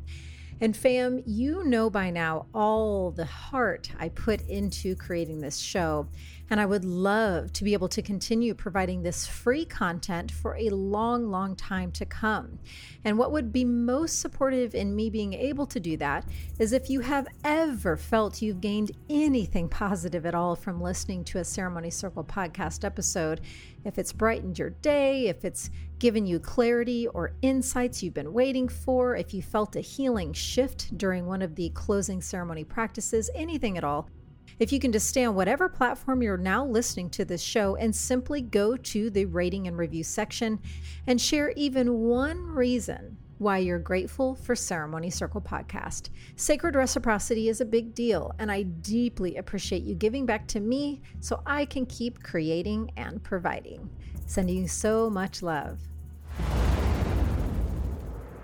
And 0.60 0.76
fam, 0.76 1.22
you 1.26 1.64
know 1.65 1.90
by 1.90 2.10
now 2.10 2.48
all 2.53 3.11
the 3.11 3.26
heart 3.26 3.91
I 3.99 4.10
put 4.10 4.41
into 4.48 4.95
creating 4.95 5.40
this 5.40 5.57
show. 5.57 6.07
And 6.49 6.61
I 6.61 6.65
would 6.65 6.86
love 6.86 7.52
to 7.53 7.64
be 7.64 7.74
able 7.74 7.90
to 7.90 8.02
continue 8.02 8.53
providing 8.53 9.03
this 9.03 9.28
free 9.28 9.65
content 9.65 10.32
for 10.32 10.56
a 10.56 10.69
long, 10.69 11.30
long 11.30 11.56
time 11.56 11.91
to 11.94 12.06
come. 12.06 12.60
And 13.03 13.18
what 13.18 13.32
would 13.32 13.52
be 13.52 13.65
most 13.65 14.22
supportive 14.22 14.74
in 14.74 14.95
me 14.95 15.10
being 15.10 15.34
able 15.34 15.65
to 15.68 15.80
do 15.80 15.98
that 15.98 16.26
is 16.57 16.72
if 16.72 16.90
you 16.90 17.02
have 17.02 17.28
ever 17.44 17.98
felt 17.98 18.41
you've 18.41 18.61
gained 18.61 18.91
anything 19.10 19.68
positive 19.68 20.26
at 20.26 20.36
all 20.36 20.56
from 20.56 20.82
listening 20.82 21.24
to 21.26 21.40
a 21.40 21.44
Ceremony 21.44 21.90
Circle 21.90 22.24
podcast 22.24 22.86
episode, 22.86 23.41
if 23.84 23.98
it's 23.98 24.14
brightened 24.14 24.57
your 24.57 24.69
day, 24.69 25.28
if 25.28 25.44
it's 25.44 25.69
given 25.99 26.26
you 26.26 26.40
clarity 26.40 27.07
or 27.07 27.34
insights 27.41 28.02
you've 28.03 28.14
been 28.14 28.34
waiting 28.34 28.68
for, 28.68 29.15
if 29.15 29.34
you 29.34 29.41
felt 29.41 29.76
a 29.76 29.82
healing 29.82 30.32
shift 30.34 30.98
during 30.98 31.26
one 31.26 31.41
of 31.41 31.56
the 31.56 31.69
closing 31.69 32.22
ceremony 32.22 32.64
practices, 32.64 33.30
anything 33.34 33.78
at 33.78 33.84
all, 33.84 34.10
if 34.59 34.71
you 34.71 34.79
can 34.79 34.91
just 34.91 35.07
stay 35.07 35.25
on 35.25 35.35
whatever 35.35 35.69
platform 35.69 36.21
you're 36.21 36.38
now 36.38 36.65
listening 36.65 37.09
to 37.11 37.25
this 37.25 37.41
show 37.41 37.75
and 37.75 37.95
simply 37.95 38.41
go 38.41 38.75
to 38.75 39.09
the 39.09 39.25
rating 39.25 39.67
and 39.67 39.77
review 39.77 40.03
section 40.03 40.59
and 41.05 41.21
share 41.21 41.51
even 41.55 41.99
one 41.99 42.43
reason 42.43 43.17
why 43.38 43.59
you're 43.59 43.77
grateful 43.77 44.34
for 44.34 44.55
Ceremony 44.55 45.11
Circle 45.11 45.41
Podcast. 45.41 46.09
Sacred 46.35 46.75
reciprocity 46.75 47.49
is 47.49 47.61
a 47.61 47.65
big 47.65 47.93
deal, 47.93 48.34
and 48.39 48.51
I 48.51 48.63
deeply 48.63 49.35
appreciate 49.35 49.84
you 49.84 49.93
giving 49.93 50.25
back 50.25 50.47
to 50.47 50.59
me 50.59 51.01
so 51.19 51.41
I 51.45 51.65
can 51.65 51.85
keep 51.85 52.23
creating 52.23 52.91
and 52.97 53.23
providing. 53.23 53.89
Sending 54.25 54.57
you 54.57 54.67
so 54.67 55.09
much 55.09 55.43
love. 55.43 55.79